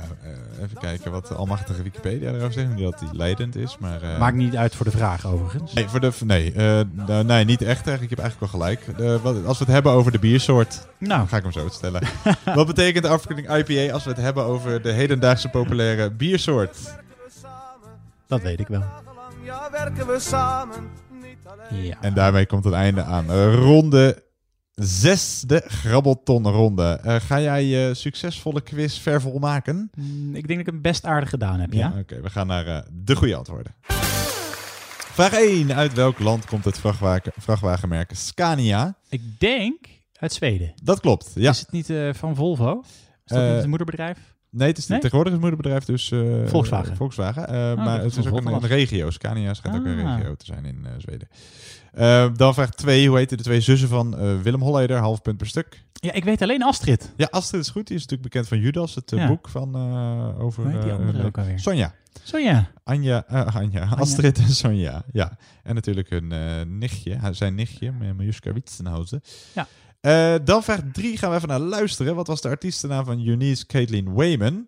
even 0.58 0.78
kijken 0.78 1.10
wat 1.10 1.26
de 1.26 1.34
almachtige 1.34 1.82
Wikipedia 1.82 2.28
erover 2.30 2.52
zegt. 2.52 2.68
Niet 2.74 2.84
dat 2.84 2.98
die 2.98 3.08
leidend 3.12 3.56
is, 3.56 3.76
maar... 3.78 4.02
eh, 4.02 4.18
maakt 4.18 4.36
niet 4.36 4.56
uit 4.56 4.74
voor 4.74 4.84
de 4.84 4.90
vraag 4.92 5.26
overigens. 5.26 5.72
Nee, 5.72 5.88
voor 5.88 6.00
de, 6.00 6.12
nee, 6.24 6.52
eh, 6.52 6.80
nou, 7.06 7.24
nee, 7.24 7.44
niet 7.44 7.62
echt 7.62 7.86
eigenlijk. 7.86 8.02
Ik 8.02 8.10
heb 8.10 8.18
eigenlijk 8.18 8.52
wel 8.52 8.60
gelijk. 8.60 8.96
De, 8.96 9.20
wat, 9.22 9.44
als 9.46 9.58
we 9.58 9.64
het 9.64 9.72
hebben 9.72 9.92
over 9.92 10.12
de 10.12 10.18
biersoort, 10.18 10.86
Nou. 10.98 11.28
ga 11.28 11.36
ik 11.36 11.42
hem 11.42 11.52
zo 11.52 11.68
stellen. 11.68 12.02
wat 12.54 12.66
betekent 12.66 13.04
de 13.04 13.10
afkorting 13.10 13.56
IPA 13.56 13.92
als 13.92 14.04
we 14.04 14.10
het 14.10 14.20
hebben 14.20 14.44
over 14.44 14.82
de 14.82 14.90
hedendaagse 14.92 15.48
populaire 15.48 16.10
biersoort? 16.10 16.78
Dat 18.26 18.42
weet 18.42 18.60
ik 18.60 18.68
wel. 18.68 18.84
Ja. 21.70 21.96
En 22.00 22.14
daarmee 22.14 22.46
komt 22.46 22.64
het 22.64 22.74
einde 22.74 23.02
aan. 23.02 23.30
Eh, 23.30 23.54
ronde 23.54 24.22
zesde 24.80 25.62
grabbeltonronde. 25.66 26.98
Eh 27.02 27.14
ga 27.20 27.40
jij 27.40 27.64
je 27.64 27.94
succesvolle 27.94 28.60
quiz 28.60 28.98
ver 28.98 29.20
volmaken? 29.20 29.90
Mm, 29.94 30.28
Ik 30.34 30.46
denk 30.46 30.48
dat 30.58 30.58
ik 30.58 30.66
hem 30.66 30.82
best 30.82 31.04
aardig 31.04 31.28
gedaan 31.30 31.60
heb, 31.60 31.72
ja? 31.72 31.94
Oké, 31.98 32.20
we 32.20 32.30
gaan 32.30 32.46
naar 32.46 32.66
eh, 32.66 32.80
de 32.92 33.16
goede 33.16 33.34
antwoorden. 33.36 33.74
Vraag 35.12 35.32
1. 35.32 35.74
Uit 35.74 35.92
welk 35.92 36.18
land 36.18 36.44
komt 36.46 36.64
het 36.64 36.78
vrachtwagen, 36.78 37.32
vrachtwagenmerk 37.36 38.10
Scania? 38.14 38.94
Ik 39.08 39.40
denk 39.40 39.86
uit 40.12 40.32
Zweden. 40.32 40.72
Dat 40.82 41.00
klopt, 41.00 41.30
ja. 41.34 41.50
Is 41.50 41.58
het 41.58 41.70
niet 41.72 41.90
eh, 41.90 42.12
van 42.14 42.34
Volvo? 42.34 42.80
Is 42.80 42.86
dat 43.24 43.38
Eh, 43.38 43.46
niet 43.48 43.56
het 43.56 43.66
moederbedrijf? 43.66 44.18
Nee, 44.50 44.68
het 44.68 44.78
is 44.78 44.86
Nee? 44.86 44.98
tegenwoordig 44.98 45.32
het 45.32 45.42
moederbedrijf 45.42 45.84
dus... 45.84 46.10
eh, 46.10 46.20
Volkswagen. 46.46 46.96
Volkswagen. 46.96 47.48
Eh, 47.48 47.54
Oh, 47.78 47.84
maar 47.84 47.98
het 48.02 48.10
is 48.12 48.16
is 48.16 48.26
ook 48.26 48.38
een, 48.40 48.52
een 48.52 48.66
regio. 48.66 49.10
Scania 49.10 49.54
schijnt 49.54 49.78
ook 49.78 49.84
een 49.84 50.06
Ah. 50.06 50.16
regio 50.18 50.34
te 50.34 50.44
zijn 50.44 50.64
in 50.64 50.86
eh, 50.86 50.92
Zweden. 50.98 51.28
Dan 52.36 52.54
vraag 52.54 52.70
2. 52.70 53.08
Hoe 53.08 53.16
heten 53.18 53.36
de 53.36 53.42
twee 53.42 53.60
zussen 53.60 53.88
van 53.88 54.42
Willem 54.42 54.60
Holleder? 54.62 54.96
Half 54.98 55.22
punt 55.22 55.36
per 55.36 55.46
stuk. 55.46 55.82
Ja, 55.92 56.12
ik 56.12 56.24
weet 56.24 56.42
alleen 56.42 56.62
Astrid. 56.62 57.12
Ja, 57.16 57.26
Astrid 57.30 57.60
is 57.60 57.68
goed. 57.70 57.86
Die 57.86 57.96
is 57.96 58.02
natuurlijk 58.02 58.30
bekend 58.30 58.48
van 58.48 58.58
Judas. 58.60 58.94
Het 58.94 59.10
Ja. 59.10 59.26
boek 59.26 59.48
van 59.48 59.76
over... 60.38 60.62
Hoe 60.62 60.72
heet 60.72 60.82
die 60.82 60.92
andere 60.92 61.24
ook 61.26 61.38
alweer? 61.38 61.58
Sonja. 61.60 61.94
Sonja. 62.22 62.70
Anja, 62.84 63.24
Anja, 63.54 63.84
Astrid 63.96 64.38
en 64.38 64.48
Sonja. 64.48 65.02
Ja. 65.12 65.38
En 65.62 65.74
natuurlijk 65.74 66.10
hun 66.10 66.28
nichtje, 66.78 67.18
zijn 67.30 67.54
nichtje, 67.54 67.92
Miljuska 67.92 68.52
Witsenhausen. 68.52 69.20
Ja. 69.54 69.66
Eh, 70.00 70.34
dan 70.44 70.62
vraag 70.62 70.80
3 70.92 71.16
gaan 71.16 71.30
we 71.30 71.36
even 71.36 71.48
naar 71.48 71.58
luisteren. 71.58 72.14
Wat 72.14 72.26
was 72.26 72.40
de 72.40 72.48
artiestennaam 72.48 73.04
van 73.04 73.26
Eunice 73.26 73.66
Caitlin 73.66 74.14
Wayman? 74.14 74.66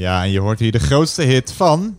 Ja, 0.00 0.22
en 0.22 0.30
je 0.30 0.40
hoort 0.40 0.58
hier 0.58 0.72
de 0.72 0.78
grootste 0.78 1.22
hit 1.22 1.52
van... 1.52 1.98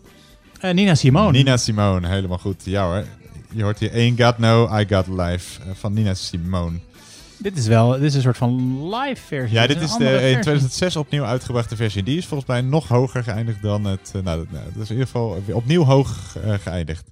Eh, 0.60 0.73
Nina 0.73 0.95
Simone. 0.95 1.32
Nina 1.32 1.57
Simone, 1.57 2.07
helemaal 2.07 2.38
goed. 2.38 2.61
Ja 2.65 2.86
hoor. 2.86 3.06
Je 3.52 3.64
hoort 3.64 3.80
hier 3.80 3.91
Ain't 3.91 4.22
Got 4.22 4.38
No, 4.38 4.80
I 4.80 4.86
Got 4.90 5.07
Life 5.07 5.61
eh, 5.61 5.68
van 5.73 5.94
Nina 5.94 6.14
Simone. 6.14 6.80
Dit 7.38 7.57
is 7.57 7.68
wel 7.68 7.91
dit 7.91 8.02
is 8.02 8.15
een 8.15 8.22
soort 8.22 8.38
van 8.38 8.84
live 8.95 9.22
versie. 9.26 9.57
Ja, 9.57 9.68
dit 9.68 9.82
is 9.82 9.88
de 9.88 9.94
andere 9.94 10.15
in 10.15 10.19
versie. 10.22 10.41
2006 10.41 10.95
opnieuw 10.95 11.23
uitgebrachte 11.23 11.76
versie. 11.76 12.03
Die 12.03 12.18
is 12.18 12.26
volgens 12.26 12.49
mij 12.49 12.61
nog 12.61 12.88
hoger 12.88 13.23
geëindigd 13.23 13.61
dan 13.61 13.86
het... 13.86 14.11
eh, 14.15 14.22
nou, 14.22 14.38
dat, 14.38 14.52
nou, 14.52 14.64
dat 14.73 14.84
is 14.84 14.90
in 14.90 14.95
ieder 14.95 15.06
geval 15.06 15.41
opnieuw 15.52 15.84
hoog 15.84 16.36
eh, 16.44 16.53
geëindigd. 16.53 17.11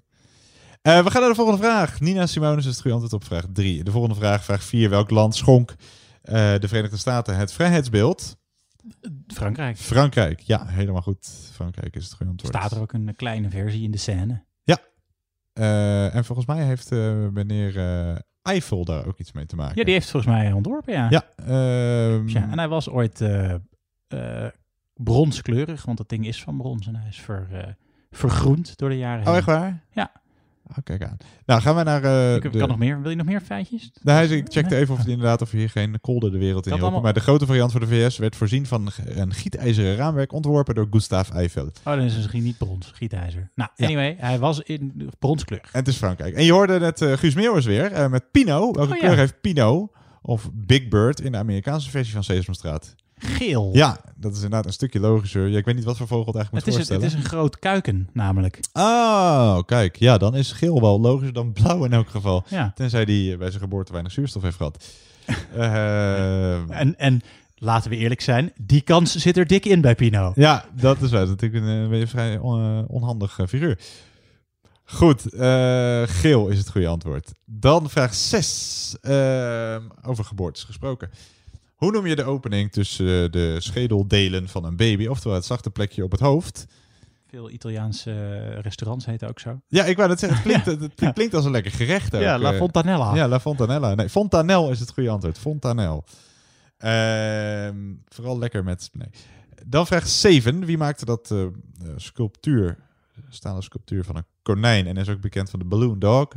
Eh, 0.82 1.04
we 1.04 1.12
gaan 1.12 1.22
naar 1.22 1.30
de 1.30 1.36
volgende 1.36 1.62
vraag. 1.62 2.00
Nina 2.00 2.26
Simone 2.26 2.58
is 2.58 2.66
het 2.66 2.82
goede 2.82 2.92
antwoord 2.92 3.14
op 3.14 3.24
vraag 3.24 3.46
3. 3.54 3.84
De 3.84 3.92
volgende 3.92 4.16
vraag, 4.16 4.44
vraag 4.44 4.64
4. 4.64 4.90
Welk 4.90 5.10
land 5.10 5.36
schonk 5.36 5.76
eh, 6.22 6.34
de 6.60 6.68
Verenigde 6.68 6.98
Staten 6.98 7.36
het 7.36 7.54
vrijheidsbeeld? 7.54 8.38
Frankrijk. 9.28 9.78
Frankrijk, 9.78 10.40
ja, 10.40 10.66
helemaal 10.66 11.02
goed. 11.02 11.50
Frankrijk 11.54 11.96
is 11.96 12.04
het 12.04 12.14
goede 12.14 12.32
antwoord. 12.32 12.56
Staat 12.56 12.72
er 12.72 12.82
ook 12.82 12.94
een 12.94 13.16
kleine 13.16 13.50
versie 13.50 13.84
in 13.84 13.92
de 13.92 13.98
scène. 13.98 14.44
Ja. 14.64 14.78
Eh, 15.54 16.16
en 16.16 16.26
volgens 16.26 16.48
mij 16.48 16.64
heeft 16.66 16.92
eh, 16.92 17.28
meneer 17.28 17.78
eh 17.78 18.16
Eiffel 18.42 18.86
daar 18.86 19.06
ook 19.06 19.18
iets 19.20 19.32
mee 19.32 19.46
te 19.46 19.56
maken. 19.56 19.78
Ja, 19.78 19.84
die 19.84 19.94
heeft 19.94 20.10
volgens 20.10 20.34
mij 20.34 20.52
ontworpen, 20.52 20.94
ja. 20.94 21.08
Ja. 21.10 21.24
ehm, 21.36 22.28
Ja, 22.28 22.50
en 22.52 22.58
hij 22.58 22.68
was 22.68 22.90
ooit 22.90 23.22
bronskleurig, 24.94 25.86
want 25.86 25.98
dat 25.98 26.10
ding 26.10 26.28
is 26.28 26.44
van 26.44 26.58
brons 26.58 26.88
en 26.88 26.96
hij 26.96 27.08
is 27.08 27.20
ver, 27.22 27.76
vergroend 28.12 28.78
door 28.78 28.90
de 28.90 28.98
jaren 28.98 29.20
Oh, 29.22 29.28
heen. 29.28 29.36
echt 29.36 29.46
waar? 29.46 29.84
Ja. 29.92 30.12
Oh, 30.72 30.76
kijk 30.84 31.04
aan. 31.04 31.18
Nou, 31.46 31.62
gaan 31.62 31.76
we 31.76 31.84
naar... 31.84 32.04
eh, 32.04 32.36
ik 32.36 32.44
heb- 32.44 32.52
de- 32.52 32.58
kan 32.58 32.68
nog 32.68 32.78
meer. 32.78 33.02
Wil 33.02 33.10
je 33.10 33.16
nog 33.16 33.26
meer 33.26 33.42
feitjes? 33.42 33.92
Nee, 34.02 34.28
ik 34.38 34.46
checkte 34.52 34.76
even 34.76 34.94
of 34.94 35.00
het 35.00 35.08
inderdaad 35.08 35.42
of 35.42 35.52
hier 35.52 35.70
geen 35.70 36.02
kolder 36.02 36.32
de 36.32 36.38
wereld 36.38 36.66
in 36.68 36.72
allemaal- 36.72 37.02
Maar 37.02 37.14
de 37.14 37.20
grote 37.20 37.46
variant 37.46 37.72
voor 37.72 37.80
de 37.80 37.88
VS 37.88 38.18
werd 38.18 38.36
voorzien 38.36 38.66
van 38.66 38.92
een 39.06 39.34
gietijzeren 39.34 39.96
raamwerk 39.96 40.34
ontworpen 40.34 40.76
door 40.76 40.88
Gustave 40.90 41.34
Eiffel. 41.34 41.66
Oh, 41.66 41.72
dan 41.84 42.00
is 42.00 42.06
het 42.12 42.16
misschien 42.18 42.44
niet 42.44 42.58
brons, 42.58 42.92
gietijzer. 42.96 43.52
Nou, 43.56 43.70
Ja. 43.76 43.86
anyway, 43.86 44.16
hij 44.20 44.40
was 44.40 44.60
in 44.62 45.10
bronskleur. 45.20 45.62
En 45.72 45.80
het 45.80 45.88
is 45.88 45.96
Frankrijk. 45.98 46.36
En 46.36 46.44
je 46.44 46.52
hoorde 46.52 46.80
net 46.80 47.02
eh, 47.02 47.14
Guus 47.14 47.36
Meeuwis 47.36 47.66
weer 47.66 47.92
eh, 47.92 48.10
met 48.10 48.32
Pinot. 48.32 48.76
Welke 48.76 48.92
Oh, 48.92 48.98
ja. 48.98 49.04
kleur 49.06 49.18
heeft 49.18 49.42
Pinot? 49.42 49.92
Of 50.22 50.50
Big 50.54 50.88
Bird 50.88 51.22
in 51.22 51.32
de 51.32 51.38
Amerikaanse 51.38 51.90
versie 51.90 52.14
van 52.14 52.24
Sesamstraat? 52.24 52.96
Geel. 53.20 53.70
Ja, 53.74 54.00
dat 54.16 54.32
is 54.32 54.38
inderdaad 54.38 54.66
een 54.66 54.74
stukje 54.74 55.00
logischer. 55.00 55.48
Ja, 55.48 55.58
ik 55.58 55.66
weet 55.66 55.76
niet 55.76 55.84
wat 55.84 55.98
voor 55.98 56.08
vogel 56.08 56.26
het 56.26 56.36
eigenlijk 56.36 56.66
Het 56.66 56.74
moet 56.76 56.84
is, 56.84 56.90
een, 56.90 56.96
het 57.02 57.06
is 57.12 57.14
een 57.14 57.26
groot 57.30 57.60
kuiken, 57.60 58.10
namelijk. 58.14 58.60
Oh, 58.74 59.60
kijk. 59.66 59.96
Ja, 59.96 60.18
dan 60.18 60.36
is 60.36 60.52
geel 60.52 60.82
wel 60.82 61.00
logischer 61.00 61.34
dan 61.34 61.54
blauw 61.54 61.84
in 61.86 61.94
elk 61.94 62.10
geval. 62.10 62.44
Ja. 62.50 62.72
Tenzij 62.76 63.06
die 63.06 63.38
bij 63.38 63.50
zijn 63.50 63.62
geboorte 63.62 63.92
weinig 63.92 64.12
zuurstof 64.12 64.42
heeft 64.44 64.58
gehad. 64.58 64.86
Eh, 65.56 66.80
En, 66.80 66.98
en 67.00 67.22
laten 67.56 67.90
we 67.90 67.96
eerlijk 67.98 68.22
zijn, 68.22 68.52
die 68.62 68.82
kans 68.82 69.16
zit 69.16 69.38
er 69.38 69.48
dik 69.48 69.66
in 69.66 69.82
bij 69.82 69.96
Pino. 69.96 70.32
ja, 70.36 70.66
dat 70.76 71.02
is 71.02 71.12
wel. 71.12 71.26
Natuurlijk 71.28 71.64
een, 71.66 71.92
eh, 71.92 72.00
je 72.00 72.08
vrij 72.08 72.38
on- 72.38 72.62
eh, 72.62 72.84
onhandig 72.88 73.40
eh, 73.40 73.48
figuur. 73.48 73.80
Goed, 74.84 75.22
geel 76.10 76.48
is 76.48 76.58
het 76.58 76.70
goede 76.70 76.88
antwoord. 76.88 77.32
Dan 77.46 77.90
vraag 77.90 78.14
6. 78.14 78.96
over 80.04 80.26
geboortes 80.26 80.64
gesproken. 80.64 81.10
Hoe 81.80 81.92
noem 81.92 82.06
je 82.08 82.16
de 82.16 82.24
opening 82.24 82.72
tussen 82.72 83.24
eh, 83.24 83.32
de 83.32 83.56
schedeldelen 83.60 84.48
van 84.50 84.66
een 84.66 84.76
baby, 84.76 85.08
oftewel 85.08 85.36
het 85.38 85.46
zachte 85.46 85.70
plekje 85.70 86.04
op 86.04 86.12
het 86.12 86.20
hoofd? 86.20 86.66
Veel 87.28 87.50
Italiaanse 87.50 88.12
eh, 88.12 88.60
restaurants 88.60 89.06
heten 89.06 89.30
ook 89.30 89.40
zo. 89.40 89.62
Ja, 89.68 89.86
ik 89.86 89.98
wou 89.98 90.10
net 90.10 90.20
zeggen, 90.20 90.38
het 90.38 90.48
klinkt, 90.48 90.66
het, 90.82 91.00
het 91.00 91.14
klinkt 91.14 91.34
als 91.34 91.46
een 91.46 91.52
lekker 91.52 91.72
gerecht. 91.72 92.16
Ook. 92.16 92.22
Ja, 92.22 92.40
La 92.40 92.52
Eh, 92.52 92.58
Fontanella. 92.58 93.16
Ja, 93.16 93.28
La 93.28 93.40
Fontanella. 93.40 93.96
Nee, 93.96 94.10
Fontanel 94.10 94.70
is 94.72 94.80
het 94.80 94.92
goede 94.92 95.10
antwoord. 95.10 95.40
Fontanel. 95.40 96.04
Ehm, 96.78 97.78
vooral 98.08 98.38
lekker 98.40 98.64
met... 98.64 98.90
Nee. 98.94 99.10
Dan 99.66 99.88
vraag 99.88 100.08
7. 100.08 100.66
Wie 100.66 100.78
maakte 100.78 101.06
dat 101.06 101.34
sculptuur, 101.96 102.78
staande 103.30 103.62
sculptuur 103.62 104.04
van 104.04 104.16
een 104.16 104.26
konijn 104.42 104.88
en 104.88 104.98
is 104.98 105.10
ook 105.10 105.22
bekend 105.22 105.50
van 105.50 105.60
de 105.60 105.66
Balloon 105.66 106.00
Dog? 106.00 106.28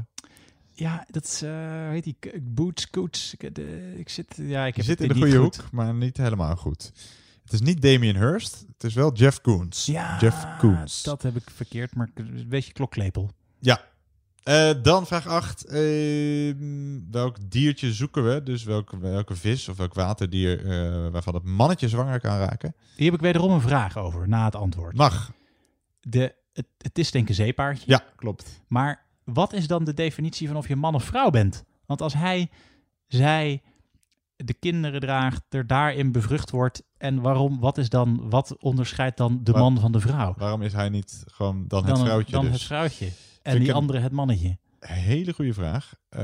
Ja, 0.83 1.07
dat 1.11 1.25
is, 1.25 1.43
eh 1.43 1.89
heet 1.89 2.05
die 2.05 2.17
Boots, 2.43 2.91
Coots. 2.91 3.35
Ik, 3.39 3.55
de- 3.55 3.95
ik 3.97 4.09
zit, 4.09 4.35
ja, 4.37 4.67
ik 4.67 4.77
heb 4.77 4.85
zit 4.85 5.01
in 5.01 5.09
de 5.09 5.15
goede 5.15 5.39
goed. 5.39 5.57
hoek, 5.57 5.71
maar 5.71 5.95
niet 5.95 6.17
helemaal 6.17 6.57
goed. 6.57 6.93
Het 7.45 7.53
is 7.53 7.61
niet 7.61 7.83
Damien 7.83 8.17
Hirst, 8.17 8.65
het 8.73 8.85
is 8.85 8.95
wel 8.95 9.13
Jeff 9.13 9.41
Koons. 9.41 9.87
Ja, 9.87 10.19
Jeff 10.21 10.47
Koons. 10.59 11.03
dat 11.03 11.23
heb 11.23 11.37
ik 11.37 11.51
verkeerd, 11.55 11.95
maar 11.95 12.11
een 12.15 12.47
beetje 12.49 12.73
klokklepel. 12.73 13.31
Ja. 13.59 13.81
Eh, 14.43 14.71
dan 14.83 15.07
vraag 15.07 15.27
8. 15.27 15.65
welk 17.11 17.37
diertje 17.51 17.93
zoeken 17.93 18.25
we? 18.35 18.43
Dus 18.43 18.65
welke, 18.65 18.99
welke 18.99 19.37
vis 19.37 19.69
of 19.69 19.77
welk 19.77 19.95
waterdier 19.95 20.59
eh, 20.67 21.09
waarvan 21.13 21.35
het 21.35 21.45
mannetje 21.45 21.89
zwanger 21.89 22.21
kan 22.21 22.39
raken? 22.39 22.75
Hier 22.97 23.05
heb 23.07 23.15
ik 23.15 23.21
wederom 23.21 23.51
een 23.53 23.61
vraag 23.61 23.97
over, 23.97 24.29
na 24.29 24.45
het 24.45 24.55
antwoord. 24.55 24.97
Mag. 24.97 25.33
De, 26.01 26.35
het, 26.53 26.67
het 26.79 26.99
is 26.99 27.11
denk 27.11 27.25
ik 27.25 27.31
een 27.31 27.35
zeepaardje. 27.45 27.85
Ja, 27.87 28.05
klopt. 28.17 28.61
Maar 28.69 29.02
wat 29.25 29.53
is 29.53 29.67
dan 29.67 29.85
de 29.85 29.95
definitie 29.95 30.47
van 30.49 30.57
of 30.57 30.69
je 30.69 30.77
man 30.77 30.95
of 30.95 31.05
vrouw 31.05 31.31
bent? 31.31 31.65
Want 31.87 32.01
als 32.03 32.15
hij, 32.15 32.51
zij 33.07 33.63
de 34.37 34.55
kinderen 34.55 35.01
draagt, 35.01 35.43
er 35.49 35.67
daarin 35.67 36.13
bevrucht 36.13 36.51
wordt... 36.51 36.83
en 36.99 37.21
waarom, 37.21 37.61
wat 37.61 37.79
is 37.79 37.89
dan, 37.89 38.31
wat 38.31 38.57
onderscheidt 38.59 39.17
dan 39.17 39.41
de 39.43 39.53
Waar- 39.53 39.61
man 39.63 39.81
van 39.81 39.93
de 39.93 40.01
vrouw? 40.01 40.35
Waarom 40.37 40.63
is 40.63 40.73
hij 40.73 40.89
niet 40.89 41.23
gewoon 41.27 41.65
dan, 41.69 41.83
Dan, 41.87 41.91
het 41.95 42.01
vrouwtje? 42.05 42.33
dan 42.33 42.45
dus? 42.45 42.53
het 42.53 42.63
vrouwtje. 42.63 43.07
En 43.43 43.53
Vind 43.53 43.65
die 43.65 43.75
andere 43.75 43.99
het 43.99 44.13
mannetje. 44.13 44.59
Hele 44.81 45.33
goede 45.33 45.53
vraag. 45.55 45.95
Eh, 46.09 46.21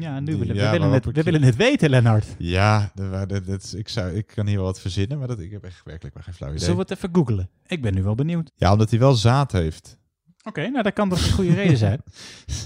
Ja, 0.00 0.20
nu 0.20 0.36
willen, 0.36 0.54
ja, 0.54 0.64
we, 0.64 0.70
willen 0.78 0.92
het, 0.92 1.04
we 1.04 1.22
willen 1.22 1.42
het 1.42 1.56
weten, 1.56 1.90
Lennart. 1.90 2.26
Ja, 2.38 2.92
dat, 2.94 3.74
ik, 3.76 3.88
zou, 3.88 4.10
ik 4.12 4.26
kan 4.26 4.46
hier 4.46 4.56
wel 4.56 4.64
wat 4.64 4.80
verzinnen, 4.80 5.18
maar 5.18 5.28
dat, 5.28 5.40
ik 5.40 5.50
heb 5.50 5.64
echt 5.64 5.80
werkelijk 5.84 6.14
maar 6.14 6.24
geen 6.24 6.34
flauw 6.34 6.48
idee. 6.50 6.60
Zullen 6.62 6.76
we 6.76 6.82
het 6.82 6.90
even 6.90 7.08
googlen? 7.14 7.48
Ik 7.66 7.82
ben 7.82 7.94
nu 7.94 8.02
wel 8.02 8.14
benieuwd. 8.14 8.50
Ja, 8.56 8.72
omdat 8.72 8.90
hij 8.90 8.98
wel 8.98 9.14
zaad 9.14 9.52
heeft. 9.52 9.98
Oké, 10.46 10.68
nou 10.68 10.82
dat 10.82 10.92
kan 10.92 11.08
toch 11.08 11.26
een 11.26 11.32
goede 11.32 11.54
reden 11.54 11.76
zijn. 11.76 12.00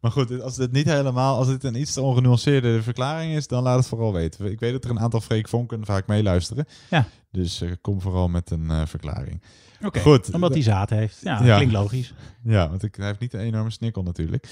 Maar 0.00 0.10
goed, 0.10 0.40
als 0.42 0.56
dit 0.56 0.72
niet 0.72 0.86
helemaal, 0.86 1.36
als 1.36 1.46
dit 1.46 1.64
een 1.64 1.80
iets 1.80 1.92
te 1.92 2.00
ongenuanceerde 2.00 2.82
verklaring 2.82 3.34
is, 3.34 3.46
dan 3.46 3.62
laat 3.62 3.78
het 3.78 3.86
vooral 3.86 4.12
weten. 4.12 4.50
Ik 4.50 4.60
weet 4.60 4.72
dat 4.72 4.84
er 4.84 4.90
een 4.90 5.00
aantal 5.00 5.20
Freek 5.20 5.48
Vonken 5.48 5.84
vaak 5.84 6.06
meeluisteren. 6.06 6.66
Ja. 6.90 7.06
Dus 7.32 7.60
eh, 7.60 7.70
kom 7.80 8.00
vooral 8.00 8.28
met 8.28 8.50
een 8.50 8.70
eh, 8.70 8.82
verklaring. 8.86 9.42
Oké, 9.84 10.00
Goed. 10.00 10.34
omdat 10.34 10.52
hij 10.52 10.62
zaad 10.62 10.90
heeft. 10.90 11.20
Ja, 11.22 11.36
klinkt 11.56 11.72
logisch. 11.72 12.14
Ja, 12.42 12.68
want 12.68 12.82
ik, 12.82 12.94
hij 12.96 13.06
heeft 13.06 13.20
niet 13.20 13.32
een 13.34 13.40
enorme 13.40 13.70
snikkel 13.70 14.02
natuurlijk. 14.02 14.48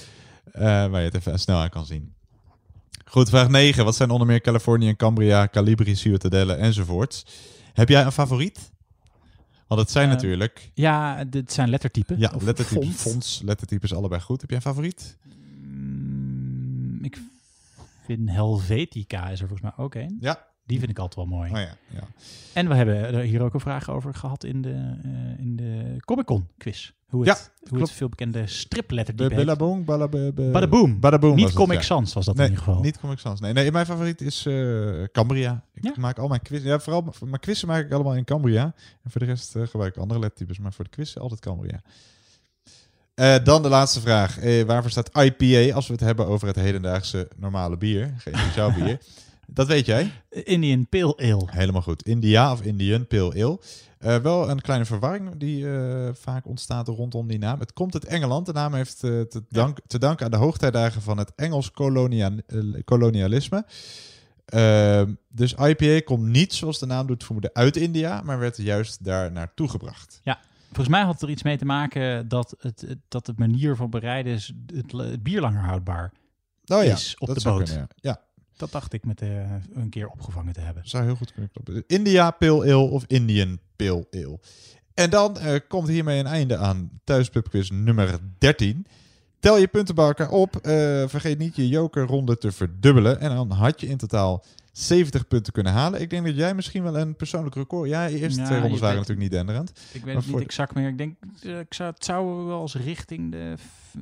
eh, 0.51 0.61
waar 0.61 0.99
je 0.99 1.05
het 1.05 1.15
even 1.15 1.39
snel 1.39 1.57
aan 1.59 1.69
kan 1.69 1.85
zien. 1.85 2.13
Goed, 3.05 3.29
vraag 3.29 3.49
9. 3.49 3.85
Wat 3.85 3.95
zijn 3.95 4.09
onder 4.09 4.27
meer 4.27 4.41
Californië, 4.41 4.95
Cambria, 4.95 5.47
Calibri, 5.47 5.95
Ciutadelle 5.95 6.53
enzovoorts? 6.53 7.25
Heb 7.73 7.89
jij 7.89 8.03
een 8.05 8.11
favoriet? 8.11 8.71
Want 9.67 9.81
het 9.81 9.91
zijn 9.91 10.07
Eh, 10.09 10.13
natuurlijk... 10.13 10.71
Ja, 10.73 11.23
dit 11.23 11.53
zijn 11.53 11.69
lettertypen. 11.69 12.19
Ja, 12.19 12.31
lettertypes, 12.41 12.85
fonts. 12.85 13.01
fonts, 13.01 13.41
lettertypes 13.45 13.93
allebei 13.93 14.21
goed. 14.21 14.41
Heb 14.41 14.49
jij 14.49 14.57
een 14.57 14.65
favoriet? 14.65 15.17
Mm, 15.61 17.03
ik 17.03 17.19
vind 18.05 18.29
Helvetica 18.29 19.29
is 19.29 19.41
er 19.41 19.47
volgens 19.47 19.61
mij 19.75 19.85
ook 19.85 19.95
een. 19.95 20.17
Ja. 20.19 20.45
Die 20.65 20.79
vind 20.79 20.91
ik 20.91 20.99
altijd 20.99 21.27
wel 21.27 21.37
mooi. 21.37 21.51
Oh 21.51 21.57
ja, 21.57 21.77
ja. 21.87 22.07
En 22.53 22.67
we 22.67 22.75
hebben 22.75 22.95
er 22.95 23.19
hier 23.21 23.41
ook 23.41 23.53
een 23.53 23.59
vraag 23.59 23.89
over 23.89 24.13
gehad 24.13 24.43
in 24.43 24.61
de, 24.61 24.99
eh, 25.03 25.39
in 25.39 25.55
de 25.55 25.95
Comic 26.05 26.25
Con 26.25 26.47
quiz. 26.57 26.91
Hoe 27.07 27.27
het, 27.27 27.37
Ja, 27.37 27.43
hoe 27.59 27.67
klopt. 27.69 27.87
het 27.87 27.91
veelbekende 27.97 28.41
Be- 28.41 28.47
striplettertype 28.47 29.23
heet. 29.33 29.35
Billabong, 29.35 29.85
Badaboom. 29.85 30.99
Badaboom 30.99 31.35
Niet 31.35 31.45
het, 31.45 31.55
Comic 31.55 31.77
ja. 31.77 31.83
Sans 31.83 32.13
was 32.13 32.25
dat 32.25 32.35
nee, 32.35 32.45
in 32.45 32.51
ieder 32.51 32.65
geval. 32.67 32.81
Niet 32.81 32.99
Comic 32.99 33.19
Sans. 33.19 33.39
Nee, 33.39 33.53
nee 33.53 33.71
mijn 33.71 33.85
favoriet 33.85 34.21
is 34.21 34.45
eh, 34.45 35.03
Cambria. 35.11 35.63
Ik 35.73 35.97
maak 35.97 36.17
al 36.19 36.27
mijn 36.27 36.41
quiz. 36.41 36.63
Ja, 36.63 36.79
vooral 36.79 37.13
mijn 37.25 37.39
quizzen 37.39 37.67
maak 37.67 37.85
ik 37.85 37.91
allemaal 37.91 38.15
in 38.15 38.23
Cambria. 38.23 38.63
En 39.03 39.11
voor 39.11 39.21
de 39.21 39.27
rest 39.27 39.55
eh, 39.55 39.67
gebruik 39.67 39.95
ik 39.95 40.01
andere 40.01 40.19
lettertypes. 40.19 40.59
Maar 40.59 40.73
voor 40.73 40.83
de 40.83 40.89
quiz 40.89 41.17
altijd 41.17 41.39
Cambria. 41.39 41.81
Eh, 43.13 43.35
dan 43.43 43.61
de 43.61 43.69
laatste 43.69 44.01
vraag. 44.01 44.39
Eh, 44.39 44.63
waarvoor 44.63 44.91
staat 44.91 45.09
IPA 45.17 45.75
als 45.75 45.87
we 45.87 45.93
het 45.93 46.01
hebben 46.01 46.27
over 46.27 46.47
het 46.47 46.55
hedendaagse 46.55 47.27
normale 47.35 47.77
bier? 47.77 48.13
Geen 48.17 48.37
speciaal 48.37 48.71
bier. 48.71 48.97
Dat 49.49 49.67
weet 49.67 49.85
jij? 49.85 50.11
Indian 50.29 50.87
Pale 50.89 51.17
Ale. 51.17 51.43
Helemaal 51.45 51.81
goed. 51.81 52.03
India 52.03 52.51
of 52.51 52.61
Indian 52.61 53.07
Pale 53.07 53.33
Ale. 53.43 53.59
Eh, 53.99 54.15
wel 54.15 54.49
een 54.49 54.61
kleine 54.61 54.85
verwarring 54.85 55.37
die 55.37 55.71
eh, 55.71 56.09
vaak 56.13 56.47
ontstaat 56.47 56.87
rondom 56.87 57.27
die 57.27 57.37
naam. 57.39 57.59
Het 57.59 57.73
komt 57.73 57.93
uit 57.93 58.05
Engeland. 58.05 58.45
De 58.45 58.53
naam 58.53 58.73
heeft 58.73 59.03
eh, 59.03 59.21
te, 59.21 59.43
dank, 59.49 59.77
te 59.87 59.99
danken 59.99 60.25
aan 60.25 60.31
de 60.31 60.37
hoogtijdagen 60.37 61.01
van 61.01 61.17
het 61.17 61.31
Engels 61.35 61.71
kolonia, 61.71 62.31
kolonialisme. 62.85 63.65
Ehm, 64.45 65.13
dus 65.27 65.53
IPA 65.53 66.01
komt 66.01 66.25
niet, 66.25 66.53
zoals 66.53 66.79
de 66.79 66.85
naam 66.85 67.07
doet 67.07 67.23
vermoeden, 67.23 67.53
uit 67.53 67.75
India, 67.75 68.21
maar 68.21 68.39
werd 68.39 68.57
juist 68.57 69.03
daar 69.03 69.31
naartoe 69.31 69.69
gebracht. 69.69 70.19
Ja, 70.23 70.39
volgens 70.65 70.87
mij 70.87 71.01
had 71.01 71.13
het 71.13 71.21
er 71.21 71.29
iets 71.29 71.43
mee 71.43 71.57
te 71.57 71.65
maken 71.65 72.27
dat, 72.27 72.55
het, 72.59 72.95
dat 73.07 73.25
de 73.25 73.33
manier 73.35 73.75
van 73.75 73.89
bereiden 73.89 74.33
is 74.33 74.53
het, 74.73 74.91
het 74.91 75.23
bier 75.23 75.41
langer 75.41 75.63
houdbaar 75.63 76.13
Oh 76.67 76.83
ja, 76.83 76.93
is 76.93 77.15
op 77.17 77.27
dat 77.27 77.37
de 77.37 77.43
boot. 77.43 77.63
kunnen, 77.63 77.87
ja. 77.95 78.11
Ja. 78.11 78.21
Dat 78.57 78.71
dacht 78.71 78.93
ik 78.93 79.05
met 79.05 79.21
eh, 79.21 79.51
een 79.73 79.89
keer 79.89 80.07
opgevangen 80.07 80.53
te 80.53 80.59
hebben. 80.59 80.89
Zou 80.89 81.03
heel 81.03 81.15
goed 81.15 81.31
kunnen 81.31 81.51
kloppen. 81.51 81.83
India 81.87 82.31
Pale 82.31 82.61
Ale 82.61 82.75
of 82.75 83.03
Indian 83.07 83.59
Pale 83.75 84.07
Ale. 84.11 84.39
En 84.93 85.09
dan 85.09 85.37
eh, 85.37 85.59
komt 85.67 85.87
hiermee 85.87 86.19
een 86.19 86.25
einde 86.25 86.57
aan 86.57 86.89
Thuispubquiz 87.03 87.69
nummer 87.69 88.19
13. 88.37 88.85
Tel 89.39 89.57
je 89.57 89.67
punten 89.67 89.95
bij 89.95 90.05
elkaar 90.05 90.29
op. 90.29 90.55
Eh, 90.55 90.71
vergeet 91.07 91.37
niet 91.37 91.55
je 91.55 91.67
jokerronde 91.67 92.37
te 92.37 92.51
verdubbelen. 92.51 93.19
En 93.19 93.29
dan 93.29 93.51
had 93.51 93.81
je 93.81 93.87
in 93.87 93.97
totaal 93.97 94.43
70 94.71 95.27
punten 95.27 95.53
kunnen 95.53 95.73
halen. 95.73 96.01
Ik 96.01 96.09
denk 96.09 96.25
dat 96.25 96.35
jij 96.35 96.53
misschien 96.53 96.83
wel 96.83 96.97
een 96.97 97.15
persoonlijk 97.15 97.55
record... 97.55 97.89
Ja, 97.89 98.05
je 98.05 98.19
eerste 98.19 98.39
Ja, 98.39 98.45
twee 98.45 98.59
rondes 98.59 98.79
waren 98.79 98.95
natuurlijk 98.95 99.21
niet 99.21 99.31
denderend. 99.31 99.71
Ik 99.91 100.03
weet 100.03 100.15
het 100.15 100.27
niet 100.27 100.41
exact 100.41 100.75
meer. 100.75 100.87
Ik 100.87 100.97
denk, 100.97 101.15
ik 101.41 101.73
zou, 101.73 101.93
het 101.93 102.05
zou 102.05 102.45
wel 102.45 102.61
eens 102.61 102.75
richting 102.75 103.31
de, 103.31 103.55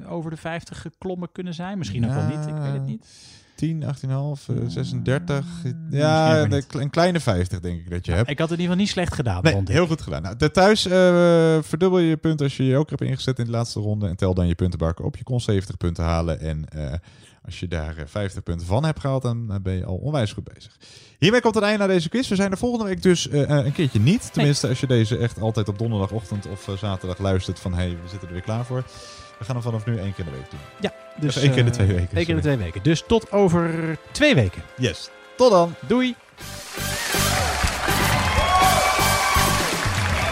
over 0.08 0.30
de 0.32 0.38
50 0.38 0.82
geklommen 0.82 1.32
kunnen 1.32 1.54
zijn. 1.54 1.78
Misschien 1.78 2.06
ook 2.06 2.14
wel 2.14 2.38
niet, 2.38 2.48
ik 2.48 2.56
weet 2.56 2.74
het 2.74 2.86
niet. 2.86 3.06
10, 3.56 3.84
18,5, 3.84 4.50
eh, 4.50 4.56
36. 4.68 5.46
misschien 5.46 5.86
Ja, 5.90 6.42
ook 6.42 6.50
de- 6.50 6.64
een 6.70 6.90
kleine 6.90 7.20
50 7.20 7.60
denk 7.60 7.80
ik 7.80 7.90
dat 7.90 8.06
je 8.06 8.12
hebt. 8.12 8.30
Ik 8.30 8.40
had 8.40 8.50
het 8.50 8.58
in 8.60 8.64
ieder 8.64 8.76
geval 8.78 8.78
niet 8.78 8.90
slecht 8.90 9.14
gedaan, 9.14 9.44
Nee, 9.44 9.62
heel 9.66 9.88
goed 9.88 10.02
gedaan. 10.02 10.22
Nou, 10.22 10.36
de 10.36 10.52
thuis 10.52 10.86
eh, 10.86 10.92
verdubbel 11.62 12.00
je 12.00 12.08
je 12.10 12.18
punten 12.18 12.46
als 12.46 12.58
je 12.58 12.64
je 12.64 12.70
joker 12.72 12.98
hebt 12.98 13.10
ingezet 13.10 13.40
in 13.40 13.46
de 13.46 13.52
laatste 13.52 13.80
ronde. 13.80 14.08
En 14.08 14.16
tel 14.16 14.34
dan 14.34 14.48
je 14.48 14.56
puntenbakken 14.56 15.06
op. 15.06 15.18
Je 15.18 15.24
kon 15.24 15.42
70 15.42 15.78
punten 15.78 16.04
halen. 16.04 16.40
En 16.40 16.70
eh, 16.70 16.94
als 17.46 17.60
je 17.60 17.68
daar 17.68 17.98
eh, 17.98 18.04
50 18.08 18.44
punten 18.44 18.68
van 18.68 18.86
hebt 18.86 19.00
gehaald, 19.00 19.22
dan 19.22 19.52
eh, 19.52 19.56
ben 19.62 19.74
je 19.74 19.86
al 19.86 19.96
onwijs 19.96 20.34
goed 20.34 20.54
bezig. 20.54 20.78
Hiermee 21.20 21.42
komt 21.42 21.56
het 21.56 21.64
einde 21.64 21.84
aan 21.84 21.90
deze 21.90 22.10
quiz. 22.10 22.28
We 22.30 22.36
zijn 22.36 22.52
er 22.52 22.58
volgende 22.58 22.86
week 22.86 23.02
dus 23.02 23.30
eh, 23.30 23.42
eh, 23.60 23.66
een 23.66 23.72
keertje 23.72 24.00
niet. 24.00 24.34
Tenminste, 24.34 24.68
als 24.68 24.80
je 24.80 24.88
deze 24.88 25.18
echt 25.18 25.40
altijd 25.42 25.68
op 25.68 25.78
donderdagochtend 25.80 26.48
of 26.48 26.68
eh, 26.68 26.78
zaterdag 26.78 27.18
luistert 27.20 27.60
van... 27.60 27.74
hey, 27.74 27.90
we 27.90 28.10
zitten 28.10 28.28
er 28.28 28.34
weer 28.34 28.44
klaar 28.44 28.66
voor. 28.66 28.84
We 29.40 29.46
gaan 29.46 29.56
hem 29.56 29.64
vanaf 29.64 29.86
nu 29.86 29.98
één 29.98 30.14
keer 30.14 30.26
in 30.26 30.32
de 30.32 30.38
week 30.38 30.50
doen. 30.52 30.60
Ja, 30.82 30.94
dus 31.16 31.36
één 31.36 31.50
keer 31.50 31.58
in 31.58 31.66
de 31.66 31.72
eh, 31.72 31.78
twee 31.78 31.88
weken. 31.88 32.08
keer 32.08 32.30
in 32.30 32.36
de 32.36 32.42
twee 32.42 32.58
weken. 32.58 32.84
Dus 32.84 33.04
tot 33.08 33.32
over 33.32 33.98
twee 34.12 34.36
weken. 34.36 34.62
Yes. 34.78 35.10
Tot 35.36 35.52
dan. 35.52 35.76
Doei. 35.88 36.16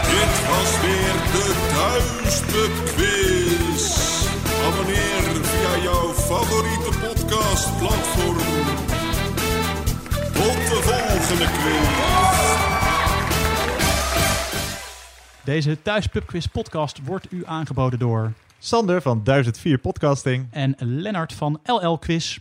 Dit 0.02 0.48
was 0.48 0.80
weer 0.80 1.14
de 1.32 1.46
Thuispub 1.74 2.94
Quiz. 2.94 4.02
Abonneer 4.64 5.22
via 5.42 5.82
jouw 5.82 6.08
favoriete 6.12 6.98
podcastplatform. 7.00 8.38
Tot 10.32 10.68
de 10.68 10.80
volgende 10.82 11.44
quiz. 11.44 12.34
Deze 15.44 15.82
Thuis 15.82 16.06
Pubquiz 16.06 16.46
podcast 16.46 16.98
wordt 17.04 17.26
u 17.30 17.42
aangeboden 17.46 17.98
door... 17.98 18.32
Sander 18.64 19.02
van 19.02 19.24
1004 19.24 19.78
Podcasting. 19.78 20.48
En 20.50 20.74
Lennart 20.78 21.32
van 21.32 21.60
LL 21.64 21.98
Quiz. 21.98 22.38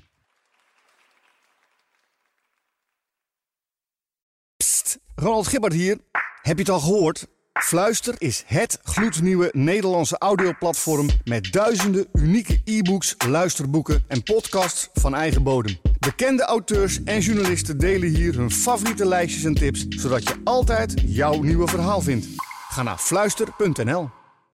Ronald 5.16 5.48
Gibbard 5.48 5.74
hier. 5.74 5.98
Heb 6.42 6.56
je 6.58 6.64
het 6.64 6.70
al 6.70 6.80
gehoord? 6.80 7.28
Fluister 7.54 8.16
is 8.18 8.44
het 8.46 8.80
gloednieuwe 8.84 9.50
Nederlandse 9.52 10.18
audioplatform 10.18 11.10
met 11.24 11.52
duizenden 11.52 12.08
unieke 12.14 12.62
e-books, 12.64 13.16
luisterboeken 13.28 14.04
en 14.08 14.24
podcasts 14.24 14.90
van 14.94 15.16
eigen 15.16 15.44
bodem. 15.44 15.78
Bekende 16.00 16.44
auteurs 16.44 17.04
en 17.04 17.20
journalisten 17.20 17.78
delen 17.78 18.10
hier 18.10 18.36
hun 18.36 18.52
favoriete 18.52 19.06
lijstjes 19.06 19.44
en 19.44 19.54
tips, 19.54 19.88
zodat 19.88 20.24
je 20.24 20.42
altijd 20.44 21.02
jouw 21.06 21.42
nieuwe 21.42 21.68
verhaal 21.68 22.02
vindt. 22.02 22.28
Ga 22.70 22.84
naar 22.84 22.98
fluister.nl. 22.98 24.23